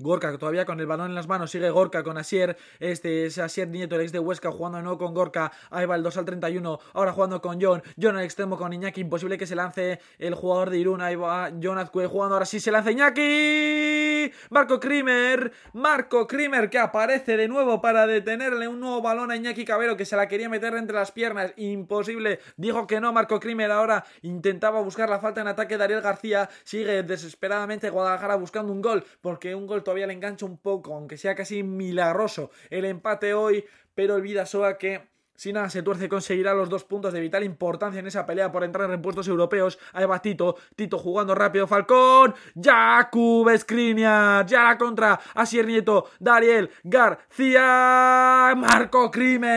Gorka 0.00 0.36
todavía 0.38 0.64
con 0.64 0.80
el 0.80 0.86
balón 0.86 1.08
en 1.08 1.14
las 1.14 1.28
manos, 1.28 1.50
sigue 1.50 1.70
Gorka 1.70 2.02
con 2.02 2.16
Asier, 2.16 2.56
este 2.78 3.26
es 3.26 3.38
Asier 3.38 3.68
Nieto, 3.68 3.96
el 3.96 4.02
ex 4.02 4.12
de 4.12 4.18
Huesca, 4.18 4.50
jugando 4.50 4.78
de 4.78 4.84
nuevo 4.84 4.98
con 4.98 5.12
Gorka, 5.14 5.52
ahí 5.70 5.84
va 5.86 5.96
el 5.96 6.02
2 6.02 6.16
al 6.16 6.24
31, 6.24 6.78
ahora 6.94 7.12
jugando 7.12 7.42
con 7.42 7.60
John, 7.60 7.82
John 8.00 8.16
al 8.16 8.24
extremo 8.24 8.56
con 8.56 8.72
Iñaki, 8.72 9.02
imposible 9.02 9.36
que 9.36 9.46
se 9.46 9.54
lance 9.54 10.00
el 10.18 10.34
jugador 10.34 10.70
de 10.70 10.78
Irún, 10.78 11.02
ahí 11.02 11.16
va 11.16 11.50
John 11.62 11.78
Azcue 11.78 12.06
jugando, 12.06 12.36
ahora 12.36 12.46
sí 12.46 12.60
se 12.60 12.70
lanza 12.70 12.90
Iñaki, 12.90 14.32
Marco 14.48 14.80
Krimer, 14.80 15.52
Marco 15.74 16.26
Krimer 16.26 16.70
que 16.70 16.78
aparece 16.78 17.36
de 17.36 17.48
nuevo 17.48 17.82
para 17.82 18.06
detenerle 18.06 18.68
un 18.68 18.80
nuevo 18.80 19.02
balón 19.02 19.30
a 19.30 19.36
Iñaki 19.36 19.64
Cabero 19.66 19.96
que 19.96 20.06
se 20.06 20.16
la 20.16 20.28
quería 20.28 20.48
meter 20.48 20.74
entre 20.74 20.96
las 20.96 21.12
piernas, 21.12 21.52
imposible, 21.56 22.40
dijo 22.56 22.86
que 22.86 23.00
no 23.00 23.12
Marco 23.12 23.38
Krimer, 23.38 23.70
ahora 23.70 24.04
intentaba 24.22 24.80
buscar 24.80 25.10
la 25.10 25.18
falta 25.18 25.42
en 25.42 25.48
ataque 25.48 25.76
de 25.76 25.90
García, 26.00 26.48
sigue 26.62 27.02
desesperadamente 27.02 27.90
Guadalajara 27.90 28.36
buscando 28.36 28.72
un 28.72 28.80
gol, 28.80 29.04
porque 29.20 29.54
un 29.54 29.66
gol 29.66 29.82
todavía 29.90 30.06
le 30.06 30.12
engancha 30.12 30.46
un 30.46 30.56
poco, 30.56 30.94
aunque 30.94 31.16
sea 31.16 31.34
casi 31.34 31.64
milagroso 31.64 32.52
el 32.70 32.84
empate 32.84 33.34
hoy, 33.34 33.64
pero 33.92 34.14
el 34.14 34.22
Vidasoa 34.22 34.78
que 34.78 35.10
si 35.34 35.52
nada 35.52 35.68
se 35.68 35.82
tuerce 35.82 36.08
conseguirá 36.08 36.54
los 36.54 36.68
dos 36.68 36.84
puntos 36.84 37.12
de 37.12 37.18
vital 37.18 37.42
importancia 37.42 37.98
en 37.98 38.06
esa 38.06 38.24
pelea 38.24 38.52
por 38.52 38.62
entrar 38.62 38.84
en 38.84 38.92
repuestos 38.92 39.26
europeos. 39.26 39.80
Ahí 39.92 40.04
va 40.04 40.22
Tito, 40.22 40.54
Tito 40.76 40.96
jugando 40.96 41.34
rápido, 41.34 41.66
Falcón, 41.66 42.36
Jakub 42.54 43.50
Skriniar, 43.58 44.46
ya 44.46 44.62
la 44.62 44.78
contra, 44.78 45.18
Asier 45.34 45.66
Nieto, 45.66 46.08
Dariel, 46.20 46.70
García, 46.84 48.54
Marco 48.56 49.10
Krimer. 49.10 49.50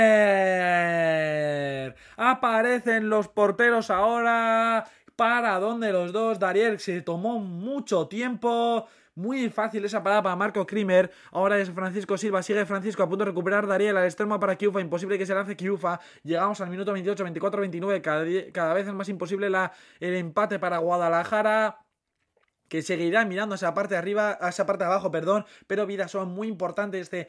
Aparecen 2.18 3.07
los 3.07 3.27
porteros 3.27 3.91
ahora. 3.91 4.84
¿Para 5.15 5.60
dónde 5.60 5.93
los 5.93 6.11
dos? 6.11 6.39
Dariel 6.39 6.80
se 6.80 7.01
tomó 7.01 7.38
mucho 7.38 8.07
tiempo. 8.07 8.88
Muy 9.15 9.49
fácil 9.49 9.85
esa 9.85 10.02
parada 10.02 10.23
para 10.23 10.35
Marco 10.35 10.65
Krimer. 10.65 11.11
Ahora 11.31 11.60
es 11.60 11.69
Francisco 11.69 12.18
Silva. 12.18 12.41
Sigue 12.41 12.65
Francisco 12.65 13.03
a 13.03 13.07
punto 13.07 13.26
de 13.26 13.30
recuperar 13.31 13.68
Dariel 13.68 13.95
al 13.95 14.06
extremo 14.06 14.40
para 14.40 14.56
Kiufa. 14.56 14.81
Imposible 14.81 15.19
que 15.19 15.26
se 15.27 15.35
lance 15.35 15.56
Kiufa. 15.56 15.99
Llegamos 16.23 16.60
al 16.61 16.69
minuto 16.69 16.94
28, 16.94 17.23
24, 17.23 17.61
29. 17.61 18.02
Cada, 18.02 18.73
vez 18.73 18.88
es 18.88 18.94
más 18.94 19.10
imposible 19.10 19.52
la, 19.52 19.72
el 19.99 20.15
empate 20.15 20.57
para 20.57 20.80
Guadalajara 20.80 21.82
que 22.68 22.81
seguirá 22.81 23.26
mirando 23.26 23.56
esa 23.56 23.73
parte 23.73 23.94
de 23.94 23.99
arriba, 23.99 24.38
a 24.41 24.49
esa 24.49 24.65
parte 24.65 24.84
de 24.84 24.90
abajo, 24.90 25.11
perdón, 25.11 25.45
pero 25.68 25.85
vida 25.85 26.07
son 26.07 26.30
muy 26.30 26.48
importante 26.48 26.99
este, 26.99 27.27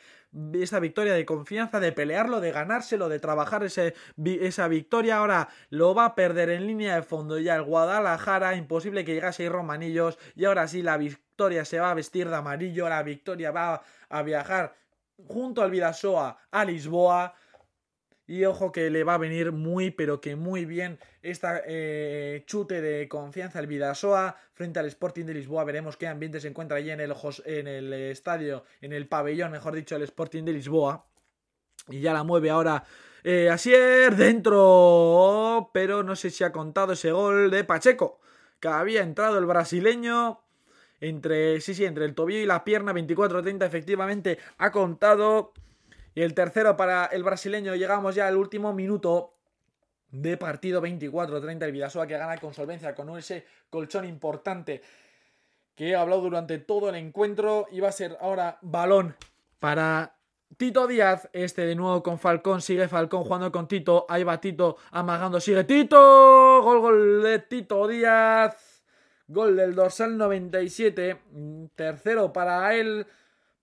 esta 0.55 0.81
victoria 0.81 1.13
de 1.13 1.27
confianza, 1.27 1.81
de 1.81 1.93
pelearlo, 1.93 2.41
de 2.41 2.53
ganárselo, 2.53 3.09
de 3.09 3.19
trabajar 3.19 3.65
ese, 3.65 3.95
esa 4.25 4.69
victoria. 4.69 5.19
Ahora 5.19 5.49
lo 5.71 5.95
va 5.95 6.07
a 6.07 6.15
perder 6.15 6.51
en 6.51 6.67
línea 6.67 6.95
de 6.97 7.03
fondo 7.03 7.39
ya 7.39 7.57
el 7.57 7.63
Guadalajara, 7.63 8.57
imposible 8.57 9.05
que 9.05 9.15
llegase 9.15 9.47
a 9.47 9.51
Romanillos, 9.51 10.19
y 10.35 10.45
ahora 10.45 10.67
sí 10.69 10.83
la 10.83 10.97
victoria 10.97 11.65
se 11.65 11.81
va 11.81 11.91
a 11.91 11.95
vestir 11.95 12.29
de 12.29 12.37
amarillo, 12.37 12.89
la 12.89 13.03
victoria 13.03 13.51
va 13.51 13.83
a 14.09 14.23
viajar 14.23 14.75
junto 15.29 15.63
al 15.63 15.71
Vidasoa 15.71 16.39
a 16.51 16.65
Lisboa 16.65 17.35
y 18.27 18.45
ojo 18.45 18.73
que 18.73 18.91
le 18.91 19.05
va 19.05 19.15
a 19.15 19.19
venir 19.19 19.53
muy, 19.53 19.91
pero 19.91 20.21
que 20.21 20.35
muy 20.37 20.65
bien 20.65 20.99
esta 21.23 21.63
eh, 21.67 22.43
chute 22.47 22.81
de 22.81 23.09
confianza 23.09 23.59
al 23.59 23.67
Vidasoa 23.67 24.37
frente 24.53 24.79
al 24.79 24.87
Sporting 24.87 25.25
de 25.25 25.35
Lisboa. 25.35 25.65
Veremos 25.65 25.97
qué 25.97 26.07
ambiente 26.07 26.41
se 26.41 26.49
encuentra 26.49 26.79
allí 26.79 26.91
en 26.91 27.01
el, 27.01 27.15
en 27.45 27.67
el 27.67 27.93
estadio, 27.93 28.65
en 28.81 28.93
el 28.93 29.09
pabellón, 29.09 29.53
mejor 29.53 29.75
dicho, 29.75 29.97
el 29.97 30.03
Sporting 30.03 30.45
de 30.45 30.53
Lisboa. 30.53 31.07
Y 31.89 32.01
ya 32.01 32.15
la 32.15 32.25
mueve 32.25 32.49
ahora 32.49 32.85
eh, 33.25 33.51
Asier 33.51 34.17
dentro. 34.17 35.71
Pero 35.73 36.03
no 36.03 36.17
sé 36.17 36.31
si 36.31 36.45
ha 36.45 36.53
contado 36.53 36.93
ese 36.93 37.13
gol 37.13 37.51
de 37.51 37.65
Pacheco. 37.65 38.21
Que 38.61 38.69
había 38.69 39.03
entrado 39.03 39.39
el 39.39 39.47
brasileño. 39.47 40.41
Entre, 41.01 41.61
sí, 41.61 41.75
sí, 41.75 41.85
entre 41.85 42.07
el 42.07 42.15
tobillo 42.15 42.41
y 42.41 42.47
la 42.47 42.65
pierna, 42.65 42.95
24-30, 42.95 43.67
efectivamente 43.67 44.39
ha 44.57 44.71
contado. 44.71 45.53
Y 46.15 46.23
el 46.23 46.35
tercero 46.35 46.77
para 46.77 47.07
el 47.07 47.23
brasileño, 47.23 47.75
llegamos 47.75 48.15
ya 48.15 48.29
al 48.29 48.37
último 48.37 48.73
minuto 48.73 49.35
de 50.11 50.37
partido 50.37 50.81
24-30. 50.81 51.63
El 51.65 51.73
Vidasoa 51.73 52.07
que 52.07 52.17
gana 52.17 52.39
con 52.39 52.55
solvencia, 52.55 52.95
con 52.95 53.17
ese 53.19 53.45
colchón 53.71 54.05
importante 54.05 54.81
que 55.75 55.91
he 55.91 55.97
hablado 55.97 56.23
durante 56.23 56.59
todo 56.59 56.89
el 56.89 56.95
encuentro. 56.95 57.67
Y 57.73 57.81
va 57.81 57.89
a 57.89 57.93
ser 57.93 58.17
ahora 58.21 58.59
balón 58.63 59.17
para 59.59 60.15
Tito 60.57 60.87
Díaz, 60.87 61.29
este 61.33 61.67
de 61.67 61.75
nuevo 61.75 62.03
con 62.03 62.19
Falcón, 62.19 62.61
sigue 62.61 62.87
Falcón 62.87 63.25
jugando 63.25 63.51
con 63.51 63.67
Tito, 63.67 64.07
ahí 64.09 64.23
va 64.23 64.41
Tito 64.41 64.77
amagando, 64.93 65.41
sigue 65.41 65.65
Tito, 65.65 66.61
gol, 66.63 66.81
gol 66.81 67.23
de 67.23 67.41
Tito 67.41 67.89
Díaz, 67.89 68.85
gol 69.27 69.57
del 69.57 69.75
dorsal 69.75 70.17
97, 70.17 71.19
tercero 71.75 72.33
para 72.33 72.75
él, 72.75 73.07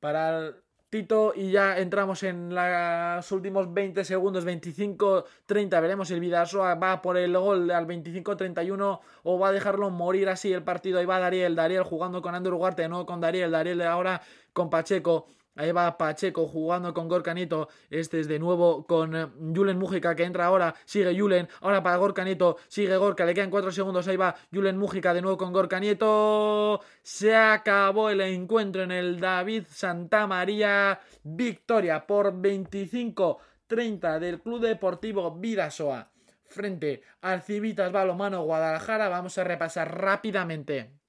para 0.01 0.53
Tito 0.91 1.31
y 1.33 1.51
ya 1.51 1.77
entramos 1.79 2.21
en 2.23 2.53
los 2.53 3.31
últimos 3.31 3.73
20 3.73 4.03
segundos, 4.03 4.45
25-30, 4.45 5.81
veremos 5.81 6.11
el 6.11 6.19
Vidasoa 6.19 6.75
va 6.75 7.01
por 7.01 7.15
el 7.15 7.31
gol 7.31 7.71
al 7.71 7.87
25-31 7.87 8.99
o 9.23 9.39
va 9.39 9.47
a 9.47 9.51
dejarlo 9.53 9.89
morir 9.89 10.27
así 10.27 10.51
el 10.51 10.63
partido, 10.63 10.99
ahí 10.99 11.05
va 11.05 11.17
Dariel, 11.17 11.55
Dariel 11.55 11.83
jugando 11.83 12.21
con 12.21 12.35
Andrew 12.35 12.57
Ugarte, 12.57 12.89
no 12.89 13.05
con 13.05 13.21
Dariel, 13.21 13.51
Dariel 13.51 13.83
ahora 13.83 14.21
con 14.51 14.69
Pacheco, 14.69 15.27
Ahí 15.55 15.71
va 15.73 15.97
Pacheco 15.97 16.47
jugando 16.47 16.93
con 16.93 17.09
Gorcanito. 17.09 17.67
Este 17.89 18.21
es 18.21 18.27
de 18.27 18.39
nuevo 18.39 18.85
con 18.85 19.53
Julen 19.53 19.77
Mújica 19.77 20.15
que 20.15 20.23
entra 20.23 20.45
ahora. 20.45 20.73
Sigue 20.85 21.17
Julen. 21.17 21.49
Ahora 21.59 21.83
para 21.83 21.97
Gorcanito. 21.97 22.57
Sigue 22.69 22.95
Gorka. 22.95 23.25
Le 23.25 23.33
quedan 23.33 23.49
cuatro 23.49 23.71
segundos. 23.71 24.07
Ahí 24.07 24.15
va 24.15 24.35
Julen 24.53 24.77
Mújica 24.77 25.13
de 25.13 25.21
nuevo 25.21 25.37
con 25.37 25.51
Gorcanito. 25.51 26.79
Se 27.03 27.35
acabó 27.35 28.09
el 28.09 28.21
encuentro 28.21 28.83
en 28.83 28.91
el 28.91 29.19
David 29.19 29.65
Santa 29.69 30.25
María. 30.25 31.01
Victoria 31.23 32.07
por 32.07 32.33
25-30 32.33 34.19
del 34.19 34.41
Club 34.41 34.61
Deportivo 34.61 35.35
Vidasoa. 35.35 36.11
Frente 36.45 37.01
al 37.21 37.41
Civitas 37.41 37.91
Balomano 37.91 38.43
Guadalajara. 38.43 39.09
Vamos 39.09 39.37
a 39.37 39.43
repasar 39.43 39.99
rápidamente 39.99 41.00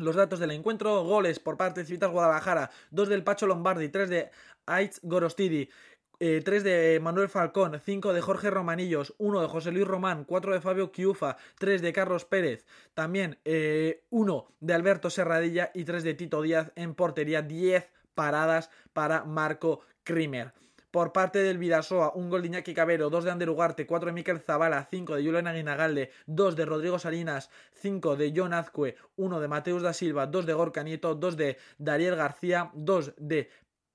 los 0.00 0.16
datos 0.16 0.38
del 0.38 0.50
encuentro, 0.50 1.04
goles 1.04 1.38
por 1.38 1.56
parte 1.56 1.80
de 1.80 1.86
Civitas 1.86 2.10
Guadalajara, 2.10 2.70
dos 2.90 3.08
del 3.08 3.24
Pacho 3.24 3.46
Lombardi, 3.46 3.88
tres 3.88 4.08
de 4.08 4.30
Aitz 4.66 5.00
Gorostidi, 5.02 5.70
eh, 6.18 6.42
tres 6.44 6.64
de 6.64 7.00
Manuel 7.00 7.28
Falcón, 7.28 7.80
cinco 7.84 8.12
de 8.12 8.20
Jorge 8.20 8.50
Romanillos, 8.50 9.14
uno 9.18 9.40
de 9.40 9.48
José 9.48 9.72
Luis 9.72 9.86
Román, 9.86 10.24
cuatro 10.24 10.52
de 10.52 10.60
Fabio 10.60 10.92
Kiufa, 10.92 11.36
tres 11.58 11.80
de 11.80 11.92
Carlos 11.92 12.24
Pérez, 12.24 12.66
también 12.94 13.38
eh, 13.44 14.04
uno 14.10 14.52
de 14.60 14.74
Alberto 14.74 15.08
Serradilla 15.08 15.70
y 15.74 15.84
tres 15.84 16.02
de 16.04 16.14
Tito 16.14 16.42
Díaz 16.42 16.72
en 16.74 16.94
portería, 16.94 17.42
diez 17.42 17.88
paradas 18.14 18.70
para 18.92 19.24
Marco 19.24 19.80
Krimer. 20.02 20.52
Por 20.90 21.12
parte 21.12 21.38
del 21.38 21.58
Vidasoa, 21.58 22.12
un 22.14 22.30
gol 22.30 22.42
de 22.42 22.48
Iñaki 22.48 22.74
Cabero, 22.74 23.10
dos 23.10 23.22
de 23.22 23.30
Ander 23.30 23.48
Ugarte, 23.48 23.86
cuatro 23.86 24.08
de 24.08 24.12
Miquel 24.12 24.40
Zavala, 24.40 24.88
cinco 24.90 25.14
de 25.14 25.24
Julián 25.24 25.46
Aguinagalde, 25.46 26.10
dos 26.26 26.56
de 26.56 26.64
Rodrigo 26.64 26.98
Salinas, 26.98 27.48
cinco 27.72 28.16
de 28.16 28.32
John 28.34 28.52
Azcue, 28.52 28.96
uno 29.14 29.38
de 29.38 29.46
Mateus 29.46 29.82
da 29.82 29.92
Silva, 29.92 30.26
dos 30.26 30.46
de 30.46 30.52
Gorka 30.52 30.82
Nieto, 30.82 31.14
dos 31.14 31.36
de 31.36 31.58
Dariel 31.78 32.16
García, 32.16 32.72
dos 32.74 33.14
de 33.18 33.50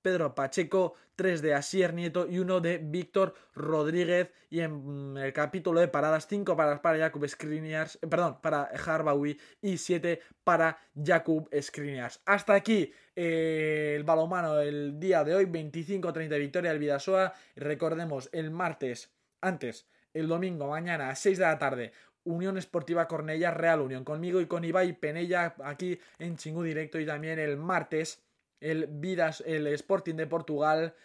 Pedro 0.06 0.36
Pacheco, 0.36 0.94
tres 1.16 1.42
de 1.42 1.56
Asier 1.56 1.92
Nieto 1.92 2.28
y 2.30 2.38
uno 2.38 2.62
de 2.62 2.78
Víctor 2.78 3.34
Rodríguez. 3.56 4.30
Y 4.52 4.60
en 4.60 5.14
mm, 5.14 5.18
el 5.18 5.34
capítulo 5.34 5.80
de 5.80 5.88
paradas, 5.88 6.28
cinco 6.28 6.56
paradas 6.56 6.80
para 6.82 7.00
Jakub 7.00 7.28
Skriniars, 7.28 7.98
eh, 8.04 8.08
perdón, 8.08 8.38
para 8.40 8.66
Harbawi 8.66 9.40
y 9.64 9.80
siete 9.80 10.22
para 10.44 10.78
Jakub 11.04 11.50
Skriniars. 11.60 12.22
Hasta 12.28 12.54
aquí 12.54 12.94
eh, 13.16 13.96
el 13.96 14.04
balomano 14.04 14.60
el 14.60 15.00
día 15.00 15.24
de 15.24 15.34
hoy, 15.34 15.46
25-30 15.48 16.38
victoria 16.38 16.70
del 16.70 16.80
Vidasoa. 16.80 17.34
Recordemos, 17.56 18.30
el 18.32 18.52
martes, 18.52 19.12
antes, 19.42 19.88
el 20.14 20.28
domingo, 20.28 20.68
mañana 20.68 21.10
a 21.10 21.16
6 21.16 21.40
de 21.40 21.46
la 21.46 21.58
tarde, 21.58 21.94
Unión 22.26 22.60
Esportiva 22.60 23.08
Cornella, 23.08 23.50
Real 23.50 23.82
Unión, 23.82 24.04
conmigo 24.04 24.40
y 24.40 24.46
con 24.46 24.64
Ibai 24.66 25.00
Penella 25.00 25.56
aquí 25.64 26.00
en 26.20 26.38
Chingú 26.38 26.62
Directo 26.62 27.00
y 27.00 27.08
también 27.08 27.40
el 27.40 27.58
martes 27.58 28.25
el, 28.66 28.88
Vidas, 28.88 29.44
el 29.46 29.68
Sporting 29.68 30.16
de 30.16 30.28
Portugal. 30.28 30.96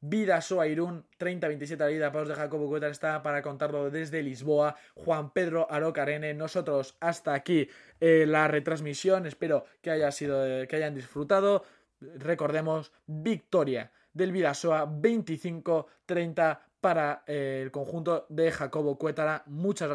Vidasoa 0.00 0.68
Irún, 0.68 1.06
30-27 1.18 1.78
la 1.78 1.86
vida, 1.86 2.10
de 2.10 2.34
Jacobo 2.34 2.68
Cuetar 2.68 2.90
está 2.90 3.22
para 3.22 3.42
contarlo 3.42 3.90
desde 3.90 4.22
Lisboa. 4.22 4.76
Juan 4.94 5.32
Pedro 5.32 5.66
Arocarene, 5.70 6.34
nosotros 6.34 6.96
hasta 7.00 7.32
aquí 7.34 7.68
eh, 8.00 8.24
la 8.26 8.46
retransmisión. 8.46 9.26
Espero 9.26 9.64
que, 9.80 9.90
haya 9.90 10.12
sido, 10.12 10.44
que 10.68 10.76
hayan 10.76 10.94
disfrutado. 10.94 11.64
Recordemos, 12.00 12.92
victoria 13.06 13.90
del 14.12 14.32
Vidasoa 14.32 14.86
25-30 14.86 16.60
para 16.80 17.24
eh, 17.26 17.60
el 17.62 17.70
conjunto 17.70 18.26
de 18.28 18.52
Jacobo 18.52 18.98
Cuétara. 18.98 19.42
Muchas 19.46 19.88
gracias. 19.88 19.94